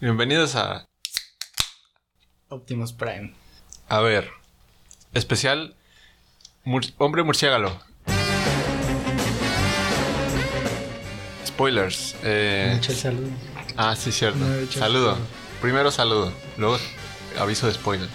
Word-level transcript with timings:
Bienvenidos 0.00 0.54
a. 0.56 0.88
Optimus 2.48 2.92
Prime. 2.92 3.34
A 3.88 4.00
ver. 4.00 4.30
Especial. 5.12 5.74
Mur- 6.64 6.92
Hombre 6.98 7.22
murciélago. 7.22 7.78
Spoilers. 11.46 12.16
Eh, 12.22 12.72
Mucho 12.74 12.92
el 12.92 12.98
saludo. 12.98 13.28
ah, 13.76 13.94
sí, 13.96 14.12
cierto. 14.12 14.38
No 14.38 14.54
he 14.54 14.60
dicho 14.62 14.78
Saludo. 14.78 15.12
saludo. 15.14 15.26
Primero 15.60 15.90
saludo. 15.90 16.32
Luego 16.56 16.78
aviso 17.38 17.66
de 17.66 17.74
spoilers. 17.74 18.10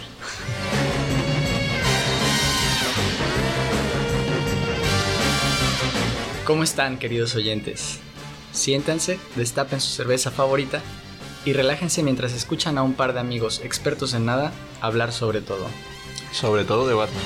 ¿Cómo 6.45 6.63
están, 6.63 6.97
queridos 6.97 7.35
oyentes? 7.35 7.99
Siéntanse, 8.51 9.19
destapen 9.35 9.81
su 9.81 9.89
cerveza 9.89 10.31
favorita 10.31 10.81
y 11.45 11.53
relájense 11.53 12.03
mientras 12.03 12.33
escuchan 12.33 12.77
a 12.77 12.83
un 12.83 12.93
par 12.93 13.13
de 13.13 13.19
amigos 13.19 13.61
expertos 13.63 14.13
en 14.13 14.25
nada 14.25 14.51
hablar 14.81 15.13
sobre 15.13 15.41
todo. 15.41 15.67
Sobre 16.31 16.65
todo 16.65 16.87
de 16.87 16.95
Batman. 16.95 17.23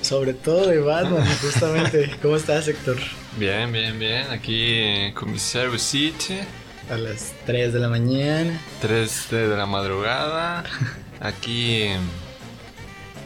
Sobre 0.00 0.34
todo 0.34 0.66
de 0.66 0.80
Batman, 0.80 1.24
justamente. 1.40 2.10
¿Cómo 2.20 2.36
estás, 2.36 2.68
Héctor? 2.68 2.96
Bien, 3.38 3.72
bien, 3.72 3.98
bien. 3.98 4.26
Aquí 4.30 4.74
eh, 4.74 5.14
con 5.14 5.32
mi. 5.32 5.38
A 6.90 6.96
las 6.96 7.32
3 7.46 7.72
de 7.72 7.78
la 7.78 7.88
mañana. 7.88 8.60
3 8.80 9.30
de 9.30 9.56
la 9.56 9.64
madrugada. 9.64 10.64
Aquí. 11.20 11.88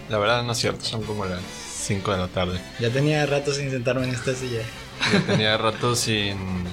La 0.09 0.19
verdad 0.19 0.43
no 0.43 0.53
es 0.53 0.59
cierto, 0.59 0.85
son 0.85 1.03
como 1.03 1.25
las 1.25 1.41
5 1.87 2.13
de 2.13 2.19
la 2.19 2.29
tarde. 2.29 2.61
Ya 2.81 2.91
tenía 2.91 3.27
rato 3.27 3.53
sin 3.53 3.71
sentarme 3.71 4.05
en 4.05 4.15
esta 4.15 4.35
silla. 4.35 4.63
Yo 5.13 5.23
tenía 5.23 5.57
rato 5.57 5.95
sin 5.95 6.65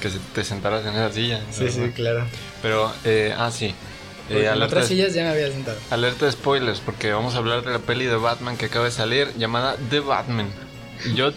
que 0.00 0.10
te 0.34 0.44
sentaras 0.44 0.84
en 0.86 0.94
esa 0.94 1.12
silla. 1.12 1.40
Sí, 1.50 1.64
¿verdad? 1.64 1.84
sí, 1.84 1.90
claro. 1.92 2.26
Pero, 2.62 2.92
eh, 3.04 3.34
ah, 3.36 3.50
sí. 3.50 3.74
Eh, 4.30 4.48
en 4.52 4.62
otras 4.62 4.86
sillas 4.86 5.12
ya 5.12 5.24
me 5.24 5.30
había 5.30 5.50
sentado. 5.50 5.76
alerta 5.90 6.26
de 6.26 6.32
spoilers, 6.32 6.80
porque 6.80 7.12
vamos 7.12 7.34
a 7.34 7.38
hablar 7.38 7.64
de 7.64 7.72
la 7.72 7.80
peli 7.80 8.06
de 8.06 8.14
Batman 8.14 8.56
que 8.56 8.66
acaba 8.66 8.84
de 8.84 8.92
salir 8.92 9.32
llamada 9.36 9.76
The 9.90 10.00
Batman. 10.00 10.48
Yo. 11.14 11.32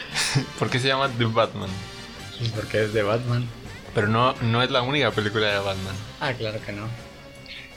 ¿Por 0.58 0.70
qué 0.70 0.78
se 0.78 0.88
llama 0.88 1.10
The 1.18 1.26
Batman? 1.26 1.70
Pues 2.38 2.50
porque 2.50 2.84
es 2.84 2.92
de 2.92 3.02
Batman. 3.02 3.46
Pero 3.94 4.08
no, 4.08 4.34
no 4.40 4.62
es 4.62 4.70
la 4.70 4.82
única 4.82 5.10
película 5.10 5.48
de 5.48 5.58
Batman. 5.58 5.94
Ah, 6.20 6.32
claro 6.32 6.58
que 6.64 6.72
no. 6.72 6.88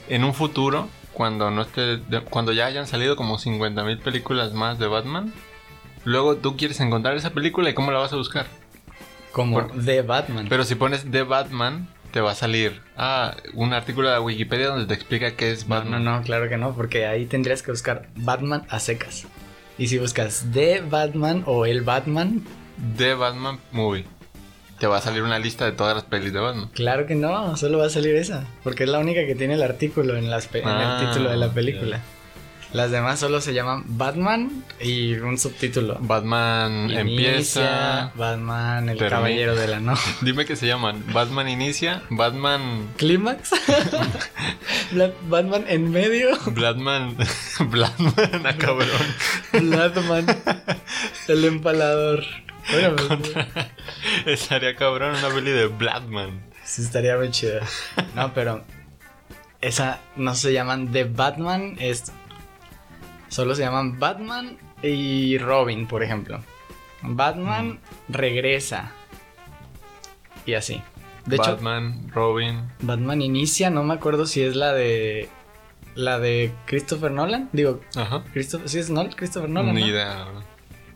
En 0.08 0.24
un 0.24 0.32
futuro, 0.32 0.88
cuando 1.16 1.50
no 1.50 1.62
esté, 1.62 1.96
de- 1.96 2.20
cuando 2.20 2.52
ya 2.52 2.66
hayan 2.66 2.86
salido 2.86 3.16
como 3.16 3.38
50.000 3.38 3.98
películas 4.00 4.52
más 4.52 4.78
de 4.78 4.86
Batman, 4.86 5.32
luego 6.04 6.36
tú 6.36 6.58
quieres 6.58 6.78
encontrar 6.80 7.16
esa 7.16 7.30
película 7.30 7.70
y 7.70 7.74
cómo 7.74 7.90
la 7.90 7.98
vas 8.00 8.12
a 8.12 8.16
buscar. 8.16 8.44
Como 9.32 9.62
de 9.62 10.02
Batman. 10.02 10.46
Pero 10.50 10.64
si 10.64 10.74
pones 10.74 11.10
The 11.10 11.22
Batman, 11.22 11.88
te 12.10 12.20
va 12.20 12.32
a 12.32 12.34
salir 12.34 12.82
ah, 12.98 13.34
un 13.54 13.72
artículo 13.72 14.10
de 14.10 14.18
Wikipedia 14.18 14.68
donde 14.68 14.84
te 14.86 14.92
explica 14.94 15.30
qué 15.36 15.52
es 15.52 15.66
No, 15.66 15.74
Batman. 15.76 16.04
no, 16.04 16.18
no, 16.18 16.22
claro 16.22 16.48
que 16.50 16.58
no, 16.58 16.74
porque 16.74 17.06
ahí 17.06 17.24
tendrías 17.24 17.62
que 17.62 17.70
buscar 17.70 18.08
Batman 18.16 18.64
a 18.68 18.78
secas. 18.78 19.26
Y 19.78 19.88
si 19.88 19.98
buscas 19.98 20.52
de 20.52 20.82
Batman 20.82 21.44
o 21.46 21.64
el 21.66 21.80
Batman, 21.82 22.44
The 22.98 23.14
Batman 23.14 23.58
Movie. 23.72 24.04
Te 24.78 24.86
va 24.86 24.98
a 24.98 25.00
salir 25.00 25.22
una 25.22 25.38
lista 25.38 25.64
de 25.64 25.72
todas 25.72 25.94
las 25.94 26.04
pelis 26.04 26.32
de 26.32 26.40
Batman. 26.40 26.68
claro 26.74 27.06
que 27.06 27.14
no, 27.14 27.56
solo 27.56 27.78
va 27.78 27.86
a 27.86 27.90
salir 27.90 28.14
esa, 28.16 28.44
porque 28.62 28.84
es 28.84 28.90
la 28.90 28.98
única 28.98 29.24
que 29.26 29.34
tiene 29.34 29.54
el 29.54 29.62
artículo 29.62 30.16
en, 30.16 30.30
las 30.30 30.46
pe- 30.48 30.60
en 30.60 30.68
Ah, 30.68 30.98
el 31.00 31.08
título 31.08 31.30
de 31.30 31.36
la 31.36 31.48
película. 31.50 32.00
Las 32.72 32.90
demás 32.90 33.18
solo 33.20 33.40
se 33.40 33.54
llaman 33.54 33.84
Batman 33.86 34.64
y 34.80 35.14
un 35.14 35.38
subtítulo. 35.38 35.96
Batman 36.00 36.90
Inicia, 36.90 37.00
empieza. 37.00 38.12
Batman, 38.16 38.88
el 38.90 38.98
termina. 38.98 39.16
caballero 39.16 39.54
de 39.54 39.68
la 39.68 39.80
noche. 39.80 40.02
Dime 40.20 40.44
que 40.44 40.56
se 40.56 40.66
llaman. 40.66 41.02
Batman 41.12 41.48
inicia. 41.48 42.02
Batman. 42.10 42.88
¿Clímax? 42.98 43.50
Batman 45.28 45.64
en 45.68 45.90
medio. 45.90 46.30
Batman. 46.46 47.16
Batman, 47.60 48.46
a 48.46 48.56
cabrón. 48.58 48.88
Batman, 49.52 50.26
el 51.28 51.44
empalador. 51.44 52.24
Bueno, 52.70 52.96
pues, 53.08 53.36
Estaría 54.26 54.74
cabrón 54.76 55.16
una 55.16 55.28
peli 55.28 55.50
de 55.50 55.68
Batman. 55.68 56.40
Sí, 56.64 56.82
estaría 56.82 57.16
muy 57.16 57.30
chida. 57.30 57.60
No, 58.14 58.32
pero 58.34 58.64
esa 59.60 60.00
no 60.16 60.34
se 60.34 60.52
llaman 60.52 60.90
The 60.92 61.04
Batman, 61.04 61.76
es 61.78 62.12
solo 63.28 63.54
se 63.54 63.62
llaman 63.62 63.98
Batman 63.98 64.58
y 64.82 65.38
Robin, 65.38 65.86
por 65.86 66.02
ejemplo. 66.02 66.42
Batman 67.02 67.78
regresa 68.08 68.92
y 70.44 70.54
así. 70.54 70.82
De 71.26 71.36
hecho, 71.36 71.52
Batman, 71.52 72.08
Robin. 72.12 72.70
Batman 72.80 73.20
inicia, 73.20 73.68
no 73.68 73.82
me 73.82 73.94
acuerdo 73.94 74.26
si 74.26 74.42
es 74.42 74.54
la 74.56 74.72
de 74.72 75.28
la 75.94 76.18
de 76.18 76.52
Christopher 76.66 77.10
Nolan, 77.10 77.48
digo, 77.52 77.80
Ajá. 77.96 78.22
Christopher, 78.32 78.68
sí 78.68 78.78
es 78.78 78.90
Nolan, 78.90 79.12
Christopher 79.12 79.48
Nolan. 79.48 79.74
Ni 79.74 79.80
¿no? 79.82 79.88
idea. 79.88 80.26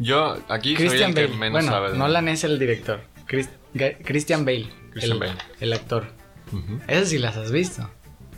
Yo 0.01 0.37
aquí 0.49 0.75
soy 0.77 1.01
el 1.03 1.15
que 1.15 1.29
menos 1.29 1.53
bueno, 1.53 1.71
sabe. 1.71 1.93
de- 1.93 1.99
Nolan 1.99 2.27
es 2.29 2.43
el 2.45 2.59
director. 2.59 3.03
Chris- 3.27 3.49
Christian 4.05 4.45
Bale. 4.45 4.69
Christian 4.91 5.13
el, 5.13 5.19
Bale. 5.21 5.35
el 5.61 5.73
actor. 5.73 6.07
Ujú. 6.53 6.81
Esas 6.89 7.09
sí 7.11 7.19
las 7.19 7.37
has 7.37 7.53
visto. 7.53 7.89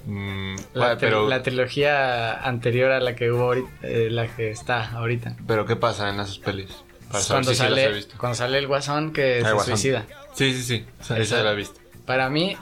Mm, 0.04 0.56
La, 0.74 0.98
pero, 0.98 1.28
la 1.28 1.42
trilogía 1.42 2.34
anterior 2.46 2.90
a 2.90 3.00
la 3.00 3.14
que 3.14 3.30
hubo 3.30 3.42
ahorita, 3.44 3.68
eh, 3.82 4.08
la 4.10 4.26
que 4.26 4.50
está 4.50 4.90
ahorita. 4.92 5.36
pero 5.46 5.64
¿qué 5.64 5.76
pasa 5.76 6.10
en 6.10 6.16
esas 6.20 6.38
pelis? 6.40 6.68
Para 7.10 7.22
saber 7.22 7.44
Cuando 7.44 7.50
si 7.50 7.56
sí 7.56 7.62
sale, 7.62 7.92
visto. 7.92 8.14
cuando 8.18 8.34
sale 8.36 8.58
el 8.58 8.66
guasón 8.66 9.12
que 9.12 9.40
Ah, 9.44 9.48
se 9.48 9.52
Guasón. 9.54 9.76
suicida. 9.78 10.06
Sí, 10.34 10.52
sí, 10.54 10.62
sí. 10.62 10.84
Esa 11.14 11.42
la 11.42 11.52
he 11.52 11.54
visto. 11.56 11.78
Para 12.04 12.28
mí, 12.28 12.56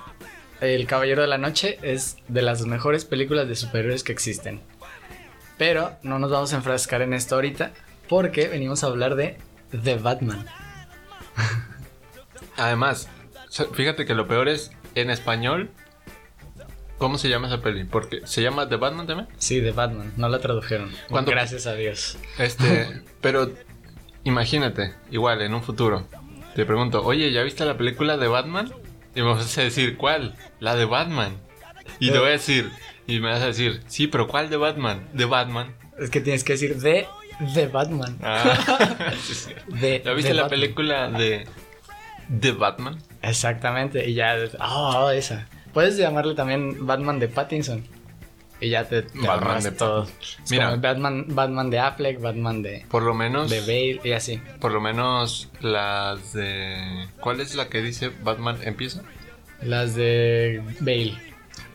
El 0.60 0.86
Caballero 0.86 1.22
de 1.22 1.28
la 1.28 1.38
Noche 1.38 1.78
es 1.82 2.18
de 2.28 2.42
las 2.42 2.60
mejores 2.66 3.06
películas 3.06 3.48
de 3.48 3.56
superhéroes 3.56 4.04
que 4.04 4.12
existen. 4.12 4.60
Pero 5.56 5.92
no 6.02 6.18
nos 6.18 6.30
vamos 6.30 6.52
a 6.52 6.56
enfrascar 6.56 7.00
en 7.00 7.14
esto 7.14 7.34
ahorita 7.36 7.72
porque 8.10 8.48
venimos 8.48 8.82
a 8.82 8.88
hablar 8.88 9.14
de 9.14 9.38
The 9.70 9.94
Batman. 9.96 10.44
Además, 12.56 13.08
fíjate 13.72 14.04
que 14.04 14.14
lo 14.14 14.26
peor 14.26 14.48
es 14.48 14.72
en 14.96 15.10
español. 15.10 15.70
¿Cómo 16.98 17.18
se 17.18 17.28
llama 17.28 17.46
esa 17.46 17.62
peli? 17.62 17.84
Porque 17.84 18.20
se 18.26 18.42
llama 18.42 18.68
The 18.68 18.76
Batman 18.76 19.06
también. 19.06 19.28
Sí, 19.38 19.62
The 19.62 19.70
Batman. 19.70 20.12
No 20.16 20.28
la 20.28 20.40
tradujeron. 20.40 20.90
¿Cuándo- 21.08 21.30
Gracias 21.30 21.66
a 21.66 21.74
Dios. 21.74 22.18
Este, 22.36 23.02
pero 23.22 23.52
imagínate, 24.24 24.92
igual 25.12 25.40
en 25.40 25.54
un 25.54 25.62
futuro, 25.62 26.06
te 26.56 26.66
pregunto, 26.66 27.02
oye, 27.04 27.30
¿ya 27.30 27.42
viste 27.44 27.64
la 27.64 27.78
película 27.78 28.16
de 28.16 28.26
Batman? 28.26 28.72
Y 29.14 29.22
me 29.22 29.28
vas 29.28 29.56
a 29.56 29.62
decir, 29.62 29.96
¿cuál? 29.96 30.34
La 30.58 30.74
de 30.74 30.84
Batman. 30.84 31.36
Y 32.00 32.10
te 32.10 32.18
voy 32.18 32.28
a 32.28 32.32
decir, 32.32 32.70
y 33.06 33.20
me 33.20 33.28
vas 33.30 33.40
a 33.42 33.46
decir, 33.46 33.82
sí, 33.86 34.08
pero 34.08 34.26
¿cuál 34.26 34.50
de 34.50 34.56
Batman? 34.56 35.08
De 35.12 35.26
Batman. 35.26 35.74
Es 35.98 36.10
que 36.10 36.20
tienes 36.20 36.42
que 36.44 36.54
decir 36.54 36.76
de 36.76 37.06
The 37.54 37.66
Batman. 37.68 38.18
Ah, 38.22 38.54
sí, 39.22 39.34
sí. 39.34 39.50
De 39.68 40.02
¿Ya 40.04 40.12
viste 40.12 40.30
The 40.30 40.34
la 40.36 40.42
Batman. 40.42 40.60
película 40.60 41.10
de 41.10 41.46
The 42.40 42.52
Batman? 42.52 42.98
Exactamente, 43.22 44.08
y 44.08 44.14
ya, 44.14 44.36
oh, 44.60 45.10
esa. 45.10 45.46
Puedes 45.72 45.96
llamarle 45.96 46.34
también 46.34 46.86
Batman 46.86 47.18
de 47.18 47.28
Pattinson. 47.28 47.84
Y 48.62 48.68
ya 48.70 48.84
te, 48.84 49.02
te 49.02 49.26
Batman 49.26 49.62
de 49.62 49.70
todo. 49.72 50.04
Pattinson. 50.04 50.44
Es 50.44 50.50
Mira. 50.50 50.70
como 50.70 50.82
Batman, 50.82 51.24
Batman 51.28 51.70
de 51.70 51.78
Affleck, 51.78 52.20
Batman 52.20 52.62
de, 52.62 52.84
Por 52.90 53.02
lo 53.02 53.14
menos, 53.14 53.48
de 53.50 53.60
Bale 53.60 54.00
y 54.04 54.12
así. 54.12 54.40
por 54.60 54.72
lo 54.72 54.80
menos 54.80 55.48
las 55.60 56.32
de... 56.34 57.08
¿Cuál 57.20 57.40
es 57.40 57.54
la 57.54 57.68
que 57.68 57.80
dice 57.80 58.10
Batman 58.22 58.58
empieza? 58.62 59.02
Las 59.62 59.94
de 59.94 60.62
Bale. 60.80 61.14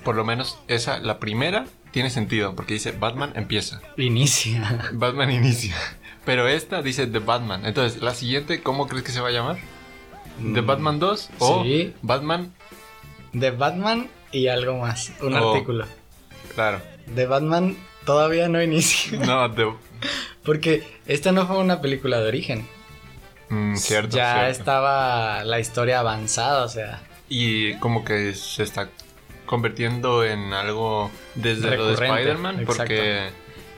Por 0.03 0.15
lo 0.15 0.23
menos 0.25 0.59
esa, 0.67 0.99
la 0.99 1.17
primera, 1.19 1.65
tiene 1.95 2.09
sentido, 2.09 2.53
porque 2.57 2.73
dice 2.73 2.91
Batman 2.91 3.31
empieza. 3.37 3.79
Inicia. 3.95 4.89
Batman 4.93 5.31
inicia. 5.31 5.73
Pero 6.25 6.45
esta 6.49 6.81
dice 6.81 7.07
The 7.07 7.19
Batman. 7.19 7.65
Entonces, 7.65 8.01
la 8.01 8.13
siguiente, 8.13 8.61
¿cómo 8.61 8.87
crees 8.89 9.05
que 9.05 9.13
se 9.13 9.21
va 9.21 9.29
a 9.29 9.31
llamar? 9.31 9.55
¿The 10.53 10.61
Mm, 10.61 10.65
Batman 10.65 10.99
2? 10.99 11.29
¿O 11.39 11.63
sí. 11.63 11.93
Batman? 12.01 12.53
De 13.31 13.51
Batman 13.51 14.09
y 14.33 14.47
algo 14.49 14.77
más. 14.79 15.13
Un 15.21 15.35
Oh. 15.35 15.53
artículo. 15.53 15.85
Claro. 16.53 16.81
De 17.07 17.25
Batman 17.27 17.77
todavía 18.05 18.49
no 18.49 18.61
inicia. 18.61 19.17
No, 19.25 19.49
The... 19.55 19.71
Porque 20.43 20.83
esta 21.05 21.31
no 21.31 21.47
fue 21.47 21.57
una 21.59 21.79
película 21.79 22.19
de 22.19 22.27
origen. 22.27 22.67
Mm, 23.47 23.77
cierto, 23.77 24.17
ya 24.17 24.33
cierto. 24.33 24.51
estaba 24.51 25.45
la 25.45 25.61
historia 25.61 25.99
avanzada, 26.01 26.65
o 26.65 26.67
sea. 26.67 27.01
Y 27.29 27.75
como 27.75 28.03
que 28.03 28.33
se 28.33 28.63
está 28.63 28.89
convirtiendo 29.45 30.23
en 30.23 30.53
algo 30.53 31.11
desde 31.35 31.75
lo 31.77 31.87
de 31.87 31.95
Recurrente, 31.95 32.21
Spider-Man, 32.21 32.63
porque 32.65 33.29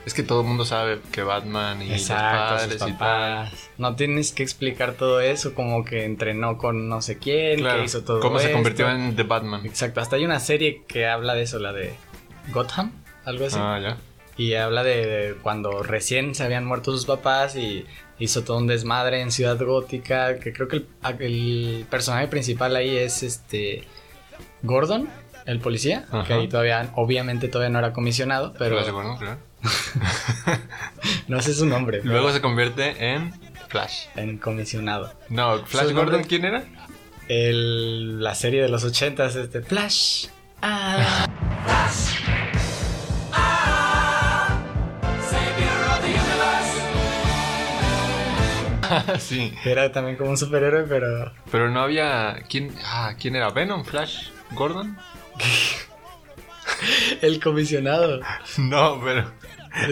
es 0.06 0.14
que 0.14 0.22
todo 0.22 0.40
el 0.40 0.46
mundo 0.46 0.64
sabe 0.64 1.00
que 1.12 1.22
Batman 1.22 1.82
y 1.82 1.92
Exacto, 1.92 2.54
los 2.54 2.62
sus 2.62 2.68
padres 2.70 2.76
y 2.76 2.78
tal. 2.78 2.92
papás. 2.98 3.70
No 3.76 3.94
tienes 3.96 4.32
que 4.32 4.42
explicar 4.42 4.94
todo 4.94 5.20
eso, 5.20 5.54
como 5.54 5.84
que 5.84 6.04
entrenó 6.04 6.56
con 6.58 6.88
no 6.88 7.02
sé 7.02 7.18
quién, 7.18 7.60
Claro, 7.60 7.78
que 7.80 7.84
hizo 7.84 8.02
todo 8.02 8.20
cómo 8.20 8.38
se 8.38 8.52
convirtió 8.52 8.88
en 8.90 9.14
The 9.16 9.22
Batman. 9.24 9.66
Exacto, 9.66 10.00
hasta 10.00 10.16
hay 10.16 10.24
una 10.24 10.40
serie 10.40 10.82
que 10.88 11.06
habla 11.06 11.34
de 11.34 11.42
eso, 11.42 11.58
la 11.58 11.72
de 11.72 11.94
Gotham, 12.52 12.92
algo 13.24 13.46
así. 13.46 13.56
Ah, 13.60 13.78
ya. 13.82 13.96
Y 14.38 14.54
habla 14.54 14.84
de, 14.84 15.04
de 15.06 15.34
cuando 15.34 15.82
recién 15.82 16.34
se 16.34 16.44
habían 16.44 16.64
muerto 16.64 16.92
sus 16.92 17.04
papás 17.06 17.56
y 17.56 17.84
hizo 18.20 18.44
todo 18.44 18.58
un 18.58 18.68
desmadre 18.68 19.20
en 19.20 19.32
Ciudad 19.32 19.58
Gótica. 19.60 20.38
Que 20.38 20.52
creo 20.52 20.68
que 20.68 20.76
el, 20.76 20.86
el 21.18 21.86
personaje 21.90 22.28
principal 22.28 22.76
ahí 22.76 22.96
es 22.96 23.24
este 23.24 23.82
Gordon, 24.62 25.08
el 25.48 25.60
policía. 25.60 26.04
Ajá. 26.10 26.24
Que 26.24 26.34
ahí 26.34 26.46
todavía, 26.46 26.92
obviamente 26.94 27.48
todavía 27.48 27.70
no 27.70 27.78
era 27.78 27.94
comisionado, 27.94 28.52
pero 28.58 28.76
Flash 28.76 28.92
Gordon, 28.92 29.16
claro. 29.16 29.38
no 31.28 31.40
sé 31.40 31.54
su 31.54 31.64
nombre. 31.64 31.98
pero 32.02 32.12
Luego 32.12 32.30
se 32.32 32.42
convierte 32.42 33.12
en 33.12 33.32
Flash. 33.68 34.08
en 34.14 34.36
comisionado. 34.36 35.12
No, 35.30 35.64
Flash 35.64 35.92
Gordon, 35.92 36.24
¿quién 36.24 36.44
era? 36.44 36.64
El, 37.28 38.22
la 38.22 38.34
serie 38.34 38.60
de 38.62 38.68
los 38.68 38.84
ochentas, 38.84 39.36
este 39.36 39.62
Flash. 39.62 40.26
Ah, 40.60 41.26
sí. 49.18 49.52
era 49.64 49.92
también 49.92 50.16
como 50.16 50.30
un 50.30 50.36
superhéroe, 50.36 50.84
pero 50.84 51.32
Pero 51.50 51.70
no 51.70 51.80
había. 51.80 52.44
¿Quién, 52.50 52.74
ah, 52.84 53.14
¿quién 53.18 53.36
era? 53.36 53.50
¿Venom? 53.50 53.84
¿Flash? 53.84 54.28
¿Gordon? 54.52 54.98
el 57.22 57.40
comisionado. 57.42 58.20
No, 58.56 59.00
pero. 59.02 59.30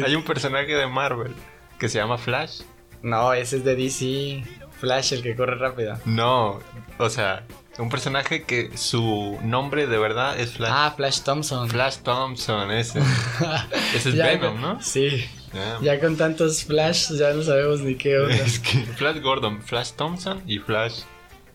Hay 0.05 0.15
un 0.15 0.25
personaje 0.25 0.75
de 0.75 0.87
Marvel 0.87 1.35
que 1.79 1.89
se 1.89 1.99
llama 1.99 2.19
Flash. 2.19 2.63
No, 3.03 3.33
ese 3.33 3.59
es 3.59 3.65
de 3.65 3.77
DC. 3.77 4.45
Flash, 4.81 5.13
el 5.15 5.23
que 5.23 5.37
corre 5.37 5.55
rápido. 5.57 5.99
No, 6.05 6.61
o 6.99 7.09
sea, 7.09 7.45
un 7.79 7.89
personaje 7.89 8.43
que 8.45 8.77
su 8.77 9.39
nombre 9.43 9.87
de 9.87 9.99
verdad 9.99 10.39
es 10.39 10.53
Flash. 10.53 10.71
Ah, 10.73 10.93
Flash 10.97 11.21
Thompson. 11.21 11.69
Flash 11.69 11.99
Thompson, 11.99 12.71
ese. 12.71 13.01
Ese 13.95 14.11
es 14.11 14.15
Ya 14.15 14.27
Venom, 14.27 14.61
¿no? 14.61 14.83
Sí. 14.83 15.25
Ya. 15.53 15.79
Ya 15.81 16.01
con 16.01 16.17
tantos 16.17 16.65
Flash 16.65 17.13
ya 17.13 17.33
no 17.33 17.43
sabemos 17.43 17.81
ni 17.81 17.95
qué 17.95 18.19
onda. 18.19 18.35
Es 18.35 18.59
que 18.59 18.79
Flash 18.81 19.21
Gordon, 19.21 19.63
Flash 19.63 19.93
Thompson 19.93 20.43
y 20.47 20.59
Flash. 20.59 21.01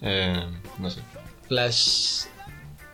eh, 0.01 0.43
no 0.79 0.89
sé. 0.89 1.01
Flash. 1.47 2.25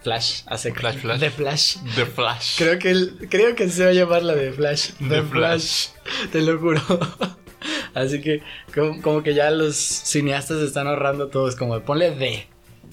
Flash, 0.08 0.44
hace 0.46 0.74
Flash, 0.74 0.96
Flash. 1.00 1.20
De 1.20 1.30
Flash. 1.30 1.76
The 1.96 2.06
Flash. 2.06 2.58
Creo 2.58 2.80
que, 2.80 2.92
el- 2.92 3.28
creo 3.30 3.56
que 3.56 3.68
se 3.70 3.84
va 3.84 3.90
a 3.90 3.94
llamar 3.94 4.24
la 4.24 4.36
de 4.36 4.54
Flash. 4.54 4.92
The 5.00 5.06
De 5.16 5.22
Flash. 5.24 5.88
Te 6.32 6.40
lo 6.42 6.58
juro. 6.60 6.82
Así 7.94 8.22
que, 8.22 8.42
como, 8.74 9.02
como 9.02 9.22
que 9.24 9.34
ya 9.34 9.52
los 9.52 9.76
cineastas 9.76 10.62
están 10.62 10.88
ahorrando 10.88 11.28
todos. 11.28 11.58
Como 11.58 11.78
ponle. 11.82 12.48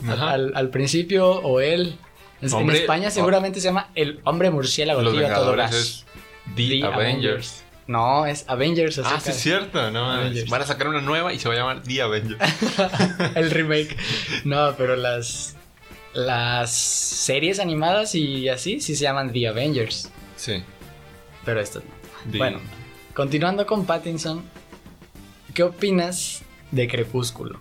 Ajá. 0.09 0.33
Al, 0.33 0.53
al 0.57 0.71
principio 0.71 1.31
o 1.31 1.61
él. 1.61 1.97
Hombre- 2.51 2.79
en 2.79 2.83
España 2.83 3.11
seguramente 3.13 3.61
se 3.61 3.69
llama 3.69 3.91
el 3.95 4.19
hombre 4.25 4.51
murciélago. 4.51 5.01
Los 5.01 5.15
tío, 5.15 5.29
todo 5.33 5.55
es 5.63 6.05
The, 6.57 6.69
The 6.69 6.85
Avengers. 6.87 7.63
No, 7.87 8.27
es 8.27 8.45
Avengers. 8.49 8.99
así 8.99 9.09
Ah, 9.15 9.21
sí, 9.21 9.31
es 9.31 9.37
cierto. 9.37 9.91
No. 9.93 10.11
Avengers. 10.11 10.51
Van 10.51 10.63
a 10.63 10.67
sacar 10.67 10.89
una 10.89 11.01
nueva 11.01 11.33
y 11.33 11.39
se 11.39 11.49
va 11.49 11.55
a 11.55 11.59
llamar 11.59 11.83
The 11.85 12.03
Avengers. 12.03 12.41
el 13.37 13.51
remake. 13.53 13.97
No, 14.45 14.75
pero 14.77 14.97
las 14.97 15.55
las 16.15 16.73
series 16.73 17.59
animadas 17.59 18.15
y 18.15 18.49
así 18.49 18.81
sí 18.81 18.95
se 18.97 19.03
llaman 19.03 19.33
The 19.33 19.49
Avengers, 19.49 20.11
sí. 20.37 20.63
pero. 21.45 21.63
The- 21.65 22.39
Bueno, 22.39 22.61
continuando 23.15 23.67
con 23.67 23.85
Pattinson, 23.85 24.43
¿qué 25.53 25.63
opinas 25.63 26.43
de 26.71 26.89
Crepúsculo? 26.89 27.59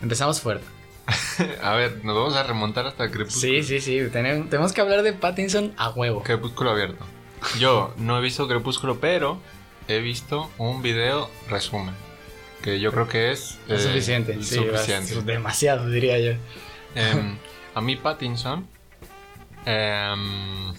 Empezamos 0.00 0.40
fuerte. 0.40 0.64
A 1.62 1.74
ver, 1.74 2.04
nos 2.04 2.14
vamos 2.16 2.34
a 2.36 2.42
remontar 2.42 2.86
hasta 2.86 3.10
Crepúsculo. 3.10 3.40
Sí, 3.40 3.62
sí, 3.62 3.80
sí, 3.80 4.00
tenemos, 4.12 4.50
tenemos 4.50 4.72
que 4.72 4.80
hablar 4.80 5.02
de 5.02 5.12
Pattinson 5.12 5.72
a 5.76 5.90
huevo. 5.90 6.22
Crepúsculo 6.22 6.70
abierto. 6.70 7.04
Yo 7.58 7.94
no 7.96 8.18
he 8.18 8.20
visto 8.20 8.46
Crepúsculo, 8.48 9.00
pero 9.00 9.40
he 9.86 10.00
visto 10.00 10.50
un 10.58 10.82
video 10.82 11.30
resumen. 11.48 11.94
Que 12.62 12.80
yo 12.80 12.90
creo 12.92 13.08
que 13.08 13.30
es. 13.30 13.58
Es 13.68 13.84
eh, 13.84 13.88
suficiente, 13.88 14.34
sí, 14.42 14.56
suficiente. 14.56 15.22
demasiado 15.22 15.88
diría 15.88 16.18
yo. 16.18 16.32
Em, 16.94 17.36
a 17.74 17.80
mí 17.80 17.96
Pattinson. 17.96 18.66
em, 19.66 20.72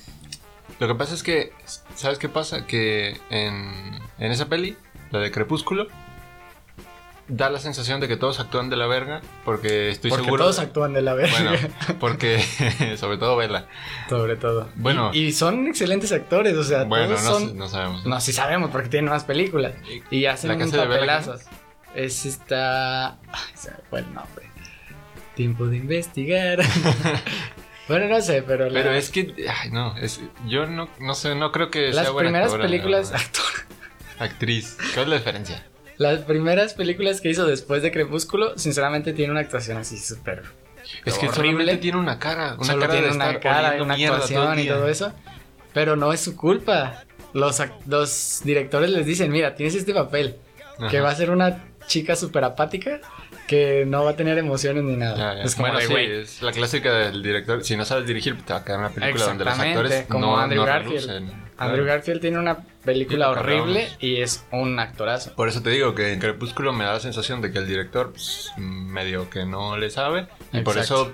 lo 0.80 0.88
que 0.88 0.96
pasa 0.96 1.14
es 1.14 1.24
que. 1.24 1.52
¿Sabes 1.96 2.18
qué 2.20 2.30
pasa? 2.30 2.66
Que 2.66 3.18
en, 3.30 4.00
en 4.20 4.32
esa 4.32 4.48
peli, 4.48 4.78
la 5.12 5.20
de 5.20 5.32
Crepúsculo. 5.32 5.88
Da 7.32 7.52
la 7.52 7.60
sensación 7.60 8.00
de 8.00 8.08
que 8.08 8.18
todos 8.18 8.40
actúan 8.40 8.72
de 8.72 8.76
la 8.76 8.88
verga. 8.88 9.22
Porque 9.46 9.90
estoy 9.90 10.10
Porque 10.10 10.26
seguro. 10.26 10.46
todos 10.46 10.58
actúan 10.58 10.94
de 10.94 11.04
la 11.04 11.14
verga, 11.14 11.38
Bueno, 11.52 11.74
porque. 12.00 12.40
sobre 12.98 13.18
todo 13.18 13.36
Bella. 13.38 13.68
sobre 14.10 14.36
todo. 14.36 14.68
Bueno. 14.76 15.12
y, 15.14 15.26
y 15.26 15.32
son 15.32 15.68
excelentes 15.68 16.12
actores, 16.12 16.56
o 16.58 16.64
sea, 16.64 16.86
Bueno, 16.86 17.06
todos 17.16 17.24
no, 17.24 17.30
son 17.32 17.58
no 17.58 17.68
sabemos. 17.68 18.04
No, 18.06 18.20
sí 18.20 18.34
sabemos 18.34 18.72
porque 18.72 18.90
tienen 18.90 19.12
más 19.12 19.26
películas. 19.26 19.74
Y 20.10 20.26
hacen 20.26 20.58
La 20.58 20.66
un 20.66 20.72
de 20.72 20.88
Bella. 20.88 21.22
Es 21.94 22.26
esta. 22.26 23.10
Ay, 23.10 23.52
se 23.54 23.70
me 23.72 23.78
fue 23.92 24.00
el 24.00 24.12
nombre. 24.14 24.49
Tiempo 25.40 25.68
de 25.68 25.78
investigar. 25.78 26.60
bueno, 27.88 28.08
no 28.10 28.20
sé, 28.20 28.44
pero. 28.44 28.70
la- 28.70 28.74
Pero 28.84 28.94
es 28.94 29.10
que. 29.10 29.34
Ay, 29.48 29.72
no. 29.72 29.96
Es, 29.96 30.20
yo 30.46 30.66
no, 30.66 30.90
no 31.00 31.16
sé, 31.16 31.34
no 31.34 31.54
creo 31.54 31.70
que 31.72 31.94
Las 31.94 32.04
sea 32.04 32.12
buena 32.12 32.28
primeras 32.28 32.48
actora, 32.52 32.64
películas. 32.66 33.12
verdad. 33.12 33.26
actor- 33.26 34.20
Actriz. 34.20 34.78
¿Cuál 34.94 35.06
es 35.06 35.10
la 35.12 35.16
diferencia? 35.16 35.66
las 35.98 36.20
primeras 36.24 36.74
películas 36.74 37.22
que 37.22 37.30
hizo 37.30 37.46
después 37.48 37.82
de 37.84 37.92
Crepúsculo, 37.94 38.58
sinceramente 38.58 39.14
tiene 39.14 39.32
una 39.32 39.40
actuación 39.40 39.78
así 39.78 39.98
súper. 39.98 40.44
Es 41.06 41.14
que 41.18 41.28
horrible. 41.28 41.36
solamente 41.52 41.78
tiene 41.78 41.98
una 42.00 42.20
cara. 42.20 42.56
Una 42.56 42.66
Solo 42.66 42.82
cara 42.82 42.94
tiene 42.96 43.08
de 43.08 43.14
una 43.16 43.26
estar 43.28 43.40
cara 43.42 43.82
una 43.82 43.96
todo 43.96 44.14
actuación 44.14 44.60
y 44.60 44.68
todo 44.68 44.90
eso. 44.90 45.14
Pero 45.74 45.96
no 45.96 46.12
es 46.12 46.20
su 46.20 46.36
culpa. 46.36 47.06
Los, 47.32 47.62
los 47.86 48.42
directores 48.44 48.90
les 48.90 49.06
dicen: 49.06 49.32
Mira, 49.32 49.56
tienes 49.56 49.76
este 49.76 49.94
papel. 49.94 50.36
Que 50.92 51.00
va 51.00 51.12
a 51.12 51.16
ser 51.16 51.30
una 51.32 51.64
chica 51.88 52.18
súper 52.18 52.44
apática. 52.44 53.00
Que 53.50 53.84
no 53.84 54.04
va 54.04 54.12
a 54.12 54.16
tener 54.16 54.38
emociones 54.38 54.84
ni 54.84 54.96
nada. 54.96 55.18
Ya, 55.18 55.40
ya. 55.40 55.44
Es 55.44 55.56
como 55.56 55.69
bueno, 55.69 55.80
de, 55.80 55.88
sí, 55.88 55.92
güey, 55.92 56.12
es 56.12 56.44
la 56.44 56.51
clásica 56.51 56.94
del 56.94 57.24
director. 57.24 57.63
Si 57.63 57.75
no 57.75 57.84
sabes 57.84 58.06
dirigir, 58.06 58.40
te 58.44 58.54
va 58.54 58.60
a 58.60 58.63
quedar 58.63 58.78
una 58.78 58.90
película 58.90 59.25
donde 59.25 59.44
los 59.44 59.57
actores 59.57 60.06
como 60.06 60.28
no, 60.28 60.38
Andrew 60.38 60.62
no 60.62 60.68
Garfield. 60.68 61.07
relucen. 61.07 61.50
Andrew. 61.57 61.84
Garfield 61.84 62.22
tiene 62.22 62.38
una 62.38 62.60
película 62.86 63.31
horrible 63.31 63.90
y 64.00 64.22
es 64.22 64.46
un 64.51 64.78
actorazo. 64.78 65.34
Por 65.34 65.50
eso 65.50 65.63
te 65.63 65.72
digo 65.72 65.96
que 65.96 66.13
en 66.13 66.19
Crepúsculo 66.19 66.74
me 66.74 66.84
da 66.84 66.94
la 66.94 67.00
sensación 67.00 67.42
de 67.42 67.51
que 67.51 67.57
el 67.57 67.68
director 67.68 68.12
pues, 68.12 68.51
medio 68.57 69.31
que 69.31 69.48
no 69.48 69.78
le 69.78 69.90
sabe. 69.90 70.28
Y 70.54 70.62
por 70.62 70.78
eso 70.78 71.12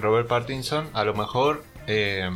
Robert 0.00 0.28
Pattinson 0.28 0.88
a 0.92 1.02
lo 1.02 1.14
mejor 1.14 1.64
eh, 1.88 2.30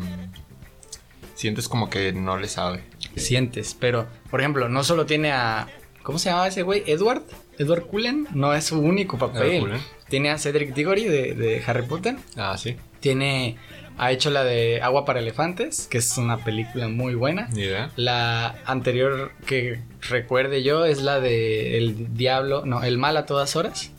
sientes 1.37 1.69
como 1.69 1.89
que 1.89 2.13
no 2.13 2.37
le 2.37 2.49
sabe. 2.49 2.83
Sientes, 3.15 3.77
pero 3.79 4.09
por 4.29 4.41
ejemplo, 4.41 4.69
no 4.69 4.83
solo 4.83 5.07
tiene 5.07 5.31
a. 5.31 5.69
¿Cómo 6.03 6.19
se 6.19 6.31
llamaba 6.31 6.49
ese 6.49 6.63
güey? 6.63 6.83
¿Edward? 6.87 7.23
¿Edward 7.59 7.87
Cullen? 7.87 8.29
No 8.35 8.55
es 8.55 8.65
su 8.65 8.79
único 8.81 9.19
papel. 9.19 9.65
Tiene 10.09 10.31
a 10.31 10.39
Cedric 10.39 10.75
Diggory 10.75 11.05
de, 11.05 11.35
de 11.35 11.63
Harry 11.67 11.87
Potter. 11.87 12.17
Ah, 12.37 12.57
sí. 12.59 12.77
Tiene. 13.01 13.57
Ha 13.99 14.13
hecho 14.13 14.31
la 14.31 14.45
de 14.45 14.83
Agua 14.83 15.07
para 15.07 15.21
Elefantes, 15.21 15.89
que 15.91 15.99
es 15.99 16.19
una 16.19 16.45
película 16.45 16.89
muy 16.89 17.15
buena. 17.15 17.49
Idea. 17.55 17.91
La 17.97 18.57
anterior 18.67 19.33
que 19.47 19.81
recuerde 20.03 20.63
yo 20.63 20.85
es 20.85 21.01
la 21.01 21.19
de 21.19 21.79
El 21.79 22.15
Diablo, 22.15 22.67
no, 22.67 22.83
El 22.85 22.99
Mal 22.99 23.17
a 23.17 23.25
todas 23.25 23.57
horas. 23.57 23.91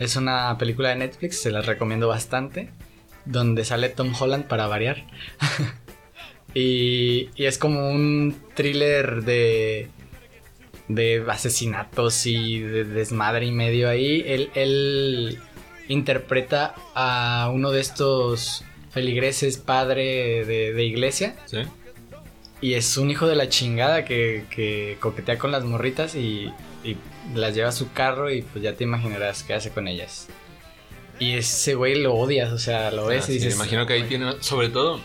Es 0.00 0.16
una 0.16 0.58
película 0.58 0.88
de 0.88 0.96
Netflix, 0.96 1.40
se 1.40 1.50
la 1.52 1.62
recomiendo 1.62 2.08
bastante, 2.08 2.70
donde 3.24 3.64
sale 3.64 3.88
Tom 3.88 4.12
Holland 4.18 4.46
para 4.46 4.66
variar. 4.66 5.04
y, 6.54 7.30
y 7.36 7.44
es 7.44 7.56
como 7.56 7.88
un 7.88 8.36
thriller 8.54 9.22
de, 9.22 9.90
de 10.88 11.24
asesinatos 11.28 12.26
y 12.26 12.60
de 12.60 12.84
desmadre 12.84 13.46
y 13.46 13.52
medio 13.52 13.88
ahí. 13.88 14.22
Él, 14.26 14.50
él 14.54 15.38
interpreta 15.88 16.74
a 16.94 17.50
uno 17.52 17.70
de 17.70 17.80
estos 17.80 18.64
feligreses 18.90 19.58
padre 19.58 20.44
de, 20.44 20.72
de 20.72 20.84
iglesia 20.84 21.36
Sí. 21.46 21.58
y 22.60 22.74
es 22.74 22.96
un 22.96 23.10
hijo 23.10 23.26
de 23.26 23.36
la 23.36 23.48
chingada 23.48 24.04
que, 24.04 24.44
que 24.50 24.96
coquetea 25.00 25.38
con 25.38 25.52
las 25.52 25.64
morritas 25.64 26.14
y, 26.14 26.50
y 26.82 26.96
las 27.34 27.54
lleva 27.54 27.68
a 27.68 27.72
su 27.72 27.92
carro 27.92 28.30
y 28.32 28.42
pues 28.42 28.64
ya 28.64 28.74
te 28.74 28.84
imaginarás 28.84 29.42
qué 29.42 29.54
hace 29.54 29.70
con 29.70 29.86
ellas. 29.88 30.28
Y 31.18 31.32
ese 31.34 31.74
güey 31.74 32.00
lo 32.02 32.14
odias, 32.14 32.52
o 32.52 32.58
sea, 32.58 32.90
lo 32.90 33.06
ves 33.06 33.24
Ah, 33.24 33.24
y 33.24 33.26
sí, 33.26 33.32
dices... 33.34 33.56
me 33.56 33.62
imagino 33.64 33.86
que 33.86 33.94
ahí 33.94 34.02
tiene, 34.04 34.34
sobre 34.40 34.68
todo, 34.70 35.00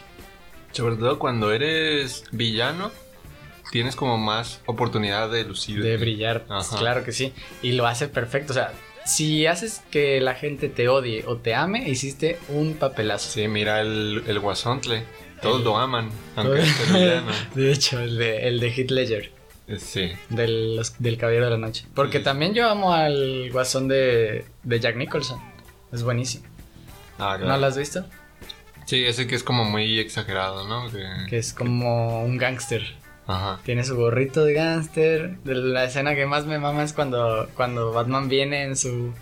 sobre 0.72 0.96
todo 0.96 1.20
cuando 1.20 1.52
eres 1.54 2.24
villano, 2.32 2.92
tienes 3.72 3.96
como 3.96 4.18
más 4.18 4.62
oportunidad 4.66 5.30
de 5.32 5.44
lucir. 5.44 5.82
De 5.82 5.98
brillar, 5.98 6.44
pues, 6.46 6.68
Ajá. 6.70 6.78
claro 6.80 7.04
que 7.04 7.12
sí. 7.12 7.34
Y 7.62 7.72
lo 7.74 7.88
hace 7.88 8.08
perfecto, 8.08 8.52
o 8.52 8.54
sea, 8.54 8.72
si 9.06 9.46
haces 9.48 9.82
que 9.90 10.22
la 10.22 10.36
gente 10.36 10.70
te 10.70 10.88
odie 10.88 11.24
o 11.26 11.38
te 11.38 11.56
ame, 11.56 11.90
hiciste 11.90 12.38
un 12.50 12.76
papelazo. 12.76 13.30
Sí, 13.32 13.48
mira 13.48 13.82
el, 13.82 14.24
el 14.28 14.40
guasontle. 14.40 15.04
Todos 15.42 15.58
El- 15.60 15.64
lo 15.64 15.78
aman, 15.78 16.10
aunque 16.36 16.60
es 16.62 16.94
villano. 16.94 17.32
de 17.56 17.72
hecho, 17.72 18.00
el 18.00 18.18
de, 18.18 18.48
el 18.48 18.60
de 18.60 18.70
Heath 18.72 18.92
Ledger. 18.92 19.32
Eh, 19.68 19.80
Sí. 19.80 20.12
Del, 20.30 20.76
los- 20.76 21.00
del 21.00 21.18
Caballero 21.18 21.46
de 21.46 21.52
la 21.52 21.58
Noche. 21.58 21.86
Porque 21.96 22.20
Sí. 22.20 22.24
también 22.24 22.54
yo 22.54 22.70
amo 22.70 22.94
al 22.94 23.50
guasón 23.52 23.88
de, 23.88 24.46
de 24.64 24.80
Jack 24.80 24.98
Nicholson. 24.98 25.40
Es 25.92 26.04
buenísimo. 26.04 26.46
Ah, 27.18 27.36
claro. 27.38 27.48
¿No 27.48 27.58
lo 27.58 27.66
has 27.68 27.78
visto? 27.78 28.06
Sí, 28.86 29.04
ese 29.06 29.26
que 29.28 29.36
es 29.36 29.44
como 29.44 29.64
muy 29.64 30.00
exagerado, 30.00 30.68
¿no? 30.68 30.92
Que- 30.92 31.08
Que 31.30 31.38
es 31.38 31.54
como 31.54 32.24
un 32.24 32.38
gángster. 32.38 32.84
Ajá. 33.32 33.60
Tiene 33.64 33.84
su 33.84 33.96
gorrito 33.96 34.44
de 34.44 34.54
gángster. 34.54 35.38
La 35.46 35.86
escena 35.86 36.16
que 36.16 36.26
más 36.26 36.46
me 36.46 36.60
mama 36.60 36.84
es 36.84 36.94
cuando, 36.94 37.48
cuando 37.56 37.92
Batman 37.92 38.28
viene 38.30 38.64
en 38.64 38.76
su... 38.76 39.14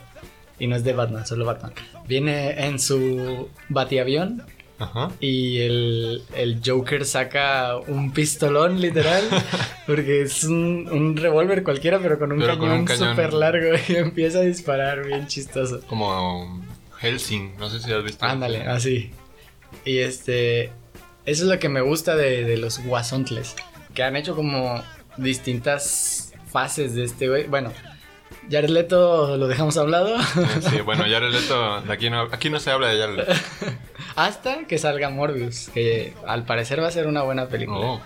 Y 0.60 0.68
no 0.68 0.75
es 0.75 0.84
de 0.84 0.94
Batman, 0.94 1.25
solo 1.25 1.46
Batman. 1.46 1.72
Viene 2.08 2.66
en 2.66 2.80
su 2.80 3.50
batiavión 3.70 4.44
Ajá. 4.78 5.10
y 5.22 5.60
el, 5.60 6.24
el 6.36 6.60
Joker 6.66 7.06
saca 7.06 7.78
un 7.78 8.12
pistolón, 8.12 8.82
literal. 8.82 9.24
porque 9.88 10.24
es 10.24 10.44
un, 10.44 10.89
un 10.92 11.16
revólver 11.16 11.63
cualquiera, 11.63 12.00
pero 12.00 12.20
con 12.20 12.32
un 12.34 12.39
Pero 12.39 12.60
cañón 12.60 12.86
cañón. 12.86 13.10
súper 13.12 13.34
largo. 13.34 13.70
Y 13.88 13.96
empieza 13.96 14.39
a 14.39 14.42
disparar, 14.42 15.06
bien 15.06 15.28
chistoso. 15.28 15.82
Como 15.88 16.62
Helsing, 16.98 17.56
no 17.58 17.70
sé 17.70 17.80
si 17.80 17.92
has 17.94 18.04
visto. 18.04 18.25
Ándale, 18.25 18.63
así. 18.63 19.12
Y 19.86 20.00
este. 20.00 20.72
Eso 21.25 21.44
es 21.44 21.50
lo 21.50 21.60
que 21.60 21.70
me 21.70 21.82
gusta 21.82 22.16
de, 22.16 22.44
de 22.44 22.58
los 22.58 22.84
guasontles. 22.84 23.56
Que 23.93 24.03
han 24.03 24.15
hecho 24.15 24.36
como 24.36 24.81
distintas 25.17 26.34
fases 26.51 26.96
de 26.96 27.03
este 27.03 27.27
güey. 27.27 27.48
Bueno, 27.48 27.72
Jared 28.50 28.69
Leto 28.69 29.38
lo 29.38 29.48
dejamos 29.48 29.77
hablado. 29.77 30.15
Eh, 30.19 30.22
Sí, 30.69 30.81
bueno, 30.81 31.03
Jared 31.10 31.31
Leto, 31.31 31.75
aquí 31.89 32.10
no, 32.10 32.22
aquí 32.31 32.50
no 32.50 32.60
se 32.60 32.72
habla 32.72 32.89
de 32.89 33.00
Jared 33.00 33.15
Leto. 33.17 33.34
hasta 34.15 34.65
que 34.65 34.77
salga 34.77 35.10
Morbius. 35.10 35.69
Que 35.74 36.13
al 36.27 36.46
parecer 36.46 36.81
va 36.81 36.88
a 36.88 36.91
ser 36.91 37.08
una 37.08 37.22
buena 37.24 37.48
película. 37.48 37.79
Oh, 37.79 38.01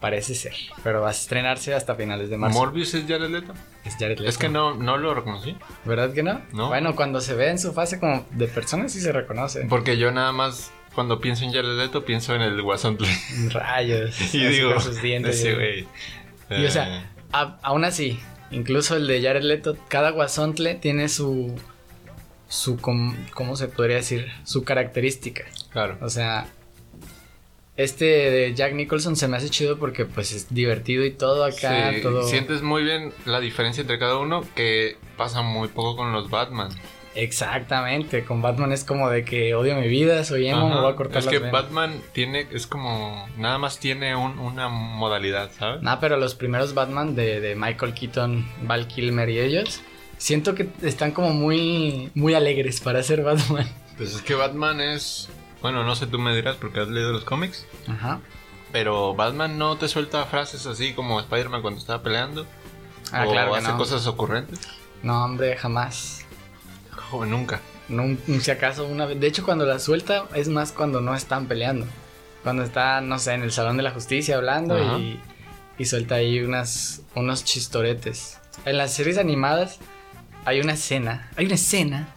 Parece 0.00 0.34
ser. 0.34 0.54
Pero 0.82 1.00
va 1.00 1.08
a 1.08 1.12
estrenarse 1.12 1.74
hasta 1.74 1.94
finales 1.94 2.28
de 2.28 2.36
marzo. 2.36 2.58
¿Morbius 2.58 2.92
es 2.94 3.04
Jared 3.06 3.30
Leto? 3.30 3.52
es 3.84 3.94
Jared 3.94 4.18
Leto. 4.18 4.28
Es 4.28 4.36
que 4.36 4.48
no, 4.48 4.74
no 4.74 4.96
lo 4.96 5.14
reconocí. 5.14 5.56
¿Verdad 5.84 6.12
que 6.12 6.24
no? 6.24 6.40
No. 6.52 6.68
Bueno, 6.68 6.96
cuando 6.96 7.20
se 7.20 7.34
ve 7.36 7.50
en 7.50 7.58
su 7.60 7.72
fase 7.72 8.00
como 8.00 8.26
de 8.32 8.48
personas 8.48 8.92
sí 8.92 9.00
se 9.00 9.12
reconoce. 9.12 9.64
Porque 9.68 9.96
yo 9.98 10.10
nada 10.10 10.32
más, 10.32 10.72
cuando 10.94 11.20
pienso 11.20 11.44
en 11.44 11.52
Jared 11.52 11.76
Leto, 11.78 12.04
pienso 12.04 12.34
en 12.34 12.42
el 12.42 12.60
Guasontle. 12.62 13.08
Rayos. 13.50 14.34
Y 14.34 14.46
digo, 14.46 14.78
sus 14.80 15.00
dientes. 15.02 15.36
ese 15.40 15.50
y- 15.80 15.82
o 16.52 16.56
eh, 16.66 16.70
sea, 16.70 17.10
a- 17.32 17.58
aún 17.62 17.84
así, 17.84 18.18
incluso 18.50 18.96
el 18.96 19.06
de 19.06 19.22
Jared 19.22 19.42
Leto, 19.42 19.76
cada 19.88 20.10
guasontle 20.10 20.74
tiene 20.74 21.08
su. 21.08 21.54
su. 22.48 22.76
com- 22.78 23.16
¿Cómo 23.34 23.56
se 23.56 23.68
podría 23.68 23.96
decir? 23.96 24.30
Su 24.44 24.64
característica. 24.64 25.44
claro. 25.70 25.96
O 26.00 26.08
sea. 26.10 26.46
Este 27.74 28.04
de 28.04 28.54
Jack 28.54 28.74
Nicholson 28.74 29.16
se 29.16 29.28
me 29.28 29.38
hace 29.38 29.48
chido 29.48 29.78
porque 29.78 30.04
pues 30.04 30.32
es 30.32 30.52
divertido 30.54 31.06
y 31.06 31.10
todo 31.10 31.42
acá, 31.42 31.90
Sí, 31.94 32.02
todo. 32.02 32.22
Sientes 32.24 32.60
muy 32.60 32.82
bien 32.84 33.14
la 33.24 33.40
diferencia 33.40 33.80
entre 33.80 33.98
cada 33.98 34.18
uno 34.18 34.44
que 34.54 34.98
pasa 35.16 35.40
muy 35.40 35.68
poco 35.68 35.96
con 35.96 36.12
los 36.12 36.28
Batman. 36.28 36.68
Exactamente, 37.14 38.24
con 38.24 38.40
Batman 38.42 38.72
es 38.72 38.84
como 38.84 39.10
de 39.10 39.24
que 39.24 39.54
odio 39.54 39.76
mi 39.76 39.88
vida, 39.88 40.24
soy 40.24 40.48
emo, 40.48 40.68
me 40.68 40.80
voy 40.80 40.92
a 40.92 40.96
cortar 40.96 41.18
es 41.18 41.24
las 41.26 41.32
que 41.32 41.38
venas. 41.38 41.52
Batman 41.64 42.00
tiene, 42.12 42.46
es 42.52 42.66
como, 42.66 43.26
nada 43.36 43.58
más 43.58 43.78
tiene 43.78 44.14
un- 44.16 44.38
una 44.38 44.68
modalidad, 44.68 45.50
¿sabes? 45.58 45.82
Nah, 45.82 45.96
pero 46.00 46.16
los 46.16 46.34
primeros 46.34 46.74
Batman 46.74 47.14
de, 47.14 47.40
de 47.40 47.54
Michael 47.54 47.94
Keaton, 47.94 48.46
Val 48.62 48.86
Kilmer 48.86 49.28
y 49.28 49.38
ellos, 49.40 49.80
siento 50.18 50.54
que 50.54 50.68
están 50.82 51.10
como 51.12 51.30
muy, 51.34 52.10
muy 52.14 52.34
alegres 52.34 52.80
para 52.80 53.02
ser 53.02 53.22
Batman. 53.22 53.66
Pues 53.98 54.14
es 54.14 54.22
que 54.22 54.34
Batman 54.34 54.80
es, 54.80 55.28
bueno, 55.60 55.84
no 55.84 55.94
sé, 55.94 56.06
tú 56.06 56.18
me 56.18 56.34
dirás 56.34 56.56
porque 56.56 56.80
has 56.80 56.88
leído 56.88 57.12
los 57.12 57.24
cómics, 57.24 57.66
Ajá. 57.86 58.20
pero 58.72 59.14
Batman 59.14 59.58
no 59.58 59.76
te 59.76 59.86
suelta 59.86 60.24
frases 60.24 60.64
así 60.66 60.94
como 60.94 61.20
Spider-Man 61.20 61.60
cuando 61.60 61.78
estaba 61.78 62.02
peleando. 62.02 62.46
Ah, 63.12 63.26
o 63.26 63.30
claro 63.30 63.54
hace 63.54 63.68
no. 63.68 63.76
cosas 63.76 64.06
ocurrentes. 64.06 64.60
No, 65.02 65.24
hombre, 65.26 65.56
jamás. 65.58 66.21
O 67.12 67.24
nunca. 67.26 67.60
No, 67.88 68.16
si 68.40 68.50
acaso 68.50 68.86
una 68.86 69.06
vez. 69.06 69.20
De 69.20 69.26
hecho, 69.26 69.44
cuando 69.44 69.66
la 69.66 69.78
suelta 69.78 70.24
es 70.34 70.48
más 70.48 70.72
cuando 70.72 71.00
no 71.00 71.14
están 71.14 71.46
peleando. 71.46 71.86
Cuando 72.42 72.62
está, 72.64 73.00
no 73.00 73.18
sé, 73.18 73.34
en 73.34 73.42
el 73.42 73.52
Salón 73.52 73.76
de 73.76 73.82
la 73.82 73.90
Justicia 73.92 74.36
hablando 74.36 74.76
Ajá. 74.76 74.98
y, 74.98 75.20
y 75.78 75.84
suelta 75.84 76.16
ahí 76.16 76.40
unas, 76.40 77.02
unos 77.14 77.44
chistoretes. 77.44 78.38
En 78.64 78.78
las 78.78 78.92
series 78.94 79.18
animadas 79.18 79.78
hay 80.44 80.60
una 80.60 80.72
escena, 80.72 81.30
hay 81.36 81.46
una 81.46 81.54
escena 81.54 82.08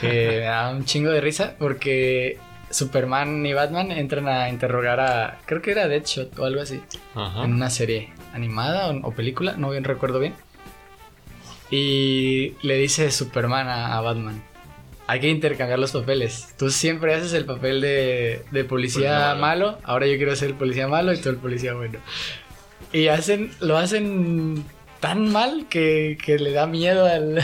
que 0.00 0.08
me 0.40 0.46
da 0.46 0.70
un 0.70 0.84
chingo 0.84 1.10
de 1.10 1.20
risa 1.20 1.56
porque 1.58 2.38
Superman 2.70 3.44
y 3.44 3.52
Batman 3.52 3.92
entran 3.92 4.28
a 4.28 4.48
interrogar 4.48 4.98
a, 5.00 5.38
creo 5.44 5.60
que 5.60 5.72
era 5.72 5.86
Deadshot 5.88 6.38
o 6.38 6.44
algo 6.44 6.62
así, 6.62 6.80
Ajá. 7.14 7.44
en 7.44 7.52
una 7.52 7.68
serie 7.70 8.10
animada 8.32 8.88
o, 8.88 9.08
o 9.08 9.12
película, 9.12 9.54
no 9.56 9.70
bien 9.70 9.84
recuerdo 9.84 10.18
bien. 10.20 10.34
Y 11.70 12.54
le 12.62 12.76
dice 12.76 13.10
Superman 13.10 13.68
a, 13.68 13.96
a 13.98 14.00
Batman, 14.00 14.42
hay 15.08 15.20
que 15.20 15.28
intercambiar 15.28 15.78
los 15.78 15.92
papeles. 15.92 16.54
Tú 16.58 16.70
siempre 16.70 17.14
haces 17.14 17.32
el 17.32 17.44
papel 17.44 17.80
de, 17.80 18.42
de 18.50 18.64
policía 18.64 19.00
Policía 19.10 19.34
malo. 19.34 19.40
malo, 19.40 19.78
ahora 19.84 20.06
yo 20.06 20.16
quiero 20.16 20.34
ser 20.36 20.50
el 20.50 20.54
policía 20.54 20.86
malo 20.88 21.12
y 21.12 21.18
tú 21.18 21.28
el 21.28 21.36
policía 21.36 21.74
bueno. 21.74 21.98
Y 22.92 23.08
hacen, 23.08 23.50
lo 23.60 23.76
hacen 23.76 24.64
tan 25.00 25.30
mal 25.32 25.66
que, 25.68 26.16
que 26.24 26.38
le 26.38 26.52
da 26.52 26.66
miedo 26.66 27.04
al... 27.06 27.38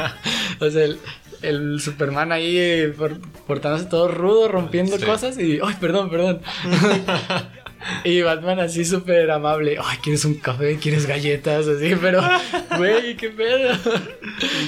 o 0.60 0.70
sea, 0.70 0.84
el, 0.84 0.98
el 1.42 1.80
Superman 1.80 2.32
ahí 2.32 2.56
eh, 2.58 2.94
por- 2.96 3.20
portándose 3.46 3.86
todo 3.86 4.08
rudo, 4.08 4.48
rompiendo 4.48 4.98
Sí. 4.98 5.04
cosas 5.04 5.38
y... 5.38 5.60
¡Ay, 5.64 5.76
perdón, 5.80 6.10
perdón! 6.10 6.40
y 8.04 8.22
Batman 8.22 8.60
así 8.60 8.84
súper 8.84 9.30
amable. 9.30 9.78
¡Ay, 9.82 9.98
quieres 9.98 10.24
un 10.24 10.34
café! 10.34 10.78
¿Quieres 10.78 11.06
galletas? 11.06 11.66
Así, 11.66 11.94
pero... 12.00 12.22
Güey, 12.76 13.16
qué 13.16 13.30
pedo. 13.30 13.78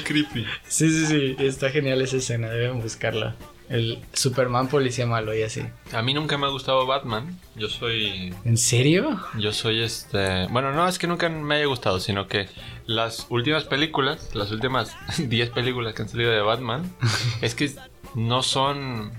creepy. 0.05 0.47
Sí, 0.67 0.91
sí, 0.91 1.07
sí. 1.07 1.37
Está 1.39 1.71
genial 1.71 2.01
esa 2.03 2.17
escena. 2.17 2.49
Deben 2.49 2.81
buscarla. 2.81 3.37
El 3.69 3.99
Superman 4.13 4.69
policía 4.69 5.07
malo 5.07 5.35
y 5.35 5.43
así. 5.43 5.63
A 5.93 6.03
mí 6.03 6.13
nunca 6.13 6.37
me 6.37 6.47
ha 6.47 6.51
gustado 6.51 6.87
Batman. 6.87 7.39
Yo 7.57 7.69
soy 7.69 8.35
¿En 8.45 8.59
serio? 8.59 9.19
Yo 9.39 9.53
soy 9.53 9.83
este. 9.83 10.47
Bueno, 10.49 10.73
no 10.73 10.87
es 10.87 10.99
que 10.99 11.07
nunca 11.07 11.31
me 11.31 11.57
haya 11.57 11.65
gustado, 11.65 11.99
sino 11.99 12.29
que 12.29 12.47
las 12.85 13.27
últimas 13.31 13.65
películas, 13.65 14.35
las 14.35 14.51
últimas 14.51 14.95
10 15.19 15.51
películas 15.51 15.95
que 15.95 16.03
han 16.03 16.09
salido 16.11 16.31
de 16.31 16.43
Batman, 16.43 16.95
es 17.41 17.55
que 17.55 17.73
no 18.15 18.43
son 18.43 19.13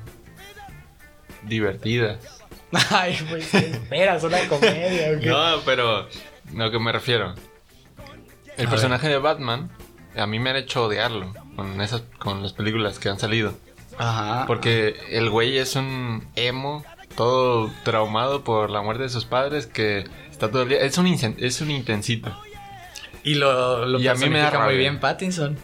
divertidas. 1.44 2.35
Ay, 2.91 3.17
pues 3.29 3.53
espera, 3.53 4.15
es 4.15 4.24
una 4.24 4.48
comedia. 4.48 5.17
¿o 5.17 5.20
qué? 5.20 5.27
No, 5.27 5.62
pero 5.65 6.08
lo 6.53 6.72
que 6.72 6.79
me 6.79 6.91
refiero. 6.91 7.36
El 8.58 8.67
A 8.67 8.70
personaje 8.70 9.08
de 9.08 9.17
Batman, 9.17 9.70
a 10.15 10.27
mí 10.27 10.39
me 10.39 10.51
han 10.51 10.55
hecho 10.55 10.86
odiarlo 10.86 11.34
con 11.55 11.82
esas, 11.82 12.03
con 12.20 12.41
las 12.41 12.53
películas 12.53 13.00
que 13.00 13.10
han 13.10 13.20
salido. 13.20 13.53
Ajá. 13.98 14.46
Porque 14.48 14.96
el 15.10 15.29
güey 15.29 15.58
es 15.58 15.75
un 15.75 16.27
emo, 16.36 16.84
todo 17.15 17.72
traumado 17.84 18.44
por 18.44 18.70
la 18.70 18.82
muerte 18.82 19.03
de 19.03 19.10
sus 19.10 19.25
padres, 19.25 19.67
que 19.67 20.05
está 20.32 20.51
todo 20.51 20.63
el 20.63 20.70
día. 20.70 20.82
Es 20.82 20.98
un, 20.98 21.08
es 21.08 21.62
un 21.62 21.72
intensito. 21.72 22.36
Y 23.24 23.36
lo, 23.36 23.86
lo 23.86 24.00
Y 24.00 24.08
a 24.08 24.15
mí 24.15 24.29
me 24.29 24.39
da 24.39 24.65
muy 24.65 24.77
bien 24.77 25.00
Pattinson. 25.00 25.58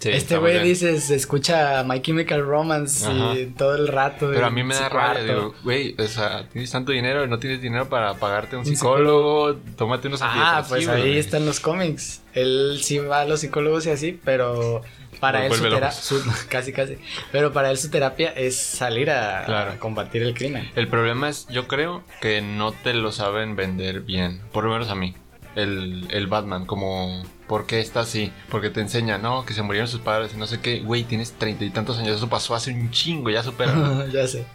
Sí, 0.00 0.08
este 0.08 0.38
güey 0.38 0.54
bien. 0.54 0.64
dice, 0.64 0.98
se 0.98 1.14
escucha 1.14 1.84
My 1.84 2.00
Chemical 2.00 2.42
Romance 2.44 3.06
Ajá. 3.06 3.38
y 3.38 3.46
todo 3.46 3.76
el 3.76 3.86
rato. 3.86 4.30
Pero 4.32 4.46
a 4.46 4.50
mí 4.50 4.62
me 4.64 4.74
da 4.74 4.88
rabia, 4.88 5.22
digo, 5.22 5.54
güey, 5.62 5.94
o 5.98 6.06
sea, 6.08 6.48
tienes 6.48 6.70
tanto 6.70 6.90
dinero 6.92 7.22
y 7.24 7.28
no 7.28 7.38
tienes 7.38 7.60
dinero 7.60 7.88
para 7.90 8.14
pagarte 8.14 8.56
un 8.56 8.60
Un 8.60 8.66
psicólogo, 8.66 9.56
tómate 9.76 10.08
unos 10.08 10.20
Ah, 10.22 10.64
pues 10.68 10.88
ahí 10.88 11.18
están 11.18 11.44
los 11.44 11.60
cómics. 11.60 12.22
Él 12.32 12.78
sí 12.82 12.96
va 12.98 13.20
a 13.20 13.24
los 13.26 13.40
psicólogos 13.40 13.84
y 13.86 13.90
así, 13.90 14.18
pero 14.24 14.80
para 15.20 15.44
él 15.44 15.52
su 15.52 15.62
terapia, 15.64 15.90
casi 16.48 16.72
casi, 16.72 16.96
pero 17.30 17.52
para 17.52 17.70
él 17.70 17.76
su 17.76 17.90
terapia 17.90 18.30
es 18.30 18.56
salir 18.56 19.10
a, 19.10 19.44
Claro. 19.44 19.72
a 19.72 19.76
combatir 19.76 20.22
el 20.22 20.32
crimen. 20.32 20.70
El 20.76 20.88
problema 20.88 21.28
es, 21.28 21.46
yo 21.48 21.68
creo 21.68 22.02
que 22.22 22.40
no 22.40 22.72
te 22.72 22.94
lo 22.94 23.12
saben 23.12 23.54
vender 23.54 24.00
bien, 24.00 24.40
por 24.52 24.64
lo 24.64 24.70
menos 24.70 24.88
a 24.88 24.94
mí. 24.94 25.14
El, 25.56 26.06
el 26.10 26.26
Batman, 26.28 26.64
como, 26.64 27.22
¿por 27.48 27.66
qué 27.66 27.80
está 27.80 28.00
así? 28.00 28.32
Porque 28.50 28.70
te 28.70 28.80
enseña, 28.80 29.18
no, 29.18 29.44
que 29.44 29.52
se 29.52 29.62
murieron 29.62 29.88
sus 29.88 30.00
padres 30.00 30.32
y 30.34 30.36
no 30.36 30.46
sé 30.46 30.60
qué. 30.60 30.80
Güey, 30.80 31.04
tienes 31.04 31.32
treinta 31.32 31.64
y 31.64 31.70
tantos 31.70 31.98
años, 31.98 32.16
eso 32.16 32.28
pasó 32.28 32.54
hace 32.54 32.72
un 32.72 32.90
chingo, 32.90 33.30
ya 33.30 33.42
supera. 33.42 34.06
ya 34.12 34.26
sé. 34.28 34.46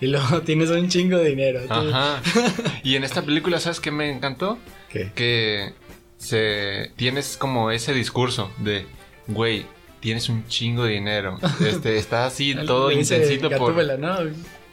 Y 0.00 0.06
luego 0.06 0.42
tienes 0.44 0.70
un 0.70 0.88
chingo 0.88 1.18
de 1.18 1.30
dinero. 1.30 1.60
Ajá. 1.68 2.20
Y 2.84 2.96
en 2.96 3.04
esta 3.04 3.22
película, 3.22 3.58
¿sabes 3.58 3.80
qué 3.80 3.90
me 3.90 4.10
encantó? 4.10 4.58
¿Qué? 4.90 5.10
que 5.14 5.72
se 6.18 6.92
tienes 6.96 7.36
como 7.36 7.70
ese 7.70 7.92
discurso 7.92 8.50
de 8.58 8.86
güey 9.26 9.66
tienes 10.00 10.28
un 10.28 10.46
chingo 10.46 10.84
de 10.84 10.92
dinero 10.92 11.38
este 11.60 11.98
estás 11.98 12.32
así 12.32 12.54
todo 12.66 12.90
intensito 12.90 13.50
por 13.50 13.74
¿no? 13.98 14.18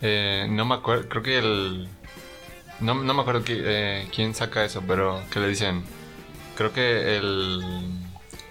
eh, 0.02 0.48
no 0.50 0.66
me 0.66 0.76
acuerdo 0.76 1.10
creo 1.10 1.24
que 1.24 1.40
el 1.40 1.88
no, 2.82 2.96
no 2.96 3.14
me 3.14 3.22
acuerdo 3.22 3.44
qui- 3.44 3.62
eh, 3.64 4.08
quién 4.14 4.34
saca 4.36 4.64
eso 4.66 4.84
pero 4.88 5.22
que 5.32 5.40
le 5.40 5.48
dicen 5.50 5.84
creo 6.56 6.74
que 6.74 7.18
el 7.18 7.62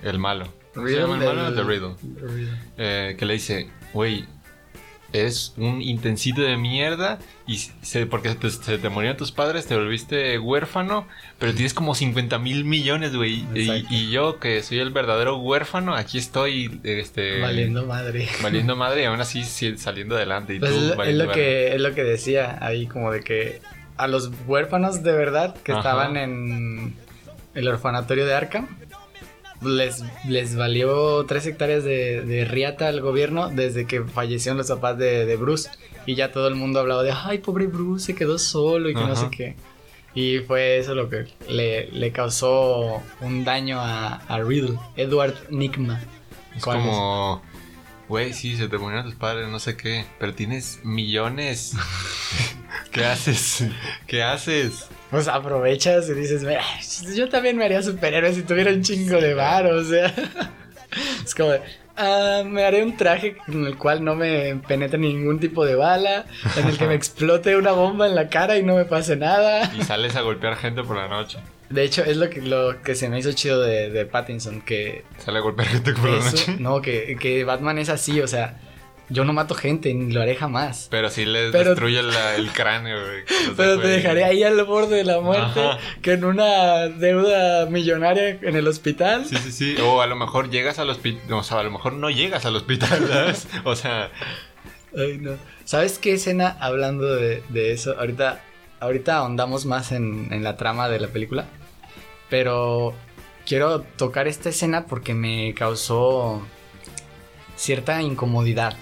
el 0.02 0.18
malo 0.18 0.52
¿Cómo 0.74 0.86
se 0.86 0.96
llama 0.96 1.16
el 1.18 1.24
malo? 1.34 1.52
The 1.54 1.62
Riddle 1.64 1.94
Riddle. 2.22 2.52
eh, 2.78 3.16
que 3.18 3.26
le 3.26 3.32
dice, 3.34 3.68
güey, 3.92 4.24
eres 5.12 5.52
un 5.56 5.82
intensito 5.82 6.42
de 6.42 6.56
mierda 6.56 7.18
y 7.44 7.56
se, 7.56 8.06
porque 8.06 8.32
te, 8.36 8.48
se 8.50 8.78
te 8.78 8.88
murieron 8.88 9.16
tus 9.16 9.32
padres, 9.32 9.66
te 9.66 9.74
volviste 9.74 10.38
huérfano, 10.38 11.08
pero 11.40 11.52
tienes 11.52 11.74
como 11.74 11.96
50 11.96 12.38
mil 12.38 12.64
millones, 12.64 13.16
güey. 13.16 13.44
Y, 13.52 13.84
y 13.90 14.10
yo, 14.12 14.38
que 14.38 14.62
soy 14.62 14.78
el 14.78 14.90
verdadero 14.90 15.38
huérfano, 15.38 15.96
aquí 15.96 16.18
estoy, 16.18 16.80
este... 16.84 17.40
Valiendo 17.40 17.84
madre. 17.86 18.28
valiendo 18.40 18.76
madre 18.76 19.02
y 19.02 19.04
aún 19.06 19.20
así 19.20 19.42
sí, 19.42 19.76
saliendo 19.76 20.14
adelante. 20.14 20.54
Y 20.54 20.60
Pues 20.60 20.70
tú 20.70 20.78
es, 20.78 20.96
lo- 20.96 21.02
es 21.02 21.14
lo 21.16 21.32
que, 21.32 21.74
es 21.74 21.80
lo 21.80 21.92
que 21.96 22.04
decía 22.04 22.58
ahí, 22.64 22.86
como 22.86 23.10
de 23.10 23.22
que 23.24 23.60
a 24.02 24.06
los 24.08 24.30
huérfanos 24.46 25.02
de 25.02 25.12
verdad 25.12 25.54
que 25.62 25.72
Ajá. 25.72 25.80
estaban 25.80 26.16
en 26.16 26.96
el 27.54 27.68
orfanatorio 27.68 28.26
de 28.26 28.34
Arkham. 28.34 28.68
Les, 29.62 30.02
les 30.26 30.56
valió 30.56 31.26
tres 31.26 31.46
hectáreas 31.46 31.84
de, 31.84 32.22
de 32.22 32.46
riata 32.46 32.88
al 32.88 33.02
gobierno 33.02 33.50
desde 33.50 33.86
que 33.86 34.02
fallecieron 34.02 34.56
los 34.56 34.68
papás 34.68 34.96
de, 34.96 35.26
de 35.26 35.36
Bruce. 35.36 35.68
Y 36.06 36.14
ya 36.14 36.32
todo 36.32 36.48
el 36.48 36.54
mundo 36.54 36.80
hablaba 36.80 37.02
de, 37.02 37.12
ay, 37.12 37.38
pobre 37.38 37.66
Bruce, 37.66 38.06
se 38.06 38.14
quedó 38.14 38.38
solo 38.38 38.88
y 38.88 38.94
que 38.94 39.00
no 39.00 39.14
sé 39.14 39.28
qué. 39.30 39.56
Y 40.14 40.38
fue 40.40 40.78
eso 40.78 40.94
lo 40.94 41.08
que 41.10 41.26
le, 41.48 41.90
le 41.92 42.10
causó 42.10 43.02
un 43.20 43.44
daño 43.44 43.78
a, 43.80 44.14
a 44.14 44.42
Riddle, 44.42 44.78
Edward 44.96 45.34
Nigma. 45.50 46.00
Es 46.56 46.64
¿Cuál 46.64 46.78
como, 46.78 47.42
güey, 48.10 48.32
sí, 48.32 48.56
se 48.56 48.66
te 48.66 48.76
murieron 48.76 49.06
tus 49.06 49.14
padres, 49.14 49.48
no 49.48 49.60
sé 49.60 49.76
qué, 49.76 50.04
pero 50.18 50.34
tienes 50.34 50.80
millones. 50.82 51.74
¿Qué 52.90 53.04
haces? 53.04 53.64
¿Qué 54.08 54.24
haces? 54.24 54.88
Pues 55.12 55.28
aprovechas 55.28 56.08
y 56.08 56.14
dices, 56.14 56.42
"Mira, 56.42 56.64
yo 57.14 57.28
también 57.28 57.56
me 57.56 57.64
haría 57.64 57.80
superhéroe 57.82 58.34
si 58.34 58.42
tuviera 58.42 58.72
un 58.72 58.82
chingo 58.82 59.20
de 59.20 59.34
bar, 59.34 59.66
o 59.66 59.84
sea. 59.84 60.12
Es 61.24 61.36
como, 61.36 61.52
"Ah, 61.96 62.42
me 62.44 62.64
haré 62.64 62.82
un 62.82 62.96
traje 62.96 63.36
en 63.46 63.64
el 63.64 63.76
cual 63.78 64.02
no 64.04 64.16
me 64.16 64.56
penetre 64.66 64.98
ningún 64.98 65.38
tipo 65.38 65.64
de 65.64 65.76
bala, 65.76 66.26
en 66.56 66.66
el 66.66 66.76
que 66.76 66.86
me 66.86 66.94
explote 67.00 67.56
una 67.56 67.70
bomba 67.70 68.08
en 68.08 68.16
la 68.16 68.28
cara 68.28 68.58
y 68.58 68.64
no 68.64 68.74
me 68.74 68.86
pase 68.86 69.14
nada. 69.14 69.72
Y 69.72 69.84
sales 69.84 70.16
a 70.16 70.22
golpear 70.22 70.56
gente 70.56 70.82
por 70.82 70.96
la 70.96 71.06
noche. 71.06 71.38
De 71.70 71.84
hecho, 71.84 72.04
es 72.04 72.16
lo 72.16 72.28
que, 72.28 72.42
lo 72.42 72.82
que 72.82 72.94
se 72.94 73.08
me 73.08 73.18
hizo 73.18 73.32
chido 73.32 73.60
de, 73.62 73.90
de 73.90 74.04
Pattinson, 74.04 74.60
que 74.60 75.04
Sale 75.24 75.38
a 75.38 75.40
golpear 75.40 75.68
gente 75.68 75.92
por 75.92 76.10
la 76.10 76.18
noche. 76.24 76.56
no, 76.58 76.82
que, 76.82 77.16
que 77.20 77.44
Batman 77.44 77.78
es 77.78 77.88
así, 77.88 78.20
o 78.20 78.26
sea, 78.26 78.58
yo 79.08 79.24
no 79.24 79.32
mato 79.32 79.54
gente, 79.54 79.92
ni 79.94 80.12
lo 80.12 80.20
haré 80.20 80.34
jamás. 80.36 80.88
Pero 80.90 81.10
sí 81.10 81.24
les 81.24 81.50
Pero- 81.52 81.70
destruye 81.70 82.02
la- 82.02 82.34
el 82.36 82.50
cráneo, 82.50 82.98
güey. 83.00 83.22
Pero 83.56 83.80
te 83.80 83.88
dejaré 83.88 84.24
ahí 84.24 84.42
al 84.44 84.62
borde 84.64 84.96
de 84.96 85.04
la 85.04 85.20
muerte, 85.20 85.60
Ajá. 85.60 85.78
que 86.02 86.12
en 86.12 86.24
una 86.24 86.88
deuda 86.88 87.66
millonaria 87.66 88.38
en 88.42 88.56
el 88.56 88.66
hospital. 88.68 89.24
Sí, 89.26 89.36
sí, 89.36 89.50
sí. 89.52 89.76
O 89.82 90.00
a 90.00 90.06
lo 90.06 90.14
mejor 90.16 90.50
llegas 90.50 90.78
al 90.80 90.90
hospital. 90.90 91.32
O 91.32 91.42
sea, 91.42 91.58
a 91.60 91.62
lo 91.64 91.70
mejor 91.70 91.92
no 91.94 92.08
llegas 92.10 92.46
al 92.46 92.54
hospital, 92.56 93.06
¿sabes? 93.08 93.48
O 93.64 93.74
sea, 93.76 94.10
Ay, 94.96 95.18
no. 95.18 95.32
¿Sabes 95.64 95.98
qué 96.00 96.14
escena 96.14 96.56
hablando 96.60 97.14
de, 97.14 97.42
de 97.48 97.72
eso? 97.72 97.96
Ahorita, 97.98 98.42
ahorita 98.80 99.16
ahondamos 99.18 99.66
más 99.66 99.92
en, 99.92 100.28
en 100.32 100.42
la 100.42 100.56
trama 100.56 100.88
de 100.88 101.00
la 101.00 101.08
película. 101.08 101.46
Pero 102.28 102.94
quiero 103.46 103.80
tocar 103.80 104.28
esta 104.28 104.48
escena 104.50 104.86
porque 104.86 105.14
me 105.14 105.54
causó 105.54 106.42
cierta 107.56 108.00
incomodidad. 108.02 108.74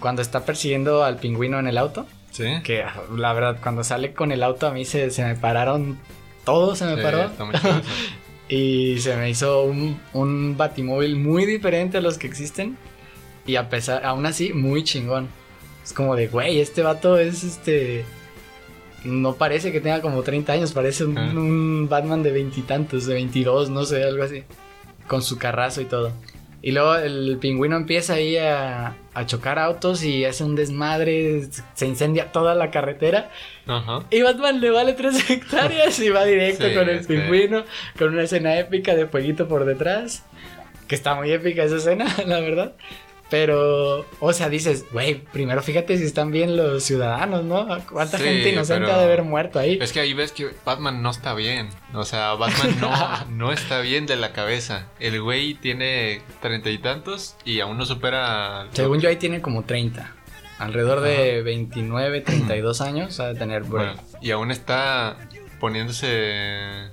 Cuando 0.00 0.22
está 0.22 0.44
persiguiendo 0.44 1.04
al 1.04 1.16
pingüino 1.16 1.58
en 1.58 1.66
el 1.68 1.78
auto. 1.78 2.06
sí. 2.30 2.44
Que 2.62 2.82
ah, 2.82 3.02
la 3.16 3.32
verdad, 3.32 3.58
cuando 3.62 3.82
sale 3.84 4.12
con 4.12 4.30
el 4.32 4.42
auto 4.42 4.66
a 4.66 4.70
mí 4.72 4.84
se, 4.84 5.10
se 5.10 5.24
me 5.24 5.34
pararon. 5.36 5.98
Todo 6.44 6.76
se 6.76 6.84
me 6.84 6.96
Sí, 6.96 7.02
paró. 7.02 7.22
está 7.24 7.44
muy 7.44 7.54
chido 7.56 7.70
eso. 7.78 7.82
Y 8.48 9.00
se 9.00 9.16
me 9.16 9.28
hizo 9.28 9.64
un, 9.64 10.00
un 10.12 10.56
batimóvil 10.56 11.16
muy 11.16 11.44
diferente 11.46 11.98
a 11.98 12.00
los 12.00 12.16
que 12.16 12.28
existen. 12.28 12.78
Y 13.44 13.56
a 13.56 13.68
pesar, 13.68 14.04
aún 14.06 14.24
así, 14.24 14.52
muy 14.52 14.84
chingón. 14.84 15.28
Es 15.84 15.92
como 15.92 16.14
de, 16.14 16.28
güey, 16.28 16.60
este 16.60 16.82
vato 16.82 17.18
es 17.18 17.42
este. 17.42 18.04
No 19.06 19.34
parece 19.36 19.72
que 19.72 19.80
tenga 19.80 20.00
como 20.00 20.22
30 20.22 20.52
años, 20.52 20.72
parece 20.72 21.04
un, 21.04 21.16
Ah. 21.18 21.30
un 21.34 21.88
Batman 21.88 22.22
de 22.22 22.32
veintitantos, 22.32 23.06
de 23.06 23.14
22, 23.14 23.70
no 23.70 23.84
sé, 23.84 24.04
algo 24.04 24.22
así. 24.24 24.44
Con 25.06 25.22
su 25.22 25.38
carrazo 25.38 25.80
y 25.80 25.84
todo. 25.86 26.12
Y 26.62 26.72
luego 26.72 26.96
el 26.96 27.38
pingüino 27.40 27.76
empieza 27.76 28.14
ahí 28.14 28.36
a, 28.38 28.96
a 29.14 29.26
chocar 29.26 29.58
autos 29.60 30.02
y 30.02 30.24
hace 30.24 30.42
un 30.42 30.56
desmadre, 30.56 31.42
se 31.74 31.86
incendia 31.86 32.32
toda 32.32 32.56
la 32.56 32.72
carretera. 32.72 33.30
Ajá. 33.66 34.00
Y 34.10 34.22
Batman 34.22 34.60
le 34.60 34.70
vale 34.70 34.94
3 34.94 35.30
hectáreas 35.30 36.00
y 36.00 36.08
va 36.10 36.24
directo 36.24 36.66
Sí, 36.68 36.74
con 36.74 36.88
el 36.88 36.98
es 36.98 37.06
que- 37.06 37.14
pingüino, 37.20 37.64
con 37.98 38.08
una 38.14 38.22
escena 38.22 38.58
épica 38.58 38.96
de 38.96 39.06
fueguito 39.06 39.46
por 39.46 39.64
detrás. 39.64 40.24
Que 40.88 40.94
está 40.96 41.14
muy 41.14 41.30
épica 41.30 41.62
esa 41.64 41.76
escena, 41.76 42.06
la 42.26 42.40
verdad. 42.40 42.72
Pero, 43.28 44.06
o 44.20 44.32
sea, 44.32 44.48
dices, 44.48 44.86
güey, 44.92 45.16
primero 45.16 45.60
fíjate 45.60 45.98
si 45.98 46.04
están 46.04 46.30
bien 46.30 46.56
los 46.56 46.84
ciudadanos, 46.84 47.44
¿no? 47.44 47.66
¿Cuánta 47.90 48.18
Sí, 48.18 48.24
gente 48.24 48.50
inocente 48.50 48.90
ha 48.90 48.98
de 48.98 49.04
haber 49.04 49.24
muerto 49.24 49.58
ahí? 49.58 49.78
Es 49.80 49.92
que 49.92 49.98
ahí 49.98 50.14
ves 50.14 50.30
que 50.30 50.50
Batman 50.64 51.02
no 51.02 51.10
está 51.10 51.34
bien. 51.34 51.68
O 51.92 52.04
sea, 52.04 52.34
Batman 52.34 52.76
no, 52.80 53.26
no 53.30 53.52
está 53.52 53.80
bien 53.80 54.06
de 54.06 54.14
la 54.14 54.32
cabeza. 54.32 54.86
El 55.00 55.20
güey 55.20 55.54
tiene 55.54 56.22
treinta 56.40 56.70
y 56.70 56.78
tantos 56.78 57.34
y 57.44 57.58
aún 57.60 57.78
no 57.78 57.84
supera. 57.84 58.68
Según 58.72 59.00
yo, 59.00 59.08
ahí 59.08 59.16
tiene 59.16 59.40
como 59.42 59.64
30. 59.64 60.14
Alrededor 60.58 61.00
de 61.00 61.42
29, 61.42 62.20
32 62.20 62.80
años 62.80 63.18
ha 63.20 63.26
de 63.26 63.34
tener. 63.34 63.64
Bueno, 63.64 63.94
y 64.22 64.30
aún 64.30 64.50
está 64.50 65.16
poniéndose 65.60 66.90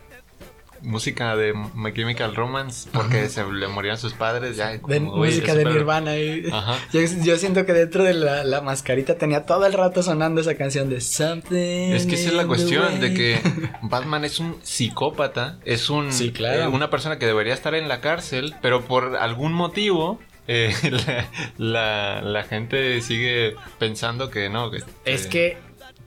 música 0.83 1.35
de 1.35 1.53
My 1.73 1.93
Chemical 1.93 2.35
Romance 2.35 2.89
porque 2.93 3.29
se 3.29 3.43
le 3.45 3.67
morían 3.67 3.97
sus 3.97 4.13
padres. 4.13 4.57
Ya, 4.57 4.77
de 4.77 4.99
música 4.99 5.55
de 5.55 5.65
Nirvana. 5.65 6.17
y- 6.17 6.45
Ajá. 6.51 6.77
Yo, 6.91 6.99
yo 7.23 7.37
siento 7.37 7.65
que 7.65 7.73
dentro 7.73 8.03
de 8.03 8.13
la, 8.13 8.43
la 8.43 8.61
mascarita 8.61 9.15
tenía 9.17 9.45
todo 9.45 9.65
el 9.65 9.73
rato 9.73 10.03
sonando 10.03 10.41
esa 10.41 10.55
canción 10.55 10.89
de 10.89 11.01
Something. 11.01 11.93
Es 11.93 12.05
que 12.05 12.15
esa 12.15 12.29
es 12.29 12.35
la 12.35 12.45
cuestión 12.45 12.99
de 12.99 13.13
que 13.13 13.39
Batman 13.81 14.25
es 14.25 14.39
un 14.39 14.57
psicópata, 14.61 15.59
es 15.65 15.89
un 15.89 16.11
Sí, 16.11 16.31
claro. 16.31 16.63
eh, 16.63 16.67
una 16.67 16.89
persona 16.89 17.17
que 17.17 17.25
debería 17.25 17.53
estar 17.53 17.73
en 17.75 17.87
la 17.87 18.01
cárcel, 18.01 18.53
pero 18.61 18.83
por 18.85 19.15
algún 19.17 19.53
motivo 19.53 20.19
eh, 20.47 20.73
la, 20.91 21.27
la- 21.57 22.21
la 22.21 22.43
gente 22.43 23.01
sigue 23.01 23.55
pensando 23.79 24.29
que 24.29 24.49
no. 24.49 24.69
Que, 24.71 24.83
Es 25.05 25.27
que 25.27 25.57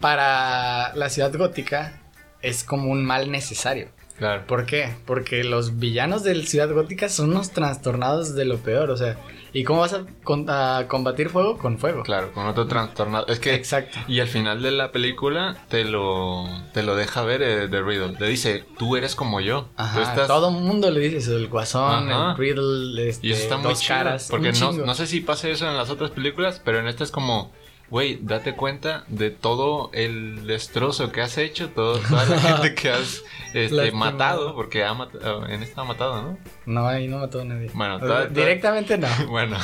para 0.00 0.94
la 0.94 1.08
ciudad 1.08 1.34
gótica 1.36 2.02
es 2.42 2.62
como 2.64 2.90
un 2.92 3.04
mal 3.04 3.30
necesario. 3.30 3.88
Claro. 4.18 4.44
¿Por 4.46 4.64
qué? 4.66 4.94
Porque 5.04 5.44
los 5.44 5.78
villanos 5.78 6.22
de 6.22 6.42
ciudad 6.46 6.70
gótica 6.72 7.08
son 7.08 7.30
unos 7.30 7.50
trastornados 7.50 8.34
de 8.34 8.46
lo 8.46 8.56
peor, 8.58 8.90
o 8.90 8.96
sea, 8.96 9.18
¿y 9.52 9.62
cómo 9.64 9.80
vas 9.80 9.92
a, 9.92 10.04
con- 10.24 10.46
a 10.48 10.86
combatir 10.88 11.28
fuego? 11.28 11.58
Con 11.58 11.78
fuego. 11.78 12.02
Claro, 12.02 12.32
con 12.32 12.46
otro 12.46 12.66
trastornado. 12.66 13.26
Es 13.26 13.38
que 13.40 13.54
Exacto. 13.54 13.98
Y 14.08 14.20
al 14.20 14.28
final 14.28 14.62
de 14.62 14.70
la 14.70 14.90
película 14.90 15.56
te 15.68 15.84
lo, 15.84 16.46
te 16.72 16.82
lo 16.82 16.96
deja 16.96 17.22
ver 17.24 17.42
eh, 17.42 17.68
de 17.68 17.82
Riddle. 17.82 18.16
Le 18.18 18.28
dice, 18.28 18.64
tú 18.78 18.96
eres 18.96 19.14
como 19.14 19.40
yo. 19.40 19.68
Ajá, 19.76 20.02
estás... 20.02 20.28
todo 20.28 20.48
el 20.48 20.54
mundo 20.64 20.90
le 20.90 21.00
dice 21.00 21.18
eso, 21.18 21.36
el 21.36 21.48
guasón, 21.48 22.10
Ajá. 22.10 22.30
el 22.32 22.36
riddle, 22.38 23.08
este, 23.08 23.26
Y 23.26 23.32
eso 23.32 23.42
está 23.42 23.56
muy 23.58 23.70
dos 23.70 23.80
chido. 23.80 23.96
caras. 23.96 24.28
porque 24.30 24.52
no, 24.52 24.72
no 24.72 24.94
sé 24.94 25.06
si 25.06 25.20
pasa 25.20 25.48
eso 25.48 25.68
en 25.68 25.76
las 25.76 25.90
otras 25.90 26.10
películas, 26.10 26.60
pero 26.64 26.78
en 26.78 26.86
esta 26.86 27.04
es 27.04 27.10
como, 27.10 27.52
güey, 27.90 28.18
date 28.22 28.54
cuenta 28.54 29.04
de 29.08 29.30
todo 29.30 29.90
el 29.92 30.46
destrozo 30.46 31.12
que 31.12 31.20
has 31.22 31.38
hecho, 31.38 31.70
todo, 31.70 31.98
toda 31.98 32.24
la 32.26 32.38
gente 32.40 32.74
que 32.74 32.90
has 32.90 33.22
este, 33.54 33.92
matado, 33.92 34.54
porque 34.54 34.84
ha 34.84 34.92
matado, 34.94 35.46
en 35.46 35.62
esta 35.62 35.82
ha 35.82 35.84
matado, 35.84 36.22
¿no? 36.22 36.38
No, 36.66 36.88
ahí 36.88 37.06
no 37.08 37.18
mató 37.18 37.40
a 37.40 37.44
nadie. 37.44 37.70
Bueno, 37.74 37.98
toda- 38.00 38.22
toda- 38.22 38.26
directamente 38.26 38.98
no. 38.98 39.06
Bueno, 39.28 39.56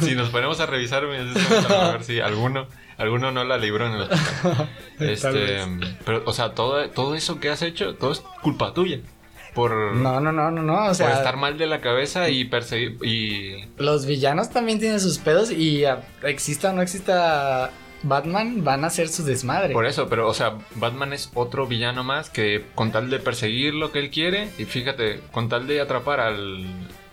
si 0.00 0.14
nos 0.14 0.28
ponemos 0.30 0.60
a 0.60 0.66
revisar, 0.66 1.04
a 1.04 1.92
ver 1.92 2.04
si 2.04 2.20
alguno, 2.20 2.66
alguno 2.98 3.32
no 3.32 3.42
la 3.44 3.56
libró 3.56 3.86
en 3.86 3.92
el 3.94 4.02
hospital. 4.02 4.68
Tal 4.98 5.08
Este, 5.08 5.58
pero, 6.04 6.22
o 6.26 6.32
sea, 6.32 6.52
todo, 6.54 6.88
todo 6.90 7.14
eso 7.14 7.40
que 7.40 7.48
has 7.50 7.62
hecho, 7.62 7.94
todo 7.96 8.12
es 8.12 8.20
culpa 8.42 8.74
tuya. 8.74 8.98
Por, 9.54 9.94
No, 9.94 10.20
no, 10.20 10.32
no, 10.32 10.50
no, 10.50 10.62
no, 10.62 10.74
o 10.84 10.86
por 10.86 10.94
sea, 10.94 11.12
estar 11.12 11.36
mal 11.36 11.58
de 11.58 11.66
la 11.66 11.80
cabeza 11.80 12.28
y 12.30 12.44
perseguir. 12.46 12.96
Y. 13.04 13.64
los 13.76 14.06
villanos 14.06 14.50
también 14.50 14.78
tienen 14.78 14.98
sus 15.00 15.18
pedos 15.18 15.50
y 15.50 15.84
ah, 15.84 16.00
exista 16.22 16.70
o 16.70 16.72
no 16.72 16.80
exista 16.82 17.70
Batman, 18.02 18.64
van 18.64 18.82
a 18.84 18.86
hacer 18.88 19.08
su 19.08 19.24
desmadre. 19.24 19.72
Por 19.74 19.86
eso, 19.86 20.08
pero, 20.08 20.26
o 20.28 20.34
sea, 20.34 20.54
Batman 20.76 21.12
es 21.12 21.30
otro 21.34 21.66
villano 21.66 22.02
más 22.02 22.30
que 22.30 22.64
con 22.74 22.90
tal 22.92 23.10
de 23.10 23.18
perseguir 23.18 23.74
lo 23.74 23.92
que 23.92 23.98
él 24.00 24.10
quiere, 24.10 24.48
y 24.58 24.64
fíjate, 24.64 25.20
con 25.30 25.48
tal 25.48 25.66
de 25.68 25.80
atrapar 25.80 26.18
al, 26.18 26.66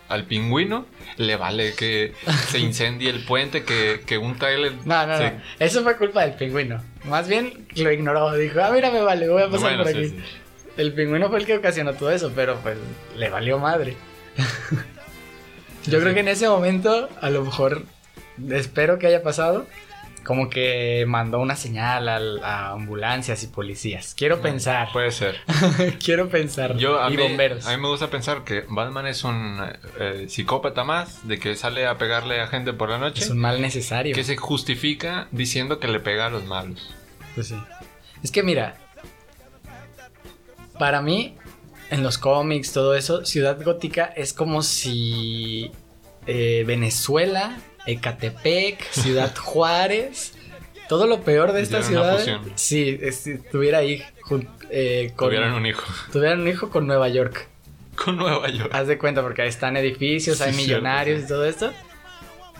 al 0.08 0.24
pingüino, 0.24 0.86
le 1.16 1.36
vale 1.36 1.74
que 1.74 2.14
se 2.48 2.58
incendie 2.58 3.08
el 3.10 3.22
puente, 3.24 3.62
que, 3.64 4.00
que 4.04 4.18
un 4.18 4.36
trailer. 4.38 4.72
No, 4.84 5.06
no, 5.06 5.16
se- 5.16 5.30
no. 5.30 5.40
Eso 5.60 5.82
fue 5.84 5.96
culpa 5.96 6.22
del 6.22 6.32
pingüino. 6.34 6.82
Más 7.04 7.28
bien 7.28 7.66
lo 7.76 7.92
ignoró. 7.92 8.32
Dijo, 8.34 8.60
ah, 8.60 8.70
mira, 8.72 8.90
me 8.90 9.00
vale, 9.02 9.28
voy 9.28 9.42
a 9.42 9.46
pasar 9.48 9.60
Bueno, 9.76 9.82
por 9.84 9.92
sí, 9.92 9.98
aquí. 9.98 10.08
sí. 10.08 10.16
El 10.76 10.92
pingüino 10.94 11.28
fue 11.28 11.38
el 11.40 11.46
que 11.46 11.56
ocasionó 11.56 11.92
todo 11.94 12.10
eso, 12.10 12.32
pero 12.34 12.56
pues 12.62 12.76
le 13.16 13.28
valió 13.28 13.58
madre. 13.58 13.96
Yo 15.86 15.98
creo 16.00 16.14
que 16.14 16.20
en 16.20 16.28
ese 16.28 16.48
momento, 16.48 17.08
a 17.20 17.30
lo 17.30 17.42
mejor, 17.44 17.84
espero 18.50 18.98
que 18.98 19.06
haya 19.06 19.22
pasado, 19.22 19.66
como 20.24 20.50
que 20.50 21.04
mandó 21.08 21.40
una 21.40 21.56
señal 21.56 22.08
al- 22.08 22.44
a, 22.44 22.70
ambulancias 22.72 23.42
y 23.42 23.46
policías. 23.46 24.14
Quiero 24.14 24.40
pensar, 24.42 24.88
Puede 24.92 25.10
ser. 25.10 25.36
quiero 26.04 26.28
pensar. 26.28 26.76
Yo, 26.76 27.02
a, 27.02 27.10
y 27.10 27.16
mí, 27.16 27.22
bomberos. 27.22 27.66
a 27.66 27.74
mí 27.74 27.80
me 27.82 27.88
gusta 27.88 28.08
pensar 28.10 28.44
que 28.44 28.64
Batman 28.68 29.06
es 29.06 29.24
un 29.24 29.58
eh, 29.98 30.26
psicópata 30.28 30.84
más, 30.84 31.26
de 31.26 31.38
que 31.38 31.56
sale 31.56 31.86
a 31.86 31.96
pegarle 31.96 32.40
a 32.42 32.46
gente 32.46 32.74
por 32.74 32.90
la 32.90 32.98
noche, 32.98 33.24
Es 33.24 33.30
un 33.30 33.38
mal 33.38 33.60
necesario. 33.62 34.14
que 34.14 34.22
se 34.24 34.36
justifica 34.36 35.28
diciendo 35.30 35.80
que 35.80 35.88
le 35.88 36.00
pega 36.00 36.26
a 36.26 36.30
los 36.30 36.44
malos. 36.44 36.94
Pues 37.34 37.48
sí. 37.48 37.56
Es 38.22 38.30
que 38.30 38.42
mira, 38.42 38.76
para 40.80 41.00
mí, 41.02 41.36
en 41.90 42.02
los 42.02 42.18
cómics, 42.18 42.72
todo 42.72 42.94
eso, 42.96 43.24
Ciudad 43.24 43.62
Gótica 43.62 44.06
es 44.16 44.32
como 44.32 44.62
si 44.62 45.70
eh, 46.26 46.64
Venezuela, 46.66 47.58
Ecatepec, 47.86 48.90
Ciudad 48.90 49.36
Juárez, 49.36 50.32
todo 50.88 51.06
lo 51.06 51.20
peor 51.20 51.52
de 51.52 51.60
esta 51.62 51.82
ciudad, 51.82 52.18
sí, 52.56 52.98
estuviera 53.00 53.78
ahí 53.78 54.02
eh, 54.70 55.12
con, 55.14 55.28
Tuvieron 55.28 55.52
un 55.52 55.66
hijo. 55.66 55.84
tuvieran 56.12 56.40
un 56.40 56.48
hijo 56.48 56.70
con 56.70 56.86
Nueva 56.86 57.08
York. 57.08 57.46
Con 57.94 58.16
Nueva 58.16 58.48
York. 58.48 58.70
Haz 58.72 58.86
de 58.86 58.96
cuenta, 58.96 59.20
porque 59.22 59.42
ahí 59.42 59.48
están 59.48 59.76
edificios, 59.76 60.40
hay 60.40 60.54
millonarios 60.54 61.18
cierto, 61.18 61.34
y 61.34 61.36
todo 61.36 61.44
esto. 61.44 61.72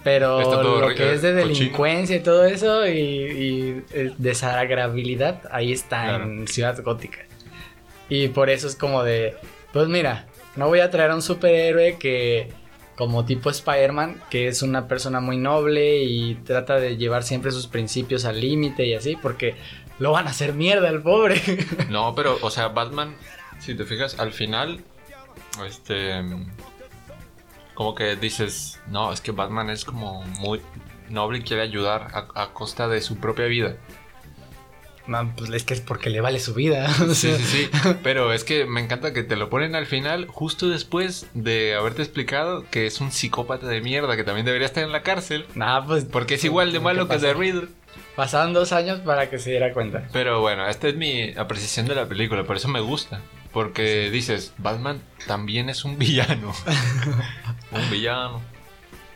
Pero 0.04 0.40
lo 0.80 0.94
que 0.94 1.14
es 1.14 1.22
de 1.22 1.32
cochino. 1.32 1.48
delincuencia 1.54 2.16
y 2.16 2.20
todo 2.20 2.44
eso 2.44 2.86
y, 2.86 2.90
y, 2.98 3.82
eh, 3.92 4.12
desagradabilidad, 4.18 5.42
ahí 5.50 5.72
está 5.72 6.04
Claro. 6.04 6.24
en 6.24 6.48
Ciudad 6.48 6.78
Gótica. 6.82 7.18
Y 8.10 8.28
por 8.28 8.50
eso 8.50 8.66
es 8.66 8.76
como 8.76 9.02
de, 9.02 9.36
pues 9.72 9.88
mira, 9.88 10.26
no 10.56 10.68
voy 10.68 10.80
a 10.80 10.90
traer 10.90 11.12
a 11.12 11.14
un 11.14 11.22
superhéroe 11.22 11.96
que, 11.96 12.52
como 12.96 13.24
tipo 13.24 13.48
Spider-Man, 13.48 14.20
que 14.28 14.48
es 14.48 14.60
una 14.62 14.86
persona 14.88 15.20
muy 15.20 15.38
noble 15.38 16.02
y 16.02 16.34
trata 16.34 16.76
de 16.76 16.98
llevar 16.98 17.22
siempre 17.22 17.52
sus 17.52 17.66
principios 17.66 18.26
al 18.26 18.40
límite 18.40 18.84
y 18.84 18.94
así, 18.94 19.16
porque 19.16 19.54
lo 19.98 20.12
van 20.12 20.26
a 20.26 20.30
hacer 20.30 20.52
mierda 20.52 20.88
al 20.88 21.02
pobre. 21.02 21.40
No, 21.88 22.14
pero, 22.14 22.38
o 22.42 22.50
sea, 22.50 22.68
Batman, 22.68 23.16
si 23.58 23.74
te 23.74 23.84
fijas, 23.84 24.18
al 24.18 24.32
final, 24.32 24.82
este. 25.66 26.22
Como 27.74 27.94
que 27.94 28.16
dices, 28.16 28.78
no, 28.88 29.12
es 29.12 29.22
que 29.22 29.32
Batman 29.32 29.70
es 29.70 29.86
como 29.86 30.22
muy 30.40 30.60
noble 31.08 31.38
y 31.38 31.42
quiere 31.42 31.62
ayudar 31.62 32.08
a, 32.12 32.42
a 32.42 32.52
costa 32.52 32.88
de 32.88 33.00
su 33.00 33.16
propia 33.16 33.46
vida. 33.46 33.76
Pues 35.36 35.50
es 35.50 35.64
que 35.64 35.74
es 35.74 35.80
porque 35.80 36.10
le 36.10 36.20
vale 36.20 36.38
su 36.40 36.54
vida. 36.54 36.88
o 37.02 37.14
Sí, 37.14 37.28
sea. 37.28 37.36
sí, 37.38 37.44
sí. 37.44 37.70
Pero 38.02 38.32
es 38.32 38.44
que 38.44 38.64
me 38.66 38.80
encanta 38.80 39.12
que 39.12 39.22
te 39.22 39.36
lo 39.36 39.50
ponen 39.50 39.74
al 39.74 39.86
final, 39.86 40.26
justo 40.28 40.68
después 40.68 41.26
de 41.34 41.74
haberte 41.74 42.02
explicado 42.02 42.64
que 42.70 42.86
es 42.86 43.00
un 43.00 43.10
psicópata 43.12 43.66
de 43.66 43.80
mierda 43.80 44.16
que 44.16 44.24
también 44.24 44.46
debería 44.46 44.66
estar 44.66 44.84
en 44.84 44.92
la 44.92 45.02
cárcel. 45.02 45.46
Nah, 45.54 45.84
pues. 45.86 46.04
Porque 46.04 46.34
es 46.34 46.44
igual 46.44 46.72
de 46.72 46.78
¿qué 46.78 46.84
malo 46.84 47.06
que 47.08 47.14
pasa? 47.14 47.26
The 47.28 47.34
Riddler. 47.34 47.68
Pasaron 48.16 48.52
dos 48.52 48.72
años 48.72 49.00
para 49.00 49.30
que 49.30 49.38
se 49.38 49.50
diera 49.50 49.72
cuenta. 49.72 50.06
Pero 50.12 50.40
bueno, 50.40 50.66
esta 50.68 50.88
es 50.88 50.96
mi 50.96 51.32
apreciación 51.36 51.86
de 51.86 51.94
la 51.94 52.06
película, 52.06 52.44
por 52.44 52.56
eso 52.56 52.68
me 52.68 52.80
gusta. 52.80 53.20
Porque 53.52 54.10
dices, 54.10 54.52
Batman 54.58 55.00
también 55.26 55.68
es 55.70 55.84
un 55.84 55.98
villano. 55.98 56.52
un 57.72 57.90
villano. 57.90 58.40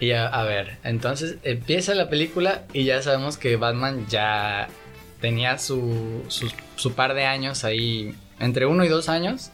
Y 0.01 0.11
a, 0.13 0.27
a 0.27 0.43
ver, 0.45 0.79
entonces 0.83 1.37
empieza 1.45 1.95
la 1.95 2.09
película 2.11 2.65
y 2.73 2.85
ya 2.85 3.01
sabemos 3.03 3.37
que 3.37 3.57
Batman 3.57 4.07
ya 4.09 4.69
tenía 5.25 5.57
su, 5.57 6.23
su, 6.29 6.53
su 6.77 6.93
par 6.93 7.15
de 7.15 7.25
años 7.25 7.65
ahí, 7.65 8.15
entre 8.41 8.67
uno 8.67 8.85
y 8.85 8.89
dos 8.89 9.09
años, 9.09 9.53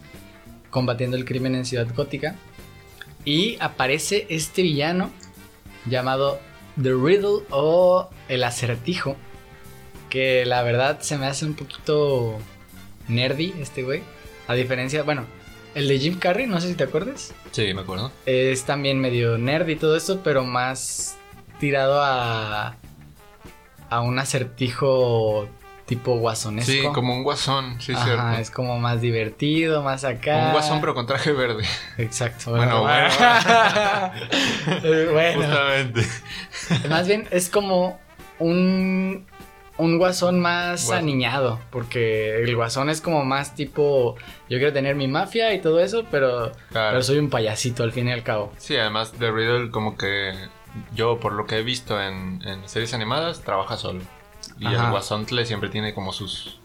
combatiendo 0.69 1.17
el 1.17 1.25
crimen 1.25 1.55
en 1.55 1.65
Ciudad 1.65 1.87
Gótica. 1.95 2.35
Y 3.25 3.57
aparece 3.61 4.27
este 4.31 4.63
villano 4.63 5.13
llamado 5.87 6.41
The 6.75 6.91
Riddle 6.91 7.45
o 7.51 8.11
el 8.29 8.43
acertijo. 8.43 9.15
Que 10.09 10.45
la 10.45 10.65
verdad 10.65 10.99
se 11.03 11.17
me 11.19 11.27
hace 11.27 11.47
un 11.47 11.55
poquito 11.55 12.41
nerdy 13.07 13.55
este 13.61 13.85
güey. 13.85 14.03
A 14.49 14.55
diferencia, 14.55 15.05
bueno, 15.05 15.25
el 15.77 15.87
de 15.87 16.01
Jim 16.01 16.19
Carrey, 16.19 16.49
no 16.49 16.61
sé 16.61 16.67
si 16.67 16.75
te 16.75 16.83
acuerdas. 16.83 17.33
Sí, 17.53 17.73
me 17.75 17.83
acuerdo. 17.83 18.11
Es 18.27 18.65
también 18.65 18.99
medio 18.99 19.39
nerd 19.39 19.69
y 19.69 19.77
todo 19.77 19.97
esto, 19.97 20.21
pero 20.25 20.43
más 20.43 21.17
tirado 21.61 22.03
a. 22.03 22.75
a 23.89 24.01
un 24.01 24.19
acertijo 24.19 25.49
tipo 25.91 26.15
guasonesco. 26.19 26.71
Sí, 26.73 26.83
como 26.95 27.13
un 27.15 27.23
guasón, 27.25 27.79
sí, 27.81 27.93
Ajá, 27.93 28.05
cierto. 28.05 28.29
es 28.41 28.51
como 28.51 28.79
más 28.79 29.01
divertido, 29.03 29.83
más 29.83 30.05
acá. 30.05 30.47
Un 30.47 30.53
guasón 30.53 30.81
pero 30.81 30.95
con 30.95 31.05
traje 31.07 31.33
verde. 31.33 31.65
Exacto. 31.99 32.53
Bueno, 32.53 32.87
Eh, 34.83 35.09
bueno, 35.13 35.43
Justamente. 35.43 36.07
más 36.89 37.07
bien 37.07 37.27
es 37.31 37.49
como 37.51 38.01
un. 38.39 39.27
Un 39.77 39.97
guasón 39.97 40.41
más 40.41 40.85
Guasón. 40.85 41.05
aniñado, 41.05 41.59
porque 41.71 42.43
el 42.43 42.55
guasón 42.55 42.91
es 42.91 43.01
como 43.01 43.25
más 43.25 43.55
tipo, 43.55 44.15
yo 44.51 44.59
quiero 44.59 44.75
tener 44.75 44.95
mi 44.95 45.09
mafia 45.09 45.55
y 45.55 45.61
todo 45.63 45.81
eso, 45.81 46.05
pero, 46.11 46.53
Claro. 46.71 46.91
pero 46.91 47.03
soy 47.03 47.17
un 47.17 47.31
payasito 47.31 47.83
al 47.83 47.91
fin 47.91 48.07
y 48.09 48.13
al 48.13 48.23
cabo. 48.23 48.53
Sí, 48.59 48.77
además 48.77 49.13
The 49.19 49.31
Riddle 49.33 49.71
como 49.71 49.97
que 49.97 50.35
yo 50.95 51.19
por 51.19 51.33
lo 51.33 51.47
que 51.47 51.57
he 51.61 51.63
visto 51.63 51.99
en, 51.99 52.43
en 52.47 52.69
series 52.69 52.93
animadas 52.93 53.41
trabaja 53.41 53.79
solo. 53.79 54.03
Y 54.61 54.67
Ajá. 54.67 54.85
el 54.87 54.91
Guasontle 54.93 55.45
siempre 55.47 55.69
tiene 55.71 55.95
como 55.95 56.13
sus 56.13 56.57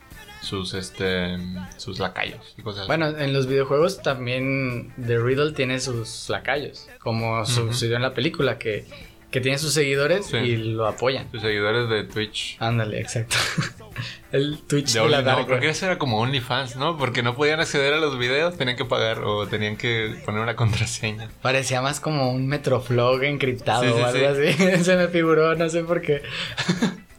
sus 0.41 0.75
este 0.75 1.37
sus 1.77 1.97
lacayos 1.97 2.53
y 2.57 2.61
cosas 2.61 2.81
así. 2.81 2.87
Bueno, 2.87 3.07
en 3.17 3.33
los 3.33 3.47
videojuegos 3.47 4.03
también 4.03 4.93
The 5.03 5.17
Riddle 5.17 5.53
tiene 5.53 5.79
sus 5.79 6.29
lacayos, 6.29 6.87
como 6.99 7.43
sucedió 7.47 7.95
en 7.95 8.03
la 8.03 8.13
película, 8.13 8.59
que, 8.59 8.85
que 9.31 9.41
tiene 9.41 9.57
sus 9.57 9.73
seguidores 9.73 10.27
Sí. 10.27 10.37
y 10.37 10.57
lo 10.57 10.85
apoyan. 10.87 11.31
sus 11.31 11.41
seguidores 11.41 11.89
de 11.89 12.03
Twitch. 12.03 12.57
Ándale, 12.59 12.99
exacto. 12.99 13.37
El 14.31 14.59
Twitch 14.67 14.91
De 14.93 14.99
de, 14.99 15.07
la 15.07 15.19
no, 15.19 15.23
Dark 15.23 15.45
creo 15.45 15.59
que 15.61 15.67
Web. 15.67 15.71
eso 15.71 15.85
era 15.85 15.97
como 15.97 16.19
OnlyFans, 16.19 16.75
¿no? 16.75 16.97
Porque 16.97 17.23
no 17.23 17.35
podían 17.35 17.61
acceder 17.61 17.93
a 17.93 17.97
los 17.99 18.19
videos, 18.19 18.57
tenían 18.57 18.75
que 18.75 18.83
pagar 18.85 19.23
o 19.23 19.47
tenían 19.47 19.77
que 19.77 20.13
poner 20.25 20.41
una 20.41 20.55
contraseña. 20.57 21.29
Parecía 21.41 21.81
más 21.81 21.99
como 22.01 22.31
un 22.31 22.45
Metroflog 22.45 23.23
encriptado 23.23 23.83
Sí, 23.83 23.89
sí, 23.95 23.99
o 24.01 24.05
algo 24.05 24.27
así. 24.27 24.83
Se 24.83 24.95
me 24.97 25.07
figuró, 25.07 25.55
no 25.55 25.69
sé 25.69 25.83
por 25.85 26.01
qué. 26.01 26.21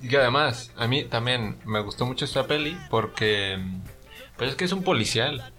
Y 0.07 0.09
que 0.09 0.19
además, 0.19 0.71
a 0.77 0.87
mí 0.87 1.03
también 1.03 1.59
me 1.65 1.81
gustó 1.81 2.07
mucho 2.07 2.25
esta 2.25 2.47
peli 2.47 2.79
porque 2.91 3.59
pues 4.37 4.51
es 4.51 4.57
que 4.57 4.65
es 4.65 4.71
un 4.71 4.85
policial. 4.85 5.53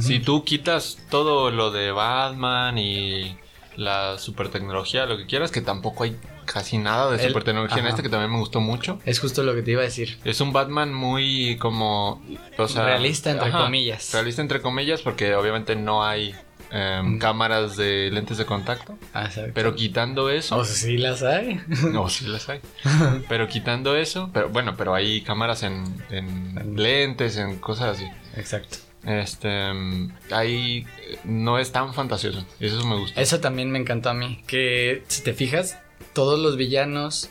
Si 0.00 0.18
tú 0.18 0.44
quitas 0.44 0.98
todo 1.08 1.50
lo 1.50 1.70
de 1.70 1.92
Batman 1.92 2.76
y 2.76 3.38
la 3.76 4.18
super 4.18 4.50
tecnología, 4.50 5.06
lo 5.06 5.16
que 5.16 5.24
quieras, 5.24 5.50
que 5.50 5.62
tampoco 5.62 6.04
hay 6.04 6.18
casi 6.44 6.76
nada 6.76 7.10
de 7.10 7.22
El- 7.22 7.28
super 7.28 7.42
tecnología 7.44 7.78
en 7.78 7.86
este 7.86 8.02
que 8.02 8.10
también 8.10 8.30
me 8.30 8.38
gustó 8.38 8.60
mucho. 8.60 8.98
Es 9.06 9.18
justo 9.18 9.42
lo 9.42 9.54
que 9.54 9.62
te 9.62 9.70
iba 9.70 9.80
a 9.80 9.84
decir. 9.84 10.18
Es 10.24 10.42
un 10.42 10.52
Batman 10.52 10.92
muy 10.92 11.56
como 11.56 12.22
o 12.58 12.68
sea, 12.68 12.84
Realista, 12.84 13.30
entre 13.30 13.50
comillas. 13.50 14.12
Realista 14.12 14.42
entre 14.42 14.60
comillas 14.60 15.00
porque 15.00 15.34
obviamente 15.34 15.74
no 15.74 16.04
hay 16.04 16.34
em, 16.70 17.18
cámaras 17.18 17.76
de 17.76 18.10
lentes 18.10 18.38
de 18.38 18.46
contacto. 18.46 18.98
Ah. 19.14 19.28
Pero 19.54 19.74
quitando 19.74 20.30
eso, 20.30 20.56
O 20.56 20.64
sí 20.64 20.96
las 20.98 21.22
hay. 21.22 21.60
no, 21.90 22.08
sí 22.08 22.26
las 22.26 22.48
hay. 22.48 22.60
Pero 23.28 23.48
quitando 23.48 23.96
eso, 23.96 24.30
pero 24.32 24.48
bueno, 24.48 24.76
pero 24.76 24.94
hay 24.94 25.20
cámaras 25.22 25.62
en, 25.62 25.84
en 26.10 26.76
lentes, 26.76 27.36
en 27.36 27.58
cosas 27.58 27.96
así. 27.96 28.06
Exacto. 28.36 28.78
Este, 29.06 29.72
mm, 29.72 30.12
ahí 30.32 30.84
eh, 30.98 31.18
no 31.24 31.58
es 31.58 31.70
tan 31.72 31.94
fantasioso. 31.94 32.44
Y 32.58 32.66
eso 32.66 32.84
me 32.84 32.96
gusta. 32.96 33.20
Eso 33.20 33.40
también 33.40 33.70
me 33.70 33.78
encantó 33.78 34.10
a 34.10 34.14
mí. 34.14 34.42
Que 34.46 35.04
si 35.06 35.22
te 35.22 35.32
fijas, 35.32 35.78
todos 36.12 36.38
los 36.38 36.56
villanos 36.56 37.30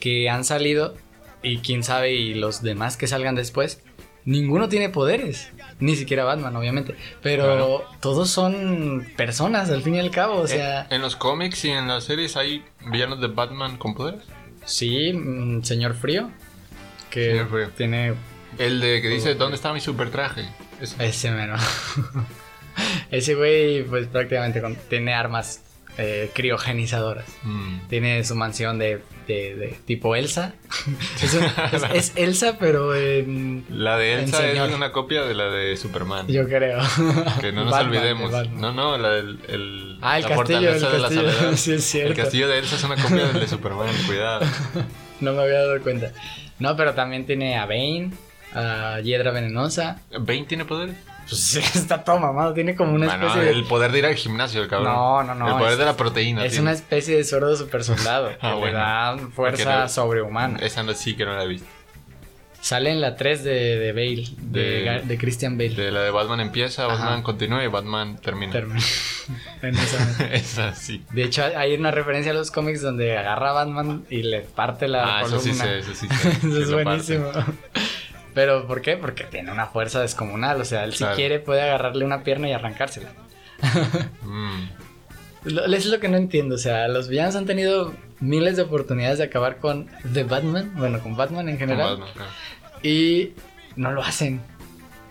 que 0.00 0.30
han 0.30 0.44
salido, 0.44 0.94
y 1.42 1.58
quién 1.58 1.82
sabe, 1.82 2.14
y 2.14 2.34
los 2.34 2.62
demás 2.62 2.96
que 2.96 3.06
salgan 3.06 3.34
después, 3.34 3.82
ninguno 4.24 4.68
tiene 4.68 4.88
poderes. 4.88 5.50
Ni 5.78 5.94
siquiera 5.96 6.24
Batman, 6.24 6.56
obviamente. 6.56 6.94
Pero 7.22 7.44
Claro. 7.44 7.84
todos 8.00 8.30
son 8.30 9.06
personas, 9.16 9.68
al 9.70 9.82
fin 9.82 9.96
y 9.96 9.98
al 9.98 10.10
cabo. 10.10 10.40
O 10.40 10.46
sea, 10.46 10.86
en, 10.90 11.02
los 11.02 11.16
cómics 11.16 11.64
y 11.66 11.70
en 11.70 11.86
las 11.88 12.04
series 12.04 12.36
hay 12.36 12.64
villanos 12.90 13.20
de 13.20 13.26
Batman 13.28 13.76
con 13.76 13.94
poderes. 13.94 14.22
sí, 14.64 15.12
mm, 15.12 15.62
Señor 15.62 15.94
Frío. 15.94 16.30
Que 17.10 17.30
Señor 17.32 17.48
Frío. 17.50 17.70
tiene 17.76 18.14
El 18.58 18.80
de 18.80 19.00
que 19.02 19.08
dice. 19.08 19.34
¿dónde 19.34 19.56
está 19.56 19.72
mi 19.72 19.80
super 19.80 20.10
traje? 20.10 20.48
Ese. 20.80 21.06
ese 21.06 21.30
menos. 21.30 21.60
Ese 23.10 23.34
güey, 23.34 23.82
pues 23.84 24.06
prácticamente 24.08 24.60
con- 24.60 24.76
tiene 24.88 25.14
armas 25.14 25.62
eh, 25.98 26.30
criogenizadoras. 26.34 27.26
Mm. 27.42 27.78
Tiene 27.88 28.24
su 28.24 28.34
mansión 28.34 28.78
de, 28.78 29.00
de- 29.26 29.54
de 29.56 29.78
tipo 29.86 30.14
Elsa. 30.16 30.54
es, 31.22 31.34
un- 31.34 31.44
es- 31.72 31.84
es 31.94 32.12
Elsa, 32.16 32.56
pero 32.58 32.94
en. 32.94 33.64
La 33.70 33.96
de 33.96 34.14
Elsa 34.14 34.46
es 34.46 34.72
una 34.74 34.92
copia 34.92 35.22
de 35.24 35.34
la 35.34 35.44
de 35.50 35.76
Superman. 35.76 36.26
Yo 36.28 36.46
creo. 36.48 36.78
Que 37.40 37.52
no 37.52 37.64
nos 37.64 37.72
Batman, 37.72 37.86
olvidemos. 37.96 38.48
No, 38.50 38.72
no, 38.72 38.98
la 38.98 39.10
del 39.10 39.38
el, 39.48 39.98
Ah, 40.02 40.18
el 40.18 40.24
la 40.24 40.28
castillo, 40.28 40.70
el 40.72 40.80
de 40.80 40.98
la 40.98 40.98
castillo. 41.08 41.32
soledad. 41.32 41.56
sí, 41.56 41.72
es 41.72 41.84
cierto. 41.84 42.10
El 42.12 42.16
castillo 42.16 42.48
de 42.48 42.58
Elsa 42.58 42.76
es 42.76 42.84
una 42.84 42.96
copia 42.96 43.26
del 43.28 43.40
de 43.40 43.48
Superman, 43.48 43.88
cuidado. 44.06 44.46
No 45.20 45.32
me 45.32 45.42
había 45.42 45.60
dado 45.60 45.80
cuenta. 45.82 46.12
No, 46.58 46.76
pero 46.76 46.94
también 46.94 47.26
tiene 47.26 47.56
a 47.58 47.64
Bane, 47.66 48.10
a 48.54 49.00
Hiedra 49.00 49.30
Venenosa. 49.30 50.00
¿Bane 50.18 50.44
tiene 50.44 50.64
poderes? 50.64 50.96
Pues 51.28 51.40
sí, 51.40 51.58
está 51.74 52.04
todo 52.04 52.18
mamado. 52.18 52.54
Tiene 52.54 52.74
como 52.76 52.92
una 52.94 53.06
Bueno, 53.06 53.26
especie 53.28 53.50
el 53.50 53.62
de. 53.64 53.68
poder 53.68 53.90
de 53.92 53.98
ir 53.98 54.06
al 54.06 54.14
gimnasio, 54.14 54.62
el 54.62 54.68
cabrón. 54.68 54.92
No, 54.92 55.22
no, 55.24 55.34
no, 55.34 55.48
El 55.48 55.54
poder 55.58 55.72
es- 55.72 55.78
de 55.78 55.84
la 55.84 55.96
proteína. 55.96 56.44
Es 56.44 56.58
una 56.58 56.72
especie 56.72 57.16
de 57.16 57.24
sordo 57.24 57.54
super 57.56 57.82
soldado. 57.84 58.28
que 58.40 58.46
Ah, 58.46 58.54
le 58.54 58.60
bueno. 58.60 58.78
da 58.78 59.18
fuerza 59.34 59.80
no- 59.80 59.88
sobrehumana. 59.88 60.58
Esa 60.60 60.82
no, 60.82 60.92
sí 60.94 61.14
que 61.16 61.24
no 61.24 61.34
la 61.34 61.44
he 61.44 61.48
visto. 61.48 61.66
Sale 62.60 62.90
en 62.90 63.00
la 63.00 63.14
3 63.14 63.44
de, 63.44 63.52
de 63.78 63.92
Bale, 63.92 64.24
de, 64.38 65.02
De- 65.04 65.18
Christian 65.18 65.56
Bale. 65.56 65.70
De 65.76 65.92
la 65.92 66.00
de 66.00 66.10
Batman 66.10 66.40
empieza, 66.40 66.86
Ajá. 66.86 66.94
Batman 66.96 67.22
continúa 67.22 67.62
y 67.62 67.68
Batman 67.68 68.16
termina. 68.18 68.50
Termina. 68.52 68.80
En 69.62 69.74
esa- 69.76 70.26
Esa 70.32 70.74
sí. 70.74 71.04
De 71.12 71.24
hecho, 71.24 71.44
hay 71.56 71.74
una 71.74 71.90
referencia 71.92 72.32
a 72.32 72.34
los 72.34 72.50
cómics 72.50 72.80
donde 72.82 73.16
agarra 73.16 73.50
a 73.50 73.52
Batman 73.52 74.04
y 74.10 74.22
le 74.22 74.40
parte 74.40 74.88
la 74.88 75.18
Ah, 75.18 75.22
eso 75.22 75.36
columna. 75.38 75.52
sí 75.52 75.60
sé, 75.60 75.78
eso 75.78 75.94
sí 75.94 76.08
sé. 76.08 76.28
Eso 76.48 76.58
es 76.60 76.72
buenísimo. 76.72 77.30
Pero, 78.36 78.66
¿por 78.66 78.82
qué? 78.82 78.98
Porque 78.98 79.24
tiene 79.24 79.50
una 79.50 79.66
fuerza 79.66 80.02
descomunal. 80.02 80.60
O 80.60 80.64
sea, 80.66 80.84
él 80.84 80.92
si 80.92 80.98
Claro. 80.98 81.16
quiere 81.16 81.40
puede 81.40 81.62
agarrarle 81.62 82.04
una 82.04 82.22
pierna 82.22 82.48
y 82.50 82.52
arrancársela. 82.52 83.08
Mm. 84.22 84.64
Es 85.44 85.86
lo 85.86 86.00
que 86.00 86.08
no 86.08 86.18
entiendo. 86.18 86.54
O 86.56 86.58
sea, 86.58 86.86
los 86.88 87.08
villanos 87.08 87.34
han 87.34 87.46
tenido 87.46 87.94
miles 88.20 88.56
de 88.56 88.62
oportunidades 88.62 89.16
de 89.18 89.24
acabar 89.24 89.56
con 89.56 89.88
The 90.12 90.24
Batman, 90.24 90.72
bueno, 90.76 91.00
con 91.00 91.16
Batman 91.16 91.48
en 91.48 91.56
general, 91.58 91.90
Batman, 91.92 92.08
claro. 92.14 92.30
y 92.82 93.32
no 93.76 93.92
lo 93.92 94.02
hacen. 94.02 94.42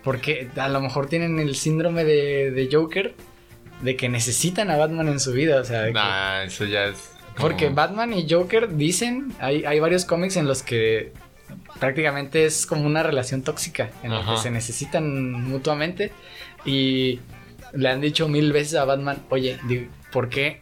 Porque 0.04 0.50
a 0.56 0.70
lo 0.70 0.80
mejor 0.82 1.08
tienen 1.08 1.40
el 1.40 1.56
síndrome 1.56 2.04
de, 2.04 2.52
de 2.52 2.70
Joker, 2.72 3.16
de 3.82 3.96
que 3.96 4.08
necesitan 4.08 4.70
a 4.70 4.78
Batman 4.78 5.08
en 5.08 5.20
su 5.20 5.32
vida, 5.32 5.60
o 5.62 5.64
sea, 5.64 5.82
de 5.82 5.88
que- 5.88 5.94
Nah, 5.94 6.44
eso 6.44 6.66
ya 6.66 6.86
es. 6.86 7.12
como- 7.36 7.48
porque 7.48 7.70
Batman 7.70 8.14
y 8.14 8.28
Joker 8.30 8.76
dicen, 8.76 9.34
hay, 9.40 9.66
hay 9.66 9.80
varios 9.80 10.06
cómics 10.06 10.38
en 10.38 10.46
los 10.46 10.62
que 10.62 11.12
prácticamente 11.80 12.46
es 12.46 12.66
como 12.66 12.86
una 12.86 13.04
relación 13.04 13.42
tóxica, 13.44 13.90
en 14.04 14.12
la 14.12 14.26
que 14.26 14.38
se 14.38 14.52
necesitan 14.52 15.32
mutuamente 15.32 16.12
y 16.66 17.20
le 17.74 17.90
han 17.90 18.02
dicho 18.02 18.28
mil 18.28 18.52
veces 18.54 18.76
a 18.76 18.86
Batman, 18.86 19.18
oye, 19.30 19.60
¿por 20.12 20.30
qué 20.30 20.62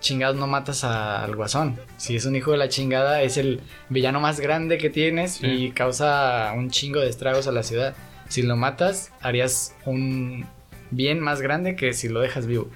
chingados 0.00 0.36
no 0.36 0.46
matas 0.46 0.84
al 0.84 1.34
guasón? 1.36 1.78
Si 1.96 2.16
es 2.16 2.24
un 2.26 2.36
hijo 2.36 2.50
de 2.52 2.58
la 2.58 2.68
chingada, 2.68 3.22
es 3.22 3.36
el 3.36 3.60
villano 3.88 4.20
más 4.20 4.40
grande 4.40 4.78
que 4.78 4.90
tienes 4.90 5.34
Sí. 5.34 5.46
y 5.46 5.70
causa 5.70 6.52
un 6.56 6.70
chingo 6.70 7.00
de 7.00 7.08
estragos 7.08 7.46
a 7.46 7.52
la 7.52 7.62
ciudad. 7.62 7.94
Si 8.28 8.42
lo 8.42 8.56
matas, 8.56 9.12
harías 9.20 9.74
un 9.84 10.46
bien 10.90 11.20
más 11.20 11.40
grande 11.40 11.76
que 11.76 11.92
si 11.92 12.08
lo 12.08 12.20
dejas 12.20 12.46
vivo. 12.46 12.68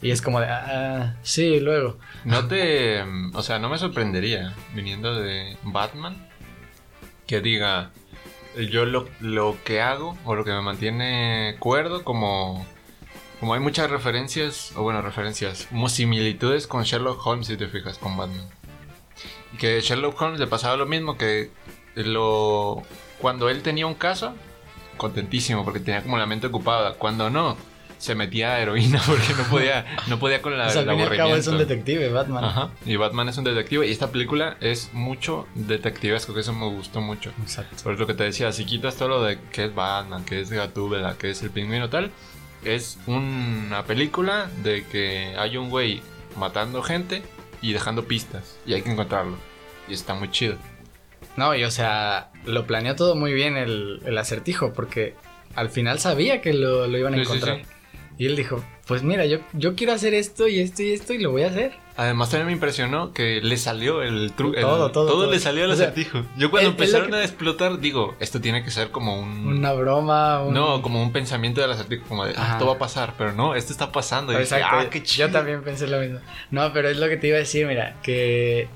Y 0.00 0.12
es 0.12 0.22
como 0.22 0.40
de, 0.40 0.46
ah, 0.48 1.16
sí, 1.22 1.58
luego. 1.60 1.98
No 2.24 2.46
te. 2.46 3.02
O 3.34 3.42
sea, 3.42 3.58
no 3.58 3.68
me 3.68 3.78
sorprendería 3.78 4.54
viniendo 4.74 5.14
de 5.20 5.56
Batman 5.64 6.27
que 7.28 7.40
diga. 7.40 7.92
Yo 8.72 8.86
lo, 8.86 9.08
lo 9.20 9.56
que 9.62 9.80
hago 9.80 10.18
o 10.24 10.34
lo 10.34 10.44
que 10.44 10.50
me 10.50 10.62
mantiene 10.62 11.54
cuerdo, 11.60 12.02
como. 12.02 12.66
Como 13.38 13.54
hay 13.54 13.60
muchas 13.60 13.88
referencias, 13.88 14.72
o 14.74 14.82
bueno, 14.82 15.00
referencias, 15.00 15.66
como 15.66 15.88
similitudes 15.88 16.66
con 16.66 16.82
Sherlock 16.82 17.24
Holmes, 17.24 17.46
si 17.46 17.56
te 17.56 17.68
fijas, 17.68 17.96
con 17.96 18.16
Batman. 18.16 18.48
Y 19.54 19.58
que 19.58 19.80
Sherlock 19.80 20.20
Holmes 20.20 20.40
le 20.40 20.48
pasaba 20.48 20.76
lo 20.76 20.86
mismo, 20.86 21.16
que 21.16 21.52
lo 21.94 22.82
cuando 23.20 23.48
él 23.48 23.62
tenía 23.62 23.86
un 23.86 23.94
caso, 23.94 24.34
contentísimo, 24.96 25.64
porque 25.64 25.78
tenía 25.78 26.02
como 26.02 26.18
la 26.18 26.26
mente 26.26 26.48
ocupada. 26.48 26.94
Cuando 26.94 27.30
no, 27.30 27.56
se 27.98 28.14
metía 28.14 28.54
a 28.54 28.60
heroína 28.60 29.00
porque 29.06 29.34
no 29.36 29.44
podía, 29.44 29.84
no 30.06 30.18
podía 30.18 30.40
con 30.40 30.56
la, 30.56 30.68
O 30.68 30.70
sea, 30.70 30.82
el 30.82 30.88
al 30.88 30.96
cabo 31.16 31.34
es 31.36 31.46
un 31.48 31.54
aburrimiento. 31.54 31.56
detective, 31.58 32.08
Batman. 32.10 32.44
Ajá. 32.44 32.70
Y 32.86 32.96
Batman 32.96 33.28
es 33.28 33.36
un 33.38 33.44
detective. 33.44 33.86
Y 33.86 33.90
esta 33.90 34.10
película 34.10 34.56
es 34.60 34.90
mucho 34.92 35.46
detectivesco, 35.54 36.32
que 36.32 36.40
eso 36.40 36.52
me 36.52 36.66
gustó 36.66 37.00
mucho. 37.00 37.30
Exacto. 37.42 37.76
Por 37.82 37.98
lo 37.98 38.06
que 38.06 38.14
te 38.14 38.24
decía, 38.24 38.50
si 38.52 38.64
quitas 38.64 38.96
todo 38.96 39.08
lo 39.08 39.22
de 39.22 39.38
que 39.52 39.64
es 39.64 39.74
Batman, 39.74 40.24
que 40.24 40.40
es 40.40 40.50
Gatúbela, 40.50 41.16
que 41.18 41.30
es 41.30 41.42
el 41.42 41.50
pingüino 41.50 41.88
tal, 41.90 42.10
es 42.64 42.98
una 43.06 43.84
película 43.84 44.48
de 44.62 44.84
que 44.86 45.34
hay 45.38 45.56
un 45.56 45.70
güey 45.70 46.00
matando 46.36 46.82
gente 46.82 47.22
y 47.60 47.72
dejando 47.72 48.04
pistas. 48.04 48.58
Y 48.64 48.74
hay 48.74 48.82
que 48.82 48.90
encontrarlo. 48.92 49.36
Y 49.88 49.94
está 49.94 50.14
muy 50.14 50.30
chido. 50.30 50.56
No, 51.36 51.54
y 51.54 51.64
o 51.64 51.70
sea, 51.70 52.30
lo 52.44 52.66
planeó 52.66 52.94
todo 52.96 53.14
muy 53.16 53.32
bien 53.32 53.56
el, 53.56 54.00
el 54.04 54.18
acertijo, 54.18 54.72
porque 54.72 55.14
al 55.54 55.68
final 55.70 55.98
sabía 55.98 56.40
que 56.40 56.52
lo, 56.52 56.86
lo 56.86 56.98
iban 56.98 57.14
a 57.14 57.16
Sí, 57.18 57.24
sí, 57.24 57.30
encontrar. 57.32 57.58
sí. 57.58 57.62
Y 58.18 58.26
él 58.26 58.34
dijo, 58.34 58.64
pues 58.88 59.04
mira, 59.04 59.26
yo, 59.26 59.38
yo 59.52 59.76
quiero 59.76 59.92
hacer 59.92 60.12
esto 60.12 60.48
y 60.48 60.58
esto 60.58 60.82
y 60.82 60.92
esto 60.92 61.12
y 61.12 61.18
lo 61.18 61.30
voy 61.30 61.42
a 61.42 61.46
hacer. 61.48 61.72
Además 61.96 62.30
también 62.30 62.46
me 62.48 62.52
impresionó 62.52 63.12
que 63.12 63.40
le 63.40 63.56
salió 63.56 64.02
el 64.02 64.32
truco. 64.32 64.60
Todo, 64.60 64.90
todo, 64.90 65.06
todo. 65.08 65.30
le 65.30 65.38
salió 65.38 65.64
al 65.64 65.70
acertijo. 65.70 66.24
Yo 66.36 66.50
cuando 66.50 66.70
empezaron 66.70 67.10
que- 67.10 67.16
a 67.16 67.22
explotar, 67.24 67.78
digo, 67.78 68.16
esto 68.18 68.40
tiene 68.40 68.64
que 68.64 68.70
ser 68.72 68.90
como 68.90 69.20
un... 69.20 69.46
Una 69.46 69.72
broma, 69.72 70.42
un... 70.42 70.52
No, 70.52 70.82
como 70.82 71.00
un 71.00 71.12
pensamiento 71.12 71.60
del 71.60 71.70
acertijo, 71.70 72.04
como 72.08 72.24
de, 72.24 72.34
ah, 72.36 72.50
esto 72.52 72.66
va 72.66 72.72
a 72.74 72.78
pasar, 72.78 73.14
pero 73.16 73.32
no, 73.32 73.54
esto 73.54 73.70
está 73.72 73.92
pasando. 73.92 74.32
Y 74.32 74.36
dije, 74.36 74.56
Exacto, 74.56 74.76
ah, 74.80 74.90
qué 74.90 75.02
chido. 75.04 75.28
yo 75.28 75.32
también 75.32 75.62
pensé 75.62 75.86
lo 75.86 76.00
mismo. 76.00 76.18
No, 76.50 76.72
pero 76.72 76.88
es 76.88 76.96
lo 76.96 77.08
que 77.08 77.16
te 77.18 77.28
iba 77.28 77.36
a 77.36 77.40
decir, 77.40 77.66
mira, 77.66 77.94
que 78.02 78.68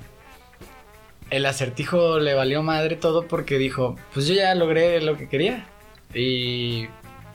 el 1.29 1.45
acertijo 1.45 2.19
le 2.19 2.33
valió 2.33 2.63
madre 2.63 2.95
todo 2.95 3.27
porque 3.27 3.57
dijo, 3.57 3.97
pues 4.13 4.25
yo 4.27 4.35
ya 4.35 4.53
logré 4.55 5.01
lo 5.01 5.17
que 5.17 5.27
quería 5.27 5.65
y 6.13 6.87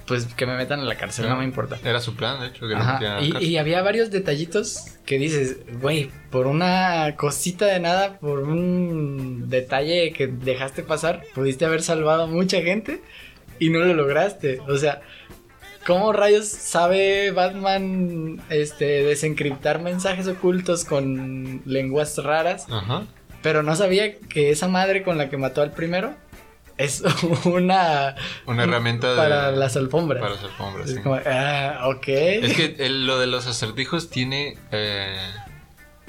pues 0.08 0.24
que 0.34 0.46
me 0.46 0.56
metan 0.56 0.80
a 0.80 0.84
la 0.84 0.96
cárcel, 0.96 1.28
no 1.28 1.36
me 1.36 1.44
importa. 1.44 1.78
Era 1.84 2.00
su 2.00 2.16
plan, 2.16 2.40
de 2.40 2.48
hecho, 2.48 2.66
que 2.66 2.74
Ajá, 2.74 2.98
la 3.00 3.20
Y, 3.20 3.36
y 3.44 3.58
había 3.58 3.82
varios 3.82 4.10
detallitos 4.10 4.98
que 5.04 5.18
dices, 5.18 5.58
güey, 5.80 6.10
por 6.30 6.46
una 6.46 7.14
cosita 7.16 7.66
de 7.66 7.78
nada, 7.78 8.18
por 8.18 8.40
un 8.40 9.50
detalle 9.50 10.12
que 10.12 10.26
dejaste 10.26 10.82
pasar, 10.82 11.22
pudiste 11.34 11.66
haber 11.66 11.82
salvado 11.82 12.24
a 12.24 12.26
mucha 12.26 12.62
gente 12.62 13.02
y 13.58 13.68
no 13.68 13.80
lo 13.80 13.92
lograste. 13.92 14.60
O 14.66 14.78
sea, 14.78 15.02
¿cómo 15.86 16.12
rayos 16.12 16.48
sabe 16.48 17.30
Batman 17.30 18.40
este, 18.48 19.04
desencriptar 19.04 19.82
mensajes 19.82 20.26
ocultos 20.26 20.84
con 20.84 21.60
lenguas 21.66 22.16
raras? 22.16 22.66
Ajá. 22.70 23.04
Pero 23.42 23.62
no 23.62 23.76
sabía 23.76 24.16
que 24.18 24.50
esa 24.50 24.68
madre 24.68 25.02
con 25.02 25.18
la 25.18 25.28
que 25.28 25.36
mató 25.36 25.62
al 25.62 25.72
primero 25.72 26.14
es 26.78 27.02
una... 27.44 28.14
Una 28.46 28.62
herramienta 28.64 29.10
de- 29.10 29.16
para 29.16 29.50
las 29.52 29.76
alfombras. 29.76 30.20
Para 30.22 30.34
las 30.34 30.44
alfombras, 30.44 30.88
Es 30.88 30.96
sí. 30.96 31.02
como, 31.02 31.16
ah, 31.26 31.82
ok. 31.88 32.08
Es 32.08 32.56
que 32.56 32.76
el- 32.86 33.06
lo 33.06 33.18
de 33.18 33.26
los 33.26 33.46
acertijos 33.46 34.08
tiene 34.10 34.56
eh, 34.72 35.16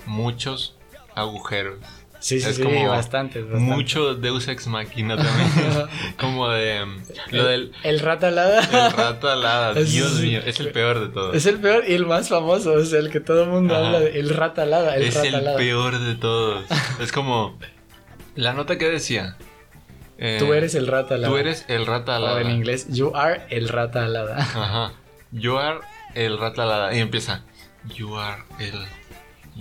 muchos 0.05 0.75
agujeros. 1.15 1.79
Sí, 2.21 2.41
sí, 2.41 2.49
es 2.49 2.57
sí, 2.57 2.63
como 2.63 2.89
bastantes, 2.89 3.43
bastantes. 3.45 3.61
Mucho 3.61 4.13
Deus 4.15 4.49
Ex 4.49 4.67
Machina 4.67 5.15
también. 5.15 5.87
como 6.19 6.49
de 6.49 6.85
lo 7.31 7.45
del 7.45 7.71
El 7.83 8.01
rata 8.01 8.27
alada. 8.27 8.59
el 8.87 8.91
rato 8.91 9.29
alada. 9.29 9.73
Dios 9.85 10.19
mío, 10.19 10.41
es 10.45 10.59
el 10.59 10.71
peor 10.73 10.99
de 10.99 11.07
todos. 11.07 11.33
Es 11.33 11.45
el 11.45 11.59
peor 11.59 11.85
y 11.87 11.93
el 11.93 12.05
más 12.05 12.27
famoso, 12.27 12.77
es 12.77 12.91
el 12.91 13.09
que 13.09 13.21
todo 13.21 13.43
el 13.43 13.49
mundo 13.49 13.73
Ajá. 13.73 13.85
habla 13.85 13.99
de 14.01 14.19
el 14.19 14.29
rata 14.31 14.63
alada, 14.63 14.97
el 14.97 15.03
es 15.03 15.15
rata 15.15 15.27
el 15.29 15.35
alada. 15.35 15.57
peor 15.57 15.97
de 15.97 16.15
todos. 16.15 16.65
es 16.99 17.13
como 17.13 17.57
la 18.35 18.51
nota 18.51 18.77
que 18.77 18.89
decía. 18.89 19.37
Eh, 20.19 20.35
Tú 20.39 20.53
eres 20.53 20.75
el 20.75 20.87
rata 20.87 21.15
alada. 21.15 21.31
Tú 21.33 21.37
eres 21.37 21.65
el 21.67 21.85
rata 21.85 22.15
alada. 22.17 22.35
O 22.35 22.39
en 22.39 22.51
inglés, 22.51 22.87
you 22.89 23.11
are 23.15 23.41
el 23.49 23.69
rata 23.69 24.03
alada. 24.05 24.37
Ajá. 24.37 24.93
You 25.31 25.57
are 25.57 25.79
el 26.15 26.37
rata 26.37 26.63
alada. 26.63 26.93
Y 26.95 26.99
empieza. 26.99 27.43
You 27.95 28.17
are 28.17 28.43
el. 28.59 28.75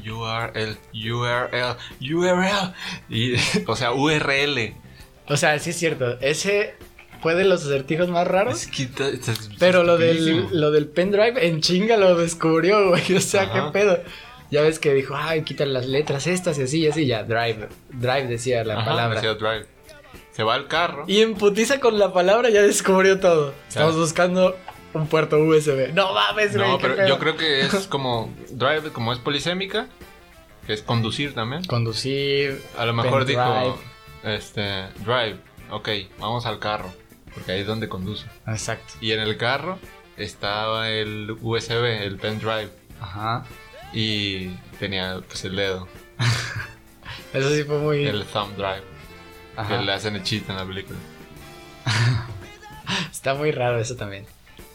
You 0.03 0.25
are 0.25 0.53
el 0.61 0.77
URL. 0.92 1.77
URL. 2.01 2.75
Y, 3.09 3.35
o 3.66 3.77
sea, 3.77 3.92
URL. 3.92 4.75
O 5.29 5.37
sea, 5.37 5.59
sí 5.59 5.71
es 5.71 5.77
cierto, 5.77 6.18
ese 6.21 6.75
fue 7.21 7.35
de 7.35 7.44
los 7.44 7.64
acertijos 7.64 8.09
más 8.09 8.27
raros. 8.27 8.62
Es 8.62 8.66
que 8.68 8.88
Pero 9.59 9.83
lo 9.83 9.99
del, 9.99 10.47
lo 10.53 10.71
del 10.71 10.87
pendrive 10.87 11.47
en 11.47 11.61
chinga 11.61 11.97
lo 11.97 12.16
descubrió, 12.16 12.88
güey. 12.88 13.14
O 13.16 13.21
sea, 13.21 13.42
Ajá. 13.42 13.53
qué 13.66 13.73
pedo. 13.73 13.99
Ya 14.51 14.62
ves 14.62 14.79
que 14.79 14.94
dijo, 14.94 15.14
ay, 15.16 15.42
quitan 15.42 15.75
las 15.75 15.87
letras 15.87 16.27
estas 16.27 16.59
y 16.59 16.62
así 16.62 16.81
y 16.81 16.87
así. 16.88 17.07
Ya, 17.07 17.23
drive. 17.25 17.68
Drive 17.90 18.27
decía 18.29 18.64
la 18.64 18.75
Ajá, 18.79 18.85
palabra. 18.87 19.21
decía 19.21 19.35
drive. 19.35 19.66
Se 20.38 20.44
va 20.44 20.55
al 20.55 20.68
carro. 20.68 21.03
Y 21.09 21.20
en 21.20 21.35
putiza 21.35 21.81
con 21.81 21.98
la 21.98 22.12
palabra 22.12 22.48
ya 22.48 22.62
descubrió 22.62 23.18
todo. 23.18 23.53
Estamos 23.66 23.90
Claro. 23.94 23.96
buscando 23.96 24.57
un 24.94 25.09
puerto 25.09 25.37
USB. 25.38 25.92
No 25.92 26.12
mames, 26.14 26.57
güey. 26.57 26.70
No, 26.70 26.79
pero 26.79 26.94
pedo. 26.94 27.09
yo 27.09 27.18
creo 27.18 27.37
que 27.37 27.62
es 27.62 27.88
como 27.88 28.33
drive, 28.48 28.92
como 28.92 29.12
es 29.12 29.18
polisémica, 29.18 29.88
que 30.64 30.74
es 30.74 30.83
conducir 30.83 31.35
también. 31.35 31.64
Conducir. 31.64 32.62
A 32.79 32.87
lo 32.87 32.92
mejor 32.92 33.24
dijo, 33.24 33.81
este, 34.22 34.85
drive, 35.05 35.38
ok, 35.72 35.88
vamos 36.20 36.46
al 36.46 36.61
carro, 36.61 36.92
porque 37.35 37.51
ahí 37.51 37.62
es 37.62 37.66
donde 37.66 37.88
conduce. 37.88 38.24
Exacto. 38.46 38.94
Y 39.01 39.11
en 39.11 39.18
el 39.18 39.37
carro 39.38 39.81
estaba 40.16 40.88
el 40.88 41.37
USB, 41.42 42.05
el 42.05 42.16
pendrive, 42.16 42.70
Ajá. 43.01 43.44
y 43.92 44.51
tenía 44.79 45.20
pues 45.27 45.44
el 45.46 45.57
dedo, 45.57 45.88
Eso 47.35 47.51
sí 47.53 47.64
fue 47.64 47.79
muy. 47.79 48.07
el 48.07 48.24
thumb 48.24 48.55
drive, 48.55 48.85
Ajá. 49.61 49.79
que 49.79 49.85
le 49.85 49.92
hacen 49.92 50.16
el 50.16 50.23
chiste 50.23 50.51
en 50.53 50.59
la 50.59 50.64
película. 50.64 50.99
Está 53.11 53.35
muy 53.35 53.51
raro 53.51 53.79
eso 53.79 53.97
también. 53.97 54.27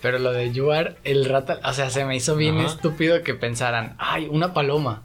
Pero 0.01 0.19
lo 0.19 0.31
de 0.33 0.51
Yuar, 0.51 0.97
el 1.03 1.25
rata, 1.25 1.59
o 1.63 1.73
sea, 1.73 1.89
se 1.89 2.03
me 2.05 2.15
hizo 2.15 2.35
bien 2.35 2.57
Ajá. 2.59 2.67
estúpido 2.67 3.23
que 3.23 3.33
pensaran, 3.33 3.95
ay, 3.97 4.27
una 4.29 4.53
paloma. 4.53 5.03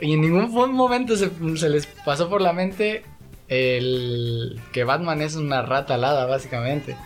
Y 0.00 0.14
en 0.14 0.20
ningún 0.20 0.50
momento 0.74 1.16
se, 1.16 1.30
se 1.56 1.68
les 1.68 1.86
pasó 1.86 2.28
por 2.30 2.40
la 2.40 2.52
mente 2.52 3.04
el 3.48 4.60
que 4.72 4.84
Batman 4.84 5.20
es 5.20 5.34
una 5.34 5.62
rata 5.62 5.94
alada, 5.94 6.26
básicamente. 6.26 6.96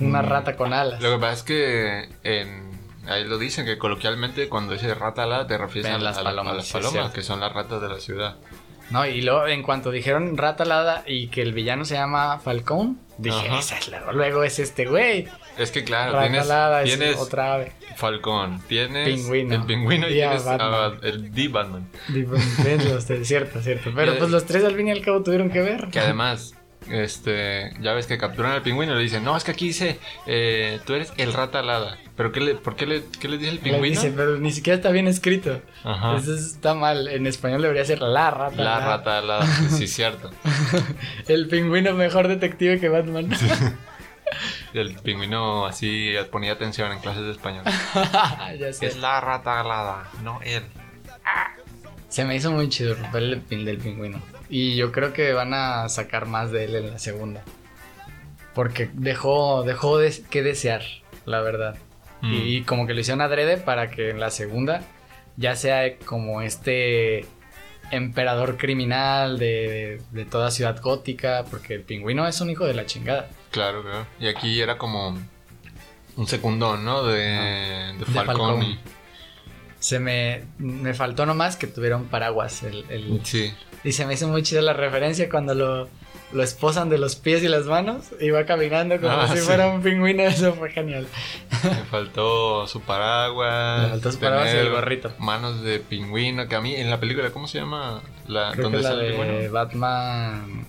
Una 0.00 0.20
Mm. 0.22 0.26
rata 0.26 0.56
con 0.56 0.72
alas. 0.74 1.00
Lo 1.00 1.12
que 1.12 1.18
pasa 1.18 1.32
es 1.32 1.42
que 1.44 2.08
en, 2.24 2.70
ahí 3.08 3.24
lo 3.24 3.38
dicen 3.38 3.64
que 3.64 3.78
coloquialmente 3.78 4.48
cuando 4.48 4.72
dices 4.74 4.98
rata 4.98 5.22
alada 5.22 5.46
te 5.46 5.56
refieres 5.56 5.90
a, 5.92 5.98
las 5.98 6.18
a 6.18 6.22
la- 6.22 6.30
a 6.30 6.32
palomas, 6.32 6.56
las 6.56 6.70
palomas, 6.72 7.12
que 7.12 7.22
son 7.22 7.40
las 7.40 7.52
ratas 7.52 7.80
de 7.80 7.88
la 7.88 8.00
ciudad. 8.00 8.36
No, 8.90 9.04
y 9.06 9.20
luego 9.22 9.46
en 9.48 9.62
cuanto 9.62 9.90
dijeron 9.90 10.36
rata 10.36 10.62
alada 10.64 11.02
y 11.06 11.26
que 11.28 11.42
el 11.42 11.52
villano 11.52 11.84
se 11.84 11.94
llama 11.94 12.38
Falcón, 12.38 13.00
dije, 13.18 13.48
Ajá. 13.48 13.58
esa 13.58 13.78
es 13.78 13.88
la- 13.88 14.12
luego 14.12 14.44
es 14.44 14.58
este 14.58 14.86
güey. 14.86 15.26
Es 15.58 15.70
que 15.72 15.82
claro, 15.84 16.12
rata 16.12 16.22
tienes, 16.28 16.42
alada 16.42 16.82
es 16.82 16.96
tienes 16.96 17.16
otra 17.18 17.54
ave. 17.54 17.72
Falcón, 17.96 18.60
tienes 18.68 19.08
Pingüino. 19.08 19.54
el 19.54 19.62
pingüino 19.64 20.08
y 20.08 20.12
tienes 20.12 20.46
a- 20.46 20.56
Batman. 20.56 21.00
el 21.02 21.32
D 21.32 21.48
Batman. 21.48 21.88
Los 22.88 23.06
tres, 23.06 23.26
cierto, 23.26 23.60
cierto. 23.62 23.90
Pero 23.94 24.14
Y- 24.14 24.16
pues 24.18 24.30
los 24.30 24.44
tres 24.46 24.62
al 24.64 24.76
fin 24.76 24.88
y 24.88 24.90
al 24.92 25.00
cabo 25.00 25.22
tuvieron 25.22 25.50
que 25.50 25.62
ver. 25.62 25.88
Que 25.90 25.98
además, 26.00 26.54
este, 26.90 27.72
ya 27.80 27.92
ves 27.94 28.06
que 28.06 28.18
capturan 28.18 28.52
al 28.52 28.62
pingüino 28.62 28.92
y 28.92 28.96
le 28.96 29.02
dicen, 29.02 29.24
no, 29.24 29.36
es 29.36 29.44
que 29.44 29.50
aquí 29.52 29.68
dice, 29.68 29.98
eh, 30.26 30.78
tú 30.86 30.94
eres 30.94 31.12
el 31.16 31.32
rata 31.32 31.58
alada. 31.60 31.98
¿Pero 32.16 32.32
qué 32.32 32.40
le, 32.40 32.54
por 32.54 32.76
qué 32.76 32.86
le, 32.86 33.04
qué 33.20 33.28
le 33.28 33.36
dice 33.36 33.50
el 33.50 33.56
Le 33.56 33.62
pingüino? 33.62 34.00
dice, 34.00 34.12
pero 34.16 34.38
ni 34.38 34.50
siquiera 34.50 34.76
está 34.76 34.90
bien 34.90 35.06
escrito. 35.06 35.60
Ajá. 35.84 36.16
Eso 36.16 36.34
está 36.34 36.74
mal. 36.74 37.08
En 37.08 37.26
español 37.26 37.60
debería 37.60 37.84
ser 37.84 38.00
la 38.00 38.30
rata. 38.30 38.56
La 38.56 38.80
rata 38.80 39.18
alada, 39.18 39.46
sí, 39.46 39.86
cierto. 39.86 40.30
El 41.28 41.48
pingüino 41.48 41.92
mejor 41.92 42.28
detective 42.28 42.80
que 42.80 42.88
Batman. 42.88 43.28
El 44.72 44.94
pingüino 44.96 45.66
así 45.66 46.14
ponía 46.30 46.52
atención 46.52 46.90
en 46.92 47.00
clases 47.00 47.24
de 47.24 47.32
español. 47.32 47.64
ya 48.58 48.72
sé. 48.72 48.96
la 48.98 49.20
rata 49.20 49.60
alada, 49.60 50.08
no 50.22 50.40
él. 50.42 50.62
Se 52.08 52.24
me 52.24 52.34
hizo 52.34 52.50
muy 52.50 52.68
chido 52.70 52.92
el 52.92 52.98
papel 52.98 53.42
del, 53.48 53.64
del 53.64 53.78
pingüino. 53.78 54.22
Y 54.48 54.76
yo 54.76 54.90
creo 54.90 55.12
que 55.12 55.32
van 55.32 55.52
a 55.52 55.88
sacar 55.88 56.26
más 56.26 56.50
de 56.50 56.64
él 56.64 56.76
en 56.76 56.90
la 56.92 56.98
segunda. 56.98 57.42
Porque 58.54 58.88
dejó, 58.94 59.64
dejó 59.64 59.98
de, 59.98 60.14
que 60.30 60.42
desear, 60.42 60.82
la 61.26 61.42
verdad. 61.42 61.76
Mm. 62.22 62.32
Y 62.34 62.62
como 62.62 62.86
que 62.86 62.94
lo 62.94 63.00
hicieron 63.00 63.20
adrede 63.20 63.56
para 63.58 63.90
que 63.90 64.10
en 64.10 64.20
la 64.20 64.30
segunda 64.30 64.82
ya 65.36 65.54
sea 65.54 65.98
como 65.98 66.40
este 66.42 67.26
emperador 67.90 68.56
criminal 68.56 69.38
de, 69.38 70.00
de 70.10 70.24
toda 70.24 70.50
ciudad 70.50 70.80
gótica. 70.80 71.44
Porque 71.50 71.74
el 71.74 71.82
pingüino 71.82 72.26
es 72.26 72.40
un 72.40 72.50
hijo 72.50 72.64
de 72.64 72.74
la 72.74 72.86
chingada. 72.86 73.28
Claro, 73.50 73.82
claro. 73.82 74.06
Y 74.18 74.26
aquí 74.28 74.60
era 74.60 74.78
como 74.78 75.18
un 76.16 76.26
secundón, 76.26 76.84
¿no? 76.84 77.04
De, 77.04 77.18
de 77.98 78.04
Falcone. 78.06 78.24
Falcone. 78.24 78.78
Se 79.78 79.98
me, 79.98 80.42
me 80.58 80.94
faltó 80.94 81.26
nomás 81.26 81.56
que 81.56 81.66
tuviera 81.66 81.96
un 81.96 82.06
paraguas. 82.06 82.62
El, 82.62 82.84
el- 82.88 83.20
Sí. 83.24 83.52
Y 83.84 83.92
se 83.92 84.04
me 84.06 84.14
hizo 84.14 84.26
muy 84.26 84.42
chida 84.42 84.62
la 84.62 84.72
referencia 84.72 85.28
cuando 85.28 85.54
lo, 85.54 85.88
lo 86.32 86.42
esposan 86.42 86.88
de 86.88 86.98
los 86.98 87.16
pies 87.16 87.42
y 87.44 87.48
las 87.48 87.66
manos 87.66 88.06
y 88.20 88.30
va 88.30 88.44
caminando 88.46 88.96
como 89.00 89.12
Ah, 89.12 89.28
si 89.28 89.38
sí. 89.38 89.44
fuera 89.44 89.68
un 89.68 89.80
pingüino. 89.82 90.22
Eso 90.26 90.52
fue 90.54 90.70
genial. 90.70 91.06
Me 91.64 91.70
faltó 91.90 92.66
su 92.66 92.80
paraguas. 92.80 93.82
Le 93.84 93.88
faltó 93.90 94.12
su 94.12 94.18
paraguas 94.18 94.52
y 94.54 94.56
el 94.56 94.70
gorrito. 94.70 95.12
Manos 95.18 95.62
de 95.62 95.78
pingüino. 95.78 96.48
Que 96.48 96.56
a 96.56 96.60
mí 96.60 96.74
en 96.74 96.90
la 96.90 96.98
película, 97.00 97.30
¿cómo 97.30 97.46
se 97.48 97.58
llama? 97.58 98.02
La, 98.26 98.50
Creo 98.52 98.56
que 98.56 98.62
¿Dónde 98.62 98.78
la 98.82 98.88
sale 98.90 99.04
de 99.04 99.10
pingüino? 99.12 99.52
Batman 99.52 100.66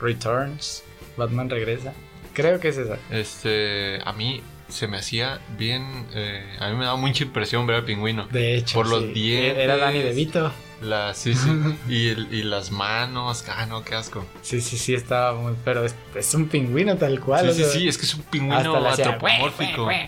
Returns. 0.00 0.84
Batman 1.16 1.50
regresa. 1.50 1.92
Creo 2.32 2.60
que 2.60 2.68
es 2.68 2.78
esa. 2.78 2.96
Este, 3.10 3.98
a 4.04 4.12
mí 4.12 4.40
se 4.68 4.86
me 4.86 4.98
hacía 4.98 5.40
bien. 5.58 6.06
eh, 6.14 6.44
a 6.60 6.68
mí 6.70 6.76
me 6.76 6.84
daba 6.84 6.96
mucha 6.96 7.24
impresión 7.24 7.66
ver 7.66 7.76
al 7.76 7.84
pingüino. 7.84 8.28
De 8.30 8.54
hecho, 8.54 8.74
Por 8.76 8.88
los 8.88 9.02
sí. 9.02 9.12
dientes. 9.12 9.58
Era 9.64 9.76
Danny 9.76 9.98
DeVito. 9.98 10.52
La, 10.80 11.12
sí, 11.14 11.34
sí. 11.34 11.48
y, 11.88 12.08
el- 12.08 12.32
y 12.32 12.42
las 12.42 12.70
manos. 12.70 13.44
Ah, 13.48 13.66
no, 13.66 13.84
qué 13.84 13.94
asco. 13.94 14.24
Sí, 14.42 14.60
sí, 14.60 14.78
sí, 14.78 14.94
estaba 14.94 15.34
muy. 15.38 15.52
Pero 15.64 15.84
es, 15.84 15.94
es 16.14 16.32
un 16.34 16.48
pingüino 16.48 16.96
tal 16.96 17.20
cual. 17.20 17.44
Sí, 17.44 17.48
o 17.50 17.52
sí, 17.52 17.62
sea, 17.62 17.70
sí, 17.72 17.88
es 17.88 17.98
que 17.98 18.06
es 18.06 18.14
un 18.14 18.22
pingüino 18.22 18.76
antropomórfico. 18.88 19.88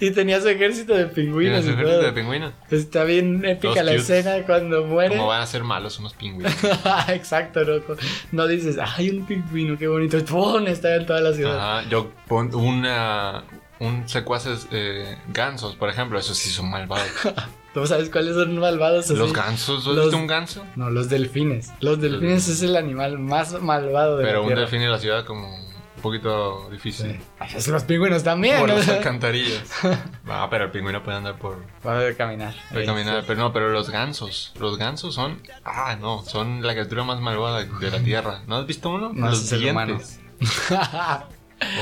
Y 0.00 0.12
tenía 0.12 0.40
su 0.40 0.48
ejército 0.48 0.94
de 0.94 1.06
pingüinos 1.06 1.64
su 1.64 1.70
y 1.70 1.72
ejército 1.72 1.98
todo. 1.98 2.06
de 2.06 2.12
pingüinos. 2.12 2.52
Está 2.70 3.02
bien 3.04 3.44
épica 3.44 3.82
la 3.82 3.94
escena 3.94 4.36
cuando 4.46 4.84
muere. 4.84 5.16
¿Cómo 5.16 5.28
van 5.28 5.40
a 5.42 5.46
ser 5.46 5.64
malos 5.64 5.98
unos 5.98 6.14
pingüinos? 6.14 6.52
Exacto, 7.08 7.64
no, 7.64 7.82
no 8.30 8.46
dices, 8.46 8.76
ay, 8.80 9.10
un 9.10 9.26
pingüino, 9.26 9.76
qué 9.76 9.88
bonito. 9.88 10.24
¡Pum! 10.24 10.66
Está 10.68 10.94
en 10.94 11.06
toda 11.06 11.20
la 11.20 11.32
ciudad. 11.32 11.78
Ajá, 11.78 11.88
yo 11.88 12.10
pon 12.28 12.54
una. 12.54 13.42
Un 13.80 14.08
secuaces 14.08 14.68
eh, 14.70 15.18
gansos, 15.32 15.74
por 15.74 15.90
ejemplo, 15.90 16.18
esos 16.20 16.38
sí 16.38 16.50
son 16.50 16.70
malvados. 16.70 17.08
¿Tú 17.74 17.86
sabes 17.86 18.08
cuáles 18.08 18.34
son 18.34 18.56
malvados? 18.58 19.06
así? 19.06 19.16
Los 19.16 19.32
gansos, 19.32 19.80
¿has 19.86 19.94
Los- 19.94 20.04
visto 20.06 20.16
un 20.16 20.26
ganso? 20.28 20.64
No, 20.76 20.90
los 20.90 21.08
delfines. 21.08 21.72
Los 21.80 22.00
delfines 22.00 22.48
es 22.48 22.62
el 22.62 22.76
animal 22.76 23.18
más 23.18 23.60
malvado 23.60 24.16
de 24.18 24.24
Pero 24.24 24.36
la 24.38 24.40
un 24.42 24.46
tierra. 24.46 24.60
delfín 24.62 24.82
en 24.82 24.92
la 24.92 24.98
ciudad 24.98 25.24
como 25.24 25.52
un 25.56 26.02
poquito 26.02 26.68
difícil. 26.70 27.18
Sí. 27.58 27.70
Los 27.72 27.82
pingüinos 27.84 28.22
también. 28.22 28.60
Por 28.60 28.68
¿no? 28.68 28.76
las 28.76 28.88
alcantarillas. 28.98 29.62
Ah, 30.26 30.46
pero 30.50 30.64
el 30.64 30.70
pingüino 30.70 31.02
puede 31.02 31.18
andar 31.18 31.36
por, 31.38 31.54
a 31.84 32.14
caminar. 32.16 32.54
puede 32.72 32.86
caminar. 32.86 33.20
sí. 33.20 33.24
Pero 33.26 33.40
no, 33.40 33.52
pero 33.52 33.70
los 33.70 33.90
gansos. 33.90 34.52
Los 34.58 34.78
gansos 34.78 35.14
son. 35.14 35.40
Ah, 35.64 35.96
no, 36.00 36.22
son 36.22 36.62
la 36.62 36.72
criatura 36.72 37.04
más 37.04 37.20
malvada 37.20 37.64
de 37.64 37.90
la 37.90 37.98
tierra. 38.00 38.42
¿No 38.46 38.56
has 38.56 38.66
visto 38.66 38.88
uno? 38.90 39.10
No, 39.12 39.28
los 39.30 39.50
dientes. 39.50 40.20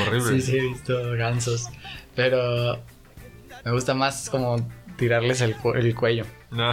Horrible. 0.06 0.40
sí, 0.40 0.42
sí, 0.42 0.56
he 0.58 0.60
visto 0.62 0.94
gansos. 1.12 1.66
Pero 2.14 2.80
me 3.64 3.70
gusta 3.72 3.94
más 3.94 4.28
como 4.28 4.56
tirarles 4.96 5.40
el, 5.40 5.56
cu- 5.56 5.74
el 5.74 5.94
cuello. 5.94 6.24
No. 6.50 6.72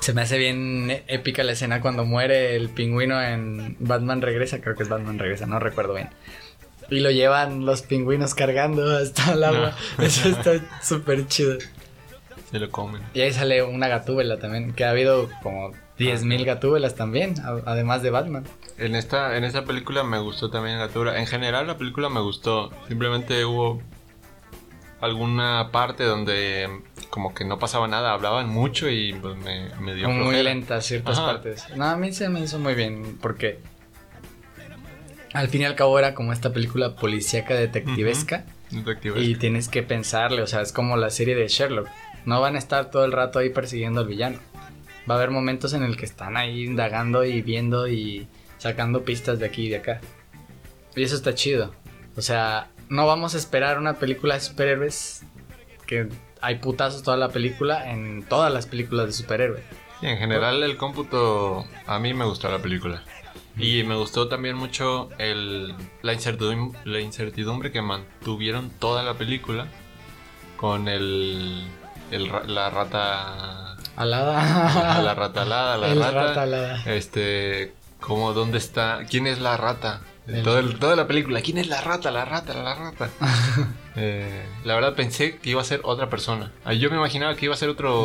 Se 0.00 0.12
me 0.12 0.22
hace 0.22 0.38
bien 0.38 1.02
épica 1.06 1.44
la 1.44 1.52
escena 1.52 1.80
cuando 1.80 2.04
muere 2.04 2.56
el 2.56 2.68
pingüino 2.70 3.20
en 3.22 3.76
Batman 3.78 4.22
Regresa. 4.22 4.60
Creo 4.60 4.74
que 4.74 4.82
es 4.82 4.88
Batman 4.88 5.18
Regresa, 5.18 5.46
no 5.46 5.58
recuerdo 5.58 5.94
bien. 5.94 6.08
Y 6.90 7.00
lo 7.00 7.10
llevan 7.10 7.66
los 7.66 7.82
pingüinos 7.82 8.34
cargando 8.34 8.96
hasta 8.96 9.34
el 9.34 9.44
agua. 9.44 9.76
Eso 9.98 10.28
está 10.30 10.52
súper 10.82 11.26
chido. 11.26 11.58
Se 12.50 12.58
lo 12.58 12.70
comen. 12.70 13.02
Y 13.12 13.20
ahí 13.20 13.32
sale 13.32 13.62
una 13.62 13.88
gatúbela 13.88 14.38
también, 14.38 14.72
que 14.72 14.84
ha 14.86 14.90
habido 14.90 15.28
como 15.42 15.72
10.000 15.98 16.44
gatúbelas 16.46 16.94
también, 16.94 17.34
además 17.66 18.02
de 18.02 18.08
Batman. 18.10 18.44
En 18.78 18.94
esta, 18.94 19.36
en 19.36 19.44
esta 19.44 19.64
película 19.66 20.02
me 20.02 20.18
gustó 20.18 20.48
también 20.50 20.78
la 20.78 20.84
criatura. 20.86 21.18
En 21.20 21.26
general 21.26 21.66
la 21.66 21.76
película 21.76 22.08
me 22.08 22.20
gustó. 22.20 22.72
Simplemente 22.88 23.44
hubo 23.44 23.82
alguna 25.00 25.70
parte 25.72 26.04
donde 26.04 26.68
como 27.10 27.34
que 27.34 27.44
no 27.44 27.58
pasaba 27.58 27.88
nada, 27.88 28.12
hablaban 28.12 28.48
mucho 28.48 28.88
y 28.90 29.12
pues 29.14 29.36
me, 29.36 29.70
me 29.80 29.94
dio 29.94 30.08
muy 30.08 30.18
flojera. 30.22 30.42
lentas 30.42 30.84
ciertas 30.86 31.18
Ajá. 31.18 31.26
partes. 31.26 31.64
No, 31.76 31.84
a 31.86 31.96
mí 31.96 32.12
se 32.12 32.28
me 32.28 32.40
hizo 32.40 32.58
muy 32.58 32.74
bien, 32.74 33.18
porque 33.20 33.60
al 35.32 35.48
fin 35.48 35.62
y 35.62 35.64
al 35.64 35.74
cabo 35.74 35.98
era 35.98 36.14
como 36.14 36.32
esta 36.32 36.52
película 36.52 36.96
policíaca 36.96 37.54
detectivesca. 37.54 38.44
Detective. 38.70 39.20
Y 39.20 39.34
tienes 39.36 39.68
que 39.68 39.82
pensarle, 39.82 40.42
o 40.42 40.46
sea, 40.46 40.60
es 40.62 40.72
como 40.72 40.96
la 40.96 41.10
serie 41.10 41.34
de 41.34 41.48
Sherlock. 41.48 41.88
No 42.24 42.40
van 42.40 42.56
a 42.56 42.58
estar 42.58 42.90
todo 42.90 43.04
el 43.04 43.12
rato 43.12 43.38
ahí 43.38 43.50
persiguiendo 43.50 44.00
al 44.00 44.08
villano. 44.08 44.38
Va 45.10 45.14
a 45.14 45.18
haber 45.18 45.30
momentos 45.30 45.72
en 45.72 45.82
el 45.84 45.96
que 45.96 46.04
están 46.04 46.36
ahí 46.36 46.64
indagando 46.64 47.24
y 47.24 47.40
viendo 47.40 47.88
y 47.88 48.28
sacando 48.58 49.04
pistas 49.04 49.38
de 49.38 49.46
aquí 49.46 49.66
y 49.66 49.68
de 49.70 49.76
acá. 49.76 50.00
Y 50.94 51.02
eso 51.02 51.14
está 51.16 51.34
chido. 51.34 51.72
O 52.16 52.20
sea, 52.20 52.68
no 52.88 53.06
vamos 53.06 53.34
a 53.34 53.38
esperar 53.38 53.78
una 53.78 53.94
película 53.94 54.34
de 54.34 54.40
superhéroes 54.40 55.22
que 55.86 56.08
hay 56.40 56.56
putazos 56.56 57.02
toda 57.02 57.16
la 57.16 57.28
película 57.30 57.90
en 57.90 58.22
todas 58.22 58.52
las 58.52 58.66
películas 58.66 59.06
de 59.06 59.12
superhéroes. 59.12 59.62
Sí, 60.00 60.06
en 60.06 60.18
general 60.18 60.62
el 60.62 60.76
cómputo 60.76 61.64
a 61.86 61.98
mí 61.98 62.14
me 62.14 62.24
gustó 62.24 62.50
la 62.50 62.58
película. 62.60 63.02
Y 63.56 63.82
me 63.82 63.96
gustó 63.96 64.28
también 64.28 64.54
mucho 64.54 65.08
el, 65.18 65.74
la, 66.02 66.14
incertidum- 66.14 66.76
la 66.84 67.00
incertidumbre 67.00 67.72
que 67.72 67.82
mantuvieron 67.82 68.70
toda 68.70 69.02
la 69.02 69.14
película 69.14 69.66
con 70.56 70.86
el, 70.86 71.64
el 72.12 72.30
la 72.46 72.70
rata 72.70 73.76
Alada. 73.96 75.02
la 75.02 75.14
rata 75.16 75.42
alada, 75.42 75.76
la 75.76 75.88
El 75.90 75.98
rata, 75.98 76.12
rata 76.12 76.42
alada. 76.42 76.82
este 76.86 77.74
como 78.00 78.32
dónde 78.32 78.58
está, 78.58 79.00
quién 79.10 79.26
es 79.26 79.40
la 79.40 79.56
rata, 79.56 80.02
El- 80.28 80.42
Todo 80.42 80.58
el- 80.58 80.78
toda 80.78 80.94
la 80.94 81.06
película, 81.06 81.40
quién 81.40 81.56
es 81.58 81.68
la 81.68 81.80
rata, 81.80 82.10
la 82.10 82.24
rata, 82.24 82.54
la 82.54 82.74
rata. 82.74 83.08
Eh, 84.00 84.44
la 84.64 84.76
verdad 84.76 84.94
pensé 84.94 85.38
que 85.38 85.50
iba 85.50 85.60
a 85.60 85.64
ser 85.64 85.80
otra 85.82 86.08
persona. 86.08 86.52
Ah, 86.64 86.72
Yo 86.72 86.88
me 86.88 86.94
imaginaba 86.96 87.34
que 87.34 87.46
iba 87.46 87.54
a 87.54 87.56
ser 87.56 87.68
otro 87.68 88.02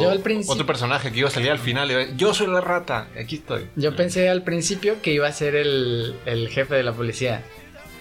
otro 0.48 0.66
personaje 0.66 1.12
que 1.12 1.20
iba 1.20 1.28
a 1.28 1.32
salir 1.32 1.52
al 1.52 1.60
final. 1.60 1.88
y 1.92 1.94
iba 1.94 2.02
a- 2.02 2.16
Yo 2.16 2.34
soy 2.34 2.48
la 2.48 2.62
rata, 2.62 3.10
aquí 3.20 3.36
estoy. 3.36 3.68
Yo 3.76 3.96
pensé 3.96 4.28
al 4.28 4.42
principio 4.42 5.04
que 5.04 5.14
iba 5.14 5.28
a 5.28 5.32
ser 5.32 5.56
el, 5.56 6.16
el 6.26 6.50
jefe 6.50 6.74
de 6.74 6.82
la 6.82 6.94
policía. 6.94 7.44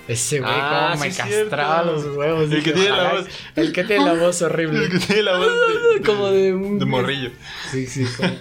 Ese 0.08 0.40
güey 0.40 0.50
Ah, 0.52 0.88
como 0.92 1.04
me 1.04 1.12
castraba 1.14 1.82
cierto. 1.84 1.92
los 2.08 2.16
huevos. 2.16 2.50
El 2.50 2.62
que 2.62 2.72
tiene 2.72 2.88
la 2.88 2.94
"Ojalá- 2.96 3.12
voz". 3.20 3.26
El 3.56 3.72
que 3.72 3.84
tiene 3.84 4.04
la 4.06 4.14
voz 4.14 4.42
horrible. 4.42 4.84
El 4.86 4.90
que 4.90 4.98
tiene 4.98 5.22
la 5.24 5.36
voz 5.36 5.46
de, 5.48 6.02
Como 6.06 6.30
de 6.30 6.54
un- 6.54 6.78
de 6.78 6.84
morrillo. 6.86 7.30
Sí, 7.70 7.86
sí, 7.86 8.06
como, 8.16 8.32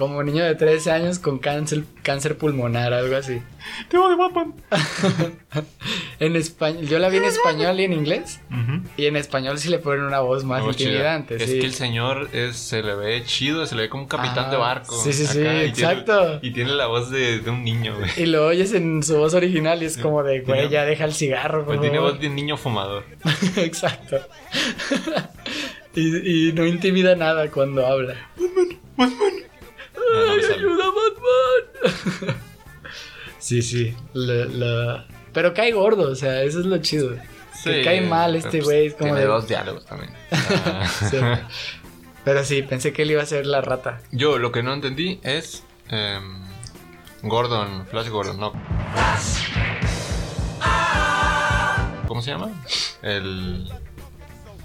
como 0.00 0.22
niño 0.22 0.42
de 0.42 0.54
13 0.54 0.90
años 0.92 1.18
con 1.18 1.38
cáncer, 1.38 1.84
cáncer 2.02 2.38
pulmonar, 2.38 2.92
algo 2.94 3.14
así. 3.16 3.40
Te 3.90 3.98
voy 3.98 4.10
de 4.10 4.16
Batman. 4.16 4.54
En 6.18 6.36
español, 6.36 6.86
yo 6.86 6.98
la 6.98 7.08
vi 7.10 7.18
en 7.18 7.24
español 7.24 7.78
y 7.78 7.84
en 7.84 7.92
inglés. 7.92 8.40
Y 8.96 9.04
en 9.06 9.16
español 9.16 9.58
sí 9.58 9.68
le 9.68 9.78
ponen 9.78 10.04
una 10.04 10.20
voz 10.20 10.42
más 10.44 10.62
chida. 10.76 10.88
intimidante. 10.88 11.36
Es 11.36 11.50
sí. 11.50 11.58
que 11.60 11.66
el 11.66 11.74
señor 11.74 12.30
es, 12.32 12.56
se 12.56 12.82
le 12.82 12.94
ve 12.94 13.22
chido, 13.24 13.66
se 13.66 13.74
le 13.76 13.82
ve 13.82 13.88
como 13.90 14.04
un 14.04 14.08
capitán 14.08 14.46
Ah, 14.46 14.50
de 14.50 14.56
barco. 14.56 14.96
sí, 15.02 15.12
sí, 15.12 15.26
sí, 15.26 15.38
y 15.38 15.42
tiene- 15.42 15.64
exacto. 15.66 16.38
y 16.42 16.50
tiene 16.52 16.72
la 16.72 16.86
voz 16.86 17.10
de, 17.10 17.40
de 17.40 17.50
un 17.50 17.62
niño, 17.62 17.94
güey. 17.98 18.10
Y 18.16 18.24
lo 18.26 18.46
oyes 18.46 18.72
en 18.72 19.02
su 19.02 19.16
voz 19.18 19.34
original 19.34 19.82
y 19.82 19.86
es 19.86 19.98
como 19.98 20.22
de, 20.22 20.40
güey, 20.40 20.68
ya 20.70 20.84
deja 20.86 21.04
el 21.04 21.12
cigarro, 21.12 21.64
Pues 21.66 21.78
tiene 21.80 21.96
favor". 21.98 22.12
voz 22.12 22.20
de 22.20 22.28
un 22.28 22.34
niño 22.36 22.56
fumador. 22.56 23.04
Exacto. 23.56 24.16
y, 25.94 26.48
y 26.48 26.52
no 26.54 26.64
intimida 26.64 27.14
nada 27.16 27.50
cuando 27.50 27.86
habla. 27.86 28.14
No, 30.12 30.26
no. 30.26 30.54
¡Ayuda, 30.54 30.84
Batman! 32.20 32.36
sí, 33.38 33.62
sí. 33.62 33.94
la- 34.14 34.44
la- 34.46 35.06
Pero 35.32 35.54
cae 35.54 35.72
gordo, 35.72 36.10
o 36.10 36.14
sea, 36.14 36.42
eso 36.42 36.60
es 36.60 36.66
lo 36.66 36.78
chido. 36.78 37.10
que 37.14 37.20
Sí, 37.80 37.82
cae 37.84 38.00
mal 38.00 38.34
este 38.36 38.58
pues, 38.58 38.64
güey. 38.64 38.90
como 38.90 39.04
Tiene 39.04 39.20
de- 39.20 39.26
dos 39.26 39.46
diálogos 39.48 39.84
también. 39.86 40.12
Ah. 40.30 40.86
Sí. 41.10 41.16
Pero 42.24 42.44
sí, 42.44 42.62
pensé 42.62 42.92
que 42.92 43.02
él 43.02 43.12
iba 43.12 43.22
a 43.22 43.26
ser 43.26 43.46
la 43.46 43.60
rata. 43.62 44.00
Yo 44.12 44.38
lo 44.38 44.52
que 44.52 44.62
no 44.62 44.74
entendí 44.74 45.20
es. 45.22 45.62
em, 45.88 46.40
Gordon, 47.22 47.86
Flash 47.86 48.08
Gordon, 48.08 48.38
no. 48.40 48.52
¿Cómo 52.06 52.22
se 52.22 52.30
llama? 52.32 52.50
El, 53.02 53.70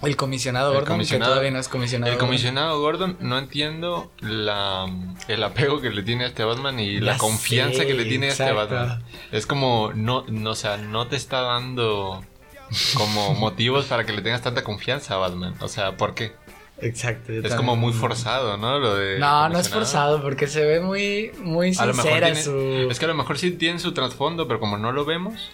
El 0.05 0.15
comisionado 0.15 0.69
El 0.71 0.75
Gordon, 0.79 0.97
comisionado- 0.97 1.29
que 1.31 1.33
todavía 1.35 1.51
no 1.51 1.59
es 1.59 1.67
comisionado. 1.67 2.11
el 2.13 2.17
comisionado 2.19 2.79
Gordon. 2.81 3.17
No 3.19 3.37
entiendo 3.37 4.11
la, 4.19 4.85
el 5.27 5.43
apego 5.43 5.81
que 5.81 5.89
le 5.89 6.03
tiene 6.03 6.23
a 6.25 6.27
este 6.27 6.43
Batman 6.43 6.79
y 6.79 6.99
la 6.99 7.17
confianza 7.17 7.79
sé, 7.79 7.87
que 7.87 7.93
le 7.93 8.05
tiene 8.05 8.27
a 8.27 8.29
este. 8.31 8.51
Batman. 8.51 9.03
Es 9.31 9.45
como, 9.45 9.91
no, 9.93 10.25
no, 10.27 10.51
o 10.51 10.55
sea, 10.55 10.77
no 10.77 11.07
te 11.07 11.15
está 11.15 11.41
dando 11.41 12.23
como 12.95 13.33
motivos 13.35 13.85
para 13.85 14.05
que 14.05 14.13
le 14.13 14.21
tengas 14.21 14.41
tanta 14.41 14.63
confianza 14.63 15.15
a 15.15 15.17
Batman. 15.17 15.55
O 15.61 15.67
sea, 15.67 15.97
¿por 15.97 16.13
qué? 16.15 16.33
Exacto. 16.81 17.31
Es 17.31 17.41
también. 17.43 17.57
como 17.57 17.75
muy 17.77 17.93
forzado, 17.93 18.57
¿no? 18.57 18.79
Lo 18.79 18.95
de 18.95 19.17
No, 19.17 19.47
no 19.47 19.57
es 19.59 19.69
forzado 19.69 20.21
porque 20.21 20.45
se 20.47 20.65
ve 20.65 20.81
muy, 20.81 21.31
muy 21.41 21.73
sincera 21.73 22.27
tiene- 22.27 22.41
su... 22.43 22.87
Es 22.91 22.99
que 22.99 23.05
a 23.05 23.07
lo 23.07 23.13
mejor 23.13 23.37
sí 23.37 23.51
tiene 23.51 23.79
su 23.79 23.93
trasfondo, 23.93 24.45
pero 24.47 24.59
como 24.59 24.77
no 24.77 24.91
lo 24.91 25.05
vemos, 25.05 25.51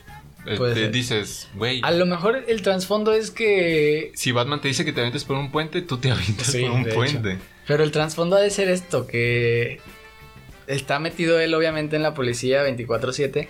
Puede 0.57 0.73
te 0.73 0.79
ser. 0.81 0.91
dices, 0.91 1.49
güey, 1.55 1.81
A 1.83 1.91
lo 1.91 2.05
mejor 2.05 2.43
el 2.47 2.61
trasfondo 2.63 3.13
es 3.13 3.29
que... 3.31 4.11
si 4.15 4.31
Batman 4.31 4.59
te 4.61 4.67
dice 4.69 4.83
que 4.85 4.91
te 4.93 4.99
avientes 5.01 5.23
por 5.23 5.37
un 5.37 5.51
puente, 5.51 5.81
tú 5.81 5.97
te 5.97 6.09
avientas 6.11 6.47
Sí, 6.47 6.61
por 6.61 6.71
un 6.71 6.81
hecho. 6.85 6.95
puente. 6.95 7.37
Pero 7.67 7.83
el 7.83 7.91
trasfondo 7.91 8.35
ha 8.37 8.39
de 8.39 8.49
ser 8.49 8.67
esto, 8.69 9.05
que 9.05 9.79
está 10.67 10.99
metido 10.99 11.39
él 11.39 11.53
obviamente 11.53 11.95
en 11.95 12.03
la 12.03 12.13
policía 12.13 12.63
24/7 12.63 13.47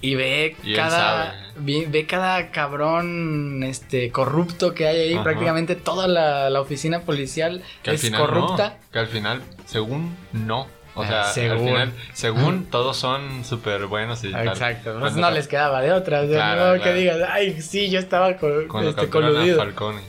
y 0.00 0.14
ve 0.16 0.56
Y 0.62 0.74
cada 0.74 1.52
ve, 1.56 1.86
ve 1.88 2.06
cada 2.06 2.50
cabrón 2.50 3.62
este 3.62 4.10
corrupto 4.10 4.74
que 4.74 4.86
hay 4.86 4.98
ahí, 5.00 5.14
Ajá. 5.14 5.24
prácticamente 5.24 5.76
toda 5.76 6.08
la, 6.08 6.50
la 6.50 6.60
oficina 6.60 7.00
policial 7.00 7.62
Que 7.82 7.90
al 7.90 7.96
es 7.96 8.02
final 8.02 8.20
corrupta. 8.20 8.78
no. 8.82 8.90
Que 8.92 8.98
al 8.98 9.06
final, 9.08 9.42
según, 9.66 10.14
no. 10.32 10.66
O 10.96 11.02
Ah, 11.02 11.06
sea, 11.08 11.20
al 11.28 11.32
según. 11.34 11.66
final, 11.66 11.92
según, 12.12 12.64
todos 12.66 12.96
son 12.96 13.44
súper 13.44 13.86
buenos 13.86 14.22
y. 14.22 14.28
Exacto, 14.34 14.96
pues 15.00 15.14
no 15.16 15.30
les 15.30 15.48
quedaba 15.48 15.80
de 15.82 15.92
otra, 15.92 16.20
o 16.22 16.26
sea, 16.28 16.34
Claro, 16.54 16.76
no 16.76 16.82
que 16.82 16.92
digas, 16.92 17.18
ay, 17.28 17.60
sí, 17.62 17.90
yo 17.90 17.98
estaba 17.98 18.36
co- 18.36 18.48
Cuando 18.68 18.90
este, 18.90 19.02
a 19.06 19.10
coludido. 19.10 19.56
Falcone. 19.58 20.00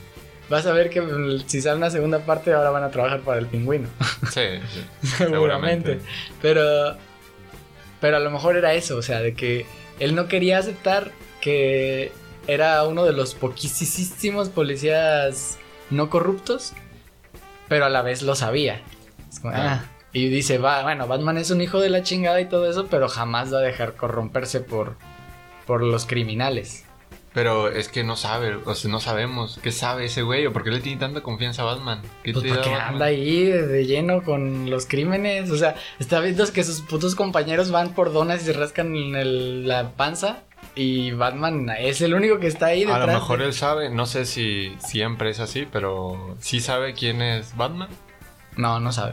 Vas 0.48 0.64
a 0.64 0.72
ver 0.72 0.90
que 0.90 1.00
mm, 1.00 1.40
si 1.48 1.60
sale 1.60 1.76
una 1.78 1.90
segunda 1.90 2.20
parte 2.20 2.52
ahora 2.52 2.70
van 2.70 2.84
a 2.84 2.90
trabajar 2.90 3.20
para 3.20 3.40
el 3.40 3.46
pingüino. 3.46 3.88
Sí, 4.30 4.42
sí, 4.72 5.08
seguramente. 5.18 5.98
Pero, 6.40 6.96
pero 8.00 8.16
a 8.18 8.20
lo 8.20 8.30
mejor 8.30 8.56
era 8.56 8.72
eso, 8.74 8.96
o 8.96 9.02
sea, 9.02 9.20
de 9.20 9.34
que 9.34 9.66
él 9.98 10.14
no 10.14 10.28
quería 10.28 10.58
aceptar 10.58 11.10
que 11.40 12.12
era 12.46 12.84
uno 12.84 13.04
de 13.04 13.12
los 13.12 13.34
poquísimos 13.34 14.50
policías 14.50 15.58
no 15.90 16.10
corruptos, 16.10 16.74
pero 17.68 17.86
a 17.86 17.88
la 17.88 18.02
vez 18.02 18.22
lo 18.22 18.36
sabía. 18.36 18.82
Es 19.28 19.40
como, 19.40 19.52
Ah. 19.52 19.82
ah, 19.84 19.90
Y 20.16 20.28
dice, 20.30 20.56
va, 20.56 20.82
bueno, 20.82 21.06
Batman 21.06 21.36
es 21.36 21.50
un 21.50 21.60
hijo 21.60 21.78
de 21.78 21.90
la 21.90 22.02
chingada 22.02 22.40
y 22.40 22.46
todo 22.46 22.70
eso, 22.70 22.86
pero 22.86 23.06
jamás 23.06 23.52
va 23.52 23.58
a 23.58 23.62
dejar 23.62 23.96
corromperse 23.96 24.60
por, 24.60 24.96
por 25.66 25.82
los 25.82 26.06
criminales. 26.06 26.84
Pero 27.34 27.68
es 27.68 27.88
que 27.90 28.02
no 28.02 28.16
sabe, 28.16 28.56
o 28.64 28.74
sea, 28.74 28.90
no 28.90 28.98
sabemos 28.98 29.60
qué 29.62 29.70
sabe 29.72 30.06
ese 30.06 30.22
güey 30.22 30.46
o 30.46 30.54
por 30.54 30.64
qué 30.64 30.70
le 30.70 30.80
tiene 30.80 30.98
tanta 30.98 31.20
confianza 31.22 31.60
a 31.60 31.64
Batman. 31.66 32.00
¿Qué 32.24 32.32
Pues 32.32 32.44
te 32.44 32.48
da 32.48 32.54
porque 32.54 32.70
Batman? 32.70 32.92
anda 32.94 33.04
ahí 33.04 33.44
de, 33.44 33.84
lleno 33.84 34.22
con 34.22 34.70
los 34.70 34.86
crímenes. 34.86 35.50
O 35.50 35.56
sea, 35.58 35.74
está 35.98 36.18
viendo 36.20 36.50
que 36.50 36.64
sus 36.64 36.80
putos 36.80 37.14
compañeros 37.14 37.70
van 37.70 37.92
por 37.92 38.10
donas 38.10 38.40
y 38.40 38.46
se 38.46 38.52
rascan 38.54 38.96
en 38.96 39.16
el- 39.16 39.68
la 39.68 39.90
panza. 39.96 40.44
Y 40.74 41.10
Batman 41.10 41.68
es 41.78 42.00
el 42.00 42.14
único 42.14 42.38
que 42.38 42.46
está 42.46 42.66
ahí 42.66 42.84
A 42.84 42.86
detrás. 42.86 43.06
lo 43.08 43.12
mejor 43.20 43.42
él 43.42 43.52
sabe, 43.52 43.90
no 43.90 44.06
sé 44.06 44.24
si 44.24 44.74
siempre 44.78 45.28
es 45.28 45.40
así, 45.40 45.68
pero 45.70 46.36
sí 46.40 46.60
sabe 46.60 46.94
quién 46.94 47.20
es 47.20 47.54
Batman. 47.54 47.90
No, 48.56 48.80
no 48.80 48.92
sabe. 48.92 49.12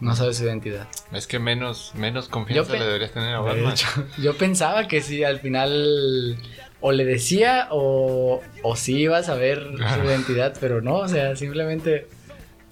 No 0.00 0.14
sabe 0.16 0.34
su 0.34 0.44
identidad. 0.44 0.86
Es 1.12 1.26
que 1.26 1.38
menos, 1.38 1.92
menos 1.94 2.28
confianza 2.28 2.72
le 2.74 2.84
deberías 2.84 3.12
tener 3.12 3.34
a 3.34 3.38
De 3.42 3.44
Batman. 3.44 3.72
hecho, 3.72 3.86
yo 4.18 4.36
pensaba 4.36 4.86
que 4.88 5.00
sí, 5.00 5.24
al 5.24 5.40
final 5.40 6.36
o 6.80 6.92
le 6.92 7.04
decía 7.04 7.68
o, 7.70 8.42
o 8.62 8.76
sí 8.76 8.98
iba 8.98 9.18
a 9.18 9.22
saber 9.22 9.66
Claro. 9.76 10.02
su 10.02 10.08
identidad, 10.08 10.54
pero 10.60 10.82
no, 10.82 10.96
o 10.96 11.08
sea, 11.08 11.34
simplemente 11.36 12.06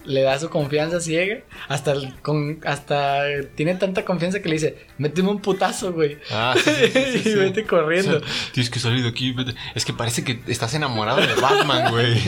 le 0.05 0.23
da 0.23 0.39
su 0.39 0.51
confianza 0.51 1.01
ciega. 1.01 1.41
Hasta, 1.69 1.93
el- 1.93 2.15
con, 2.23 2.61
hasta 2.65 3.23
tiene 3.55 3.75
tanta 3.77 4.05
confianza 4.05 4.41
que 4.41 4.49
le 4.49 4.55
dice, 4.55 4.87
méteme 4.99 5.31
un 5.31 5.41
putazo, 5.41 5.93
güey. 5.93 6.19
Ah, 6.31 6.55
sí, 6.57 6.71
sí, 6.71 6.91
sí, 6.93 7.19
sí, 7.21 7.29
y 7.31 7.35
vete 7.35 7.65
corriendo. 7.65 8.17
O 8.17 8.21
sea, 8.21 8.29
tienes 8.53 8.71
que 8.71 8.79
salir 8.79 9.03
de 9.03 9.09
aquí. 9.09 9.33
vete. 9.33 9.55
Es 9.75 9.85
que 9.85 9.93
parece 9.93 10.25
que 10.25 10.41
estás 10.49 10.75
enamorado 10.75 11.21
de 11.21 11.35
Batman, 11.35 11.91
güey. 11.91 12.19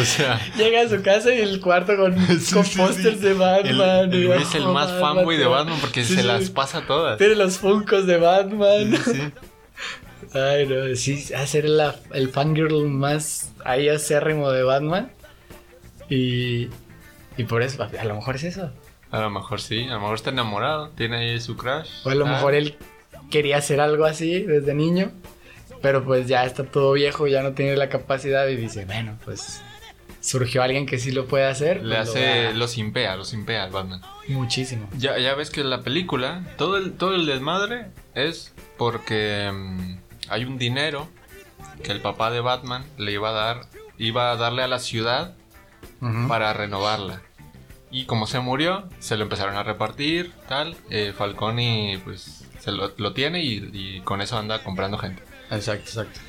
O 0.00 0.04
sea, 0.04 0.40
Llega 0.56 0.82
a 0.82 0.88
su 0.88 1.02
casa 1.02 1.32
y 1.34 1.40
el 1.40 1.60
cuarto 1.60 1.96
con, 1.96 2.14
con 2.52 2.64
pósters 2.76 3.20
de 3.20 3.30
el, 3.32 3.38
Batman. 3.38 4.12
el 4.12 4.26
güey 4.26 4.42
es 4.42 4.54
el 4.54 4.62
oh, 4.64 4.72
más 4.72 4.90
fanboy 5.00 5.36
de 5.36 5.46
Batman 5.46 5.78
porque 5.80 6.04
se 6.04 6.22
las 6.22 6.50
pasa 6.50 6.82
todas. 6.86 7.18
Tiene 7.18 7.34
los 7.36 7.58
funcos 7.58 8.06
de 8.06 8.16
Batman. 8.16 8.96
Sí, 9.04 9.12
sí. 9.12 9.20
Ay, 10.32 10.66
no, 10.66 10.96
sí, 10.96 11.32
hacer 11.34 11.68
la, 11.68 11.94
el 12.12 12.28
fangirl 12.28 12.88
más 12.88 13.52
ahí 13.64 13.88
acérrimo 13.88 14.50
de 14.50 14.64
Batman. 14.64 15.12
Y, 16.10 16.68
y 17.36 17.44
por 17.44 17.62
eso, 17.62 17.82
a 17.82 18.04
lo 18.04 18.14
mejor 18.14 18.36
es 18.36 18.44
eso. 18.44 18.70
A 19.10 19.20
lo 19.20 19.30
mejor 19.30 19.60
sí, 19.60 19.84
a 19.84 19.92
lo 19.94 20.00
mejor 20.00 20.14
está 20.16 20.30
enamorado, 20.30 20.88
tiene 20.90 21.16
ahí 21.18 21.40
su 21.40 21.56
crush. 21.56 21.88
O 22.04 22.10
a 22.10 22.14
lo 22.14 22.26
Ah, 22.26 22.30
mejor 22.32 22.54
él 22.54 22.76
quería 23.30 23.58
hacer 23.58 23.80
algo 23.80 24.04
así 24.04 24.42
desde 24.42 24.74
niño. 24.74 25.12
Pero 25.82 26.02
pues 26.04 26.26
ya 26.26 26.44
está 26.46 26.64
todo 26.64 26.92
viejo, 26.92 27.26
ya 27.26 27.42
no 27.42 27.52
tiene 27.52 27.76
la 27.76 27.88
capacidad 27.90 28.48
y 28.48 28.56
dice, 28.56 28.86
bueno, 28.86 29.18
pues 29.24 29.60
surgió 30.20 30.62
alguien 30.62 30.86
que 30.86 30.98
sí 30.98 31.12
lo 31.12 31.26
puede 31.26 31.44
hacer. 31.44 31.82
Le 31.84 31.96
pues, 31.96 32.06
lo 32.06 32.12
hace, 32.12 32.44
va- 32.46 32.50
los 32.52 32.78
impea, 32.78 33.16
los 33.16 33.34
impea 33.34 33.64
al 33.64 33.70
Batman. 33.70 34.00
muchísimo. 34.28 34.88
Ya, 34.96 35.18
ya 35.18 35.34
ves 35.34 35.50
que 35.50 35.60
en 35.60 35.68
la 35.70 35.82
película, 35.82 36.42
todo 36.56 36.78
el, 36.78 36.94
todo 36.94 37.14
el 37.14 37.26
desmadre 37.26 37.88
es 38.14 38.54
porque 38.78 39.50
mm, 39.52 39.96
hay 40.30 40.44
un 40.46 40.56
dinero 40.56 41.08
que 41.82 41.92
el 41.92 42.00
papá 42.00 42.30
de 42.30 42.40
Batman 42.40 42.84
le 42.96 43.12
iba 43.12 43.28
a 43.28 43.32
dar, 43.32 43.60
iba 43.98 44.30
a 44.32 44.36
darle 44.36 44.62
a 44.62 44.68
la 44.68 44.78
ciudad 44.78 45.34
Para 46.28 46.52
renovarla. 46.52 47.22
Y 47.90 48.06
como 48.06 48.26
se 48.26 48.40
murió, 48.40 48.88
se 48.98 49.16
lo 49.16 49.22
empezaron 49.22 49.56
a 49.56 49.62
repartir, 49.62 50.32
tal. 50.48 50.76
Eh, 50.90 51.12
Falcone 51.16 52.00
pues 52.04 52.44
se 52.60 52.72
lo, 52.72 52.92
lo 52.96 53.12
tiene 53.12 53.42
y, 53.42 53.70
y 53.72 54.00
con 54.00 54.20
eso 54.20 54.36
anda 54.38 54.62
comprando 54.64 54.98
gente. 54.98 55.22
Exacto, 55.50 55.88
exacto. 55.88 56.20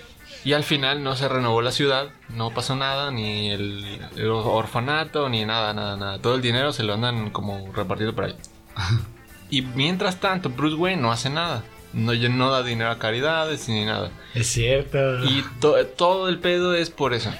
Y 0.43 0.53
al 0.53 0.63
final 0.63 1.03
no 1.03 1.15
se 1.15 1.27
renovó 1.27 1.63
la 1.63 1.71
ciudad, 1.71 2.09
no 2.29 2.51
pasó 2.53 2.75
nada, 2.75 3.09
ni 3.09 3.49
el, 3.49 3.99
el 4.15 4.29
orfanato, 4.29 5.27
ni 5.27 5.43
nada, 5.43 5.73
nada, 5.73 5.97
nada. 5.97 6.19
Todo 6.19 6.35
el 6.35 6.41
dinero 6.43 6.71
se 6.71 6.83
lo 6.83 6.93
andan 6.93 7.31
como 7.31 7.73
repartido 7.73 8.13
por 8.13 8.25
ahí. 8.25 8.35
y 9.49 9.63
mientras 9.63 10.19
tanto, 10.19 10.49
Bruce 10.51 10.75
Wayne 10.75 11.01
no 11.01 11.11
hace 11.11 11.31
nada. 11.31 11.63
No, 11.93 12.13
no 12.13 12.51
da 12.51 12.61
dinero 12.61 12.91
a 12.91 12.99
caridades 12.99 13.67
ni 13.69 13.85
nada. 13.85 14.11
Es 14.35 14.47
cierto. 14.47 15.23
Y 15.23 15.43
to- 15.61 15.83
todo 15.87 16.29
el 16.29 16.37
pedo 16.39 16.75
es 16.75 16.89
por 16.91 17.13
eso. 17.13 17.33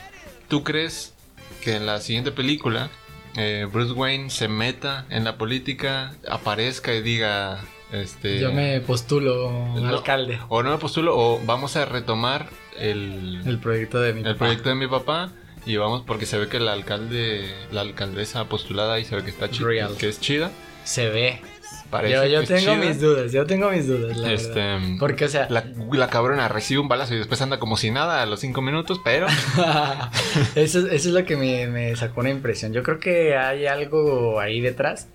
¿Tú 0.48 0.64
crees 0.64 1.14
que 1.66 1.76
en 1.76 1.86
la 1.88 2.00
siguiente 2.00 2.32
película 2.32 2.90
eh, 3.36 3.68
Bruce 3.70 3.92
Wayne 3.92 4.30
se 4.30 4.48
meta 4.48 5.06
en 5.10 5.24
la 5.26 5.38
política, 5.38 6.14
aparezca 6.30 6.94
y 6.94 7.02
diga, 7.02 7.60
este, 7.92 8.40
Yo 8.40 8.54
me 8.54 8.80
postulo 8.82 9.52
no, 9.76 9.90
alcalde. 9.90 10.40
o 10.48 10.64
no 10.64 10.70
me 10.70 10.78
postulo 10.78 11.18
o 11.18 11.42
vamos 11.46 11.76
a 11.76 11.86
retomar 11.86 12.50
el, 12.80 13.42
El 13.46 13.58
proyecto 13.60 14.00
de 14.00 14.14
mi 14.14 14.20
el 14.20 14.26
papá. 14.28 14.38
proyecto 14.38 14.70
de 14.70 14.76
mi 14.76 14.88
papá 14.88 15.32
y 15.66 15.76
vamos 15.78 16.04
porque 16.06 16.26
se 16.28 16.38
ve 16.38 16.48
que 16.48 16.60
la 16.60 16.74
alcalde, 16.74 17.52
la 17.72 17.82
alcaldesa 17.82 18.46
postulada 18.46 19.00
y 19.00 19.06
se 19.06 19.16
ve 19.16 19.24
que 19.24 19.32
está 19.32 19.50
chida, 19.50 19.90
que 19.98 20.08
es 20.08 20.22
chida. 20.22 20.52
Se 20.84 21.10
ve. 21.10 21.42
Parece 21.98 22.14
Yo, 22.14 22.26
yo 22.26 22.44
tengo 22.44 22.60
chida. 22.60 22.76
mis 22.76 23.00
dudas, 23.02 23.32
yo 23.32 23.46
tengo 23.46 23.70
mis 23.72 23.88
dudas, 23.88 24.18
la 24.18 24.32
Este, 24.34 24.60
verdad. 24.60 24.80
Porque, 25.00 25.26
o 25.26 25.30
sea, 25.30 25.48
La, 25.50 25.64
la 25.92 26.10
cabrona 26.10 26.48
recibe 26.48 26.80
un 26.82 26.88
balazo 26.88 27.14
y 27.16 27.18
después 27.18 27.42
anda 27.42 27.60
como 27.60 27.78
si 27.78 27.92
nada 27.92 28.22
a 28.22 28.26
los 28.26 28.40
cinco 28.40 28.62
minutos, 28.62 29.00
pero 29.04 29.28
eso, 30.56 30.80
eso 30.80 30.90
es 30.90 31.06
lo 31.08 31.26
que 31.26 31.36
me, 31.36 31.68
me 31.68 31.96
sacó 31.96 32.22
una 32.22 32.30
impresión. 32.30 32.74
Yo 32.74 32.84
creo 32.84 33.00
que 33.00 33.36
hay 33.36 33.66
algo 33.68 34.40
ahí 34.40 34.62
detrás. 34.62 35.08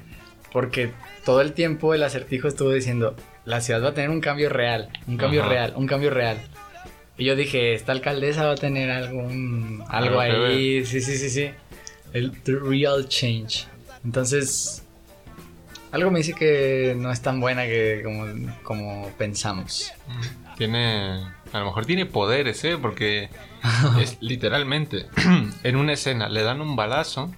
Porque 0.52 0.90
todo 1.24 1.42
el 1.42 1.52
tiempo 1.52 1.94
el 1.94 2.02
acertijo 2.02 2.48
estuvo 2.48 2.72
diciendo, 2.72 3.14
la 3.44 3.60
ciudad 3.60 3.84
va 3.84 3.90
a 3.90 3.94
tener 3.94 4.10
un 4.10 4.20
cambio 4.20 4.48
real, 4.48 4.88
un 5.06 5.16
cambio 5.16 5.42
Ajá. 5.42 5.48
real, 5.50 5.72
un 5.76 5.86
cambio 5.86 6.10
real. 6.10 6.38
Y 7.16 7.24
yo 7.24 7.36
dije, 7.36 7.74
esta 7.74 7.92
alcaldesa 7.92 8.46
va 8.46 8.52
a 8.52 8.56
tener 8.56 8.90
algún, 8.90 9.84
algo 9.88 10.18
Algo 10.18 10.20
ahí. 10.46 10.84
Sí, 10.84 11.00
sí, 11.00 11.16
sí, 11.16 11.30
sí. 11.30 11.50
El 12.12 12.32
the 12.42 12.56
real 12.56 13.06
change. 13.08 13.66
Entonces, 14.04 14.79
algo 15.92 16.10
me 16.10 16.18
dice 16.18 16.34
que 16.34 16.94
no 16.96 17.10
es 17.10 17.20
tan 17.20 17.40
buena 17.40 17.64
que 17.64 18.02
como, 18.04 18.26
como 18.62 19.10
pensamos. 19.18 19.92
tiene, 20.56 21.24
a 21.52 21.58
lo 21.58 21.66
mejor 21.66 21.86
tiene 21.86 22.06
poderes, 22.06 22.62
¿eh? 22.64 22.78
Porque 22.80 23.28
es 24.00 24.18
literalmente 24.20 25.06
en 25.62 25.76
una 25.76 25.92
escena 25.92 26.28
le 26.28 26.42
dan 26.42 26.60
un 26.60 26.76
balazo 26.76 27.32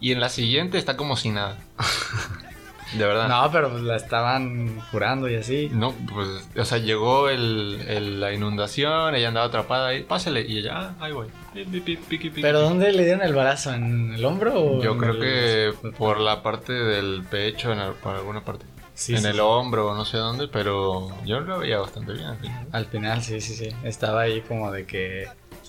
y 0.00 0.12
en 0.12 0.20
la 0.20 0.28
siguiente 0.28 0.78
está 0.78 0.96
como 0.96 1.16
si 1.16 1.30
nada. 1.30 1.58
De 2.94 3.04
verdad. 3.06 3.28
No, 3.28 3.50
pero 3.52 3.70
pues 3.70 3.82
la 3.82 3.96
estaban 3.96 4.80
curando 4.90 5.28
y 5.28 5.34
así. 5.36 5.68
No, 5.72 5.92
pues, 6.12 6.28
o 6.56 6.64
sea, 6.64 6.78
llegó 6.78 7.28
el, 7.28 7.82
el- 7.86 8.20
la 8.20 8.32
inundación, 8.32 9.14
ella 9.14 9.28
andaba 9.28 9.46
atrapada 9.46 9.88
ahí, 9.88 10.02
pásale, 10.04 10.42
y 10.42 10.58
ella, 10.58 10.72
ah, 10.74 10.94
ahí 11.00 11.12
voy. 11.12 11.28
Pi, 11.52 11.64
pi, 11.64 11.80
pi, 11.80 11.96
piqui, 11.96 12.28
piqui. 12.30 12.42
¿Pero 12.42 12.60
dónde 12.62 12.92
le 12.92 13.04
dieron 13.04 13.22
el 13.22 13.34
balazo? 13.34 13.74
¿En 13.74 14.14
el 14.14 14.24
hombro 14.24 14.54
o 14.54 14.82
Yo 14.82 14.96
creo 14.96 15.12
el- 15.12 15.20
que 15.20 15.90
por 15.98 16.18
la 16.20 16.42
parte 16.42 16.72
del 16.72 17.24
pecho, 17.30 17.72
en 17.72 17.78
por 18.02 18.14
alguna 18.16 18.42
parte. 18.44 18.64
Sí, 18.94 19.14
en 19.14 19.20
sí, 19.22 19.26
el 19.28 19.34
sí. 19.34 19.40
hombro 19.40 19.94
no 19.94 20.04
sé 20.04 20.16
dónde, 20.16 20.48
pero 20.48 21.08
yo 21.24 21.38
lo 21.40 21.60
veía 21.60 21.78
bastante 21.78 22.14
bien. 22.14 22.26
al 22.26 22.36
final. 22.38 22.66
Al 22.72 22.86
final, 22.86 23.22
sí, 23.22 23.40
sí, 23.40 23.54
sí. 23.54 23.68
Estaba 23.84 24.22
ahí 24.22 24.40
como 24.40 24.72
de 24.72 24.86
que. 24.86 25.28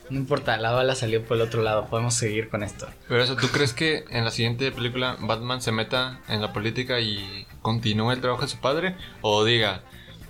No 0.10 0.18
importa, 0.18 0.58
la 0.58 0.72
bala 0.72 0.96
salió 0.96 1.24
por 1.24 1.38
el 1.38 1.44
otro 1.44 1.62
lado, 1.62 1.86
podemos 1.88 2.14
seguir 2.16 2.50
con 2.50 2.64
esto. 2.64 2.88
Pero 3.08 3.22
eso, 3.24 3.36
¿tú 3.36 3.48
crees 3.50 3.74
que 3.74 4.06
en 4.10 4.26
la 4.26 4.32
siguiente 4.32 4.72
película 4.72 5.18
Batman 5.20 5.62
se 5.62 5.72
meta 5.72 6.20
en 6.28 6.42
la 6.42 6.52
política 6.54 7.00
y 7.00 7.46
continúe 7.62 8.12
el 8.12 8.22
trabajo 8.22 8.42
de 8.44 8.48
su 8.48 8.58
padre? 8.58 8.96
O 9.22 9.44
diga, 9.46 9.82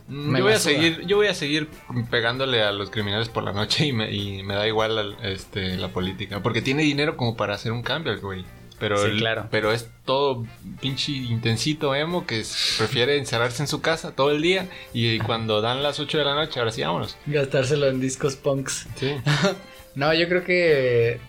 "Mm, 0.07 0.13
Me 0.31 0.39
yo 0.39 0.43
voy 0.45 0.51
la 0.51 0.57
a 0.57 0.59
suda". 0.59 0.73
seguir, 0.73 1.05
yo 1.05 1.15
voy 1.17 1.27
a 1.27 1.33
seguir 1.33 1.69
pegándole 2.11 2.61
a 2.63 2.71
los 2.71 2.89
criminales 2.89 3.29
por 3.29 3.43
la 3.43 3.53
noche 3.53 3.85
y 3.85 3.93
me, 3.93 4.11
y 4.13 4.43
me 4.43 4.55
da 4.55 4.67
igual 4.67 4.97
al- 4.97 5.17
este, 5.23 5.77
la 5.77 5.87
política. 5.89 6.41
Porque 6.43 6.61
tiene 6.61 6.83
dinero 6.83 7.15
como 7.15 7.37
para 7.37 7.53
hacer 7.55 7.71
un 7.71 7.81
cambio 7.83 8.11
el 8.11 8.19
güey. 8.19 8.43
Pero, 8.79 8.97
Sí, 8.97 9.11
el- 9.11 9.17
claro. 9.19 9.47
pero 9.51 9.71
es 9.73 9.89
todo 10.05 10.45
pinche 10.81 11.11
intensito 11.11 11.93
emo 11.95 12.25
que 12.25 12.43
prefiere 12.77 13.17
encerrarse 13.17 13.61
en 13.63 13.67
su 13.67 13.81
casa 13.81 14.15
todo 14.15 14.31
el 14.31 14.41
día 14.41 14.67
y 14.93 15.19
cuando 15.19 15.61
dan 15.61 15.83
las 15.83 15.99
8 15.99 16.17
de 16.17 16.25
la 16.25 16.35
noche, 16.35 16.59
ahora 16.59 16.71
sí, 16.71 16.81
vámonos. 16.81 17.17
Gastárselo 17.25 17.87
en 17.87 17.99
discos 17.99 18.35
punks. 18.35 18.87
Sí. 18.95 19.15
No, 19.95 20.13
yo 20.13 20.29
creo 20.29 20.45
que 20.45 21.19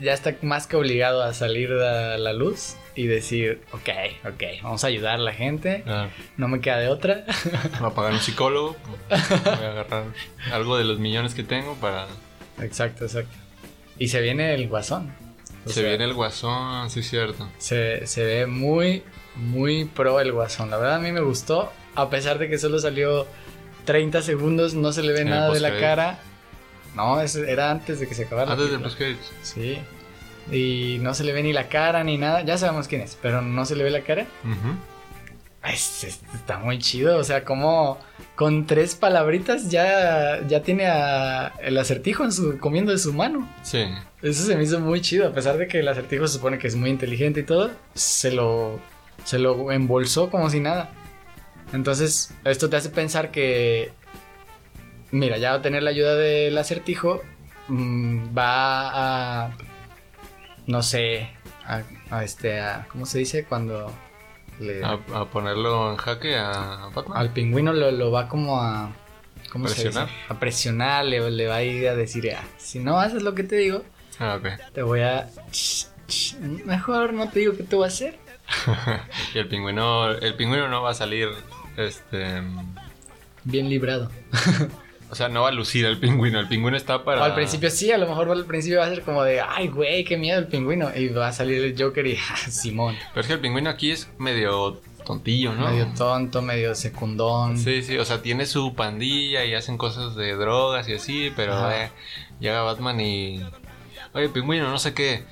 ya 0.00 0.12
está 0.12 0.34
más 0.42 0.66
que 0.66 0.76
obligado 0.76 1.22
a 1.22 1.32
salir 1.32 1.72
a 1.72 2.18
la 2.18 2.32
luz 2.32 2.74
y 2.94 3.06
decir, 3.06 3.62
ok, 3.72 3.88
ok, 4.28 4.42
vamos 4.62 4.82
a 4.84 4.88
ayudar 4.88 5.14
a 5.14 5.18
la 5.18 5.32
gente, 5.32 5.82
Claro. 5.84 6.10
no 6.36 6.48
me 6.48 6.60
queda 6.60 6.78
de 6.78 6.88
otra. 6.88 7.24
Voy 7.78 7.88
a 7.90 7.94
pagar 7.94 8.12
un 8.12 8.18
psicólogo, 8.18 8.76
voy 9.08 9.64
a 9.64 9.70
agarrar 9.70 10.04
algo 10.52 10.76
de 10.76 10.84
los 10.84 10.98
millones 10.98 11.34
que 11.34 11.44
tengo 11.44 11.76
para... 11.76 12.08
exacto, 12.60 13.04
exacto. 13.04 13.34
Y 13.98 14.08
se 14.08 14.20
viene 14.20 14.54
el 14.54 14.68
guasón. 14.68 15.14
O 15.66 15.68
Se 15.68 15.80
sea, 15.80 15.88
viene 15.88 16.04
el 16.04 16.14
guasón, 16.14 16.90
sí 16.90 17.02
cierto. 17.02 17.48
Se, 17.58 18.06
se 18.06 18.24
ve 18.24 18.46
muy, 18.46 19.02
muy 19.36 19.84
pro 19.84 20.20
el 20.20 20.32
guasón. 20.32 20.70
La 20.70 20.76
verdad 20.78 20.96
a 20.96 21.00
mí 21.00 21.12
me 21.12 21.20
gustó, 21.20 21.72
a 21.94 22.08
pesar 22.10 22.38
de 22.38 22.48
que 22.48 22.58
solo 22.58 22.78
salió 22.78 23.26
30 23.84 24.22
segundos, 24.22 24.74
no 24.74 24.92
se 24.92 25.02
le 25.02 25.12
ve 25.12 25.20
En 25.20 25.30
nada 25.30 25.52
de 25.52 25.60
la 25.60 25.78
cara. 25.78 26.20
No, 26.94 27.20
era 27.20 27.70
antes 27.70 28.00
de 28.00 28.08
que 28.08 28.14
se 28.14 28.24
acabara. 28.24 28.52
Antes 28.52 28.70
del 28.70 28.80
post 28.80 29.00
Sí. 29.42 29.78
Y 30.50 30.98
no 31.00 31.14
se 31.14 31.24
le 31.24 31.32
ve 31.32 31.42
ni 31.42 31.52
la 31.52 31.68
cara 31.68 32.02
ni 32.02 32.18
nada. 32.18 32.42
Ya 32.42 32.58
sabemos 32.58 32.88
quién 32.88 33.02
es, 33.02 33.16
pero 33.20 33.42
no 33.42 33.64
se 33.66 33.76
le 33.76 33.84
ve 33.84 33.90
la 33.90 34.02
cara. 34.02 34.26
Es- 35.64 36.04
es- 36.04 36.20
está 36.34 36.58
muy 36.58 36.78
chido. 36.78 37.18
O 37.18 37.24
sea, 37.24 37.44
como 37.44 37.98
con 38.34 38.66
tres 38.66 38.94
palabritas 38.94 39.70
ya, 39.70 40.40
ya 40.48 40.62
tiene 40.62 40.86
a 40.86 41.48
el 41.60 41.76
acertijo 41.76 42.24
en 42.24 42.32
su, 42.32 42.58
comiendo 42.58 42.92
de 42.92 42.98
su 42.98 43.12
mano. 43.12 43.46
Sí. 43.62 43.84
Eso 44.22 44.44
se 44.44 44.56
me 44.56 44.62
hizo 44.62 44.80
muy 44.80 45.00
chido. 45.02 45.28
A 45.28 45.32
pesar 45.32 45.58
de 45.58 45.66
que 45.68 45.80
el 45.80 45.88
acertijo 45.88 46.26
se 46.26 46.34
supone 46.34 46.58
que 46.58 46.66
es 46.66 46.76
muy 46.76 46.88
inteligente 46.90 47.40
y 47.40 47.42
todo, 47.42 47.70
se 47.94 48.30
lo, 48.32 48.80
se 49.24 49.38
lo 49.38 49.70
embolsó 49.72 50.30
como 50.30 50.48
si 50.48 50.60
nada. 50.60 50.90
Entonces, 51.72 52.32
esto 52.44 52.68
te 52.70 52.76
hace 52.76 52.88
pensar 52.90 53.30
que. 53.30 53.92
Mira, 55.12 55.38
ya 55.38 55.50
va 55.50 55.56
a 55.58 55.62
tener 55.62 55.82
la 55.82 55.90
ayuda 55.90 56.14
del 56.16 56.56
acertijo. 56.56 57.20
mm, 57.68 58.36
va 58.36 59.44
a. 59.46 59.50
No 60.66 60.82
sé. 60.82 61.28
A, 61.66 61.82
a 62.10 62.24
este. 62.24 62.60
A, 62.60 62.86
¿Cómo 62.90 63.04
se 63.06 63.18
dice? 63.18 63.44
Cuando. 63.44 63.92
Le- 64.60 64.84
A, 64.84 64.98
a 65.14 65.24
ponerlo 65.26 65.90
en 65.90 65.96
jaque 65.96 66.36
a 66.36 66.90
Batman. 66.94 67.16
al 67.18 67.32
pingüino 67.32 67.72
lo, 67.72 67.90
lo 67.90 68.10
va 68.10 68.28
como 68.28 68.60
a. 68.60 68.92
¿Cómo 69.50 69.64
Presionar. 69.64 70.06
se 70.08 70.12
dice? 70.14 70.24
A 70.28 70.38
presionar. 70.38 71.04
Le, 71.06 71.30
le 71.30 71.46
va 71.48 71.56
a 71.56 71.62
ir 71.62 71.88
a 71.88 71.96
decir: 71.96 72.30
"Ah, 72.32 72.44
Si 72.58 72.78
no 72.78 73.00
haces 73.00 73.22
lo 73.22 73.34
que 73.34 73.42
te 73.42 73.56
digo, 73.56 73.82
Ah, 74.20 74.38
te 74.72 74.82
voy 74.82 75.00
a. 75.00 75.28
Mejor 76.66 77.12
no 77.14 77.28
te 77.30 77.40
digo 77.40 77.56
qué 77.56 77.62
te 77.64 77.74
voy 77.76 77.84
a 77.84 77.88
hacer. 77.88 78.18
y 79.34 79.38
el 79.38 79.48
pingüino, 79.48 80.10
el 80.10 80.34
pingüino 80.34 80.68
no 80.68 80.82
va 80.82 80.90
a 80.90 80.94
salir, 80.94 81.28
este, 81.76 82.42
Bien 83.44 83.68
librado. 83.68 84.10
o 85.10 85.14
sea, 85.14 85.28
no 85.28 85.42
va 85.42 85.48
a 85.48 85.52
lucir 85.52 85.84
el 85.86 85.98
pingüino. 85.98 86.38
El 86.38 86.46
pingüino 86.48 86.76
está 86.76 87.02
para. 87.04 87.20
O 87.20 87.24
al 87.24 87.34
principio 87.34 87.68
sí, 87.68 87.90
a 87.90 87.98
lo 87.98 88.06
mejor 88.06 88.30
al 88.30 88.44
principio 88.44 88.78
va 88.78 88.86
a 88.86 88.90
ser 88.90 89.02
como 89.02 89.24
de, 89.24 89.40
ay, 89.40 89.68
güey, 89.68 90.04
qué 90.04 90.16
miedo 90.16 90.38
el 90.38 90.46
pingüino. 90.46 90.88
Y 90.94 91.08
va 91.08 91.28
a 91.28 91.32
salir 91.32 91.62
el 91.64 91.74
Joker 91.80 92.06
y, 92.06 92.16
"Ah, 92.30 92.36
Simón. 92.36 92.96
Pero 93.12 93.20
es 93.22 93.26
que 93.26 93.32
el 93.32 93.40
pingüino 93.40 93.70
aquí 93.70 93.90
es 93.90 94.08
medio 94.18 94.80
tontillo, 95.04 95.52
¿no? 95.52 95.68
Medio 95.68 95.88
tonto, 95.96 96.42
medio 96.42 96.74
secundón. 96.76 97.58
Sí, 97.58 97.82
sí, 97.82 97.98
o 97.98 98.04
sea, 98.04 98.22
tiene 98.22 98.46
su 98.46 98.74
pandilla 98.74 99.44
y 99.44 99.54
hacen 99.54 99.76
cosas 99.76 100.14
de 100.14 100.34
drogas 100.36 100.88
y 100.88 100.94
así, 100.94 101.32
pero 101.34 101.70
eh, 101.72 101.90
llega 102.38 102.62
Batman 102.62 103.00
y... 103.00 103.42
Oye, 104.12 104.28
pingüino, 104.28 104.70
no 104.70 104.78
sé 104.78 104.94
qué. 104.94 105.24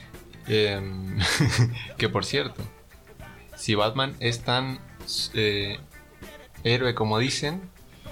Em, 0.49 1.19
que 1.99 2.09
por 2.09 2.25
cierto, 2.25 2.63
si 3.55 3.75
Batman 3.75 4.15
es 4.19 4.41
tan 4.41 4.81
eh, 5.35 5.79
héroe 6.65 6.95
como 6.95 7.19
dicen, 7.19 7.61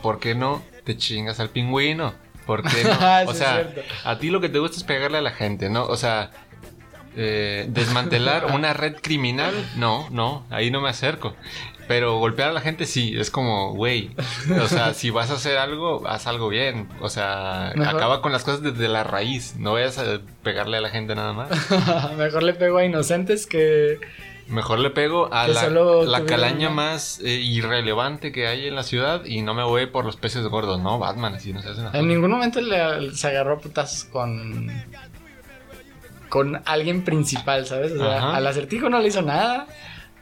¿por 0.02 0.20
qué 0.20 0.34
no 0.34 0.62
te 0.86 0.96
chingas 0.96 1.38
al 1.40 1.50
pingüino? 1.50 2.14
¿Por 2.46 2.62
qué 2.62 2.84
no? 2.84 2.90
Ah, 3.00 3.24
o 3.26 3.34
sea, 3.34 3.68
a 4.04 4.18
ti 4.18 4.30
lo 4.30 4.40
que 4.40 4.48
te 4.48 4.58
gusta 4.60 4.78
es 4.78 4.84
pegarle 4.84 5.18
a 5.18 5.22
la 5.22 5.32
gente, 5.32 5.68
¿no? 5.68 5.84
O 5.84 5.96
sea, 5.96 6.30
eh, 7.16 7.66
desmantelar 7.68 8.46
una 8.54 8.72
red 8.72 8.96
criminal, 9.02 9.52
no, 9.76 10.08
no, 10.10 10.46
ahí 10.50 10.70
no 10.70 10.80
me 10.80 10.88
acerco. 10.88 11.34
Pero 11.88 12.18
golpear 12.18 12.48
a 12.48 12.52
la 12.52 12.60
gente 12.60 12.84
sí, 12.84 13.14
es 13.16 13.30
como, 13.30 13.72
güey, 13.74 14.10
o 14.60 14.66
sea, 14.66 14.92
si 14.92 15.10
vas 15.10 15.30
a 15.30 15.34
hacer 15.34 15.56
algo, 15.56 16.02
haz 16.08 16.26
algo 16.26 16.48
bien. 16.48 16.88
O 17.00 17.08
sea, 17.08 17.72
Mejor- 17.76 17.94
acaba 17.94 18.22
con 18.22 18.32
las 18.32 18.42
cosas 18.42 18.60
desde 18.62 18.88
la 18.88 19.04
raíz, 19.04 19.54
no 19.56 19.74
vayas 19.74 19.96
a 19.98 20.20
pegarle 20.42 20.78
a 20.78 20.80
la 20.80 20.88
gente 20.90 21.14
nada 21.14 21.32
más. 21.32 21.48
Mejor 22.16 22.42
le 22.42 22.54
pego 22.54 22.78
a 22.78 22.84
inocentes 22.84 23.46
que. 23.46 24.00
Mejor 24.48 24.78
le 24.78 24.90
pego 24.90 25.28
a 25.34 25.46
Que 25.46 25.52
la, 25.54 25.68
la 26.04 26.24
calaña 26.24 26.68
una- 26.68 26.76
más 26.76 27.20
eh, 27.24 27.30
irrelevante 27.34 28.30
que 28.30 28.46
hay 28.46 28.66
en 28.68 28.74
la 28.76 28.82
ciudad 28.84 29.24
y 29.24 29.42
no 29.42 29.54
me 29.54 29.64
voy 29.64 29.86
por 29.86 30.04
los 30.04 30.16
peces 30.16 30.46
gordos, 30.46 30.78
no, 30.80 30.98
Batman, 31.00 31.34
así 31.34 31.52
no 31.52 31.60
se 31.62 31.70
hace 31.70 31.82
nada. 31.82 31.98
En 31.98 32.06
ningún 32.06 32.30
momento 32.30 32.60
le- 32.60 33.12
se 33.14 33.26
agarró 33.28 33.54
a 33.54 33.58
putazos 33.58 34.04
con. 34.04 34.70
Con 36.28 36.60
alguien 36.66 37.04
principal, 37.04 37.66
¿sabes? 37.66 37.92
O 37.92 37.98
sea, 37.98 38.34
al 38.34 38.46
acertijo 38.46 38.88
no 38.88 38.98
le 38.98 39.08
hizo 39.08 39.22
nada. 39.22 39.66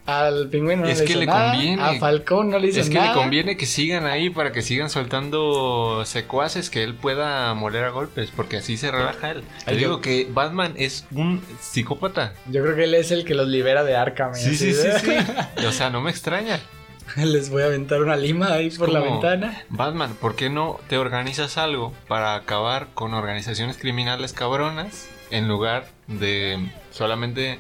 Al 0.07 0.49
pingüino 0.49 0.83
no 0.83 0.89
Es 0.89 0.99
le 1.01 1.05
que 1.07 1.13
hizo 1.13 1.21
le 1.21 1.27
nada. 1.27 1.53
conviene. 1.53 1.83
A 1.83 1.95
Falcón 1.95 2.51
no 2.51 2.59
le 2.59 2.69
hizo 2.69 2.81
Es 2.81 2.89
que 2.91 2.97
nada. 2.97 3.09
le 3.09 3.15
conviene 3.15 3.57
que 3.57 3.65
sigan 3.65 4.05
ahí 4.05 4.29
para 4.29 4.53
que 4.53 4.61
sigan 4.61 4.91
soltando 4.91 6.03
secuaces 6.05 6.69
que 6.69 6.83
él 6.83 6.95
pueda 6.95 7.55
moler 7.55 7.85
a 7.85 7.91
golpes, 7.91 8.31
porque 8.35 8.59
así 8.59 8.77
se 8.77 8.91
relaja 8.91 9.31
él. 9.31 9.43
Te 9.65 9.71
Ay, 9.71 9.75
yo- 9.77 9.79
digo 9.89 10.01
que 10.01 10.29
Batman 10.31 10.75
es 10.77 11.07
un 11.13 11.43
psicópata. 11.61 12.35
Yo 12.51 12.63
creo 12.63 12.77
que 12.77 12.85
él 12.85 12.95
es 12.95 13.11
el 13.13 13.25
que 13.25 13.35
los 13.35 13.49
libera 13.49 13.83
de 13.85 13.97
Arkham. 13.97 14.33
y 14.33 14.39
Sí, 14.39 14.57
sí, 14.57 14.75
sí, 14.75 14.87
¿eh? 14.89 15.25
sí. 15.57 15.65
O 15.67 15.73
sea, 15.73 15.89
no 15.91 16.01
me 16.03 16.11
extraña. 16.11 16.61
Les 17.17 17.49
voy 17.51 17.63
a 17.63 17.67
aventar 17.67 18.03
una 18.03 18.17
lima 18.17 18.53
ahí 18.53 18.71
por 18.71 18.89
la 18.91 19.01
ventana. 19.01 19.63
Batman, 19.69 20.15
¿por 20.21 20.37
qué 20.37 20.49
no 20.51 20.81
te 20.89 20.99
organizas 20.99 21.57
algo 21.59 21.93
para 22.09 22.35
acabar 22.35 22.89
con 22.95 23.15
organizaciones 23.15 23.77
criminales 23.79 24.33
cabronas 24.33 25.09
en 25.31 25.49
lugar 25.49 25.87
de 26.09 26.59
solamente 26.91 27.59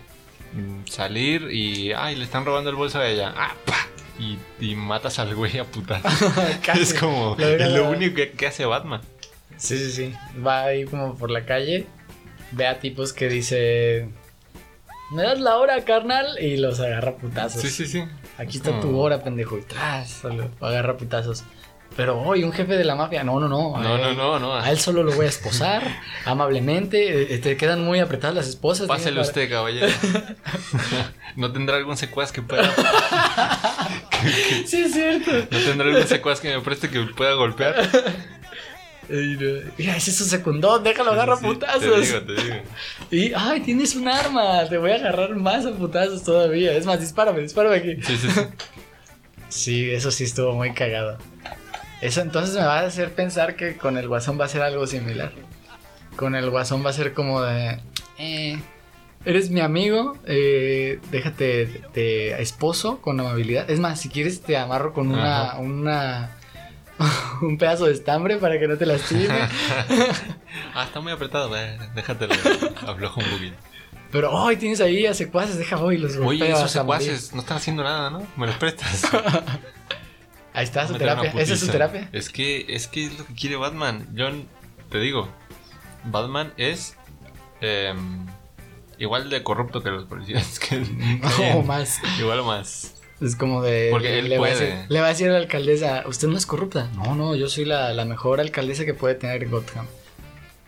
salir 0.87 1.51
y, 1.51 1.93
ay, 1.93 2.17
le 2.17 2.25
están 2.25 2.45
robando 2.45 2.71
el 2.71 2.77
bolso 2.77 2.99
a 2.99 3.09
ella, 3.09 3.33
ah, 3.37 3.55
pa, 3.65 3.87
y, 4.19 4.39
y 4.61 4.75
matas 4.75 5.19
al 5.19 5.35
güey 5.35 5.59
a 5.59 5.65
putas. 5.65 6.03
Es 6.75 6.95
como, 6.95 7.37
es 7.39 7.73
lo 7.73 7.91
único 7.91 8.17
que, 8.17 8.31
que 8.33 8.47
hace 8.47 8.65
Batman. 8.65 9.01
Sí, 9.57 9.79
sí, 9.79 9.93
sí. 9.93 10.15
Va 10.45 10.65
ahí 10.65 10.85
como 10.85 11.17
por 11.17 11.31
la 11.31 11.45
calle. 11.47 11.87
Ve 12.53 12.67
a 12.67 12.79
tipos 12.81 13.13
que 13.13 13.29
dice. 13.29 14.09
¿Me 15.13 15.23
das 15.23 15.39
la 15.41 15.57
hora, 15.57 15.85
carnal? 15.85 16.39
Y 16.41 16.57
los 16.57 16.81
agarra 16.81 17.11
a 17.11 17.17
putazos. 17.17 17.63
Sí, 17.63 17.69
sí, 17.71 17.87
sí. 17.87 18.05
Aquí 18.37 18.59
Es 18.59 18.67
está 18.67 18.81
tu 18.81 18.99
hora, 18.99 19.23
pendejo. 19.23 19.59
Y 19.59 19.63
tras, 19.63 20.11
solo 20.11 20.51
agarra 20.61 20.95
a 20.95 20.97
putazos. 20.97 21.45
Pero 21.97 22.21
hoy 22.21 22.43
un 22.43 22.53
jefe 22.53 22.77
de 22.77 22.85
la 22.85 22.97
mafia. 22.97 23.23
No, 23.23 23.39
no, 23.39 23.49
no. 23.49 23.79
No, 23.79 23.95
a 23.95 23.99
no, 23.99 24.13
no, 24.15 24.39
no. 24.41 24.55
A 24.57 24.71
él 24.71 24.79
solo 24.79 25.03
lo 25.05 25.13
voy 25.13 25.27
a 25.27 25.29
esposar 25.29 25.83
amablemente. 26.25 27.35
eh, 27.35 27.39
Te 27.39 27.57
quedan 27.57 27.85
muy 27.85 28.01
apretadas 28.01 28.35
las 28.35 28.49
esposas. 28.49 28.89
Pásele 28.89 29.21
usted, 29.21 29.49
caballero. 29.49 29.87
¿No 31.37 31.53
tendrá 31.53 31.77
algún 31.77 31.97
secuaz 31.97 32.33
que 32.33 32.43
pueda... 32.43 32.71
Sí, 34.67 34.81
es 34.81 34.93
cierto. 34.95 35.31
¿No 35.51 35.59
tendrá 35.59 35.89
algún 35.89 36.07
secuaz 36.07 36.41
que 36.41 36.49
me 36.57 36.63
preste 36.63 36.89
que 36.89 37.01
pueda 37.15 37.35
golpear? 37.35 37.75
Mira, 39.07 39.97
ese 39.99 40.11
es 40.13 40.17
su 40.17 40.25
secundón. 40.25 40.83
Déjalo 40.83 41.13
agarrar 41.13 41.35
a 41.35 41.37
Sí, 41.37 41.43
sí, 41.43 41.49
putazos. 41.53 41.83
Te 41.83 42.01
digo, 42.01 42.21
te 42.23 42.43
digo. 42.43 42.57
Y, 43.11 43.33
ay, 43.37 43.61
tienes 43.61 43.95
un 43.95 44.09
arma. 44.09 44.67
Te 44.67 44.79
voy 44.79 44.93
a 44.93 44.95
agarrar 44.95 45.37
más 45.37 45.67
a 45.67 45.73
putazos 45.73 46.23
todavía. 46.25 46.73
Es 46.73 46.87
más, 46.87 47.01
dispárame, 47.01 47.41
dispárame 47.43 47.77
aquí. 47.77 47.97
Sí, 48.03 48.17
sí, 48.17 48.29
sí. 48.31 48.41
Sí, 49.51 49.91
eso 49.91 50.11
sí 50.11 50.25
estuvo 50.25 50.55
muy 50.55 50.73
cagado. 50.73 51.19
Eso 52.05 52.21
entonces 52.21 52.55
me 52.55 52.63
va 52.63 52.81
a 52.81 52.87
hacer 52.87 53.15
pensar 53.15 53.57
que 53.57 53.77
con 53.79 53.97
el 53.97 54.09
guasón 54.09 54.39
va 54.39 54.45
a 54.45 54.49
ser 54.49 54.61
algo 54.63 54.87
similar. 54.87 55.33
Con 56.17 56.35
el 56.35 56.51
guasón 56.51 56.85
va 56.85 56.91
a 56.91 56.93
ser 56.93 57.15
como 57.15 57.41
de... 57.43 57.81
eh, 58.19 58.61
eres 59.25 59.51
mi 59.51 59.61
amigo, 59.61 60.19
eh, 60.27 61.01
déjate 61.11 61.83
de 61.95 62.43
esposo 62.43 63.01
con 63.01 63.19
amabilidad. 63.19 63.71
Es 63.71 63.81
más, 63.81 64.01
si 64.01 64.11
quieres 64.11 64.43
te 64.43 64.57
amarro 64.57 64.93
con 64.93 65.09
una... 65.11 65.55
Una 65.59 66.31
un 67.43 67.59
pedazo 67.59 67.87
de 67.87 67.93
estambre 67.93 68.37
para 68.37 68.59
que 68.61 68.69
no 68.69 68.77
te 68.77 68.87
lastime. 68.87 69.29
Ah, 70.77 70.85
está 70.85 71.01
muy 71.01 71.11
apretado. 71.13 71.57
eh, 71.57 71.79
Déjatelo. 71.95 72.35
Afloja 72.87 73.21
un 73.21 73.31
poquito. 73.31 73.57
Pero 74.13 74.31
hoy 74.33 74.57
tienes 74.57 74.81
ahí 74.81 75.07
a 75.07 75.15
secuaces, 75.15 75.57
deja 75.59 75.75
voy 75.77 75.99
los 75.99 76.17
golpeo 76.17 76.29
Oye, 76.29 76.49
esos 76.53 76.61
morir. 76.85 77.03
secuaces 77.09 77.33
no 77.35 77.41
están 77.41 77.57
haciendo 77.57 77.83
nada, 77.83 78.11
¿no? 78.11 78.23
Me 78.37 78.47
los 78.47 78.57
prestas. 78.57 79.03
Ahí 80.55 80.65
está 80.65 80.87
su 80.89 80.95
terapia. 80.95 81.33
Esa 81.37 81.53
es 81.55 81.61
su 81.61 81.69
terapia. 81.69 82.09
Es 82.13 82.31
que, 82.31 82.65
es 82.69 82.87
que 82.89 83.07
es 83.07 83.19
lo 83.19 83.27
que 83.27 83.35
quiere 83.35 83.57
Batman. 83.57 84.07
Yo 84.15 84.29
te 84.91 84.99
digo, 85.01 85.29
Batman 86.05 86.53
es 86.57 86.97
em, 87.61 88.25
igual 88.99 89.29
de 89.31 89.43
corrupto 89.43 89.83
que 89.83 89.91
los 89.91 90.05
policías. 90.05 90.59
Que, 90.61 90.77
O 91.55 91.63
más. 91.63 91.99
Igual 92.21 92.39
o 92.41 92.45
más. 92.45 92.95
Es 93.21 93.37
como 93.37 93.63
de. 93.63 93.89
Porque 93.91 94.19
él 94.19 94.29
le 94.29 94.39
Va 94.39 94.47
a 94.47 94.51
puede. 94.51 94.65
decir, 94.67 94.87
le 94.89 95.01
va 95.01 95.07
a 95.07 95.09
decir 95.11 95.29
a 95.29 95.33
la 95.33 95.39
alcaldesa: 95.39 96.05
Usted 96.07 96.29
no 96.29 96.37
es 96.39 96.47
corrupta. 96.47 96.89
No, 96.95 97.15
no, 97.15 97.35
yo 97.35 97.49
soy 97.49 97.65
la, 97.65 97.93
la 97.93 98.05
mejor 98.05 98.41
alcaldesa 98.41 98.85
que 98.85 98.95
puede 98.95 99.17
tener 99.17 99.49
Gotham. 99.49 99.87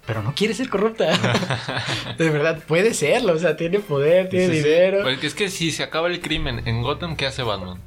Pero 0.07 0.23
no 0.23 0.35
quiere 0.35 0.55
ser 0.55 0.69
corrupta. 0.69 1.17
de 2.19 2.31
verdad, 2.31 2.61
puede 2.67 2.95
serlo. 2.95 3.35
O 3.35 3.39
sea, 3.39 3.57
tiene 3.57 3.79
poder, 3.81 4.29
tiene 4.29 4.47
Sí, 4.49 4.53
sí. 4.63 4.69
dinero. 4.69 5.03
Porque 5.05 5.27
es 5.27 5.35
que 5.35 5.49
si 5.51 5.71
se 5.73 5.83
acaba 5.83 6.09
el 6.09 6.21
crimen 6.21 6.63
en 6.67 6.83
Gotham, 6.83 7.17
¿qué 7.17 7.27
hace 7.27 7.43
Batman? 7.43 7.81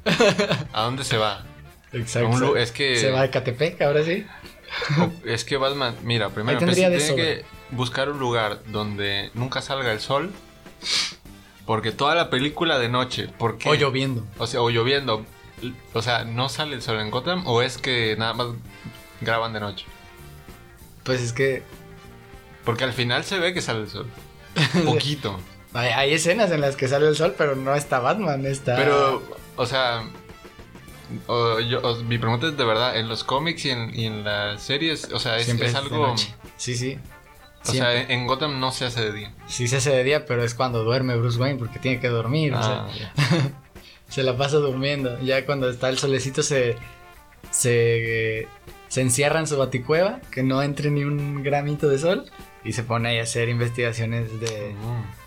¿A 0.72 0.82
dónde 0.82 1.04
se 1.04 1.16
va? 1.16 1.44
Exacto. 1.92 2.56
Es 2.56 2.72
que- 2.72 2.96
Se 2.96 3.10
va 3.10 3.22
a 3.22 3.30
Catepec, 3.30 3.80
ahora 3.82 4.04
sí. 4.04 4.26
Es 5.24 5.44
que 5.44 5.56
Batman, 5.56 5.96
mira, 6.02 6.28
primero 6.30 6.58
pues, 6.60 6.76
de 6.76 6.82
tiene 6.98 7.14
que 7.16 7.44
buscar 7.70 8.08
un 8.08 8.18
lugar 8.18 8.60
donde 8.66 9.30
nunca 9.34 9.60
salga 9.62 9.92
el 9.92 10.00
sol. 10.00 10.30
Porque 11.66 11.92
toda 11.92 12.14
la 12.14 12.30
película 12.30 12.78
de 12.78 12.88
noche, 12.88 13.28
¿por 13.38 13.58
qué? 13.58 13.68
O 13.68 13.74
lloviendo. 13.74 14.26
O 14.38 14.46
sea, 14.46 14.60
o 14.62 14.70
lloviendo. 14.70 15.24
O 15.92 16.02
sea, 16.02 16.24
¿no 16.24 16.48
sale 16.48 16.74
el 16.74 16.82
sol 16.82 16.98
en 17.00 17.10
Gotham 17.10 17.46
o 17.46 17.62
es 17.62 17.78
que 17.78 18.16
nada 18.18 18.32
más 18.32 18.48
graban 19.20 19.52
de 19.52 19.60
noche? 19.60 19.84
Pues 21.04 21.20
es 21.20 21.32
que 21.32 21.62
Porque 22.64 22.84
al 22.84 22.92
final 22.92 23.24
se 23.24 23.38
ve 23.38 23.52
que 23.52 23.60
sale 23.62 23.80
el 23.82 23.88
sol. 23.88 24.06
Poquito. 24.84 25.38
hay, 25.74 25.90
hay 25.90 26.14
escenas 26.14 26.50
en 26.50 26.60
las 26.60 26.76
que 26.76 26.88
sale 26.88 27.06
el 27.08 27.16
sol, 27.16 27.34
pero 27.36 27.54
no 27.56 27.74
está 27.74 28.00
Batman, 28.00 28.46
está. 28.46 28.76
Pero, 28.76 29.22
o 29.56 29.66
sea, 29.66 30.04
o- 31.26 31.60
yo- 31.60 31.80
o- 31.82 32.02
mi 32.04 32.18
pregunta 32.18 32.48
es 32.48 32.56
de 32.56 32.64
verdad, 32.64 32.96
en 32.96 33.08
los 33.08 33.24
cómics 33.24 33.64
y 33.66 33.70
en, 33.70 33.94
y 33.98 34.06
en 34.06 34.24
las 34.24 34.62
series, 34.62 35.10
o 35.12 35.18
sea, 35.18 35.36
es, 35.38 35.44
Siempre 35.46 35.66
es 35.68 35.72
de 35.72 35.78
algo... 35.78 36.06
noche. 36.08 36.34
Sí, 36.56 36.76
sí. 36.76 36.98
O 37.66 37.72
sea, 37.72 37.94
en, 38.00 38.26
Gotham 38.26 38.58
no 38.58 38.70
se 38.72 38.86
hace 38.86 39.02
de 39.02 39.12
día. 39.12 39.34
Sí 39.46 39.68
se 39.68 39.76
hace 39.76 39.90
de 39.90 40.02
día, 40.02 40.24
pero 40.24 40.42
es 40.42 40.54
cuando 40.54 40.82
duerme 40.82 41.14
Bruce 41.16 41.38
Wayne 41.38 41.58
porque 41.58 41.78
tiene 41.78 42.00
que 42.00 42.08
dormir. 42.08 42.54
o 42.54 42.62
sea, 42.62 42.86
Ah, 42.86 42.90
ya. 42.98 43.12
se 44.08 44.22
la 44.22 44.34
pasa 44.36 44.56
durmiendo. 44.56 45.20
Ya 45.22 45.44
cuando 45.44 45.68
está 45.68 45.90
el 45.90 45.98
solecito 45.98 46.42
se, 46.42 46.76
se, 47.50 48.48
se 48.88 49.00
encierra 49.02 49.40
en 49.40 49.46
su 49.46 49.56
baticueva, 49.58 50.20
que 50.30 50.42
no 50.42 50.62
entre 50.62 50.90
ni 50.90 51.04
un 51.04 51.42
gramito 51.42 51.88
de 51.88 51.98
sol, 51.98 52.24
y 52.64 52.72
se 52.72 52.82
pone 52.82 53.10
ahí 53.10 53.18
a 53.18 53.22
hacer 53.24 53.48
investigaciones 53.48 54.40
de, 54.40 54.74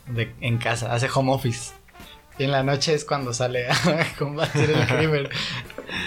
Mm. 0.07 0.15
de- 0.15 0.33
en 0.41 0.57
casa, 0.57 0.93
hace 0.93 1.07
home 1.13 1.31
office. 1.33 1.73
Y 2.39 2.45
en 2.45 2.51
la 2.51 2.63
noche 2.63 2.93
es 2.93 3.05
cuando 3.05 3.33
sale 3.33 3.67
a 3.69 3.75
combatir 4.17 4.69
el 4.71 4.87
crimen. 4.97 5.29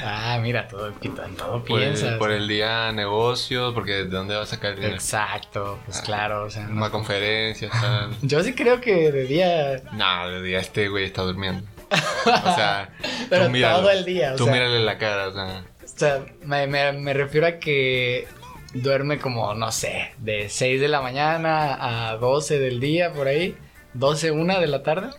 Ah, 0.04 0.38
mira, 0.42 0.66
todo, 0.66 0.90
todo 1.36 1.64
Por, 1.64 1.80
el, 1.80 1.92
piensas. 1.92 2.18
por 2.18 2.32
el 2.32 2.48
día 2.48 2.90
negocios, 2.92 3.72
porque 3.72 3.92
¿de 3.92 4.04
dónde 4.06 4.34
va 4.34 4.42
a 4.42 4.46
sacar 4.46 4.70
el 4.70 4.76
dinero? 4.76 4.94
Exacto, 4.94 5.78
pues 5.84 6.00
claro, 6.00 6.44
o 6.44 6.50
sea, 6.50 6.64
no- 6.66 6.76
Una 6.76 6.90
conferencia, 6.90 7.68
tal. 7.70 8.10
yo 8.22 8.42
sí 8.42 8.54
creo 8.54 8.80
que 8.80 9.12
de 9.12 9.24
día, 9.26 9.82
No, 9.92 10.28
de 10.28 10.42
día 10.42 10.58
este 10.58 10.88
güey 10.88 11.04
está 11.04 11.22
durmiendo. 11.22 11.64
O 11.90 12.54
sea, 12.56 12.88
pero 13.30 13.44
tú 13.46 13.50
míralo. 13.52 13.78
todo 13.82 13.90
el 13.90 14.04
día, 14.04 14.32
o 14.32 14.36
Tú 14.36 14.44
sea, 14.44 14.52
mírale 14.52 14.80
la 14.80 14.98
cara, 14.98 15.28
o 15.28 15.32
sea. 15.32 15.64
O 15.84 15.98
sea, 15.98 16.24
me, 16.42 16.66
me- 16.66 16.92
me 16.92 17.12
refiero 17.14 17.46
a 17.46 17.52
que 17.52 18.26
duerme 18.74 19.18
como, 19.20 19.54
no 19.54 19.70
sé, 19.70 20.10
de 20.18 20.48
6 20.48 20.80
de 20.80 20.88
la 20.88 21.00
mañana 21.00 22.08
a 22.10 22.16
12 22.16 22.58
del 22.58 22.80
día, 22.80 23.12
por 23.12 23.28
ahí. 23.28 23.56
12, 23.94 24.32
1 24.32 24.60
de 24.60 24.66
la 24.66 24.82
tarde. 24.82 25.10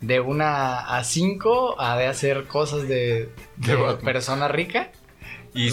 De 0.00 0.20
1 0.20 0.44
a 0.44 1.02
5 1.04 1.80
a 1.80 1.96
de 1.96 2.06
hacer 2.06 2.46
cosas 2.46 2.82
de, 2.88 3.30
de 3.56 3.66
De 3.66 3.74
Batman. 3.76 4.04
persona 4.04 4.48
rica. 4.48 4.90
Y 5.54 5.70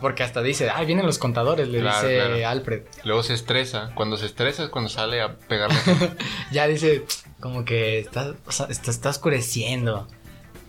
porque 0.00 0.22
hasta 0.22 0.42
dice, 0.42 0.70
ay, 0.70 0.86
vienen 0.86 1.06
los 1.06 1.18
contadores, 1.18 1.66
le 1.66 1.80
Claro, 1.80 2.06
dice 2.08 2.20
claro. 2.20 2.48
Alfred. 2.48 2.82
luego 3.02 3.24
se 3.24 3.34
estresa. 3.34 3.90
Cuando 3.96 4.16
se 4.16 4.26
estresa 4.26 4.62
es 4.62 4.68
cuando 4.68 4.88
sale 4.88 5.20
a 5.20 5.34
pegarle. 5.36 5.76
Ya 6.52 6.68
dice, 6.68 7.04
como 7.40 7.64
que 7.64 7.98
está, 7.98 8.34
está, 8.68 8.90
está 8.92 9.10
oscureciendo. 9.10 10.06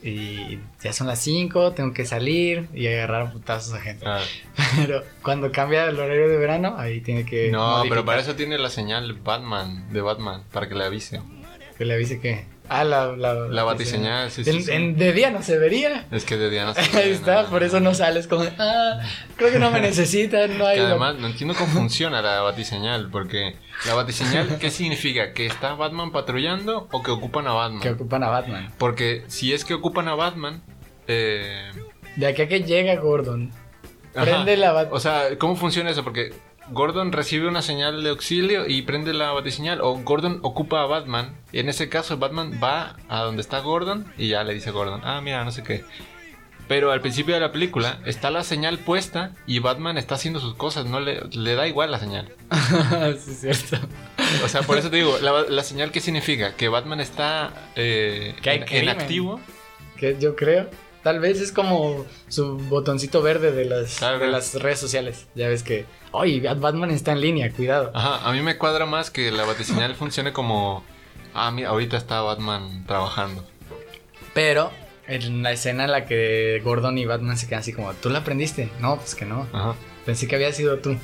Y 0.01 0.59
ya 0.83 0.93
son 0.93 1.05
las 1.07 1.19
5, 1.21 1.73
tengo 1.73 1.93
que 1.93 2.05
salir 2.05 2.67
y 2.73 2.87
agarrar 2.87 3.31
putazos 3.33 3.73
a 3.75 3.81
gente. 3.81 4.03
Ah, 4.07 4.21
Pero 4.77 5.03
cuando 5.21 5.51
cambia 5.51 5.85
el 5.85 5.99
horario 5.99 6.27
de 6.27 6.37
verano, 6.37 6.75
ahí 6.77 7.01
tiene 7.01 7.23
que. 7.25 7.51
no, 7.51 7.59
modificar. 7.77 7.89
pero 7.89 8.05
para 8.05 8.21
eso 8.21 8.35
tiene 8.35 8.57
la 8.57 8.69
señal 8.71 9.13
Batman, 9.13 9.91
de 9.93 10.01
Batman, 10.01 10.43
para 10.51 10.67
que 10.67 10.73
le 10.75 10.85
avise. 10.85 11.21
Que 11.77 11.85
le 11.85 11.93
avise 11.93 12.19
que. 12.19 12.45
Ah, 12.69 12.83
la. 12.83 13.15
La, 13.15 13.33
La 13.33 13.63
batiseñal, 13.63 14.31
sí, 14.31 14.43
sí, 14.43 14.49
En- 14.49 14.63
sí. 14.63 14.71
en- 14.71 14.97
de 14.97 15.13
día 15.13 15.29
no 15.31 15.41
se 15.43 15.57
vería. 15.57 16.05
Es 16.11 16.25
que 16.25 16.35
de 16.37 16.49
día 16.49 16.65
no 16.65 16.73
se 16.75 16.81
Ahí 16.81 16.89
ve 16.93 17.11
está, 17.11 17.35
nada. 17.35 17.49
por 17.49 17.63
eso 17.63 17.79
no 17.79 17.93
sales 17.93 18.27
como. 18.27 18.43
Ah, 18.57 19.01
creo 19.37 19.51
que 19.51 19.59
no 19.59 19.69
me 19.71 19.81
necesitan, 19.81 20.57
no 20.57 20.65
hay. 20.65 20.77
Que 20.77 20.83
además 20.83 21.15
no 21.15 21.27
entiendo 21.27 21.53
cómo 21.55 21.71
funciona 21.73 22.21
la 22.21 22.41
batiseñal, 22.41 23.09
porque 23.11 23.55
la 23.85 23.93
batiseñal, 23.93 24.57
¿qué 24.59 24.71
significa? 24.71 25.33
¿Que 25.33 25.45
está 25.45 25.73
Batman 25.75 26.11
patrullando 26.11 26.87
o 26.91 27.03
que 27.03 27.11
ocupan 27.11 27.47
a 27.47 27.53
Batman? 27.53 27.81
Que 27.81 27.89
ocupan 27.91 28.23
a 28.23 28.29
Batman. 28.29 28.71
Porque 28.77 29.23
si 29.27 29.53
es 29.53 29.63
que 29.65 29.73
ocupan 29.73 30.07
a 30.07 30.15
Batman, 30.15 30.63
eh, 31.07 31.71
De 32.15 32.27
aquí 32.27 32.41
a 32.43 32.47
que 32.47 32.61
llega 32.63 32.95
Gordon. 32.95 33.51
Ajá. 34.15 34.23
Prende 34.25 34.55
la 34.57 34.71
bat- 34.71 34.87
O 34.91 34.99
sea, 34.99 35.37
¿cómo 35.37 35.55
funciona 35.57 35.89
eso? 35.89 36.03
Porque 36.03 36.33
Gordon 36.69 37.11
recibe 37.11 37.47
una 37.47 37.61
señal 37.61 38.03
de 38.03 38.09
auxilio 38.09 38.67
y 38.67 38.81
prende 38.81 39.13
la 39.13 39.31
batiseñal. 39.31 39.81
O 39.81 39.95
Gordon 39.97 40.39
ocupa 40.41 40.81
a 40.81 40.85
Batman. 40.85 41.35
Y 41.51 41.59
en 41.59 41.69
ese 41.69 41.89
caso, 41.89 42.17
Batman 42.17 42.59
va 42.63 42.97
a 43.07 43.21
donde 43.21 43.41
está 43.41 43.59
Gordon 43.59 44.11
y 44.17 44.29
ya 44.29 44.43
le 44.43 44.53
dice 44.53 44.69
a 44.69 44.73
Gordon, 44.73 45.01
ah, 45.03 45.21
mira, 45.21 45.43
no 45.43 45.51
sé 45.51 45.63
qué. 45.63 45.83
Pero 46.67 46.91
al 46.91 47.01
principio 47.01 47.35
de 47.35 47.41
la 47.41 47.51
película 47.51 47.99
está 48.05 48.31
la 48.31 48.43
señal 48.43 48.79
puesta 48.79 49.33
y 49.45 49.59
Batman 49.59 49.99
está 49.99 50.15
haciendo 50.15 50.39
sus 50.39 50.55
cosas, 50.55 50.87
no 50.87 50.99
le, 50.99 51.21
le 51.31 51.53
da 51.53 51.67
igual 51.67 51.91
la 51.91 51.99
señal. 51.99 52.33
sí, 53.19 53.47
es 53.47 53.69
cierto. 53.69 53.87
O 54.43 54.47
sea, 54.47 54.63
por 54.63 54.79
eso 54.79 54.89
te 54.89 54.95
digo, 54.97 55.15
la, 55.21 55.43
la 55.47 55.63
señal 55.63 55.91
qué 55.91 55.99
significa? 55.99 56.55
Que 56.55 56.67
Batman 56.67 56.99
está 57.01 57.69
eh, 57.75 58.33
Que 58.41 58.49
hay 58.49 58.63
en, 58.67 58.89
en 58.89 58.89
activo. 58.89 59.39
Que 59.97 60.17
yo 60.19 60.35
creo. 60.35 60.69
Tal 61.05 61.19
vez 61.19 61.39
es 61.39 61.51
como 61.51 62.03
su 62.29 62.57
botoncito 62.57 63.21
verde 63.21 63.51
de 63.51 63.65
las, 63.65 63.99
de 63.99 64.27
las 64.27 64.55
redes 64.55 64.79
sociales. 64.79 65.27
Ya 65.35 65.47
ves 65.47 65.61
que. 65.61 65.85
¡Ay! 66.11 66.39
Batman 66.39 66.89
está 66.89 67.11
en 67.11 67.21
línea, 67.21 67.51
cuidado. 67.51 67.91
Ajá, 67.93 68.27
a 68.27 68.33
mí 68.33 68.41
me 68.41 68.57
cuadra 68.57 68.87
más 68.87 69.11
que 69.11 69.29
la 69.29 69.45
batiseñal 69.45 69.93
funcione 69.99 70.33
como, 70.33 70.83
ah, 71.35 71.51
mira, 71.51 71.69
ahorita 71.69 71.95
está 71.95 72.21
Batman 72.21 72.87
trabajando. 72.87 73.45
Pero 74.33 74.71
en 75.05 75.43
la 75.43 75.51
escena 75.51 75.85
en 75.85 75.91
la 75.91 76.07
que 76.07 76.59
Gordon 76.63 76.97
y 76.97 77.05
Batman 77.05 77.37
se 77.37 77.45
quedan 77.45 77.59
así 77.59 77.71
como, 77.71 77.93
¿tú 77.93 78.09
la 78.09 78.19
aprendiste? 78.19 78.71
No, 78.79 78.97
pues 78.97 79.13
que 79.13 79.25
no. 79.25 79.47
Ajá. 79.53 79.75
Pensé 80.07 80.27
que 80.27 80.33
había 80.33 80.51
sido 80.53 80.79
tú. 80.79 80.97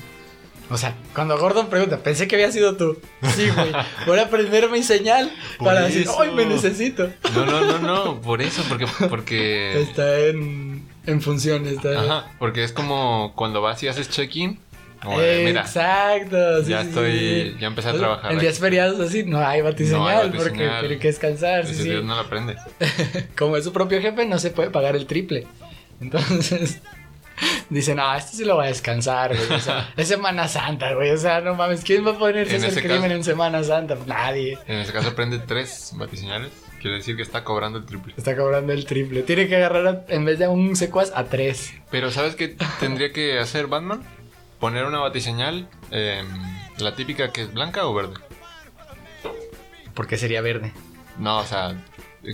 O 0.72 0.76
sea, 0.78 0.94
cuando 1.14 1.36
Gordon 1.38 1.68
pregunta, 1.68 1.98
pensé 1.98 2.26
que 2.26 2.36
había 2.36 2.50
sido 2.50 2.76
tú. 2.76 2.98
Sí, 3.36 3.48
güey. 3.54 3.72
Voy 4.06 4.18
a 4.18 4.22
aprender 4.22 4.70
mi 4.70 4.82
señal 4.82 5.30
Por 5.58 5.66
para 5.68 5.82
decir. 5.82 6.06
¡ay, 6.18 6.30
me 6.32 6.46
necesito! 6.46 7.10
No, 7.34 7.44
no, 7.46 7.60
no, 7.60 7.78
no, 7.78 8.20
por 8.22 8.40
eso, 8.40 8.62
porque, 8.68 8.86
porque, 9.10 9.80
Está 9.82 10.18
en, 10.20 10.86
en 11.06 11.20
función, 11.20 11.66
está. 11.66 12.00
ajá, 12.00 12.32
porque 12.38 12.64
es 12.64 12.72
como 12.72 13.32
cuando 13.36 13.60
vas 13.60 13.82
y 13.82 13.88
haces 13.88 14.08
check-in, 14.08 14.58
mira, 15.04 15.60
Exacto. 15.62 16.62
sí, 16.64 16.70
ya 16.70 16.82
sí, 16.82 16.88
estoy- 16.88 17.18
sí. 17.18 17.56
ya 17.60 17.66
empecé 17.66 17.88
a 17.88 17.94
trabajar 17.94 18.32
En 18.32 18.38
días 18.38 18.58
feriados 18.60 19.00
así 19.00 19.24
no 19.24 19.44
hay 19.44 19.60
batiseñal, 19.60 20.30
No 20.32 20.36
porque 20.38 20.70
tiene 20.80 20.98
que 20.98 21.08
descansar. 21.08 21.66
Sí. 21.66 21.82
Dios 21.84 22.04
no 22.04 22.14
lo 22.14 22.20
aprendes. 22.20 22.56
Como 23.36 23.56
es 23.56 23.64
su 23.64 23.72
propio 23.72 24.00
jefe, 24.00 24.24
no 24.26 24.38
se 24.38 24.50
puede 24.50 24.70
pagar 24.70 24.96
el 24.96 25.06
triple. 25.06 25.46
Entonces, 26.00 26.80
dice, 27.70 27.94
no, 27.94 28.14
este 28.14 28.36
sí 28.36 28.44
lo 28.44 28.56
va 28.56 28.64
a 28.64 28.66
descansar, 28.68 29.34
güey. 29.36 29.52
O 29.52 29.60
sea, 29.60 29.92
es 29.96 30.08
Semana 30.08 30.48
Santa, 30.48 30.94
güey. 30.94 31.10
O 31.10 31.16
sea, 31.16 31.40
no 31.40 31.54
mames, 31.54 31.82
¿quién 31.82 32.06
va 32.06 32.12
a 32.12 32.18
ponerse 32.18 32.56
En 32.56 32.64
ese 32.64 32.82
crimen 32.82 33.10
en 33.12 33.24
Semana 33.24 33.62
Santa? 33.64 33.94
Pues 33.96 34.06
nadie. 34.08 34.58
En 34.66 34.78
ese 34.78 34.92
caso 34.92 35.08
aprende 35.10 35.38
tres 35.38 35.92
batiseñales, 35.94 36.50
quiere 36.80 36.96
decir 36.98 37.16
que 37.16 37.22
está 37.22 37.44
cobrando 37.44 37.78
el 37.78 37.84
triple. 37.86 38.14
Está 38.16 38.36
cobrando 38.36 38.72
el 38.72 38.84
triple. 38.84 39.22
Tiene 39.22 39.48
que 39.48 39.56
agarrar, 39.56 39.86
a- 39.86 40.04
en 40.08 40.24
vez 40.24 40.38
de 40.38 40.46
a 40.46 40.50
un 40.50 40.76
secuaz, 40.76 41.12
a 41.14 41.24
tres. 41.24 41.72
Pero 41.90 42.10
¿sabes 42.10 42.34
qué 42.36 42.56
tendría 42.80 43.12
que 43.12 43.38
hacer 43.38 43.66
Batman? 43.66 44.02
Poner 44.60 44.84
una 44.84 44.98
batiseñal, 45.00 45.68
eh, 45.90 46.22
la 46.78 46.94
típica 46.94 47.32
que 47.32 47.42
es 47.42 47.52
blanca 47.52 47.84
o 47.86 47.94
verde. 47.94 48.14
Porque 49.94 50.16
sería 50.16 50.40
verde. 50.40 50.72
No, 51.18 51.38
o 51.38 51.44
sea, 51.44 51.74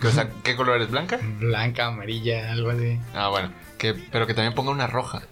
o 0.03 0.11
sea, 0.11 0.29
¿qué 0.45 0.55
color 0.55 0.81
es 0.81 0.91
blanca? 0.91 1.19
Blanca, 1.23 1.87
amarilla, 1.87 2.53
algo 2.53 2.71
así. 2.71 2.99
Ah, 3.15 3.29
bueno, 3.29 3.51
que, 3.79 3.95
pero 3.95 4.27
que 4.27 4.35
también 4.35 4.55
ponga 4.55 4.71
una 4.71 4.87
roja. 4.87 5.23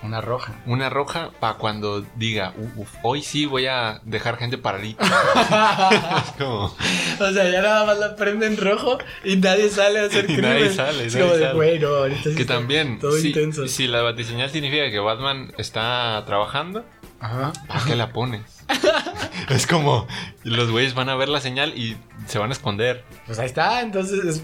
Una 0.00 0.20
roja. 0.20 0.52
Una 0.66 0.88
roja 0.88 1.30
para 1.40 1.54
cuando 1.54 2.02
diga, 2.14 2.52
"Uh, 2.56 2.82
uf, 2.82 2.88
hoy 3.02 3.20
sí 3.20 3.46
voy 3.46 3.66
a 3.66 4.00
dejar 4.04 4.36
gente 4.36 4.56
paradita. 4.56 5.04
es 6.24 6.30
como, 6.38 6.66
O 6.66 7.32
sea, 7.32 7.50
ya 7.50 7.62
nada 7.62 7.84
más 7.84 7.98
la 7.98 8.14
prenden 8.14 8.56
rojo 8.58 8.98
y 9.24 9.36
nadie 9.38 9.68
sale 9.70 9.98
a 10.00 10.04
hacer 10.04 10.24
Y 10.30 10.34
crimen. 10.34 10.50
nadie 10.50 10.70
sale, 10.72 11.04
es 11.06 11.14
nadie 11.14 11.26
como 11.26 11.36
de, 11.36 11.42
sale. 11.42 11.54
güey, 11.54 11.78
no, 11.80 11.88
ahorita 11.88 12.30
que 12.36 12.44
también, 12.44 13.00
Todo 13.00 13.12
si, 13.16 13.28
intenso. 13.28 13.66
si 13.66 13.88
la 13.88 14.02
batiseñal 14.02 14.50
significa 14.50 14.88
que 14.90 15.00
Batman 15.00 15.52
está 15.58 16.22
trabajando, 16.26 16.84
Ajá. 17.18 17.52
¿para 17.66 17.84
qué 17.84 17.96
la 17.96 18.12
pones? 18.12 18.42
es 19.48 19.66
como, 19.66 20.06
los 20.44 20.70
güeyes 20.70 20.94
van 20.94 21.08
a 21.08 21.16
ver 21.16 21.28
la 21.28 21.40
señal 21.40 21.76
y 21.76 21.96
se 22.28 22.38
van 22.38 22.50
a 22.50 22.52
esconder. 22.52 23.04
Pues 23.26 23.40
ahí 23.40 23.46
está, 23.46 23.80
entonces 23.80 24.24
es 24.24 24.42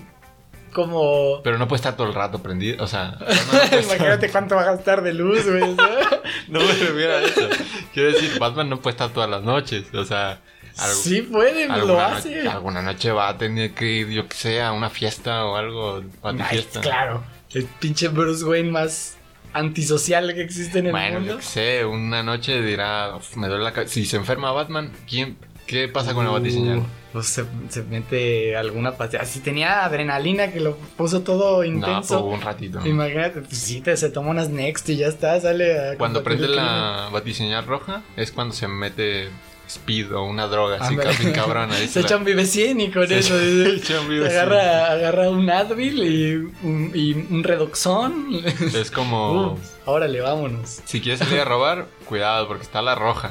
como... 0.75 1.41
Pero 1.43 1.57
no 1.57 1.67
puede 1.67 1.79
estar 1.79 1.97
todo 1.97 2.09
el 2.09 2.15
rato 2.15 2.43
prendido, 2.43 2.85
o 2.85 2.87
sea... 2.87 3.17
No 3.73 3.79
Imagínate 3.81 4.29
cuánto 4.29 4.57
va 4.57 4.63
a 4.63 4.65
gastar 4.67 5.03
de 5.03 5.15
luz, 5.15 5.47
güey. 5.51 5.75
No 6.49 6.61
me 6.61 6.67
refiero 6.67 7.15
a 7.15 7.23
eso. 7.23 7.49
Quiero 7.95 8.13
decir, 8.13 8.39
Batman 8.39 8.69
no 8.69 8.81
puede 8.81 8.93
estar 8.93 9.09
todas 9.11 9.31
las 9.31 9.43
noches, 9.43 9.85
o 9.95 10.05
sea... 10.05 10.41
algo- 10.77 10.95
Sí 11.03 11.23
puede, 11.23 11.67
lo 11.69 11.87
no- 11.87 12.01
hace. 12.01 12.47
alguna 12.47 12.83
noche 12.83 13.11
va 13.13 13.29
a 13.31 13.39
tener 13.39 13.73
que 13.73 13.87
ir, 13.87 14.09
yo 14.11 14.29
que 14.29 14.37
sé, 14.37 14.61
a 14.61 14.73
una 14.73 14.91
fiesta 14.91 15.47
o 15.47 15.57
algo, 15.57 16.03
Ay, 16.23 16.37
fiesta. 16.51 16.81
claro. 16.83 17.25
El 17.55 17.65
pinche 17.65 18.09
Bruce 18.09 18.45
Wayne 18.45 18.71
más 18.73 19.17
antisocial 19.53 20.35
que 20.35 20.43
existe 20.43 20.81
en 20.81 20.87
el 20.87 20.93
Bueno, 20.93 21.21
mundo. 21.21 21.33
yo 21.35 21.39
que 21.39 21.45
sé, 21.45 21.85
una 21.85 22.25
noche 22.25 22.61
dirá, 22.61 23.15
"Uf, 23.17 23.37
me 23.37 23.47
duele 23.49 23.63
la 23.63 23.73
cabeza. 23.73 23.95
Si 23.95 24.05
se 24.05 24.17
enferma 24.17 24.51
Batman, 24.51 24.93
¿quién, 25.09 25.39
¿qué 25.67 25.87
pasa 25.87 26.13
con 26.13 26.25
la 26.25 26.33
batiseñal? 26.33 26.83
Pues 27.15 27.27
se, 27.29 27.45
se 27.71 27.83
mete 27.85 28.57
alguna 28.57 28.93
pastilla. 28.97 29.25
Si 29.25 29.39
tenía 29.41 29.85
adrenalina 29.85 30.51
que 30.53 30.59
lo 30.61 30.77
puso 30.77 31.23
todo 31.23 31.59
No, 31.59 31.65
intenso. 31.65 32.21
pues 32.25 32.35
un 32.35 32.41
ratito. 32.43 32.81
¿no? 32.81 32.87
Imagínate, 32.87 33.41
pues 33.41 33.57
sí, 33.57 33.81
te, 33.81 33.97
se 33.97 34.11
toma 34.11 34.31
unas 34.31 34.51
Next 34.51 34.87
y 34.91 34.97
ya 34.97 35.07
está, 35.07 35.41
sale 35.41 35.79
a 35.93 35.97
Cuando 35.97 36.23
prende 36.25 36.49
la 36.49 37.09
batiseñal 37.13 37.65
roja 37.67 38.03
es 38.17 38.33
cuando 38.33 38.53
se 38.53 38.67
mete 38.69 39.29
speed 39.69 40.13
o 40.13 40.25
una 40.25 40.47
droga 40.49 40.77
así 40.81 40.97
bien 41.21 41.33
cabrona. 41.33 41.75
ahí 41.77 41.87
Se 41.89 42.01
la- 42.01 42.07
echa 42.07 42.17
un 42.17 42.25
Vive 42.25 42.45
100 42.47 42.81
y 42.81 42.91
con 42.91 43.07
Se 43.07 43.19
eso. 43.21 43.39
dice, 43.39 43.77
echa 43.77 44.01
un 44.01 44.09
Vive 44.09 44.29
agarra, 44.29 44.91
agarra 44.91 45.31
un 45.31 45.49
Advil 45.49 46.03
y 46.03 46.35
un, 46.67 46.91
y 46.95 47.13
un 47.13 47.45
Redoxón. 47.45 48.27
Es 48.75 48.91
como... 48.91 49.53
Uh, 49.53 49.59
órale, 49.87 50.21
vámonos. 50.21 50.81
Si 50.85 51.01
quieres 51.01 51.21
salir 51.21 51.39
a 51.41 51.45
robar, 51.45 51.87
cuidado 52.07 52.49
porque 52.49 52.65
está 52.65 52.83
la 52.83 52.95
roja. 52.97 53.31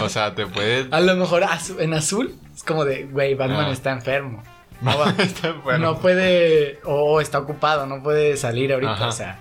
O 0.00 0.08
sea, 0.08 0.34
te 0.34 0.46
puede... 0.46 0.86
A 0.92 1.00
lo 1.00 1.16
mejor 1.16 1.42
en 1.78 1.92
azul 1.92 2.34
es 2.60 2.66
como 2.66 2.84
de, 2.84 3.04
güey, 3.04 3.34
Batman 3.34 3.70
está 3.72 3.90
enfermo. 3.90 4.42
No, 4.82 4.92
Está 5.18 5.48
enfermo. 5.48 5.76
no 5.76 5.98
puede, 5.98 6.80
o 6.84 7.20
está 7.20 7.38
ocupado, 7.38 7.84
no 7.84 8.02
puede 8.02 8.38
salir 8.38 8.72
ahorita. 8.72 8.94
Ajá. 8.94 9.08
O 9.08 9.12
sea, 9.12 9.40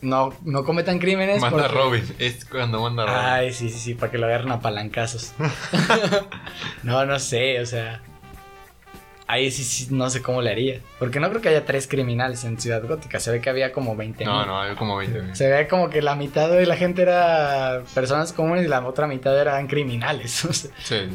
no, 0.00 0.34
no 0.44 0.64
cometan 0.64 0.98
crímenes. 0.98 1.40
Manda 1.40 1.66
a 1.66 1.68
Robin. 1.68 2.02
Es 2.18 2.44
cuando 2.44 2.82
manda 2.82 3.04
a 3.04 3.06
Robin. 3.06 3.20
Ay, 3.24 3.52
sí, 3.52 3.70
sí, 3.70 3.78
sí, 3.78 3.94
para 3.94 4.10
que 4.10 4.18
lo 4.18 4.26
agarren 4.26 4.50
a 4.50 4.58
palancazos. 4.58 5.32
no, 6.82 7.06
no 7.06 7.20
sé, 7.20 7.60
o 7.60 7.66
sea. 7.66 8.02
Ahí 9.30 9.52
sí, 9.52 9.62
sí, 9.62 9.86
no 9.94 10.10
sé 10.10 10.22
cómo 10.22 10.42
le 10.42 10.50
haría. 10.50 10.80
Porque 10.98 11.20
no 11.20 11.28
creo 11.30 11.40
que 11.40 11.50
haya 11.50 11.64
tres 11.64 11.86
criminales 11.86 12.42
en 12.42 12.60
Ciudad 12.60 12.82
Gótica. 12.84 13.20
Se 13.20 13.30
ve 13.30 13.40
que 13.40 13.48
había 13.48 13.72
como 13.72 13.94
20 13.94 14.24
no, 14.24 14.44
no, 14.44 14.60
hay 14.60 14.74
como 14.74 14.96
20 14.96 15.22
mil. 15.22 15.36
Se 15.36 15.48
ve 15.48 15.68
como 15.68 15.88
que 15.88 16.02
la 16.02 16.16
mitad 16.16 16.50
de 16.50 16.66
la 16.66 16.76
gente 16.76 17.02
era 17.02 17.82
personas 17.94 18.32
comunes 18.32 18.64
y 18.64 18.68
la 18.68 18.84
otra 18.84 19.06
mitad 19.06 19.40
eran 19.40 19.68
criminales. 19.68 20.44
o 20.46 20.52
sea. 20.52 20.72
Sí. 20.82 21.08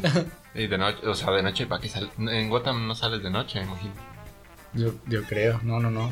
Y 0.54 0.66
de 0.66 0.78
noche, 0.78 1.06
o 1.06 1.14
sea, 1.14 1.30
de 1.32 1.42
noche, 1.42 1.66
¿para 1.66 1.82
qué 1.82 1.90
sales? 1.90 2.08
En 2.18 2.48
Gotham 2.48 2.88
no 2.88 2.94
sales 2.94 3.22
de 3.22 3.28
noche, 3.28 3.60
me 3.60 3.66
imagino. 3.66 3.92
Yo, 4.72 4.94
yo 5.06 5.22
creo, 5.24 5.60
no, 5.62 5.78
no, 5.78 5.90
no. 5.90 6.10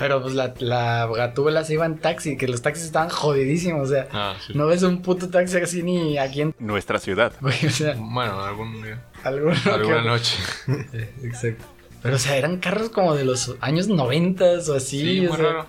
Pero 0.00 0.20
pues 0.20 0.34
la, 0.34 0.52
la 0.58 1.06
gatúbela 1.14 1.62
se 1.62 1.74
iba 1.74 1.86
en 1.86 1.98
taxi, 1.98 2.36
que 2.36 2.48
los 2.48 2.60
taxis 2.62 2.86
estaban 2.86 3.08
jodidísimos. 3.10 3.88
O 3.88 3.92
sea, 3.92 4.08
Ah, 4.12 4.34
sí. 4.44 4.54
no 4.56 4.66
ves 4.66 4.82
un 4.82 5.02
puto 5.02 5.28
taxi 5.28 5.58
así 5.58 5.82
ni 5.84 6.18
aquí 6.18 6.40
en. 6.40 6.54
Nuestra 6.58 6.98
ciudad. 6.98 7.32
Güey, 7.40 7.66
o 7.66 7.70
sea, 7.70 7.94
Bueno, 7.96 8.42
algún 8.42 8.82
día. 8.82 9.04
alguno 9.22 9.54
Alguna 9.72 10.00
noche. 10.02 10.36
Exacto. 11.22 11.64
Pero, 12.02 12.16
o 12.16 12.18
sea, 12.18 12.36
eran 12.36 12.56
carros 12.56 12.88
como 12.88 13.14
de 13.14 13.24
los 13.24 13.54
años 13.60 13.86
90 13.88 14.44
o 14.68 14.74
así. 14.74 15.00
Sí, 15.00 15.26
o 15.26 15.28
muy 15.28 15.36
sea, 15.38 15.46
raro. 15.46 15.66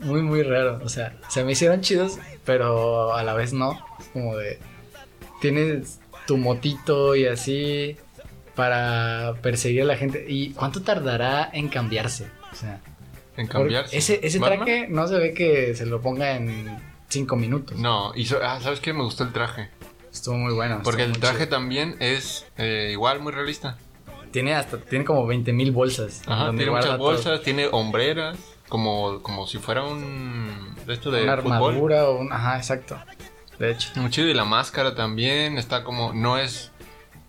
Muy, 0.00 0.22
muy 0.22 0.42
raro. 0.42 0.78
O 0.84 0.88
sea, 0.90 1.16
se 1.28 1.42
me 1.42 1.52
hicieron 1.52 1.80
chidos, 1.80 2.18
pero 2.44 3.14
a 3.14 3.22
la 3.24 3.32
vez 3.34 3.52
no. 3.54 3.72
Es 3.98 4.06
como 4.12 4.36
de. 4.36 4.58
Tienes 5.40 6.00
tu 6.26 6.36
motito 6.36 7.16
y 7.16 7.26
así 7.26 7.96
para 8.54 9.34
perseguir 9.42 9.82
a 9.82 9.86
la 9.86 9.96
gente. 9.96 10.24
¿Y 10.28 10.50
cuánto 10.50 10.82
tardará 10.82 11.48
en 11.52 11.68
cambiarse? 11.68 12.26
O 12.52 12.54
sea, 12.54 12.80
En 13.40 13.46
cambiarse. 13.48 13.96
ese, 13.96 14.20
ese 14.22 14.38
¿Batman? 14.38 14.58
traje 14.64 14.86
no 14.88 15.06
se 15.08 15.18
ve 15.18 15.34
que 15.34 15.74
se 15.74 15.86
lo 15.86 16.00
ponga 16.00 16.36
en 16.36 16.78
5 17.08 17.36
minutos. 17.36 17.78
No, 17.78 18.12
y 18.14 18.26
so- 18.26 18.38
ah, 18.42 18.60
¿sabes 18.60 18.80
qué? 18.80 18.92
Me 18.92 19.02
gustó 19.02 19.24
el 19.24 19.32
traje. 19.32 19.70
Estuvo 20.12 20.36
muy 20.36 20.52
bueno. 20.52 20.80
Porque 20.82 21.04
el 21.04 21.18
traje 21.18 21.44
chido. 21.44 21.48
también 21.50 21.96
es 22.00 22.46
eh, 22.58 22.88
igual, 22.92 23.20
muy 23.20 23.32
realista. 23.32 23.78
Tiene 24.32 24.54
hasta. 24.54 24.78
Tiene 24.78 25.04
como 25.04 25.26
20 25.26 25.52
mil 25.52 25.72
bolsas. 25.72 26.22
Ajá, 26.26 26.50
tiene 26.50 26.70
muchas 26.70 26.86
todo. 26.86 26.98
bolsas, 26.98 27.42
tiene 27.42 27.66
hombreras, 27.70 28.36
como, 28.68 29.22
como 29.22 29.46
si 29.46 29.58
fuera 29.58 29.82
un... 29.84 30.76
esto 30.86 31.10
de 31.10 31.24
Una 31.24 31.36
fútbol. 31.38 31.52
armadura 31.52 32.08
o 32.08 32.18
un. 32.20 32.32
Ajá, 32.32 32.56
exacto. 32.56 32.96
De 33.58 33.72
hecho. 33.72 33.90
Muy 33.96 34.10
chido 34.10 34.28
y 34.28 34.34
la 34.34 34.44
máscara 34.44 34.94
también 34.94 35.58
está 35.58 35.82
como 35.84 36.12
no 36.12 36.38
es 36.38 36.70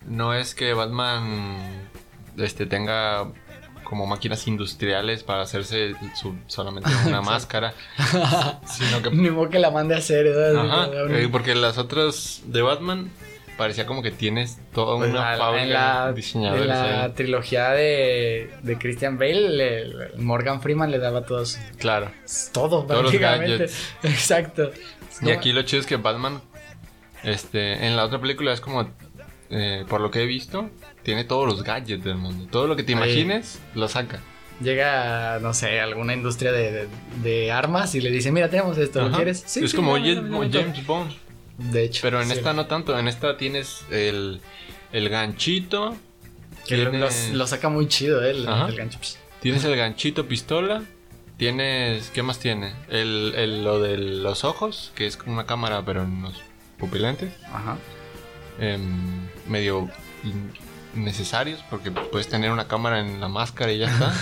no 0.06 0.34
es 0.34 0.54
que 0.54 0.74
Batman 0.74 1.88
este 2.36 2.66
tenga 2.66 3.28
como 3.92 4.06
máquinas 4.06 4.46
industriales 4.48 5.22
para 5.22 5.42
hacerse 5.42 5.94
su- 6.18 6.34
solamente 6.46 6.88
una 7.06 7.20
máscara, 7.20 7.74
sino 8.66 9.02
que 9.02 9.10
Ni 9.10 9.28
modo 9.28 9.50
que 9.50 9.58
la 9.58 9.70
mande 9.70 9.94
a 9.94 9.98
hacer, 9.98 10.24
¿verdad? 10.24 10.56
Ajá, 10.66 10.88
eh, 11.10 11.28
porque 11.30 11.54
las 11.54 11.76
otras 11.76 12.40
de 12.46 12.62
Batman 12.62 13.10
parecía 13.58 13.84
como 13.84 14.02
que 14.02 14.10
tienes 14.10 14.58
toda 14.72 14.96
Pues 14.96 15.10
una 15.10 15.36
fábrica 15.36 15.62
en 15.64 15.72
la, 15.74 16.06
de 16.06 16.14
diseñadores 16.14 16.62
en 16.62 16.68
la 16.70 17.04
ahí. 17.04 17.12
trilogía 17.12 17.68
de, 17.72 18.50
de 18.62 18.78
Christian 18.78 19.18
Bale, 19.18 19.50
le- 19.50 20.16
Morgan 20.16 20.62
Freeman 20.62 20.90
le 20.90 20.98
daba 20.98 21.26
todos, 21.26 21.58
Claro. 21.76 22.10
todo 22.54 22.84
Todos 22.86 23.02
prácticamente. 23.02 23.66
Exacto. 24.04 24.70
Y 25.20 25.30
aquí 25.32 25.52
lo 25.52 25.60
chido 25.64 25.80
es 25.82 25.86
que 25.86 25.96
Batman 25.96 26.40
este 27.24 27.86
en 27.86 27.94
la 27.94 28.06
otra 28.06 28.18
película 28.22 28.54
es 28.54 28.62
como 28.62 28.88
eh, 29.52 29.84
por 29.88 30.00
lo 30.00 30.10
que 30.10 30.22
he 30.22 30.26
visto 30.26 30.68
tiene 31.04 31.22
todos 31.24 31.46
los 31.46 31.62
gadgets 31.62 32.02
del 32.02 32.16
mundo, 32.16 32.46
todo 32.50 32.66
lo 32.66 32.74
que 32.74 32.82
te 32.82 32.92
Ahí. 32.94 32.98
imagines 32.98 33.60
lo 33.74 33.86
saca. 33.86 34.20
llega, 34.60 35.38
no 35.40 35.52
sé, 35.54 35.80
alguna 35.80 36.14
industria 36.14 36.52
de, 36.52 36.72
de- 36.72 36.88
de 37.22 37.52
armas 37.52 37.94
y 37.94 38.00
le 38.00 38.10
dice, 38.10 38.30
mira, 38.32 38.48
tenemos 38.48 38.78
esto, 38.78 39.00
¿lo 39.00 39.06
Ajá. 39.08 39.16
quieres? 39.16 39.44
es 39.44 39.70
sí, 39.70 39.76
como 39.76 39.94
dame, 39.98 40.50
James, 40.52 40.86
Bond. 40.86 41.12
De 41.58 41.84
hecho. 41.84 42.00
Pero 42.02 42.20
en 42.22 42.28
sí. 42.28 42.34
esta 42.34 42.52
no 42.54 42.66
tanto. 42.66 42.98
En 42.98 43.08
esta 43.08 43.36
tienes 43.36 43.84
el, 43.90 44.40
el 44.92 45.08
ganchito. 45.10 45.96
Que 46.66 46.76
lo, 46.78 46.90
tienes, 46.90 47.30
lo 47.34 47.46
saca 47.46 47.68
muy 47.68 47.88
chido, 47.88 48.24
¿eh? 48.24 48.30
El, 48.30 48.38
el 48.48 48.76
gancho. 48.76 48.98
tienes 49.40 49.64
el 49.64 49.76
ganchito 49.76 50.26
pistola. 50.26 50.82
Tienes. 51.36 52.10
¿Qué 52.10 52.22
más 52.22 52.38
tiene? 52.38 52.72
El, 52.88 53.34
el- 53.36 53.64
lo 53.64 53.80
de 53.80 53.98
los 53.98 54.44
ojos, 54.44 54.92
que 54.94 55.06
es 55.06 55.16
como 55.16 55.32
una 55.34 55.44
cámara, 55.46 55.84
pero 55.84 56.02
en 56.04 56.22
los 56.22 56.40
pupilentes. 56.78 57.32
Ajá. 57.52 57.76
em, 58.60 59.28
medio 59.46 59.88
innecesarios, 60.94 61.62
porque 61.70 61.90
puedes 61.90 62.28
tener 62.28 62.50
una 62.50 62.68
cámara 62.68 63.00
en 63.00 63.20
la 63.20 63.28
máscara 63.28 63.72
y 63.72 63.78
ya 63.78 63.86
está. 63.86 64.12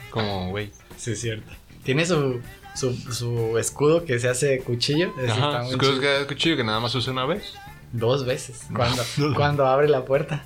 como, 0.10 0.50
güey. 0.50 0.70
Sí, 0.96 1.12
es 1.12 1.20
cierto. 1.20 1.50
Tiene 1.84 2.04
su, 2.04 2.40
su, 2.74 2.94
su 3.12 3.56
escudo 3.58 4.04
que 4.04 4.18
se 4.18 4.28
hace 4.28 4.60
cuchillo. 4.60 5.12
ese 5.18 5.28
está 5.28 5.48
Ajá. 5.48 5.62
muy 5.62 5.72
Es 5.74 5.78
que 6.00 6.20
es 6.20 6.26
cuchillo 6.26 6.56
que 6.56 6.64
nada 6.64 6.80
más 6.80 6.94
usa 6.94 7.12
una 7.12 7.24
vez. 7.24 7.54
Dos 7.92 8.26
veces. 8.26 8.66
Cuando, 8.74 9.02
cuando 9.34 9.66
abre 9.66 9.88
la 9.88 10.04
puerta. 10.04 10.44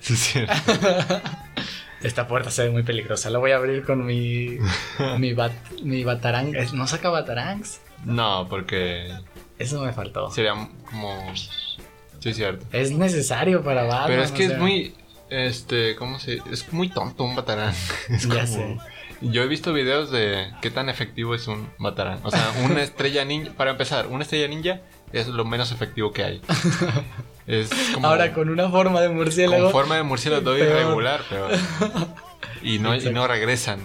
Sí, 0.00 0.16
sí. 0.16 0.40
Esta 2.02 2.26
puerta 2.26 2.50
se 2.50 2.64
ve 2.64 2.70
muy 2.70 2.82
peligrosa. 2.82 3.30
La 3.30 3.38
voy 3.38 3.52
a 3.52 3.56
abrir 3.56 3.84
con 3.84 4.04
mi. 4.04 4.58
mi, 5.18 5.34
bat, 5.34 5.52
mi 5.82 6.02
batarang. 6.02 6.54
Es- 6.56 6.72
¿No 6.72 6.86
saca 6.86 7.10
batarangs? 7.10 7.80
No, 8.04 8.46
porque 8.48 9.12
Eso 9.58 9.80
me 9.82 9.92
faltó. 9.92 10.30
sería 10.30 10.54
como. 10.90 11.32
Sí, 12.22 12.32
cierto. 12.34 12.64
Es 12.72 12.92
necesario 12.92 13.62
para 13.62 13.82
Batman. 13.82 14.06
Pero 14.06 14.22
es 14.22 14.30
que 14.32 14.48
o 14.48 14.52
es 14.52 14.58
muy. 14.58 14.94
Este, 15.28 15.96
¿cómo 15.96 16.18
se.? 16.20 16.38
Es 16.50 16.72
muy 16.72 16.88
tonto 16.88 17.24
un 17.24 17.34
batarán. 17.34 17.74
Es 18.08 18.22
Ya 18.28 18.28
como- 18.28 18.46
sé. 18.46 18.76
Yo 19.22 19.42
he 19.44 19.46
visto 19.46 19.72
videos 19.72 20.10
de 20.10 20.50
qué 20.60 20.70
tan 20.70 20.88
efectivo 20.88 21.34
es 21.36 21.46
un 21.46 21.68
batarán. 21.78 22.18
O 22.24 22.30
sea, 22.30 22.52
una 22.64 22.82
estrella 22.82 23.24
ninja. 23.24 23.52
Para 23.52 23.70
empezar, 23.70 24.08
una 24.08 24.22
estrella 24.24 24.48
ninja 24.48 24.80
es 25.12 25.28
lo 25.28 25.44
menos 25.44 25.70
efectivo 25.72 26.12
que 26.12 26.24
hay. 26.24 26.40
Es 27.46 27.70
como. 27.92 28.06
Ahora 28.06 28.32
con 28.32 28.48
una 28.50 28.68
forma 28.70 29.00
de 29.00 29.08
murciélago. 29.08 29.64
con 29.64 29.72
forma 29.72 29.96
de 29.96 30.04
murciélago 30.04 30.42
todo 30.44 30.58
irregular, 30.58 31.22
pero. 31.28 31.48
Y 32.62 32.78
no, 32.78 32.94
y 32.94 33.00
no 33.10 33.26
regresan. 33.26 33.80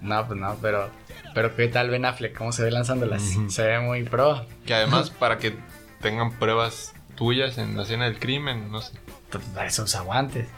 No, 0.00 0.26
pues 0.26 0.38
no, 0.40 0.56
pero. 0.60 0.90
Pero 1.32 1.54
¿qué 1.54 1.68
tal 1.68 1.88
Ben 1.90 2.04
Affleck? 2.04 2.36
¿Cómo 2.36 2.50
se 2.50 2.64
ve 2.64 2.72
lanzándolas? 2.72 3.22
Se 3.48 3.62
ve 3.64 3.78
muy 3.78 4.02
pro. 4.02 4.44
Que 4.66 4.74
además, 4.74 5.10
para 5.10 5.38
que 5.38 5.54
tengan 6.00 6.32
pruebas 6.36 6.92
tuyas 7.20 7.58
en 7.58 7.76
la 7.76 7.82
escena 7.84 8.06
del 8.06 8.18
crimen, 8.18 8.72
no 8.72 8.80
sé. 8.80 8.94
Pues 9.30 9.44
para 9.54 9.66
eso 9.68 9.82
usa 9.84 10.00
guantes. 10.00 10.48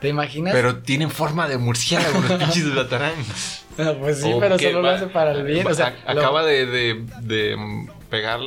¿Te 0.00 0.08
imaginas? 0.08 0.52
Pero 0.52 0.78
tienen 0.78 1.10
forma 1.10 1.46
de 1.46 1.58
murciélago 1.58 2.20
los 2.20 2.32
pinches 2.38 2.74
batarán. 2.74 3.12
Ah, 3.78 3.92
pues 3.98 4.20
sí, 4.20 4.32
O 4.32 4.40
pero 4.40 4.58
solo 4.58 4.82
va- 4.82 4.90
lo 4.90 4.96
hace 4.96 5.06
para 5.06 5.30
el 5.32 5.44
bien. 5.44 5.66
O 5.66 5.72
sea, 5.74 5.94
a- 6.06 6.12
lo- 6.14 6.20
acaba 6.22 6.42
de, 6.44 6.66
de, 6.66 7.04
de, 7.22 7.86
pegar, 8.10 8.40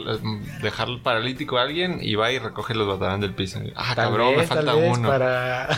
dejar 0.62 0.90
paralítico 1.02 1.58
a 1.58 1.62
alguien 1.64 2.00
y 2.02 2.16
va 2.16 2.32
y 2.32 2.40
recoge 2.40 2.74
los 2.76 2.88
batarán 2.88 3.22
del 3.22 3.34
piso. 3.34 3.60
Ah, 3.76 3.94
tal 3.96 4.08
cabrón, 4.10 4.32
me 4.32 4.38
vez, 4.40 4.48
falta 4.50 4.66
tal 4.66 4.82
vez 4.82 4.98
uno. 4.98 5.08
Para... 5.10 5.70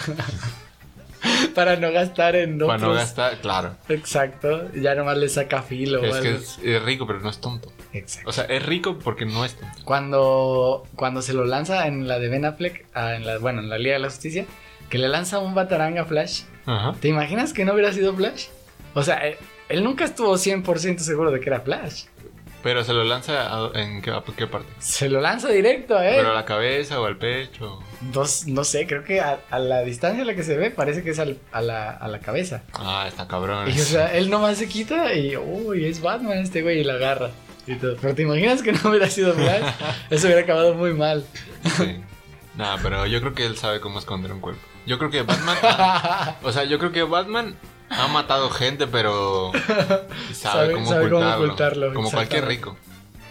para 1.56 1.76
no 1.78 1.92
gastar 1.92 2.36
en 2.36 2.58
Para 2.60 2.74
otros. 2.76 2.82
no 2.82 2.94
gastar, 2.94 3.38
claro. 3.42 3.76
Exacto. 3.90 4.72
Ya 4.76 4.96
nomás 4.96 5.18
le 5.18 5.30
saca 5.30 5.62
filo. 5.62 6.04
Es 6.04 6.16
que 6.18 6.76
es 6.76 6.84
rico, 6.84 7.06
pero 7.08 7.20
no 7.20 7.30
es 7.30 7.40
tonto. 7.40 7.72
Exacto. 7.96 8.30
O 8.30 8.34
sea, 8.34 8.44
es 8.46 8.66
rico 8.66 9.00
porque 9.00 9.26
no 9.26 9.44
es 9.46 9.56
tonto. 9.56 9.78
Cuando, 9.84 10.84
cuando 10.96 11.22
se 11.22 11.34
lo 11.34 11.46
lanza 11.46 11.88
en 11.88 12.08
la 12.08 12.20
de 12.20 12.30
Ben 12.30 12.46
Affleck, 12.46 12.86
ah, 12.94 13.16
en 13.16 13.26
la, 13.26 13.38
bueno, 13.40 13.62
en 13.62 13.70
la 13.70 13.78
Liga 13.78 13.94
de 13.94 14.00
la 14.00 14.10
Justicia, 14.10 14.46
que 14.90 14.98
le 14.98 15.08
lanza 15.08 15.40
un 15.40 15.56
batarang 15.56 15.98
a 15.98 16.06
Flash. 16.06 16.42
Ajá. 16.66 16.94
¿Te 17.00 17.08
imaginas 17.08 17.54
que 17.54 17.66
no 17.66 17.74
hubiera 17.74 17.92
sido 17.94 18.14
Flash? 18.16 18.48
O 18.94 19.04
sea, 19.04 19.28
eh, 19.28 19.38
él 19.70 19.84
nunca 19.84 20.06
estuvo 20.06 20.34
100% 20.38 21.00
seguro 21.00 21.32
de 21.32 21.40
que 21.40 21.50
era 21.50 21.62
Flash. 21.62 22.06
Pero 22.64 22.84
se 22.84 22.94
lo 22.94 23.04
lanza 23.04 23.44
a- 23.54 23.72
en 23.80 24.02
qué, 24.02 24.10
a 24.10 24.24
qué 24.36 24.48
parte. 24.48 24.68
Se 24.80 25.08
lo 25.08 25.22
lanza 25.22 25.50
directo 25.50 25.96
a 25.96 26.08
él. 26.08 26.16
Pero 26.18 26.32
a 26.32 26.34
la 26.34 26.46
cabeza 26.46 27.00
o 27.00 27.06
al 27.06 27.16
pecho. 27.18 27.80
Dos- 28.12 28.48
no 28.48 28.64
sé, 28.64 28.88
creo 28.88 29.04
que 29.04 29.22
a, 29.22 29.40
a 29.52 29.60
la 29.60 29.82
distancia 29.82 30.24
a 30.24 30.26
la 30.26 30.34
que 30.34 30.42
se 30.44 30.58
ve 30.58 30.72
parece 30.72 31.04
que 31.04 31.12
es 31.12 31.20
al- 31.20 31.38
a, 31.52 31.62
la, 31.62 31.92
a 31.92 32.08
la 32.08 32.20
cabeza. 32.22 32.64
Ah, 32.74 33.06
está 33.08 33.28
cabrón. 33.28 33.68
Y 33.70 33.80
o 33.80 33.84
sea, 33.84 34.16
él 34.16 34.32
nomás 34.32 34.58
se 34.58 34.68
quita 34.68 35.14
y, 35.14 35.38
uy, 35.38 35.86
es 35.86 36.02
Batman 36.02 36.40
este 36.40 36.64
güey 36.64 36.80
y 36.80 36.84
la 36.84 36.94
agarra. 36.94 37.30
Y 37.68 37.76
todo. 37.76 37.96
Pero 38.02 38.14
te 38.16 38.22
imaginas 38.24 38.62
que 38.62 38.72
no 38.72 38.90
hubiera 38.90 39.10
sido 39.10 39.34
Flash, 39.34 39.64
eso 40.10 40.28
hubiera 40.28 40.42
acabado 40.42 40.74
muy 40.76 40.94
mal. 40.94 41.26
Sí. 41.78 41.98
Nah, 42.58 42.78
pero 42.82 43.06
yo 43.06 43.20
creo 43.20 43.34
que 43.34 43.46
él 43.46 43.58
sabe 43.58 43.80
cómo 43.82 44.00
esconder 44.00 44.32
un 44.32 44.40
cuerpo. 44.40 44.62
Yo 44.86 44.98
creo 44.98 45.10
que 45.10 45.24
Batman. 45.24 45.58
o 46.44 46.52
sea, 46.52 46.64
yo 46.64 46.78
creo 46.80 46.92
que 46.92 47.04
Batman 47.04 47.56
ha 47.90 48.08
matado 48.08 48.50
gente, 48.50 48.88
pero 48.88 49.52
sabe, 50.34 50.34
Sabe- 50.34 50.74
cómo, 50.74 50.86
sabe 50.90 51.10
cómo 51.10 51.30
ocultarlo, 51.34 51.94
Como 51.94 52.12
cualquier 52.12 52.46
rico. 52.46 52.78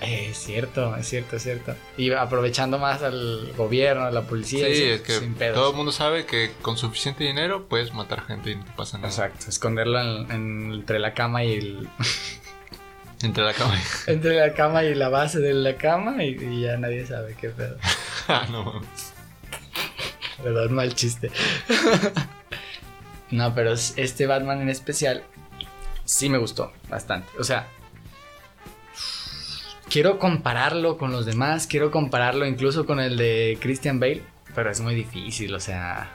Eh, 0.00 0.28
es 0.32 0.36
cierto, 0.38 0.94
es 0.96 1.08
cierto, 1.08 1.36
es 1.36 1.42
cierto. 1.42 1.74
Y 1.96 2.10
aprovechando 2.12 2.78
más 2.78 3.02
al 3.02 3.52
gobierno, 3.56 4.02
a 4.04 4.10
la 4.10 4.22
policía. 4.22 4.66
Sí, 4.66 4.74
sin- 4.74 4.88
es 4.90 5.00
que 5.00 5.12
sin 5.20 5.34
pedos. 5.34 5.54
todo 5.54 5.70
el 5.70 5.76
mundo 5.76 5.92
sabe 5.92 6.26
que 6.26 6.50
con 6.60 6.76
suficiente 6.76 7.24
dinero 7.24 7.66
puedes 7.68 7.94
matar 7.94 8.26
gente 8.26 8.50
y 8.50 8.56
no 8.56 8.64
te 8.64 8.72
pasa 8.72 8.98
nada. 8.98 9.08
Exacto, 9.08 9.46
esconderlo 9.48 10.00
en- 10.00 10.30
en- 10.30 10.72
entre 10.74 10.98
la 10.98 11.14
cama 11.14 11.44
y 11.44 11.54
el, 11.54 11.88
Entre 13.24 13.42
la 13.42 13.52
cama 13.52 13.74
entre 14.06 14.34
la 14.36 14.52
cama 14.54 14.84
y 14.84 14.94
la 14.94 15.08
base 15.08 15.38
de 15.40 15.54
la 15.54 15.76
cama 15.76 16.22
y, 16.24 16.30
y 16.40 16.60
ya 16.62 16.76
nadie 16.76 17.06
sabe 17.06 17.34
qué 17.40 17.48
pedo. 17.50 17.76
Ah, 18.28 18.46
no 18.50 18.64
mames. 18.64 19.12
¿Verdad? 20.42 20.70
Mal 20.70 20.94
chiste. 20.94 21.30
no, 23.30 23.54
pero 23.54 23.72
es- 23.72 23.94
este 23.96 24.26
Batman 24.26 24.62
en 24.62 24.68
especial 24.70 25.22
sí 26.04 26.28
me 26.28 26.38
gustó 26.38 26.72
bastante. 26.88 27.28
O 27.38 27.44
sea, 27.44 27.66
quiero 29.90 30.18
compararlo 30.18 30.96
con 30.98 31.12
los 31.12 31.26
demás, 31.26 31.66
quiero 31.66 31.90
compararlo 31.90 32.46
incluso 32.46 32.86
con 32.86 33.00
el 33.00 33.16
de 33.16 33.58
Christian 33.60 34.00
Bale, 34.00 34.22
pero 34.54 34.70
es 34.70 34.80
muy 34.80 34.94
difícil, 34.94 35.54
o 35.54 35.60
sea, 35.60 36.10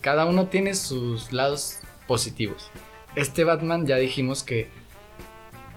cada 0.00 0.24
uno 0.26 0.46
tiene 0.48 0.74
sus 0.74 1.32
lados 1.32 1.78
positivos. 2.06 2.70
Este 3.14 3.44
Batman 3.44 3.86
ya 3.86 3.96
dijimos 3.96 4.42
que 4.42 4.70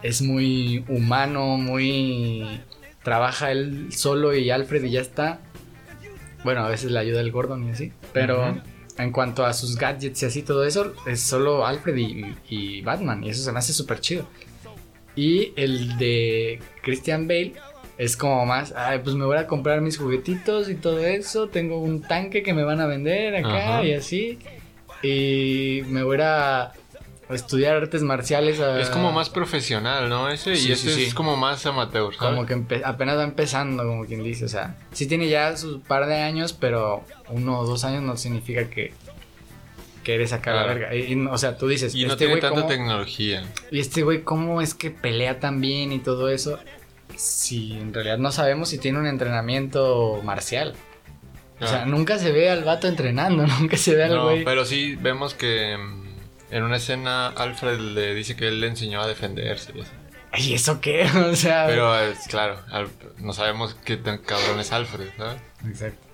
es 0.04 0.22
muy 0.22 0.84
humano, 0.88 1.58
muy... 1.58 2.62
Trabaja 3.04 3.52
él 3.52 3.88
solo 3.92 4.36
y 4.36 4.52
Alfred 4.52 4.84
y 4.84 4.92
ya 4.92 5.02
está. 5.02 5.40
Bueno, 6.44 6.62
a 6.62 6.70
veces 6.70 6.92
le 6.92 7.00
ayuda 7.00 7.22
el 7.22 7.32
Gordon 7.32 7.68
y 7.68 7.72
así. 7.72 7.92
Pero 8.14 8.62
en 8.98 9.12
cuanto 9.12 9.46
a 9.46 9.54
sus 9.54 9.78
gadgets 9.78 10.22
y 10.22 10.26
así, 10.28 10.44
todo 10.44 10.66
eso, 10.66 10.94
es 11.08 11.22
solo 11.22 11.66
Alfred 11.66 11.96
y, 11.98 12.36
y 12.50 12.82
Batman. 12.82 13.24
Y 13.24 13.30
eso 13.30 13.44
se 13.44 13.52
me 13.52 13.60
hace 13.60 13.74
súper 13.74 14.00
chido. 14.00 14.28
Y 15.16 15.54
el 15.56 15.98
de 15.98 16.60
Christian 16.84 17.28
Bale 17.28 17.54
es 17.98 18.16
como 18.18 18.46
más, 18.46 18.74
ay, 18.76 19.00
pues 19.04 19.16
me 19.16 19.26
voy 19.26 19.38
a 19.38 19.48
comprar 19.48 19.82
mis 19.82 19.98
juguetitos 19.98 20.70
y 20.70 20.76
todo 20.76 21.00
eso. 21.00 21.48
Tengo 21.48 21.80
un 21.80 22.02
tanque 22.02 22.44
que 22.44 22.54
me 22.54 22.64
van 22.64 22.80
a 22.82 22.88
vender 22.88 23.36
acá 23.36 23.84
y 23.84 23.94
así. 23.94 24.40
Y 25.04 25.82
me 25.88 26.04
voy 26.04 26.20
a 26.22 26.72
estudiar 27.36 27.76
artes 27.76 28.02
marciales. 28.02 28.60
a- 28.60 28.80
Es 28.80 28.90
como 28.90 29.12
más 29.12 29.30
profesional, 29.30 30.10
¿no? 30.10 30.30
Ese 30.30 30.56
Sí, 30.56 30.70
y 30.70 30.72
este 30.72 30.90
sí, 30.90 30.96
sí. 30.96 31.04
es 31.06 31.14
como 31.14 31.38
más 31.38 31.66
amateur, 31.66 32.14
¿sabes? 32.16 32.36
Como 32.36 32.46
que 32.46 32.82
apenas 32.84 33.18
va 33.18 33.24
empezando, 33.24 33.84
como 33.86 34.06
quien 34.06 34.24
dice. 34.24 34.46
O 34.46 34.50
sea, 34.50 34.78
sí 34.92 35.08
tiene 35.08 35.28
ya 35.30 35.56
sus 35.58 35.82
par 35.82 36.06
de 36.08 36.16
años, 36.22 36.54
pero 36.54 37.04
uno 37.30 37.60
o 37.60 37.66
dos 37.66 37.84
años 37.86 38.02
no 38.04 38.18
significa 38.18 38.70
que, 38.70 38.94
que 40.04 40.16
eres 40.16 40.34
acá 40.34 40.52
la 40.54 40.64
Claro. 40.64 40.80
verga. 40.80 40.96
Y, 40.96 41.14
y, 41.14 41.26
o 41.28 41.38
sea, 41.38 41.58
tú 41.58 41.68
dices, 41.68 41.94
Y 41.96 42.02
no 42.06 42.14
este 42.14 42.18
tiene 42.26 42.34
güey, 42.34 42.42
tanta 42.42 42.56
¿cómo, 42.62 42.68
tecnología. 42.68 43.44
y 43.72 43.80
este 43.80 44.02
güey, 44.04 44.24
¿cómo 44.24 44.62
es 44.62 44.74
que 44.74 44.90
pelea 44.92 45.40
tan 45.40 45.62
bien 45.62 45.92
y 45.92 46.00
todo 46.00 46.30
eso? 46.30 46.60
Si 47.16 47.74
en 47.74 47.94
realidad 47.94 48.18
no 48.18 48.32
sabemos 48.32 48.70
si 48.70 48.78
tiene 48.78 48.98
un 49.00 49.06
entrenamiento 49.08 50.22
marcial. 50.24 50.74
O 51.60 51.68
sea, 51.68 51.84
Ah. 51.84 51.86
nunca 51.86 52.18
se 52.18 52.32
ve 52.32 52.50
al 52.50 52.64
vato 52.64 52.88
entrenando, 52.88 53.46
nunca 53.60 53.78
se 53.78 53.94
ve 53.96 54.06
al 54.06 54.16
No, 54.16 54.24
güey. 54.24 54.44
pero 54.44 54.66
sí 54.66 54.96
vemos 55.00 55.36
que 55.36 55.78
mm, 55.78 56.01
en 56.52 56.64
una 56.64 56.78
escena 56.78 57.28
Alfred 57.28 57.80
le 57.80 58.14
dice 58.14 58.36
que 58.36 58.48
él 58.48 58.62
le 58.62 58.68
enseñó 58.68 59.02
a 59.02 59.08
defenderse. 59.08 59.72
y 59.76 59.80
eso. 59.82 59.92
¿Y 60.38 60.54
eso 60.54 60.82
qué? 60.82 61.04
O 61.32 61.36
sea. 61.36 61.66
Pero 61.68 61.98
es 62.00 62.28
claro, 62.28 62.60
Al- 62.72 62.90
no 63.20 63.34
sabemos 63.34 63.76
qué 63.86 63.98
tan 63.98 64.18
cabrón 64.20 64.60
es 64.60 64.72
Alfred, 64.72 65.10
¿sabes? 65.18 65.42
Exacto. 65.68 66.08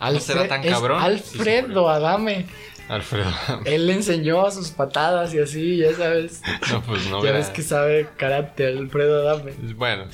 ¿No 0.00 0.20
será 0.20 0.46
tan 0.46 0.62
cabrón? 0.62 1.02
Alfred 1.02 1.66
Sí, 1.66 1.72
o 1.74 1.88
Adame. 1.88 2.46
Alfred. 2.88 3.24
Él 3.66 3.86
le 3.86 3.94
enseñó 3.94 4.50
sus 4.50 4.70
patadas 4.70 5.34
y 5.34 5.40
así, 5.40 5.76
ya 5.76 5.92
sabes. 5.94 6.40
no, 6.72 6.82
pues 6.82 7.06
no. 7.08 7.18
ya 7.18 7.32
verá. 7.32 7.38
ves 7.38 7.48
que 7.50 7.62
sabe 7.62 8.08
karate, 8.16 8.66
Alfredo 8.68 9.28
Adame. 9.28 9.52
Bueno, 9.74 10.06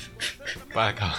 para 0.73 0.89
acabar. 0.89 1.15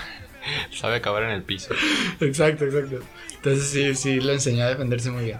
Sabe 0.72 0.96
acabar 0.96 1.22
en 1.24 1.30
el 1.30 1.42
piso. 1.42 1.74
Exacto, 2.20 2.64
exacto. 2.66 3.00
Entonces 3.36 3.68
sí, 3.68 3.94
sí, 3.94 4.20
le 4.20 4.34
enseñó 4.34 4.64
a 4.64 4.68
defenderse 4.68 5.10
muy 5.10 5.24
bien. 5.24 5.38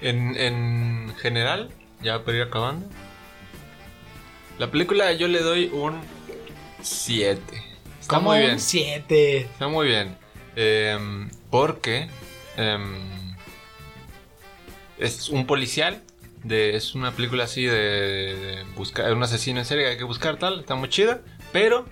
En, 0.00 0.36
en 0.36 1.14
general, 1.16 1.70
ya 2.02 2.22
para 2.24 2.36
ir 2.36 2.42
acabando. 2.42 2.86
La 4.58 4.70
película 4.70 5.12
yo 5.12 5.28
le 5.28 5.40
doy 5.40 5.70
un 5.72 6.00
7. 6.82 7.40
Está 8.00 8.20
muy 8.20 8.38
bien. 8.38 8.60
7. 8.60 9.38
Está 9.38 9.68
muy 9.68 9.88
bien. 9.88 10.16
Porque 11.50 12.08
em, 12.56 13.34
es 14.98 15.28
un 15.28 15.46
policial. 15.46 16.02
De, 16.44 16.76
es 16.76 16.94
una 16.94 17.10
película 17.10 17.44
así 17.44 17.64
de, 17.64 17.76
de 17.76 18.64
buscar 18.76 19.12
un 19.12 19.22
asesino 19.22 19.58
en 19.58 19.64
serie 19.64 19.84
que 19.84 19.90
hay 19.90 19.96
que 19.98 20.04
buscar 20.04 20.36
tal. 20.36 20.60
Está 20.60 20.76
muy 20.76 20.88
chida. 20.88 21.20
Pero 21.52 21.86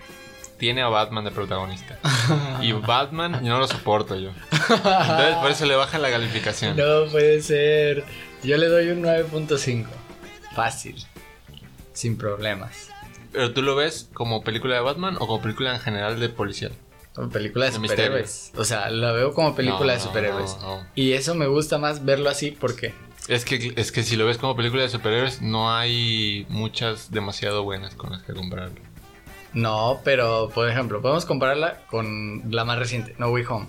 tiene 0.57 0.81
a 0.81 0.87
Batman 0.87 1.25
de 1.25 1.31
protagonista. 1.31 1.99
Y 2.61 2.71
Batman 2.71 3.39
no 3.43 3.59
lo 3.59 3.67
soporto 3.67 4.15
yo. 4.15 4.31
Entonces 4.51 5.35
por 5.41 5.51
eso 5.51 5.65
le 5.65 5.75
baja 5.75 5.97
la 5.99 6.09
calificación. 6.09 6.75
No 6.77 7.05
puede 7.11 7.41
ser. 7.41 8.03
Yo 8.43 8.57
le 8.57 8.67
doy 8.67 8.89
un 8.89 9.03
9.5. 9.03 9.85
Fácil. 10.55 10.95
Sin 11.93 12.17
problemas. 12.17 12.89
Pero 13.31 13.53
tú 13.53 13.61
lo 13.61 13.75
ves 13.75 14.09
como 14.13 14.43
película 14.43 14.75
de 14.75 14.81
Batman 14.81 15.15
o 15.19 15.27
como 15.27 15.41
película 15.41 15.73
en 15.75 15.81
general 15.81 16.19
de 16.19 16.29
policial. 16.29 16.71
Como 17.13 17.29
película 17.29 17.65
de, 17.65 17.71
De 17.71 17.77
superhéroes. 17.77 18.51
O 18.55 18.63
sea, 18.63 18.89
la 18.89 19.11
veo 19.11 19.33
como 19.33 19.55
película 19.55 19.93
No, 19.93 19.93
de 19.93 19.99
superhéroes. 19.99 20.57
no, 20.61 20.77
no. 20.81 20.87
Y 20.95 21.13
eso 21.13 21.35
me 21.35 21.47
gusta 21.47 21.77
más 21.77 22.03
verlo 22.05 22.29
así 22.29 22.51
porque. 22.51 22.93
Es 23.27 23.43
que, 23.45 23.73
es 23.75 23.91
que 23.91 24.03
si 24.03 24.15
lo 24.15 24.25
ves 24.25 24.37
como 24.37 24.55
película 24.55 24.83
de 24.83 24.89
superhéroes, 24.89 25.41
no 25.41 25.73
hay 25.73 26.45
muchas 26.49 27.11
demasiado 27.11 27.63
buenas 27.63 27.95
con 27.95 28.11
las 28.11 28.21
que 28.23 28.33
compararlo. 28.33 28.79
No, 29.55 30.01
pero 30.03 30.49
por 30.53 30.69
ejemplo, 30.69 31.01
podemos 31.01 31.25
compararla 31.25 31.79
con 31.89 32.43
la 32.51 32.65
más 32.65 32.77
reciente, 32.77 33.15
No 33.17 33.29
Way 33.29 33.45
Home. 33.49 33.67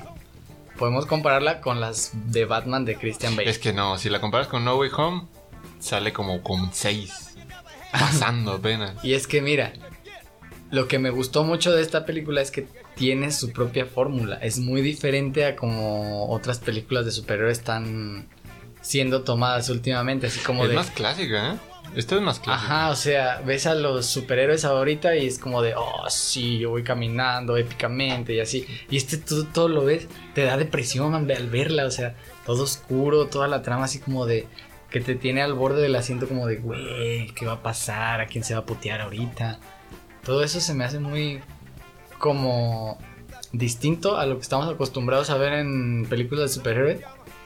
Podemos 0.77 1.07
compararla 1.07 1.61
con 1.61 1.81
las 1.81 2.11
de 2.31 2.45
Batman 2.45 2.85
de 2.85 2.97
Christian 2.97 3.35
Bale. 3.37 3.49
Es 3.49 3.59
que 3.59 3.73
no, 3.73 3.97
si 3.97 4.11
la 4.11 4.21
comparas 4.21 4.49
con 4.49 4.65
No 4.65 4.77
Way 4.77 4.91
Home, 4.97 5.23
sale 5.79 6.13
como 6.13 6.43
con 6.43 6.71
6. 6.73 7.37
Pasando 7.93 8.53
apenas. 8.53 9.03
Y 9.03 9.15
es 9.15 9.27
que 9.27 9.41
mira, 9.41 9.73
lo 10.71 10.89
que 10.89 10.99
me 10.99 11.11
gustó 11.11 11.45
mucho 11.45 11.73
de 11.73 11.81
esta 11.83 12.05
película 12.05 12.43
es 12.43 12.51
que 12.51 12.67
tiene 12.97 13.31
su 13.31 13.53
propia 13.53 13.87
fórmula. 13.87 14.37
Es 14.37 14.59
muy 14.59 14.83
diferente 14.83 15.47
a 15.47 15.55
como 15.55 16.29
otras 16.31 16.59
películas 16.59 17.05
de 17.05 17.13
superhéroes 17.13 17.59
están 17.59 18.29
siendo 18.81 19.23
tomadas 19.23 19.71
últimamente, 19.71 20.27
así 20.27 20.41
como 20.41 20.65
es 20.65 20.71
de 20.71 20.77
más 20.77 20.91
clásica, 20.91 21.53
¿eh? 21.53 21.57
Esta 21.95 22.17
es 22.17 22.21
más 22.23 22.41
clásica. 22.41 22.75
Ajá, 22.75 22.91
o 22.91 22.97
sea, 22.97 23.41
ves 23.45 23.67
a 23.67 23.75
los 23.75 24.07
superhéroes 24.07 24.65
ahorita 24.65 25.17
y 25.17 25.27
es 25.27 25.39
como 25.39 25.63
de, 25.63 25.75
oh, 25.77 26.09
sí, 26.09 26.59
yo 26.59 26.71
voy 26.71 26.83
caminando 26.83 27.57
épicamente 27.57 28.35
y 28.35 28.41
así. 28.41 28.67
Y 28.91 28.97
este 28.97 29.17
tú 29.17 29.45
todo 29.45 29.69
lo 29.69 29.85
ves, 29.85 30.09
te 30.35 30.43
da 30.43 30.57
depresión 30.57 31.13
man, 31.13 31.31
al 31.31 31.49
verla, 31.49 31.87
o 31.87 31.91
sea, 31.91 32.15
todo 32.45 32.65
oscuro, 32.65 33.27
toda 33.27 33.49
la 33.49 33.63
trama 33.63 33.85
así 33.85 33.99
como 33.99 34.27
de 34.27 34.47
que 34.91 35.01
te 35.01 35.15
tiene 35.15 35.43
al 35.43 35.55
borde 35.55 35.83
del 35.83 35.97
asiento 35.97 36.29
como 36.29 36.47
de, 36.47 36.57
güey, 36.57 37.29
¿qué 37.35 37.47
va 37.47 37.55
a 37.55 37.63
pasar? 37.63 38.21
¿A 38.21 38.27
quién 38.27 38.45
se 38.45 38.55
va 38.55 38.61
a 38.61 38.67
putear 38.67 39.01
ahorita? 39.01 39.59
Todo 40.25 40.43
eso 40.43 40.61
se 40.61 40.75
me 40.75 40.85
hace 40.85 40.99
muy 40.99 41.41
como 42.19 42.99
distinto 43.53 44.17
a 44.17 44.27
lo 44.27 44.37
que 44.37 44.43
estamos 44.43 44.69
acostumbrados 44.73 45.31
a 45.31 45.37
ver 45.37 45.55
en 45.55 46.07
películas 46.09 46.51
de 46.51 46.55
superhéroes, 46.55 47.01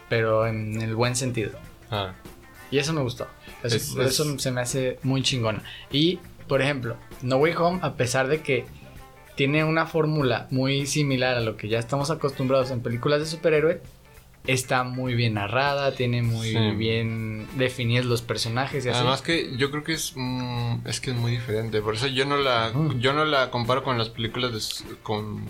pero 0.08 0.46
en 0.46 0.80
el 0.80 0.94
buen 0.94 1.16
sentido. 1.16 1.52
Ah, 1.90 2.12
Y 2.70 2.78
eso 2.78 2.92
me 2.92 3.02
gustó. 3.02 3.26
Eso, 3.62 4.02
Es- 4.02 4.42
se 4.42 4.50
me 4.50 4.60
hace 4.60 4.98
muy 5.02 5.22
chingona. 5.22 5.62
Y, 5.90 6.18
por 6.48 6.62
ejemplo, 6.62 6.96
No 7.22 7.36
Way 7.36 7.54
Home, 7.56 7.78
a 7.82 7.94
pesar 7.94 8.28
de 8.28 8.42
que 8.42 8.64
tiene 9.36 9.64
una 9.64 9.86
fórmula 9.86 10.46
muy 10.50 10.86
similar 10.86 11.36
a 11.36 11.40
lo 11.40 11.56
que 11.56 11.68
ya 11.68 11.78
estamos 11.78 12.10
acostumbrados 12.10 12.70
en 12.70 12.80
películas 12.80 13.20
de 13.20 13.26
superhéroes, 13.26 13.78
está 14.46 14.82
muy 14.84 15.14
bien 15.14 15.34
narrada, 15.34 15.92
tiene 15.92 16.22
muy 16.22 16.48
Sí. 16.52 16.70
bien 16.72 17.46
definidos 17.56 18.06
los 18.06 18.22
personajes 18.22 18.84
y 18.84 18.88
así. 18.88 18.98
Además 18.98 19.22
que 19.22 19.54
yo 19.56 19.70
creo 19.70 19.84
que 19.84 19.92
es 19.92 20.12
mm, 20.16 20.86
es 20.86 21.00
que 21.00 21.10
es 21.10 21.16
muy 21.16 21.30
diferente, 21.32 21.80
por 21.82 21.94
eso 21.94 22.06
yo 22.06 22.24
no 22.24 22.36
la 22.38 22.72
yo 22.98 23.12
no 23.12 23.24
la 23.26 23.50
comparo 23.50 23.82
con 23.84 23.98
las 23.98 24.08
películas 24.08 24.52
de 24.52 24.94
con 25.02 25.44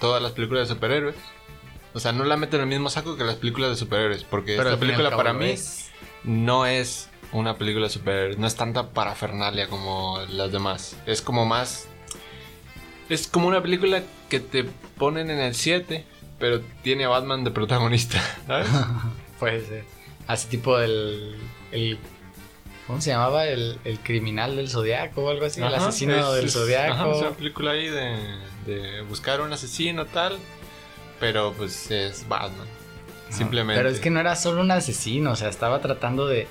todas 0.00 0.20
las 0.22 0.32
películas 0.32 0.68
de 0.68 0.74
superhéroes. 0.74 1.14
O 1.94 2.00
sea, 2.00 2.12
no 2.12 2.24
la 2.24 2.36
meto 2.36 2.56
en 2.56 2.62
el 2.62 2.68
mismo 2.68 2.90
saco 2.90 3.16
que 3.16 3.24
las 3.24 3.36
películas 3.36 3.70
de 3.70 3.76
superhéroes, 3.76 4.22
porque 4.24 4.56
Pero 4.56 4.68
esta 4.70 4.80
película 4.80 5.16
para 5.16 5.32
mí 5.32 5.50
es. 5.50 5.90
no 6.24 6.66
es 6.66 7.08
una 7.38 7.56
película 7.56 7.88
super... 7.88 8.38
No 8.38 8.46
es 8.46 8.56
tanta 8.56 8.90
parafernalia 8.90 9.68
como 9.68 10.20
las 10.30 10.52
demás. 10.52 10.96
Es 11.06 11.22
como 11.22 11.46
más... 11.46 11.88
Es 13.08 13.28
como 13.28 13.48
una 13.48 13.62
película 13.62 14.02
que 14.28 14.40
te 14.40 14.64
ponen 14.98 15.30
en 15.30 15.38
el 15.38 15.54
7, 15.54 16.04
pero 16.38 16.60
tiene 16.82 17.04
a 17.04 17.08
Batman 17.08 17.44
de 17.44 17.50
protagonista, 17.50 18.20
¿sabes? 18.46 18.68
Puede 19.38 19.64
ser. 19.64 19.84
Así 20.26 20.48
tipo 20.48 20.78
el, 20.80 21.36
el 21.70 21.98
¿Cómo 22.86 23.00
se 23.00 23.10
llamaba? 23.10 23.46
El, 23.46 23.78
el 23.84 23.98
criminal 24.00 24.56
del 24.56 24.68
zodiaco 24.68 25.24
o 25.24 25.30
algo 25.30 25.46
así. 25.46 25.60
el 25.60 25.74
asesino 25.74 26.32
del 26.32 26.50
zodiaco. 26.50 27.12
es 27.12 27.20
una 27.20 27.30
película 27.30 27.72
ahí 27.72 27.88
de, 27.88 28.16
de 28.66 29.02
buscar 29.02 29.40
un 29.40 29.52
asesino 29.52 30.06
tal. 30.06 30.38
Pero 31.20 31.52
pues 31.56 31.90
es 31.90 32.28
Batman. 32.28 32.66
Simplemente. 33.30 33.80
Pero 33.80 33.92
es 33.92 34.00
que 34.00 34.10
no 34.10 34.20
era 34.20 34.36
solo 34.36 34.60
un 34.60 34.70
asesino, 34.70 35.32
o 35.32 35.36
sea, 35.36 35.48
estaba 35.48 35.80
tratando 35.80 36.26
de... 36.26 36.46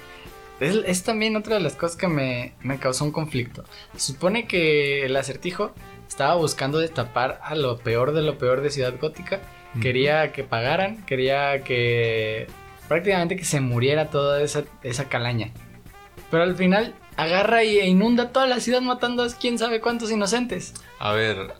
Es, 0.60 1.03
también 1.03 1.36
otra 1.36 1.56
de 1.56 1.62
las 1.62 1.74
cosas 1.74 1.97
que 1.97 2.08
me, 2.08 2.53
me 2.62 2.80
causó 2.80 3.03
un 3.03 3.12
conflicto. 3.12 3.66
Se 3.93 4.14
supone 4.14 4.47
que 4.47 5.06
el 5.06 5.16
acertijo 5.18 5.74
estaba 6.08 6.36
buscando 6.36 6.80
destapar 6.80 7.39
a 7.43 7.56
lo 7.56 7.78
peor 7.78 8.14
de 8.14 8.22
lo 8.22 8.38
peor 8.38 8.62
de 8.62 8.70
Ciudad 8.70 8.93
Gótica. 8.99 9.41
Quería 9.82 10.32
que 10.32 10.45
pagaran, 10.45 11.03
quería 11.06 11.64
que 11.64 12.47
prácticamente 12.88 13.36
que 13.36 13.43
se 13.43 13.60
muriera 13.60 14.10
toda 14.10 14.41
esa, 14.41 14.64
esa 14.84 15.10
calaña. 15.10 15.51
Pero 16.32 16.43
al 16.43 16.56
final 16.56 16.95
agarra 17.18 17.64
e 17.64 17.86
inunda 17.86 18.32
toda 18.32 18.47
la 18.47 18.62
ciudad 18.62 18.82
matando 18.82 19.24
a 19.24 19.28
quién 19.28 19.60
sabe 19.60 19.82
cuántos 19.82 20.12
inocentes. 20.12 20.74
A 20.99 21.12
ver, 21.12 21.53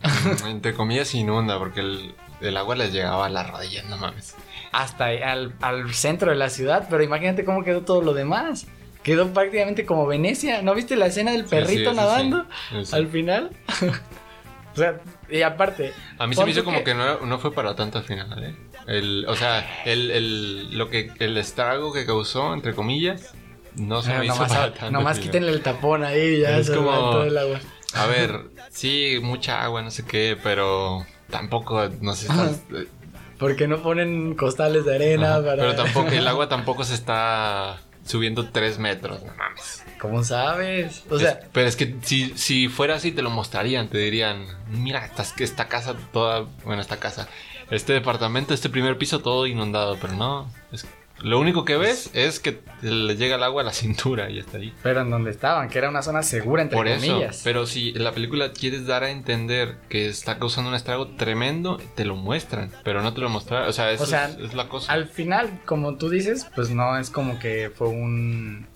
entre 0.48 0.74
comillas 0.74 1.14
inunda 1.14 1.60
porque 1.60 1.82
el, 1.82 2.16
el 2.40 2.56
agua 2.56 2.78
les 2.78 2.94
llegaba 2.94 3.26
a 3.26 3.30
las 3.30 3.50
rodillas, 3.50 3.86
no 3.86 3.98
mames 3.98 4.36
hasta 4.76 5.06
al, 5.06 5.54
al 5.62 5.94
centro 5.94 6.32
de 6.32 6.36
la 6.36 6.50
ciudad, 6.50 6.88
pero 6.90 7.02
imagínate 7.02 7.46
cómo 7.46 7.64
quedó 7.64 7.84
todo 7.84 8.02
lo 8.02 8.14
demás. 8.14 8.68
Quedó 9.06 9.32
prácticamente 9.32 9.86
como 9.86 10.08
Venecia. 10.08 10.64
¿No 10.64 10.74
viste 10.74 10.96
la 10.96 11.06
escena 11.06 11.32
del 11.32 11.46
perrito 11.46 11.94
nadando 11.94 12.48
al 12.92 13.08
final? 13.08 13.52
o 14.74 14.76
sea, 14.76 15.00
y 15.30 15.44
aparte. 15.44 15.94
A 16.18 16.26
mí 16.26 16.34
se 16.34 16.44
me 16.44 16.50
hizo 16.50 16.64
como 16.64 16.84
que, 16.84 16.96
no, 16.96 17.20
no, 17.20 17.38
fue 17.38 17.54
para 17.54 17.76
tanto 17.76 18.00
al 18.00 18.04
final, 18.04 18.44
¿eh? 18.44 18.56
El, 18.88 19.28
o 19.28 19.36
sea, 19.36 19.64
el, 19.86 20.10
el, 20.10 20.76
lo 20.76 20.90
que, 20.90 21.12
el 21.20 21.38
estrago 21.38 21.94
que 21.94 22.08
causó, 22.08 22.52
entre 22.56 22.74
comillas, 22.74 23.36
no 23.76 24.02
se 24.02 24.12
me 24.18 24.26
hizo 24.26 24.40
para 24.40 24.74
tanto. 24.74 24.90
Nomás 24.90 25.20
quítenle 25.20 25.52
el 25.52 25.62
tapón 25.62 26.04
ahí 26.04 26.40
ya 26.40 26.58
es 26.58 26.72
como, 26.72 26.90
todo 26.90 27.26
el 27.26 27.38
agua. 27.38 27.60
A 27.94 28.08
ver, 28.08 28.46
sí, 28.72 29.20
mucha 29.22 29.64
agua, 29.64 29.84
no 29.84 29.92
sé 29.92 30.04
qué, 30.04 30.36
pero 30.42 31.06
tampoco, 31.30 31.90
no 32.02 32.16
sé, 32.16 32.28
porque 33.38 33.68
no 33.68 33.84
ponen 33.84 34.34
costales 34.34 34.84
de 34.84 34.96
arena 34.96 35.36
para... 35.44 35.58
Pero 35.58 35.76
tampoco, 35.76 36.10
el 36.10 36.28
agua 36.28 36.50
tampoco 36.50 36.84
se 36.84 36.96
está 36.96 37.78
subiendo 38.06 38.50
tres 38.50 38.80
metros, 38.80 39.24
no 39.24 39.34
mames. 39.36 39.84
¿Cómo 40.00 40.24
sabes? 40.24 41.04
O 41.10 41.20
sea... 41.20 41.40
pero 41.52 41.68
es 41.68 41.76
que 41.76 41.96
si, 42.04 42.38
si 42.38 42.68
fuera 42.70 42.96
así 42.96 43.12
te 43.12 43.22
lo 43.22 43.30
mostrarían, 43.30 43.90
te 43.90 43.98
dirían, 43.98 44.46
mira, 44.70 45.06
esta, 45.06 45.26
esta 45.44 45.68
casa 45.68 45.96
toda, 46.14 46.46
bueno, 46.64 46.82
esta 46.82 46.98
casa, 46.98 47.28
este 47.72 47.94
departamento, 47.94 48.54
este 48.54 48.70
primer 48.70 48.98
piso 48.98 49.20
todo 49.20 49.48
inundado, 49.48 49.98
pero 50.00 50.14
no, 50.14 50.52
es 50.72 50.86
lo 51.22 51.40
único 51.40 51.64
que 51.64 51.78
ves 51.78 52.10
es 52.14 52.40
que 52.40 52.60
le 52.82 53.16
llega 53.16 53.36
el 53.38 53.44
agua 53.44 53.62
a 53.62 53.66
la 53.66 53.74
cintura 53.74 54.30
y 54.30 54.40
está 54.40 54.58
ahí. 54.58 54.74
Pero 54.84 55.02
en 55.02 55.10
donde 55.10 55.32
estaban, 55.32 55.70
que 55.70 55.78
era 55.78 55.90
una 55.90 56.02
zona 56.02 56.24
segura, 56.24 56.62
entre 56.62 56.78
Por 56.78 56.88
comillas. 56.88 57.38
Eso, 57.38 57.44
pero 57.44 57.66
si 57.66 57.90
en 57.90 58.04
la 58.04 58.12
película 58.12 58.52
quieres 58.52 58.86
dar 58.86 59.04
a 59.04 59.10
entender 59.10 59.78
que 59.90 60.08
está 60.08 60.38
causando 60.38 60.70
un 60.70 60.76
estrago 60.76 61.08
tremendo, 61.16 61.80
te 61.96 62.06
lo 62.06 62.16
muestran, 62.16 62.72
pero 62.84 63.02
no 63.02 63.14
te 63.14 63.22
lo 63.22 63.30
muestran. 63.30 63.68
O 63.68 63.74
sea, 63.74 63.92
eso 63.92 64.04
es, 64.04 64.54
la 64.54 64.68
cosa. 64.68 64.92
Al 64.92 65.08
final, 65.08 65.62
como 65.66 65.96
tú 65.96 66.10
dices, 66.10 66.48
pues 66.56 66.70
no 66.70 66.98
es 66.98 67.10
como 67.10 67.40
que 67.40 67.72
fue 67.74 67.88
un. 67.88 68.68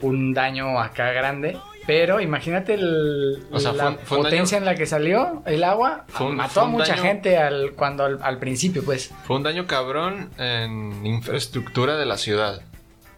un 0.00 0.34
daño 0.34 0.80
acá 0.80 1.12
grande. 1.12 1.56
Pero 1.86 2.20
imagínate 2.20 2.74
el, 2.74 3.42
la 3.50 3.96
potencia 4.08 4.58
en 4.58 4.64
la 4.64 4.74
que 4.74 4.86
salió 4.86 5.42
el 5.46 5.64
agua. 5.64 6.06
mató 6.32 6.62
a 6.62 6.66
mucha 6.66 6.96
gente 6.96 7.38
al, 7.38 7.72
cuando 7.72 8.04
al, 8.04 8.38
principio, 8.38 8.84
pues. 8.84 9.12
Fue 9.24 9.36
un 9.36 9.42
daño 9.42 9.66
cabrón 9.66 10.30
en 10.38 11.04
infraestructura 11.04 11.96
de 11.96 12.06
la 12.06 12.18
ciudad. 12.18 12.62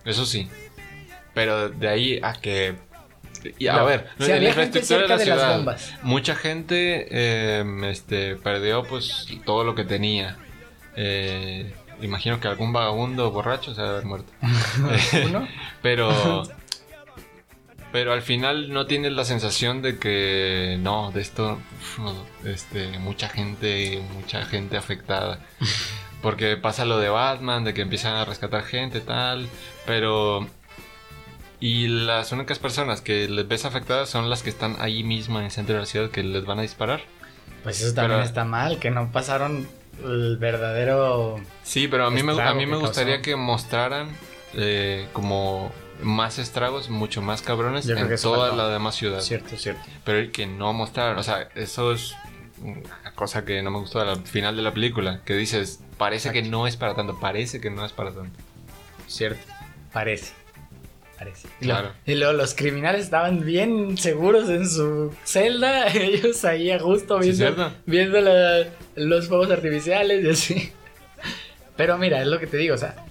Eso 0.04 0.26
sí. 0.26 0.48
Pero 1.34 1.68
de 1.68 1.88
ahí 1.88 2.20
a 2.22 2.34
que. 2.34 2.76
Y 3.58 3.66
a 3.66 3.82
ver, 3.82 4.08
en 4.20 4.42
la 4.42 4.48
infraestructura 4.48 5.02
de 5.02 5.08
la 5.08 5.18
ciudad. 5.18 5.78
mucha 6.02 6.36
gente 6.36 7.58
em, 7.58 7.84
este, 7.84 8.36
perdió 8.36 8.84
pues 8.84 9.26
todo 9.44 9.64
lo 9.64 9.74
que 9.74 9.84
tenía. 9.84 10.36
Eh, 10.94 11.72
imagino 12.00 12.38
que 12.40 12.48
algún 12.48 12.72
vagabundo 12.72 13.30
borracho 13.30 13.74
se 13.74 13.80
ha 13.80 13.88
haber 13.88 14.04
muerto. 14.04 14.32
¿Uno? 15.26 15.48
Pero 15.82 16.44
pero 17.92 18.14
al 18.14 18.22
final 18.22 18.72
no 18.72 18.86
tienes 18.86 19.12
la 19.12 19.24
sensación 19.24 19.82
de 19.82 19.98
que 19.98 20.78
no, 20.80 21.12
de 21.12 21.20
esto, 21.20 21.58
este, 22.44 22.98
mucha 22.98 23.28
gente, 23.28 24.02
mucha 24.14 24.44
gente 24.46 24.78
afectada. 24.78 25.38
Porque 26.22 26.56
pasa 26.56 26.84
lo 26.84 26.98
de 26.98 27.10
Batman, 27.10 27.64
de 27.64 27.74
que 27.74 27.82
empiezan 27.82 28.14
a 28.14 28.24
rescatar 28.24 28.64
gente, 28.64 29.00
tal, 29.00 29.46
pero... 29.86 30.48
Y 31.60 31.86
las 31.86 32.32
únicas 32.32 32.58
personas 32.58 33.00
que 33.00 33.28
les 33.28 33.46
ves 33.46 33.64
afectadas 33.64 34.08
son 34.08 34.30
las 34.30 34.42
que 34.42 34.50
están 34.50 34.76
ahí 34.80 35.04
mismo 35.04 35.38
en 35.38 35.44
el 35.44 35.50
centro 35.52 35.74
de 35.74 35.80
la 35.82 35.86
ciudad 35.86 36.10
que 36.10 36.24
les 36.24 36.44
van 36.44 36.58
a 36.58 36.62
disparar. 36.62 37.02
Pues 37.62 37.80
eso 37.80 37.94
también 37.94 38.20
está 38.20 38.44
mal, 38.44 38.78
que 38.78 38.90
no 38.90 39.12
pasaron 39.12 39.68
el 40.02 40.38
verdadero... 40.38 41.40
Sí, 41.62 41.86
pero 41.88 42.06
a 42.06 42.10
mí 42.10 42.22
me, 42.22 42.40
a 42.40 42.54
mí 42.54 42.66
me 42.66 42.76
gustaría 42.76 43.20
que 43.20 43.36
mostraran 43.36 44.08
eh, 44.54 45.06
como 45.12 45.72
más 46.02 46.38
estragos, 46.38 46.90
mucho 46.90 47.22
más 47.22 47.42
cabrones 47.42 47.88
en 47.88 48.16
toda 48.20 48.54
la 48.54 48.68
demás 48.68 48.94
ciudad. 48.96 49.20
Cierto, 49.20 49.56
cierto. 49.56 49.82
Pero 50.04 50.18
el 50.18 50.30
que 50.30 50.46
no 50.46 50.72
mostraron, 50.72 51.18
o 51.18 51.22
sea, 51.22 51.48
eso 51.54 51.92
es 51.92 52.14
una 52.62 53.12
cosa 53.14 53.44
que 53.44 53.62
no 53.62 53.70
me 53.70 53.78
gustó 53.78 54.00
al 54.00 54.24
final 54.26 54.56
de 54.56 54.62
la 54.62 54.72
película, 54.72 55.20
que 55.24 55.34
dices, 55.34 55.80
parece 55.98 56.32
que 56.32 56.42
no 56.42 56.66
es 56.66 56.76
para 56.76 56.94
tanto, 56.94 57.18
parece 57.18 57.60
que 57.60 57.70
no 57.70 57.84
es 57.84 57.92
para 57.92 58.12
tanto. 58.12 58.38
Cierto, 59.08 59.44
parece. 59.92 60.32
Parece. 61.18 61.48
Claro. 61.60 61.92
Y 62.04 62.16
luego 62.16 62.32
los 62.32 62.54
criminales 62.54 63.04
estaban 63.04 63.44
bien 63.44 63.96
seguros 63.96 64.48
en 64.48 64.68
su 64.68 65.14
celda, 65.24 65.86
ellos 65.94 66.44
ahí 66.44 66.70
a 66.70 66.78
gusto 66.78 67.18
viendo, 67.18 67.72
viendo 67.86 68.18
los 68.96 69.28
fuegos 69.28 69.50
artificiales 69.50 70.24
y 70.24 70.28
así. 70.30 70.72
Pero 71.76 71.96
mira, 71.96 72.20
es 72.20 72.26
lo 72.26 72.40
que 72.40 72.46
te 72.46 72.56
digo, 72.56 72.74
o 72.74 72.78
sea, 72.78 73.06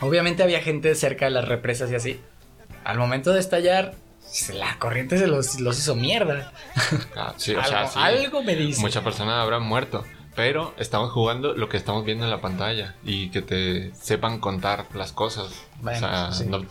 Obviamente 0.00 0.42
había 0.42 0.60
gente 0.60 0.94
cerca 0.94 1.26
de 1.26 1.30
las 1.30 1.46
represas 1.46 1.90
y 1.90 1.94
así. 1.94 2.20
Al 2.84 2.98
momento 2.98 3.32
de 3.32 3.40
estallar, 3.40 3.94
la 4.54 4.78
corriente 4.78 5.18
se 5.18 5.26
los, 5.26 5.56
hizo 5.56 5.94
mierda. 5.94 6.52
Ah, 7.16 7.34
sí, 7.36 7.54
o 7.54 7.64
sea, 7.64 7.84
algo 7.96 8.42
me 8.42 8.56
dice. 8.56 8.80
Muchas 8.80 9.02
personas 9.02 9.34
habrán 9.42 9.62
muerto. 9.62 10.04
Pero 10.36 10.74
estamos 10.78 11.10
jugando 11.10 11.54
lo 11.54 11.68
que 11.68 11.76
estamos 11.76 12.04
viendo 12.04 12.24
en 12.24 12.30
la 12.30 12.40
pantalla. 12.40 12.94
Y 13.04 13.30
que 13.30 13.42
te 13.42 13.92
sepan 13.94 14.38
contar 14.38 14.86
las 14.94 15.12
cosas. 15.12 15.66
o 15.82 15.94
sea, 15.94 16.30
no, 16.46 16.64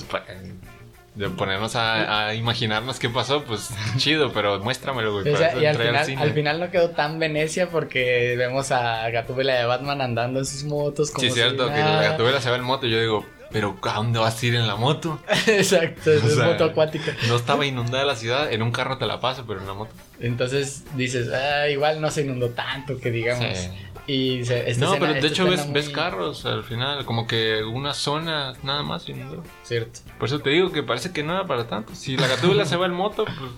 de 1.19 1.29
ponernos 1.29 1.75
a, 1.75 2.33
imaginarnos 2.33 2.97
qué 2.97 3.09
pasó, 3.09 3.43
pues 3.43 3.71
chido, 3.97 4.31
pero 4.31 4.57
muéstramelo, 4.61 5.11
güey. 5.11 5.33
y 5.59 5.65
al 5.65 6.31
final, 6.31 6.61
no 6.61 6.71
quedó 6.71 6.91
tan 6.91 7.19
Venecia 7.19 7.69
porque 7.69 8.35
vemos 8.37 8.71
a 8.71 9.09
Gatúbela 9.09 9.55
de 9.55 9.65
Batman 9.65 9.99
andando 9.99 10.39
en 10.39 10.45
sus 10.45 10.63
motos. 10.63 11.11
Como 11.11 11.27
sí, 11.27 11.31
cierto, 11.31 11.67
que 11.67 11.81
Gatúbela 11.81 12.39
se 12.39 12.49
va 12.49 12.55
en 12.55 12.63
moto 12.63 12.87
y 12.87 12.91
yo 12.91 13.01
digo, 13.01 13.25
pero 13.51 13.77
¿a 13.81 13.93
dónde 13.95 14.19
vas 14.19 14.41
a 14.41 14.45
ir 14.45 14.55
en 14.55 14.67
la 14.67 14.75
moto? 14.75 15.19
Exacto, 15.47 16.11
es 16.11 16.37
moto 16.37 16.65
acuática. 16.65 17.15
No 17.27 17.35
estaba 17.35 17.65
inundada 17.65 18.05
la 18.05 18.15
ciudad, 18.15 18.51
en 18.51 18.61
un 18.61 18.71
carro 18.71 18.97
te 18.97 19.05
la 19.05 19.19
paso, 19.19 19.45
pero 19.47 19.59
en 19.59 19.67
la 19.67 19.73
moto. 19.73 19.91
Entonces 20.19 20.83
dices, 20.95 21.29
ah, 21.33 21.69
igual 21.69 22.01
no 22.01 22.11
se 22.11 22.21
inundó 22.21 22.49
tanto 22.49 22.99
que 22.99 23.11
digamos. 23.11 23.69
Y 24.07 24.41
no, 24.79 24.95
pero 24.99 25.13
de 25.13 25.27
hecho 25.27 25.45
ves, 25.45 25.71
ves, 25.71 25.89
carros 25.89 26.43
al 26.47 26.63
final, 26.63 27.05
como 27.05 27.27
que 27.27 27.63
una 27.63 27.93
zona 27.93 28.53
nada 28.63 28.81
más 28.81 29.07
inundó. 29.07 29.43
Cierto. 29.61 29.99
Por 30.17 30.27
eso 30.27 30.39
te 30.39 30.49
digo 30.49 30.71
que 30.71 30.81
parece 30.81 31.11
que 31.11 31.21
no 31.21 31.33
era 31.33 31.45
para 31.45 31.67
tanto. 31.67 31.93
Si 31.93 32.17
la 32.17 32.25
gatúbela 32.27 32.65
se 32.65 32.75
va 32.75 32.87
en 32.87 32.93
moto, 32.93 33.25
pues... 33.25 33.51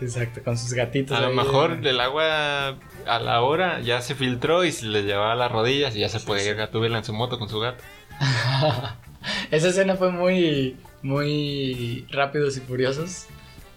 Exacto, 0.00 0.42
con 0.42 0.58
sus 0.58 0.72
gatitos. 0.72 1.16
A 1.16 1.20
lo 1.20 1.32
mejor 1.32 1.78
el 1.86 2.00
agua 2.00 2.70
a 3.06 3.18
la 3.20 3.40
hora 3.42 3.80
ya 3.80 4.00
se 4.00 4.16
filtró 4.16 4.64
y 4.64 4.72
se 4.72 4.86
le 4.86 5.04
llevaba 5.04 5.32
a 5.32 5.36
las 5.36 5.52
rodillas 5.52 5.94
y 5.94 6.00
ya 6.00 6.08
se 6.08 6.18
puede 6.18 6.44
ir 6.44 6.56
gatúbela 6.56 6.98
en 6.98 7.04
su 7.04 7.12
moto 7.12 7.38
con 7.38 7.48
su 7.48 7.60
gato. 7.60 7.84
Esa 9.50 9.68
escena 9.68 9.96
fue 9.96 10.10
muy, 10.10 10.76
muy 11.02 12.06
rápidos 12.10 12.56
y 12.56 12.60
furiosos. 12.60 13.26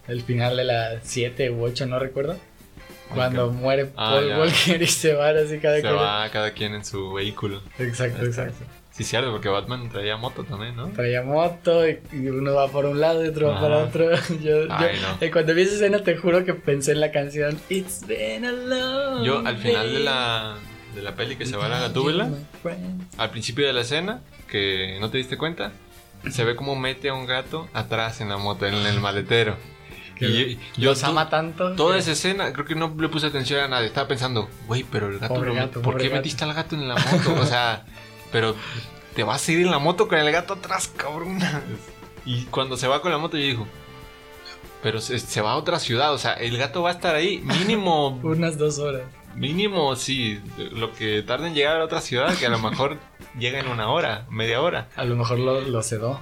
El 0.06 0.22
final 0.22 0.56
de 0.56 0.64
la 0.64 1.00
7 1.02 1.50
u 1.50 1.62
8, 1.64 1.86
no 1.86 1.98
recuerdo. 1.98 2.36
Cuando 3.14 3.50
muere 3.50 3.90
ah, 3.96 4.12
Paul 4.12 4.38
Walker 4.38 4.82
y 4.82 4.86
se 4.86 5.14
va 5.14 5.30
así 5.30 5.58
cada 5.58 5.80
quien. 5.80 5.92
Se 5.92 5.98
va 5.98 6.28
cada 6.30 6.52
quien 6.52 6.74
en 6.74 6.84
su 6.84 7.12
vehículo. 7.12 7.62
Exacto, 7.78 8.24
exacto. 8.24 8.64
Sí, 8.98 9.04
cierto, 9.04 9.30
porque 9.30 9.48
Batman 9.48 9.88
traía 9.90 10.16
moto 10.16 10.42
también, 10.42 10.74
¿no? 10.74 10.88
Traía 10.88 11.22
moto 11.22 11.88
y 11.88 12.00
uno 12.12 12.52
va 12.54 12.66
por 12.66 12.84
un 12.84 13.00
lado 13.00 13.24
y 13.24 13.28
otro 13.28 13.46
va 13.46 13.60
para 13.60 13.78
otro. 13.78 14.10
Yo, 14.42 14.64
y 15.20 15.30
cuando 15.30 15.54
vi 15.54 15.62
esa 15.62 15.74
escena 15.74 16.02
te 16.02 16.16
juro 16.16 16.44
que 16.44 16.52
pensé 16.54 16.92
en 16.92 17.00
la 17.00 17.12
canción 17.12 17.60
It's 17.68 18.04
been 18.04 18.44
a 18.44 18.50
long 18.50 19.24
Yo 19.24 19.46
al 19.46 19.56
final 19.58 19.92
de 19.92 20.00
la, 20.00 20.56
de 20.94 21.02
la 21.02 21.14
peli 21.14 21.36
que 21.36 21.46
se 21.46 21.56
va 21.56 21.66
a 21.66 21.68
la 21.68 21.80
gatúbela, 21.80 22.28
al 23.16 23.30
principio 23.30 23.66
de 23.66 23.72
la 23.72 23.82
escena, 23.82 24.20
que 24.48 24.96
no 25.00 25.10
te 25.10 25.18
diste 25.18 25.36
cuenta, 25.36 25.72
se 26.30 26.44
ve 26.44 26.56
como 26.56 26.74
mete 26.76 27.08
a 27.10 27.14
un 27.14 27.26
gato 27.26 27.68
atrás 27.74 28.20
en 28.20 28.28
la 28.28 28.36
moto, 28.38 28.66
en 28.66 28.74
el 28.74 29.00
maletero. 29.00 29.56
Y 30.20 30.56
yo 30.76 30.90
los 30.90 31.04
ama 31.04 31.28
tanto. 31.30 31.76
Toda 31.76 31.94
que- 31.94 32.00
esa 32.00 32.10
escena, 32.12 32.52
creo 32.52 32.64
que 32.64 32.74
no 32.74 32.92
le 32.98 33.08
puse 33.08 33.26
atención 33.28 33.60
a 33.60 33.68
nadie. 33.68 33.86
Estaba 33.86 34.08
pensando, 34.08 34.48
güey, 34.66 34.82
pero 34.90 35.06
el 35.08 35.20
gato, 35.20 35.34
Pobre 35.34 35.50
lo- 35.50 35.54
gato, 35.54 35.80
¿por 35.82 35.96
qué 35.96 36.04
gato". 36.08 36.16
metiste 36.16 36.42
al 36.42 36.54
gato 36.54 36.74
en 36.74 36.88
la 36.88 36.96
moto? 36.96 37.34
O 37.40 37.46
sea, 37.46 37.84
pero 38.32 38.56
te 39.14 39.22
vas 39.22 39.46
a 39.48 39.52
ir 39.52 39.60
en 39.60 39.70
la 39.70 39.78
moto 39.78 40.08
con 40.08 40.18
el 40.18 40.32
gato 40.32 40.54
atrás, 40.54 40.88
cabrón. 40.96 41.38
Y 42.26 42.44
cuando 42.46 42.76
se 42.76 42.88
va 42.88 43.00
con 43.00 43.12
la 43.12 43.18
moto, 43.18 43.36
yo 43.36 43.44
digo, 43.44 43.66
pero 44.82 45.00
se, 45.00 45.18
se 45.20 45.40
va 45.40 45.52
a 45.52 45.56
otra 45.56 45.78
ciudad, 45.78 46.12
o 46.12 46.18
sea, 46.18 46.32
el 46.34 46.58
gato 46.58 46.82
va 46.82 46.90
a 46.90 46.94
estar 46.94 47.14
ahí, 47.14 47.38
mínimo, 47.38 48.08
Unas 48.24 48.58
dos 48.58 48.78
horas. 48.80 49.02
Mínimo, 49.38 49.94
sí, 49.96 50.40
lo 50.72 50.92
que 50.92 51.22
tarda 51.22 51.46
en 51.48 51.54
llegar 51.54 51.80
a 51.80 51.84
otra 51.84 52.00
ciudad, 52.00 52.34
que 52.36 52.46
a 52.46 52.50
lo 52.50 52.58
mejor 52.58 52.98
llega 53.38 53.58
en 53.60 53.68
una 53.68 53.88
hora, 53.90 54.26
media 54.30 54.60
hora. 54.60 54.88
A 54.96 55.04
lo 55.04 55.16
mejor 55.16 55.38
lo, 55.38 55.60
lo 55.60 55.82
sedó. 55.82 56.20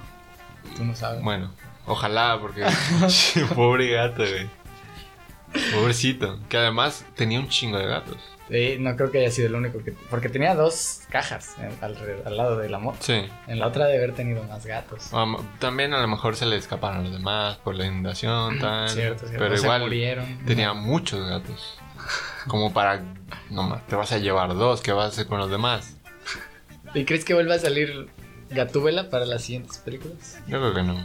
Tú 0.75 0.83
no 0.85 0.95
sabes. 0.95 1.23
Bueno, 1.23 1.51
ojalá, 1.85 2.37
porque 2.41 2.65
pobre 3.55 3.89
gato, 3.91 4.23
güey. 4.23 4.47
Pobrecito, 5.73 6.39
que 6.49 6.57
además 6.57 7.05
tenía 7.15 7.39
un 7.39 7.47
chingo 7.49 7.77
de 7.77 7.85
gatos. 7.87 8.17
Sí, 8.49 8.77
no 8.79 8.95
creo 8.95 9.11
que 9.11 9.19
haya 9.19 9.31
sido 9.31 9.47
el 9.47 9.55
único 9.55 9.83
que. 9.83 9.91
Porque 9.91 10.29
tenía 10.29 10.55
dos 10.55 11.01
cajas 11.09 11.55
en- 11.59 11.77
alre- 11.81 12.21
al, 12.25 12.37
lado 12.37 12.57
de 12.57 12.69
la 12.69 12.79
moto. 12.79 12.97
Sí. 13.01 13.25
En 13.47 13.59
la 13.59 13.67
otra 13.67 13.85
debe 13.87 13.97
haber 14.03 14.15
tenido 14.15 14.43
más 14.43 14.65
gatos. 14.65 15.11
Um, 15.11 15.35
también 15.59 15.93
a 15.93 15.99
lo 16.01 16.07
mejor 16.07 16.35
se 16.37 16.45
le 16.45 16.55
escaparon 16.55 17.03
los 17.03 17.11
demás 17.13 17.57
por 17.57 17.75
la 17.75 17.85
inundación, 17.85 18.59
tal. 18.61 18.87
Cierto, 18.89 19.19
cierto. 19.27 19.39
Pero 19.39 19.55
O 19.55 19.57
se 19.57 19.63
igual 19.63 19.81
murieron. 19.81 20.37
tenía 20.45 20.73
muchos 20.73 21.27
gatos. 21.27 21.77
Como 22.47 22.73
para. 22.73 23.03
No 23.49 23.63
más, 23.63 23.85
te 23.87 23.95
vas 23.95 24.11
a 24.11 24.17
llevar 24.19 24.55
dos, 24.55 24.81
¿qué 24.81 24.91
vas 24.93 25.05
a 25.05 25.07
hacer 25.09 25.27
con 25.27 25.37
los 25.39 25.49
demás? 25.49 25.95
¿Y 26.93 27.05
crees 27.05 27.25
que 27.25 27.33
vuelva 27.33 27.55
a 27.55 27.59
salir 27.59 28.07
Gatúbela 28.49 29.09
para 29.09 29.25
las 29.25 29.43
siguientes 29.43 29.77
películas? 29.79 30.39
Yo 30.47 30.59
creo 30.59 30.73
que 30.73 30.83
no. 30.83 30.95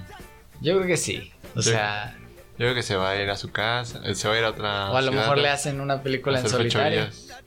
Yo 0.60 0.76
creo 0.76 0.86
que 0.86 0.96
sí. 0.96 1.32
O 1.56 1.62
Sí. 1.62 1.70
sea, 1.70 2.16
Yo 2.52 2.66
creo 2.66 2.74
que 2.74 2.82
se 2.82 2.94
va 2.96 3.10
a 3.10 3.16
ir 3.20 3.28
a 3.30 3.36
su 3.36 3.50
casa, 3.50 4.00
eh, 4.04 4.14
se 4.14 4.28
va 4.28 4.34
a 4.34 4.38
ir 4.38 4.44
a 4.44 4.50
otra. 4.50 4.90
o 4.92 4.96
a 4.96 5.02
lo 5.02 5.08
ciudad 5.10 5.24
mejor 5.24 5.38
le 5.38 5.48
hacen 5.48 5.80
una 5.80 6.02
película 6.02 6.38
en 6.38 6.48
solitario. 6.48 7.06
fechorías. 7.06 7.42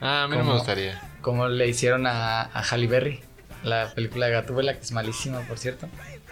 Ah, 0.00 0.24
a 0.24 0.28
mí 0.28 0.36
no 0.36 0.44
me 0.44 0.52
gustaría. 0.54 1.00
Como 1.20 1.48
le 1.48 1.68
hicieron 1.68 2.06
a, 2.06 2.42
a 2.42 2.62
Halle 2.62 2.86
Berry. 2.86 3.20
La 3.62 3.92
película 3.94 4.26
de 4.26 4.32
Gatúbela, 4.32 4.74
que 4.74 4.80
es 4.80 4.92
malísima, 4.92 5.40
por 5.42 5.58
cierto. 5.58 5.88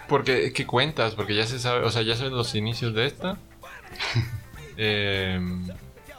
Porque, 0.07 0.53
¿qué 0.53 0.65
cuentas? 0.65 1.15
Porque 1.15 1.35
ya 1.35 1.45
se 1.47 1.59
sabe, 1.59 1.83
o 1.85 1.89
sea, 1.89 2.01
ya 2.03 2.15
saben 2.15 2.33
los 2.35 2.53
inicios 2.55 2.93
de 2.93 3.05
esta. 3.07 3.37
Em, 4.77 5.67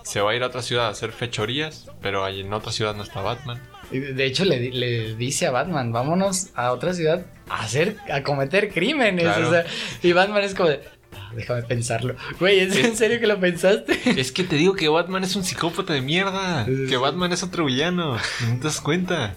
se 0.07 0.21
va 0.21 0.31
a 0.31 0.35
ir 0.37 0.43
a 0.43 0.47
otra 0.47 0.63
ciudad 0.63 0.87
a 0.87 0.91
hacer 0.91 1.11
fechorías, 1.13 1.87
pero 2.01 2.25
ahí 2.25 2.41
en 2.41 2.53
otra 2.53 2.71
ciudad 2.73 2.95
no 2.95 3.03
está 3.03 3.21
Batman. 3.23 3.61
De 3.91 4.25
hecho, 4.25 4.45
le, 4.45 4.59
di- 4.61 4.71
le 4.73 5.15
dice 5.17 5.47
a 5.47 5.51
Batman, 5.51 5.93
vámonos 5.93 6.49
a 6.55 6.73
otra 6.73 6.93
ciudad 6.95 7.27
a 7.49 7.63
hacer, 7.63 7.97
a 8.13 8.23
cometer 8.23 8.73
crímenes. 8.73 9.25
Claro. 9.25 9.49
O 9.49 9.51
sea, 9.51 9.65
y 10.03 10.13
Batman 10.13 10.43
es 10.45 10.55
como 10.55 10.69
de, 10.71 10.81
"Ah, 11.15 11.31
déjame 11.35 11.63
pensarlo. 11.63 12.15
Güey, 12.41 12.61
¿es 12.61 12.77
en 12.77 12.97
serio 12.97 13.19
que 13.21 13.27
lo 13.27 13.39
pensaste? 13.41 13.99
Es 14.21 14.31
que 14.33 14.45
te 14.45 14.57
digo 14.57 14.75
que 14.75 14.89
Batman 14.89 15.25
es 15.25 15.35
un 15.37 15.45
psicópata 15.45 15.93
de 15.93 16.01
mierda. 16.03 16.65
Sí, 16.67 16.87
Que. 16.89 16.97
Batman 16.97 17.33
es 17.33 17.43
otro 17.43 17.65
villano. 17.65 18.15
No 18.15 18.57
te 18.59 18.65
das 18.65 18.81
cuenta. 18.81 19.35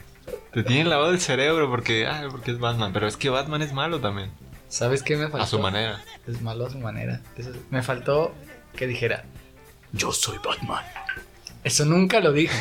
Te 0.54 0.64
tienen 0.64 0.90
lavado 0.90 1.12
el 1.12 1.20
cerebro 1.20 1.70
porque, 1.70 2.08
ah, 2.08 2.28
porque 2.32 2.52
es 2.52 2.60
Batman. 2.60 2.92
Pero 2.94 3.08
es 3.08 3.18
que 3.18 3.30
Batman 3.30 3.62
es 3.64 3.74
malo 3.74 4.00
también. 4.00 4.32
¿Sabes 4.68 5.02
qué 5.04 5.16
me 5.16 5.24
faltó? 5.30 5.44
A 5.44 5.48
su 5.48 5.60
manera. 5.60 6.02
Es 6.28 6.42
malo 6.42 6.66
a 6.68 6.70
su 6.70 6.78
manera. 6.80 7.22
Eso- 7.38 7.52
me 7.72 7.82
faltó 7.84 8.34
que 8.76 8.86
dijera, 8.88 9.26
yo 9.94 10.12
soy 10.12 10.38
Batman. 10.44 10.84
Eso 11.64 11.86
nunca 11.86 12.20
lo 12.20 12.32
dijo. 12.34 12.54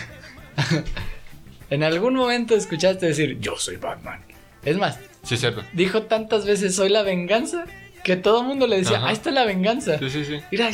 en 1.71 1.83
algún 1.83 2.15
momento 2.15 2.55
escuchaste 2.55 3.07
decir, 3.07 3.39
yo 3.41 3.57
soy 3.57 3.77
Batman. 3.77 4.21
Es 4.65 4.77
más, 4.77 4.99
Sí, 5.23 5.35
es 5.35 5.41
cierto. 5.41 5.63
dijo 5.73 6.03
tantas 6.03 6.47
veces, 6.47 6.75
soy 6.75 6.89
la 6.89 7.03
venganza, 7.03 7.65
que 8.05 8.17
todo 8.17 8.41
el 8.41 8.47
mundo 8.47 8.67
le 8.67 8.79
decía, 8.79 8.99
Ajá. 8.99 9.09
ahí 9.09 9.13
está 9.15 9.31
la 9.31 9.45
venganza. 9.45 9.99
Sí, 9.99 10.09
sí, 10.11 10.25
sí. 10.25 10.41
Mira. 10.51 10.71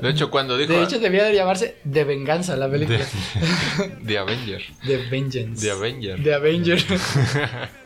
De 0.00 0.10
hecho, 0.10 0.30
cuando 0.30 0.56
dijo. 0.56 0.72
De 0.72 0.82
hecho, 0.82 0.98
debía 1.00 1.24
de 1.24 1.34
llamarse 1.34 1.76
De 1.84 2.04
Venganza 2.04 2.56
la 2.56 2.70
película. 2.70 2.98
de, 2.98 3.88
de 4.02 4.18
Avenger. 4.18 4.62
De 4.84 4.96
Vengeance. 5.08 5.64
De 5.64 5.70
Avenger. 5.72 6.18
De 6.20 6.34
Avenger. 6.34 6.82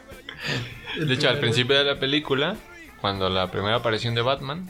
De 0.99 1.15
hecho, 1.15 1.29
al 1.29 1.39
principio 1.39 1.79
de 1.79 1.85
la 1.85 1.99
película, 2.01 2.57
cuando 3.01 3.29
la 3.31 3.51
primera 3.51 3.77
aparición 3.77 4.15
de 4.15 4.23
Batman, 4.23 4.69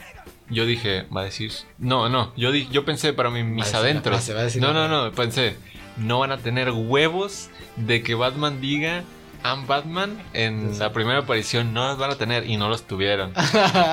yo 0.51 0.67
dije, 0.67 1.05
va 1.15 1.23
a 1.23 1.25
decir. 1.25 1.53
No, 1.79 2.09
no, 2.09 2.33
yo, 2.37 2.53
di- 2.53 2.69
yo 2.71 2.85
pensé 2.85 3.13
para 3.13 3.31
mí, 3.31 3.43
mis 3.43 3.73
adentros. 3.75 4.17
frase, 4.17 4.35
va 4.35 4.41
a 4.41 4.45
decir 4.45 4.61
No, 4.61 4.73
no, 4.73 4.89
no, 4.89 5.13
pensé, 5.13 5.57
no 5.97 6.19
van 6.19 6.33
a 6.33 6.39
tener 6.39 6.71
huevos 6.71 7.49
de 7.77 8.03
que 8.03 8.15
Batman 8.15 8.61
diga. 8.61 9.05
I'm 9.43 9.67
Batman 9.67 10.23
en 10.35 10.79
la 10.79 10.93
primera 10.93 11.21
aparición 11.21 11.73
no 11.73 11.89
los 11.89 11.97
van 11.97 12.11
a 12.11 12.17
tener 12.17 12.47
y 12.51 12.59
no 12.59 12.69
los 12.69 12.83
tuvieron. 12.87 13.33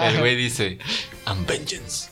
El 0.03 0.19
güey 0.19 0.35
dice, 0.35 0.77
I'm 1.25 1.45
Vengeance. 1.45 2.09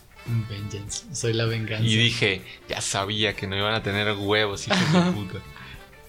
Vengeance. 0.50 1.04
Soy 1.14 1.34
la 1.34 1.44
venganza. 1.46 1.84
Y 1.86 1.96
dije, 1.98 2.42
ya 2.70 2.80
sabía 2.80 3.36
que 3.36 3.46
no 3.46 3.58
iban 3.58 3.74
a 3.74 3.84
tener 3.84 4.14
huevos, 4.14 4.68
hijos 4.68 4.94
de 4.94 5.12
puta. 5.12 5.40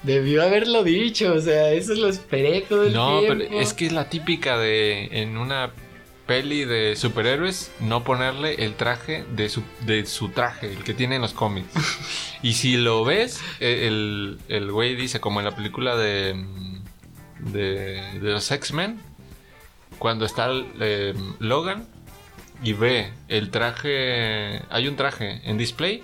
Debió 0.05 0.43
haberlo 0.45 0.84
dicho, 0.84 1.32
o 1.34 1.41
sea, 1.41 1.72
eso 1.72 1.95
lo 1.95 2.09
esperé 2.09 2.61
todo 2.61 2.84
el 2.84 2.93
No, 2.93 3.18
tiempo. 3.18 3.45
pero 3.49 3.61
es 3.61 3.74
que 3.74 3.87
es 3.87 3.93
la 3.93 4.09
típica 4.09 4.57
de 4.57 5.09
en 5.20 5.37
una 5.37 5.70
peli 6.27 6.64
de 6.64 6.97
superhéroes 6.97 7.72
no 7.81 8.05
ponerle 8.05 8.64
el 8.64 8.74
traje 8.74 9.24
de 9.31 9.49
su, 9.49 9.62
de 9.83 10.05
su 10.07 10.31
traje, 10.31 10.72
el 10.72 10.85
que 10.85 10.95
tiene 10.95 11.16
en 11.16 11.22
los 11.22 11.33
cómics. 11.33 11.72
y 12.43 12.55
si 12.55 12.77
lo 12.77 13.05
ves, 13.05 13.41
eh, 13.61 13.87
el, 13.87 14.39
el 14.49 14.70
güey 14.72 14.97
dice, 14.97 15.20
como 15.20 15.41
en 15.41 15.47
la 15.47 15.55
película 15.55 15.97
de, 15.97 16.35
mm, 16.35 17.53
de, 17.53 18.20
de 18.20 18.33
los 18.33 18.51
X-Men, 18.51 19.01
cuando 19.99 20.27
está 20.27 20.51
eh, 20.81 21.14
Logan 21.39 21.87
y 22.62 22.72
ve 22.72 23.12
el 23.29 23.51
traje, 23.51 24.62
hay 24.70 24.89
un 24.89 24.97
traje 24.97 25.41
en 25.45 25.59
display, 25.59 26.03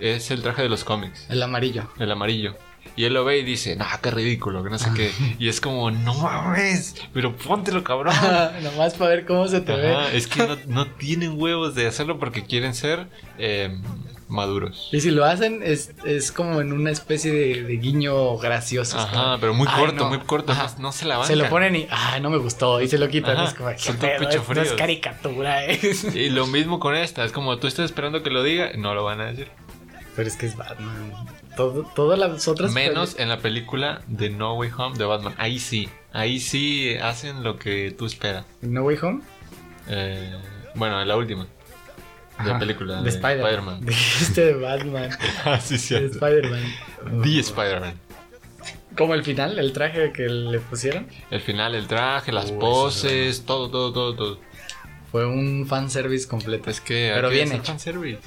es 0.00 0.30
el 0.30 0.42
traje 0.42 0.62
de 0.62 0.68
los 0.68 0.84
cómics. 0.84 1.26
El 1.28 1.42
amarillo. 1.42 1.88
El 1.98 2.10
amarillo. 2.10 2.56
Y 2.96 3.04
él 3.04 3.14
lo 3.14 3.24
ve 3.24 3.38
y 3.38 3.44
dice, 3.44 3.76
no, 3.76 3.84
qué 4.02 4.10
ridículo, 4.10 4.62
que 4.64 4.70
no 4.70 4.78
sé 4.78 4.90
qué. 4.94 5.12
Y 5.38 5.48
es 5.48 5.60
como, 5.60 5.90
no 5.90 6.14
mames, 6.14 6.96
pero 7.14 7.36
póntelo, 7.36 7.84
cabrón. 7.84 8.14
Nomás 8.62 8.94
para 8.94 9.10
ver 9.10 9.24
cómo 9.26 9.46
se 9.48 9.60
te 9.60 9.72
Ajá, 9.72 10.08
ve. 10.10 10.16
es 10.16 10.26
que 10.26 10.46
no, 10.46 10.56
no 10.66 10.86
tienen 10.92 11.40
huevos 11.40 11.74
de 11.74 11.86
hacerlo 11.86 12.18
porque 12.18 12.44
quieren 12.44 12.74
ser 12.74 13.06
eh, 13.38 13.78
maduros. 14.26 14.88
Y 14.92 15.00
si 15.00 15.10
lo 15.12 15.24
hacen, 15.24 15.62
es, 15.64 15.92
es 16.04 16.32
como 16.32 16.60
en 16.60 16.72
una 16.72 16.90
especie 16.90 17.32
de, 17.32 17.62
de 17.62 17.76
guiño 17.76 18.36
gracioso. 18.38 18.98
es 18.98 19.04
Ajá, 19.04 19.12
como, 19.22 19.38
pero 19.40 19.54
muy 19.54 19.68
"Ay, 19.70 19.80
corto, 19.80 20.04
no". 20.04 20.08
muy 20.08 20.18
corto, 20.18 20.52
Ajá. 20.52 20.72
no, 20.78 20.82
no 20.82 20.92
se 20.92 21.04
la 21.04 21.22
Se 21.24 21.36
lo 21.36 21.48
ponen 21.48 21.76
y, 21.76 21.86
ay, 21.90 22.20
no 22.20 22.30
me 22.30 22.38
gustó, 22.38 22.80
y 22.82 22.88
se 22.88 22.98
lo 22.98 23.08
quitan. 23.08 23.36
Ajá, 23.36 23.44
es 23.48 23.54
como, 23.54 23.68
¿qué 23.70 23.92
pedo? 23.92 24.28
es 24.28 24.40
fríos. 24.42 24.72
caricatura, 24.72 25.64
¿eh? 25.66 25.78
Y 26.14 26.30
lo 26.30 26.46
mismo 26.48 26.80
con 26.80 26.94
esta, 26.96 27.24
es 27.24 27.30
como 27.32 27.58
tú 27.58 27.68
estás 27.68 27.84
esperando 27.84 28.22
que 28.24 28.30
lo 28.30 28.42
diga, 28.42 28.70
no 28.76 28.92
lo 28.94 29.04
van 29.04 29.20
a 29.20 29.26
decir. 29.26 29.48
Pero 30.16 30.28
es 30.28 30.34
que 30.36 30.46
es 30.46 30.56
Batman. 30.56 31.12
Todo, 31.58 31.82
todas 31.96 32.16
las 32.16 32.46
otras 32.46 32.72
Menos 32.72 33.18
en 33.18 33.28
la 33.28 33.40
película 33.40 34.00
de 34.06 34.30
No 34.30 34.54
Way 34.54 34.70
Home 34.78 34.96
de 34.96 35.04
Batman. 35.04 35.34
Ahí 35.38 35.58
sí, 35.58 35.88
ahí 36.12 36.38
sí 36.38 36.94
hacen 37.02 37.42
lo 37.42 37.58
que 37.58 37.90
tú 37.90 38.06
esperas. 38.06 38.46
No 38.62 38.84
Way 38.84 38.96
Home. 39.02 39.22
Eh, 39.88 40.36
bueno, 40.76 41.02
en 41.02 41.08
la 41.08 41.16
última. 41.16 41.48
De 42.44 42.48
la 42.48 42.60
película. 42.60 43.02
De 43.02 43.10
Spider-Man. 43.10 43.80
Dijiste 43.84 44.44
de 44.44 44.54
Batman. 44.54 45.10
Ah, 45.44 45.58
sí, 45.60 45.94
de. 45.94 46.06
Spider-Man. 46.06 46.62
The 47.24 47.40
Spider-Man. 47.40 47.94
Como 48.96 49.14
el 49.14 49.24
final, 49.24 49.58
el 49.58 49.72
traje 49.72 50.12
que 50.12 50.28
le 50.28 50.60
pusieron. 50.60 51.08
El 51.32 51.40
final, 51.40 51.74
el 51.74 51.88
traje, 51.88 52.30
las 52.30 52.52
poses, 52.52 53.44
todo, 53.44 53.68
todo, 53.68 53.92
todo, 53.92 54.14
todo. 54.14 54.38
Fue 55.10 55.26
un 55.26 55.66
fanservice 55.66 56.28
completo. 56.28 56.70
Es 56.70 56.80
que 56.80 57.10
Pero 57.12 57.30
bien 57.30 57.50
hecho. 57.50 57.64
fanservice. 57.64 58.20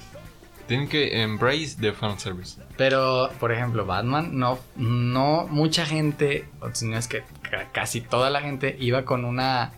Tienen 0.71 0.87
que 0.87 1.21
embrace 1.21 1.75
the 1.81 1.91
fanservice. 1.91 2.57
Pero, 2.77 3.29
por 3.41 3.51
ejemplo, 3.51 3.85
Batman, 3.85 4.39
no, 4.39 4.57
no 4.77 5.45
mucha 5.49 5.85
gente, 5.85 6.45
o 6.61 6.69
si 6.73 6.85
no 6.85 6.97
es 6.97 7.09
que 7.09 7.23
ca- 7.41 7.67
casi 7.73 7.99
toda 7.99 8.29
la 8.29 8.39
gente 8.39 8.77
iba 8.79 9.03
con 9.03 9.25
una 9.25 9.73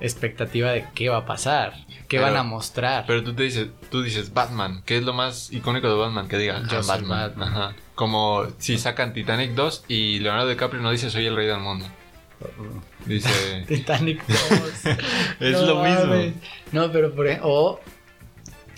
expectativa 0.00 0.72
de 0.72 0.84
qué 0.96 1.10
va 1.10 1.18
a 1.18 1.26
pasar, 1.26 1.74
qué 2.08 2.16
Pero- 2.18 2.22
van 2.22 2.36
a 2.38 2.42
mostrar. 2.42 3.04
Pero 3.06 3.22
tú 3.22 3.34
te 3.34 3.44
dices, 3.44 3.68
tú 3.88 4.02
dices 4.02 4.34
Batman, 4.34 4.82
¿qué 4.84 4.96
es 4.96 5.04
lo 5.04 5.12
más 5.14 5.52
icónico 5.52 5.88
de 5.88 5.94
Batman? 5.94 6.26
Que 6.26 6.38
diga, 6.38 6.60
Yo 6.68 6.78
"Ah, 6.78 6.82
soy 6.82 7.04
Batman". 7.04 7.42
Ajá. 7.44 7.74
Como 7.94 8.46
si 8.58 8.78
sacan 8.78 9.12
Titanic 9.12 9.52
2 9.52 9.84
y 9.86 10.18
Leonardo 10.18 10.48
DiCaprio 10.48 10.82
no 10.82 10.90
dice 10.90 11.08
soy 11.08 11.26
el 11.26 11.36
rey 11.36 11.46
del 11.46 11.60
mundo. 11.60 11.86
Dice, 13.06 13.64
Titanic 13.68 14.26
2. 14.26 14.38
es 15.40 15.52
No 15.52 15.62
lo 15.66 15.82
mismo. 15.84 16.32
No, 16.72 16.90
pero 16.90 17.14
por 17.14 17.28
ejemplo, 17.28 17.48
o 17.48 17.80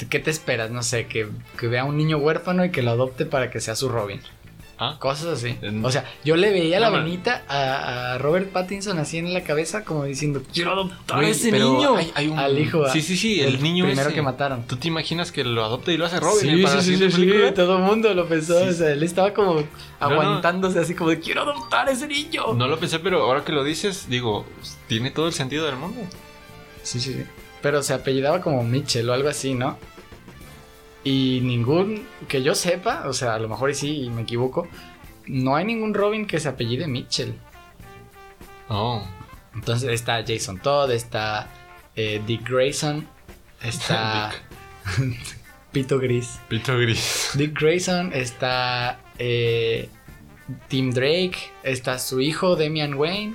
¿qué 0.06 0.18
te 0.18 0.30
esperas? 0.30 0.70
No 0.70 0.82
sé, 0.82 1.06
que, 1.06 1.28
que 1.58 1.66
vea 1.68 1.82
a 1.82 1.84
un 1.84 1.96
niño 1.96 2.18
huérfano 2.18 2.64
y 2.64 2.70
que 2.70 2.82
lo 2.82 2.90
adopte 2.92 3.26
para 3.26 3.50
que 3.50 3.60
sea 3.60 3.74
su 3.76 3.88
Robin. 3.88 4.20
Ah. 4.80 4.94
Cosas 5.00 5.26
así. 5.26 5.56
O 5.82 5.90
sea, 5.90 6.04
yo 6.24 6.36
le 6.36 6.52
veía 6.52 6.78
la 6.78 6.90
No, 6.90 6.98
venita 6.98 7.42
a, 7.48 8.12
a 8.14 8.18
Robert 8.18 8.52
Pattinson 8.52 8.96
así 9.00 9.18
en 9.18 9.34
la 9.34 9.42
cabeza, 9.42 9.82
como 9.84 10.04
diciendo, 10.04 10.40
quiero 10.54 10.70
adoptar 10.70 11.18
a 11.18 11.28
ese 11.28 11.50
niño. 11.50 11.96
hay- 11.96 12.12
hay 12.14 12.28
un- 12.28 12.38
Al 12.38 12.56
hijo. 12.56 12.84
a- 12.84 12.92
Sí, 12.92 13.02
sí, 13.02 13.16
sí, 13.16 13.40
el 13.40 13.60
niño 13.60 13.86
Primero 13.86 14.10
ese. 14.10 14.14
que 14.14 14.22
mataron. 14.22 14.62
¿Tú 14.68 14.76
te 14.76 14.86
imaginas 14.86 15.32
que 15.32 15.42
lo 15.42 15.64
adopta 15.64 15.90
y 15.90 15.96
lo 15.96 16.06
hace 16.06 16.20
Robin 16.20 16.38
sí, 16.58 16.62
para 16.62 16.76
la 16.76 16.82
sí, 16.82 16.96
sí, 16.96 17.10
sí, 17.10 17.30
todo 17.56 17.78
el 17.78 17.82
mundo 17.82 18.14
lo 18.14 18.28
pensó. 18.28 18.56
O 18.62 18.72
sea, 18.72 18.92
él 18.92 19.02
estaba 19.02 19.34
como 19.34 19.54
no. 19.56 19.66
aguantándose 19.98 20.78
así 20.78 20.94
como 20.94 21.10
de, 21.10 21.18
quiero 21.18 21.42
adoptar 21.42 21.88
a 21.88 21.90
ese 21.90 22.06
niño. 22.06 22.54
No 22.54 22.68
lo 22.68 22.78
pensé, 22.78 23.00
pero 23.00 23.22
ahora 23.24 23.42
que 23.44 23.50
lo 23.50 23.64
dices, 23.64 24.06
digo, 24.08 24.46
tiene 24.86 25.10
todo 25.10 25.26
el 25.26 25.32
sentido 25.32 25.66
del 25.66 25.74
mundo. 25.74 26.02
Sí, 26.84 27.00
sí, 27.00 27.14
sí. 27.14 27.24
Pero 27.62 27.82
se 27.82 27.94
apellidaba 27.94 28.40
como 28.40 28.62
Mitchell 28.62 29.08
o 29.08 29.12
algo 29.12 29.28
así, 29.28 29.54
¿no? 29.54 29.78
Y 31.04 31.40
ningún, 31.42 32.06
que 32.28 32.42
yo 32.42 32.54
sepa, 32.54 33.04
o 33.08 33.12
sea, 33.12 33.34
a 33.34 33.38
lo 33.38 33.48
mejor 33.48 33.74
sí 33.74 34.02
y 34.02 34.10
me 34.10 34.22
equivoco, 34.22 34.68
no 35.26 35.56
hay 35.56 35.64
ningún 35.64 35.94
Robin 35.94 36.26
que 36.26 36.40
se 36.40 36.48
apellide 36.48 36.86
Mitchell. 36.86 37.34
Oh, 38.68 39.02
Entonces 39.54 39.90
está 39.90 40.24
Jason 40.26 40.60
Todd, 40.60 40.90
está 40.90 41.48
eh, 41.96 42.20
Dick 42.26 42.48
Grayson, 42.48 43.08
está 43.62 44.32
Pito 45.72 45.98
Gris. 45.98 46.40
Pito 46.48 46.78
Gris. 46.78 47.30
Dick 47.34 47.58
Grayson, 47.58 48.12
está 48.12 49.00
eh, 49.18 49.88
Tim 50.68 50.90
Drake, 50.90 51.36
está 51.62 51.98
su 51.98 52.20
hijo 52.20 52.56
Damian 52.56 52.94
Wayne. 52.94 53.34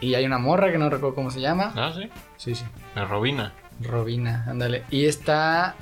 Y 0.00 0.14
hay 0.14 0.24
una 0.26 0.38
morra 0.38 0.70
que 0.70 0.78
no 0.78 0.90
recuerdo 0.90 1.14
cómo 1.14 1.30
se 1.30 1.40
llama. 1.40 1.72
Ah, 1.76 1.92
sí. 1.94 2.08
Sí, 2.44 2.54
sí. 2.54 2.64
La 2.94 3.04
Robina. 3.06 3.52
Robina, 3.80 4.44
ándale. 4.46 4.84
Y 4.90 5.06
está, 5.06 5.74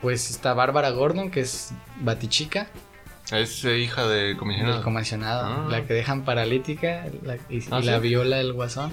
pues 0.00 0.30
está 0.30 0.54
Bárbara 0.54 0.90
Gordon, 0.90 1.30
que 1.30 1.40
es 1.40 1.72
Batichica, 2.00 2.68
Es 3.32 3.64
eh, 3.64 3.78
hija 3.80 4.06
del 4.06 4.28
del 4.28 4.36
comisionado. 4.36 4.82
comisionado, 4.82 5.44
Ah. 5.46 5.68
la 5.70 5.84
que 5.84 5.94
dejan 5.94 6.24
paralítica 6.24 7.04
la- 7.22 7.36
y, 7.50 7.60
Ah, 7.70 7.80
y 7.80 7.82
la 7.84 7.98
viola 7.98 8.38
el 8.40 8.52
guasón. 8.52 8.92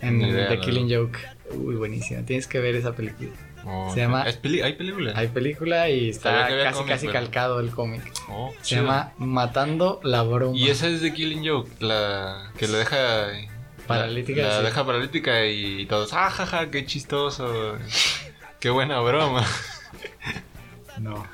En 0.00 0.20
idea, 0.20 0.48
The 0.48 0.60
Killing 0.60 0.90
Joke. 0.94 1.18
Uy, 1.52 1.76
buenísima. 1.76 2.22
Tienes 2.26 2.46
que 2.46 2.58
ver 2.58 2.74
esa 2.74 2.92
película. 2.94 3.30
Oh, 3.66 3.90
se 3.94 4.00
llama- 4.00 4.22
¿Es 4.28 4.36
peli- 4.36 4.60
¿Hay 4.60 4.74
película? 4.74 5.12
Hay 5.14 5.28
película 5.28 5.88
y 5.88 6.10
está 6.10 6.48
casi 6.48 6.74
cómic, 6.78 6.88
casi 6.92 7.06
pero- 7.06 7.18
calcado 7.20 7.60
el 7.60 7.70
cómic. 7.70 8.02
Oh, 8.28 8.52
Se 8.60 8.62
chido. 8.62 8.82
llama 8.82 9.12
Matando 9.18 10.00
la 10.02 10.22
broma. 10.22 10.56
Y 10.56 10.68
esa 10.68 10.88
es 10.88 11.00
de 11.00 11.12
Killing 11.14 11.46
Joke, 11.48 11.70
la 11.80 12.50
que 12.58 12.66
le 12.68 12.78
deja 12.78 13.28
Paralítica, 13.86 14.42
La, 14.42 14.48
la 14.48 14.58
sí. 14.58 14.64
deja 14.64 14.86
paralítica 14.86 15.44
y 15.46 15.86
todos, 15.86 16.12
ah, 16.12 16.30
jaja, 16.30 16.70
qué 16.70 16.86
chistoso. 16.86 17.76
qué 18.60 18.70
buena 18.70 19.00
broma. 19.00 19.44
No. 20.98 21.26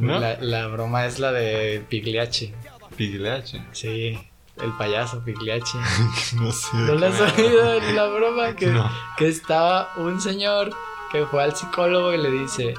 ¿No? 0.00 0.18
La, 0.18 0.36
la 0.40 0.66
broma 0.66 1.06
es 1.06 1.18
la 1.18 1.32
de 1.32 1.82
Pigliacci. 1.88 2.52
Pigliache. 2.96 3.62
Sí, 3.72 4.18
el 4.60 4.72
payaso 4.76 5.22
Pigliacci. 5.24 5.78
no 6.36 6.50
sé. 6.52 6.76
¿No 6.76 6.94
lo 6.94 7.06
has 7.06 7.20
oído 7.20 7.74
en 7.78 7.94
la 7.96 8.06
broma? 8.06 8.54
Que, 8.56 8.66
No. 8.66 8.90
que 9.16 9.28
estaba 9.28 9.92
un 9.96 10.20
señor 10.20 10.74
que 11.12 11.24
fue 11.26 11.42
al 11.44 11.54
psicólogo 11.54 12.12
y 12.12 12.18
le 12.18 12.30
dice, 12.30 12.74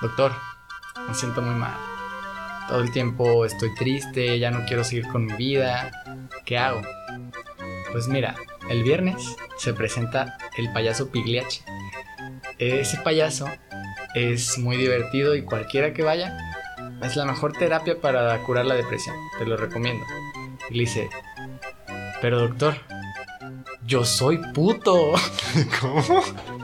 doctor, 0.00 0.32
me 1.08 1.14
siento 1.14 1.40
muy 1.40 1.54
mal. 1.54 1.76
Todo 2.68 2.80
el 2.80 2.90
tiempo 2.90 3.44
estoy 3.44 3.74
triste, 3.74 4.38
ya 4.38 4.50
no 4.50 4.64
quiero 4.66 4.82
seguir 4.82 5.06
con 5.08 5.26
mi 5.26 5.34
vida. 5.34 5.90
¿Qué 6.44 6.58
hago? 6.58 6.82
Pues 7.92 8.08
mira, 8.08 8.34
el 8.70 8.82
viernes 8.82 9.36
se 9.58 9.74
presenta 9.74 10.38
el 10.56 10.72
payaso 10.72 11.10
Pigliacci. 11.10 11.60
Ese 12.58 12.96
payaso 12.98 13.46
es 14.14 14.58
muy 14.58 14.76
divertido 14.76 15.34
y 15.34 15.42
cualquiera 15.42 15.92
que 15.92 16.02
vaya 16.02 16.36
es 17.02 17.16
la 17.16 17.26
mejor 17.26 17.52
terapia 17.52 18.00
para 18.00 18.36
curar 18.44 18.64
la 18.64 18.74
depresión. 18.74 19.14
Te 19.38 19.44
lo 19.44 19.56
recomiendo. 19.56 20.04
Y 20.70 20.74
le 20.74 20.80
dice, 20.80 21.10
pero 22.22 22.40
doctor, 22.40 22.76
yo 23.84 24.04
soy 24.04 24.38
puto. 24.54 25.12
¿Cómo? 25.80 26.22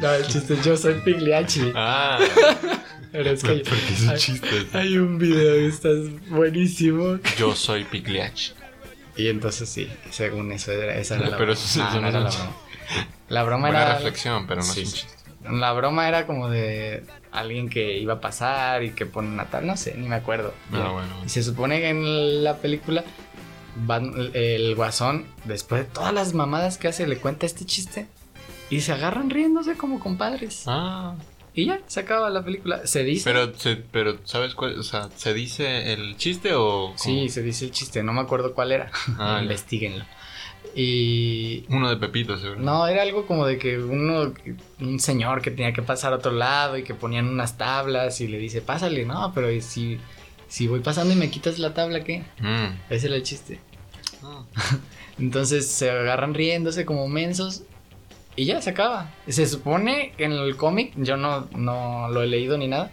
No, 0.00 0.12
el 0.12 0.24
chiste 0.28 0.54
es 0.54 0.64
yo 0.64 0.76
soy 0.76 0.94
Pigliacci. 1.00 1.72
Ah, 1.74 2.20
Pero 3.18 3.30
es 3.30 3.42
que 3.42 3.48
porque 3.48 3.92
es 3.94 4.00
un 4.02 4.08
hay, 4.10 4.18
chiste. 4.18 4.66
hay 4.72 4.98
un 4.98 5.18
video 5.18 5.54
que 5.54 5.66
está 5.68 5.88
buenísimo. 6.30 7.18
Yo 7.38 7.54
soy 7.54 7.84
Pigliache. 7.84 8.52
Y 9.16 9.28
entonces 9.28 9.68
sí, 9.68 9.88
según 10.10 10.52
eso, 10.52 10.70
era- 10.72 10.96
esa 10.96 11.16
era 11.16 11.24
la 11.30 11.36
Pero 11.36 11.52
broma. 11.52 11.60
eso- 11.60 11.82
Ah, 11.82 11.88
eso 11.90 11.96
no 11.96 12.02
no 12.02 12.08
era 12.08 12.18
es 12.18 12.24
la 12.24 12.30
un 12.30 12.36
broma. 12.46 12.56
La 13.28 13.42
broma 13.42 13.68
Buena 13.68 13.82
era... 13.82 13.94
reflexión, 13.96 14.46
pero 14.46 14.60
no 14.60 14.66
Sí, 14.66 14.82
es 14.82 14.86
un 14.88 14.92
chiste. 14.94 15.12
La 15.50 15.72
broma 15.72 16.08
era 16.08 16.26
como 16.26 16.48
de 16.48 17.04
alguien 17.32 17.68
que 17.68 17.98
iba 17.98 18.14
a 18.14 18.20
pasar 18.20 18.82
y 18.84 18.90
que 18.90 19.06
pone 19.06 19.28
una 19.28 19.46
tal, 19.46 19.66
no 19.66 19.76
sé, 19.76 19.94
ni 19.96 20.08
me 20.08 20.16
acuerdo. 20.16 20.54
Ah, 20.72 20.90
bueno. 20.92 21.08
Y 21.24 21.28
se 21.28 21.42
supone 21.42 21.80
que 21.80 21.88
en 21.90 22.44
la 22.44 22.56
película 22.58 23.04
van- 23.86 24.30
el 24.34 24.74
guasón, 24.74 25.26
después 25.44 25.82
de 25.86 25.92
todas 25.92 26.12
las 26.14 26.34
mamadas 26.34 26.78
que 26.78 26.88
hace, 26.88 27.06
le 27.06 27.16
cuenta 27.18 27.46
este 27.46 27.64
chiste 27.64 28.06
y 28.70 28.80
se 28.82 28.92
agarran 28.92 29.30
riéndose 29.30 29.74
como 29.74 30.00
compadres. 30.00 30.62
Ah, 30.66 31.14
Y 31.58 31.66
ya, 31.66 31.80
se 31.88 31.98
acaba 31.98 32.30
la 32.30 32.44
película. 32.44 32.86
Se 32.86 33.02
dice. 33.02 33.24
pero, 33.24 33.52
se, 33.58 33.74
pero 33.74 34.18
¿sabes 34.22 34.54
cuál? 34.54 34.78
O 34.78 34.84
sea, 34.84 35.08
¿se 35.16 35.34
dice 35.34 35.92
el 35.92 36.16
chiste 36.16 36.54
o...? 36.54 36.94
cómo? 36.96 36.98
Sí, 36.98 37.28
se 37.28 37.42
dice 37.42 37.64
el 37.64 37.72
chiste, 37.72 38.04
no 38.04 38.12
me 38.12 38.20
acuerdo 38.20 38.54
cuál 38.54 38.70
era. 38.70 38.92
Ah. 39.18 39.40
Investíguenlo. 39.42 40.04
Y. 40.76 41.64
Uno 41.68 41.90
de 41.90 41.96
Pepito, 41.96 42.38
seguro. 42.38 42.60
No, 42.60 42.86
era 42.86 43.02
algo 43.02 43.26
como 43.26 43.44
de 43.44 43.58
que 43.58 43.76
uno, 43.76 44.32
un 44.78 45.00
señor 45.00 45.42
que 45.42 45.50
tenía 45.50 45.72
que 45.72 45.82
pasar 45.82 46.12
a 46.12 46.16
otro 46.16 46.30
lado 46.30 46.78
y 46.78 46.84
que 46.84 46.94
ponían 46.94 47.26
unas 47.26 47.58
tablas 47.58 48.20
y 48.20 48.28
le 48.28 48.38
dice, 48.38 48.60
pásale, 48.60 49.04
no, 49.04 49.32
pero 49.34 49.50
¿y 49.50 49.60
si, 49.60 49.98
si 50.46 50.68
voy 50.68 50.78
pasando 50.78 51.12
y 51.12 51.16
me 51.16 51.28
quitas 51.28 51.58
la 51.58 51.74
tabla, 51.74 52.04
¿qué? 52.04 52.20
Mm. 52.38 52.78
Ese 52.88 53.08
era 53.08 53.16
el 53.16 53.24
chiste. 53.24 53.58
Ah. 54.22 54.44
Entonces 55.18 55.66
se 55.66 55.90
agarran 55.90 56.34
riéndose 56.34 56.84
como 56.84 57.08
mensos 57.08 57.64
y 58.40 58.44
ya 58.46 58.60
se 58.62 58.70
acaba. 58.70 59.10
Se 59.26 59.46
supone 59.46 60.12
que 60.16 60.24
en 60.24 60.32
el 60.32 60.56
cómic, 60.56 60.92
yo 60.96 61.16
no, 61.16 61.48
no 61.56 62.08
lo 62.08 62.22
he 62.22 62.26
leído 62.26 62.56
ni 62.56 62.68
nada, 62.68 62.90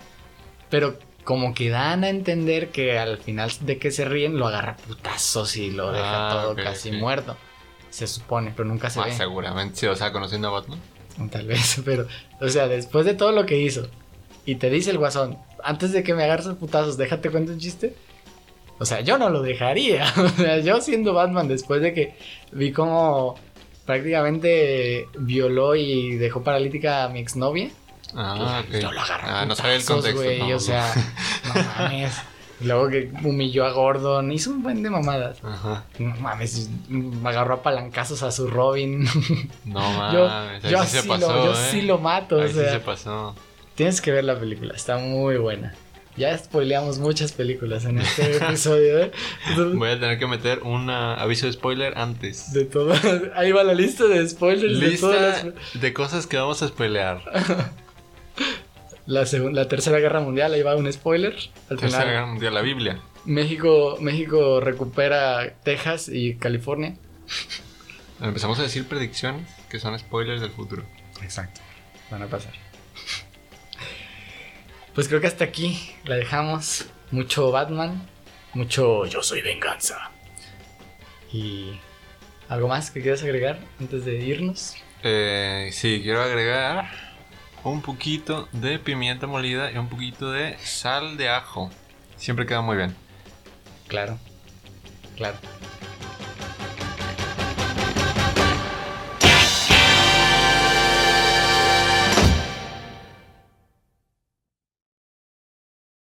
pero 0.70 0.98
como 1.24 1.54
que 1.54 1.70
dan 1.70 2.04
a 2.04 2.10
entender 2.10 2.70
que 2.70 2.98
al 3.00 3.18
final 3.18 3.52
de 3.62 3.78
que 3.78 3.92
se 3.92 4.06
ríen 4.06 4.38
lo 4.38 4.48
agarra 4.48 4.78
putazos 4.78 5.56
y 5.58 5.72
lo 5.72 5.92
deja 5.92 6.30
Ah, 6.30 6.42
todo 6.44 6.56
casi 6.56 6.92
muerto. 6.92 7.36
Se 7.90 8.08
supone, 8.08 8.54
pero 8.56 8.68
nunca 8.68 8.90
se 8.90 9.00
Ah, 9.00 9.06
ve. 9.06 9.12
seguramente, 9.14 9.76
sí, 9.78 9.86
o 9.88 9.96
sea, 9.96 10.12
conociendo 10.12 10.50
a 10.50 10.52
Batman. 10.52 10.80
Tal 11.32 11.48
vez, 11.48 11.82
pero, 11.86 12.08
o 12.42 12.48
sea, 12.50 12.68
después 12.68 13.06
de 13.06 13.14
todo 13.14 13.32
lo 13.32 13.46
que 13.46 13.58
hizo, 13.60 13.88
y 14.46 14.56
te 14.56 14.70
dice 14.70 14.92
el 14.92 14.98
guasón, 14.98 15.38
antes 15.64 15.92
de 15.94 16.04
que 16.04 16.14
me 16.14 16.24
agarres 16.24 16.48
putazos, 16.56 16.98
déjate 16.98 17.30
cuento 17.32 17.52
un 17.54 17.60
chiste. 17.60 17.96
O 18.78 18.86
sea, 18.86 19.00
yo 19.02 19.18
no 19.18 19.30
lo 19.30 19.42
dejaría. 19.42 20.06
O 20.18 20.28
sea, 20.30 20.60
yo 20.60 20.82
siendo 20.82 21.14
Batman, 21.14 21.48
después 21.48 21.82
de 21.82 21.94
que 21.94 22.18
vi 22.52 22.72
cómo 22.74 23.36
prácticamente 23.86 25.08
violó 25.18 25.76
y 25.76 26.16
dejó 26.16 26.44
paralítica 26.44 27.04
a 27.04 27.10
mi 27.10 27.20
exnovia, 27.20 27.70
Ah, 28.18 28.64
yo 28.72 28.92
lo 28.92 29.02
agarro. 29.02 29.28
a 29.28 29.42
Ah, 29.42 29.46
no 29.46 29.56
sabía 29.56 29.76
el 29.76 29.84
contexto. 29.84 30.24
no, 30.48 30.56
o 30.56 30.60
sea, 30.60 30.94
no 31.54 31.62
mames. 31.64 32.14
Luego 32.62 32.88
que 32.88 33.12
humilló 33.26 33.66
a 33.66 33.72
Gordon, 33.72 34.32
hizo 34.32 34.52
un 34.52 34.64
buen 34.64 34.82
de 34.82 34.90
mamadas. 34.90 35.40
Ajá. 35.44 35.84
No 36.00 36.16
mames, 36.22 36.70
me 36.88 37.28
agarró 37.30 37.56
a 37.56 37.64
palancazos 37.64 38.24
a 38.24 38.32
su 38.32 38.48
Robin. 38.48 39.06
No 39.66 40.14
yo 40.14 40.28
mames, 40.30 40.64
yo 40.64 40.82
sí 40.84 40.98
se 41.02 41.04
pasó, 41.08 41.34
lo, 41.36 41.46
yo 41.46 41.52
¿eh? 41.54 41.68
sí 41.72 41.82
lo 41.82 41.98
mato. 41.98 42.38
Ahí 42.40 42.46
o 42.46 42.54
sea, 42.54 42.64
sí 42.66 42.70
se 42.72 42.80
pasó. 42.80 43.36
Tienes 43.76 44.00
que 44.00 44.12
ver 44.12 44.24
la 44.24 44.40
película, 44.40 44.74
está 44.74 44.98
muy 44.98 45.36
buena. 45.36 45.74
Ya 46.18 46.38
spoileamos 46.38 47.00
muchas 47.00 47.34
películas 47.34 47.84
en 47.86 48.00
este 48.00 48.38
episodio, 48.46 49.00
¿eh? 49.00 49.12
Entonces, 49.50 49.78
Voy 49.78 49.90
a 49.90 50.00
tener 50.00 50.18
que 50.18 50.28
meter 50.28 50.64
un 50.64 50.90
aviso 50.90 51.46
de 51.46 51.54
spoiler 51.54 51.98
antes. 51.98 52.54
De 52.54 52.66
todo. 52.66 52.94
Ahí 53.36 53.52
va 53.52 53.64
la 53.64 53.74
lista 53.74 54.06
de 54.06 54.28
spoilers 54.28 54.80
de 54.80 54.98
todas 54.98 55.44
las. 55.44 55.82
de 55.82 55.94
cosas 55.94 56.26
que 56.28 56.38
vamos 56.38 56.62
a 56.62 56.68
spoilear. 56.68 57.22
La, 59.08 59.24
la 59.52 59.68
Tercera 59.68 60.00
Guerra 60.00 60.20
Mundial, 60.20 60.52
ahí 60.56 60.64
va 60.64 60.76
un 60.76 60.92
spoiler. 60.92 61.36
Al 61.70 61.78
Tercera 61.78 62.02
final, 62.02 62.08
Guerra 62.08 62.26
Mundial, 62.26 62.54
la 62.56 62.62
Biblia. 62.62 63.02
México, 63.24 63.98
México 64.02 64.60
recupera 64.60 65.54
Texas 65.64 66.10
y 66.12 66.36
California. 66.38 66.96
Empezamos 68.20 68.58
a 68.58 68.64
decir 68.64 68.88
predicciones 68.88 69.48
que 69.70 69.80
son 69.80 69.98
spoilers 70.00 70.42
del 70.42 70.50
futuro. 70.50 70.84
Exacto. 71.22 71.62
Van 72.10 72.24
a 72.24 72.28
pasar. 72.28 72.54
Pues 74.96 75.10
creo 75.10 75.20
que 75.20 75.28
hasta 75.28 75.44
aquí 75.44 75.94
la 76.06 76.16
dejamos. 76.16 76.86
Mucho 77.12 77.52
Batman, 77.52 78.10
mucho 78.54 79.06
Yo 79.06 79.22
soy 79.22 79.42
venganza. 79.42 80.10
Y. 81.32 81.80
¿Algo 82.48 82.68
más 82.68 82.92
que 82.92 83.02
quieras 83.02 83.22
agregar 83.22 83.60
antes 83.80 84.06
de 84.06 84.16
irnos? 84.18 84.76
Eh, 85.04 85.70
sí, 85.72 86.00
quiero 86.02 86.22
agregar 86.22 86.90
un 87.64 87.82
poquito 87.82 88.48
de 88.54 88.80
pimienta 88.80 89.28
molida 89.28 89.72
y 89.72 89.78
un 89.78 89.90
poquito 89.90 90.32
de 90.32 90.58
sal 90.60 91.18
de 91.18 91.30
ajo. 91.30 91.70
Siempre 92.16 92.46
queda 92.46 92.62
muy 92.62 92.78
bien. 92.78 92.96
Claro. 93.88 94.18
Claro. 95.16 95.38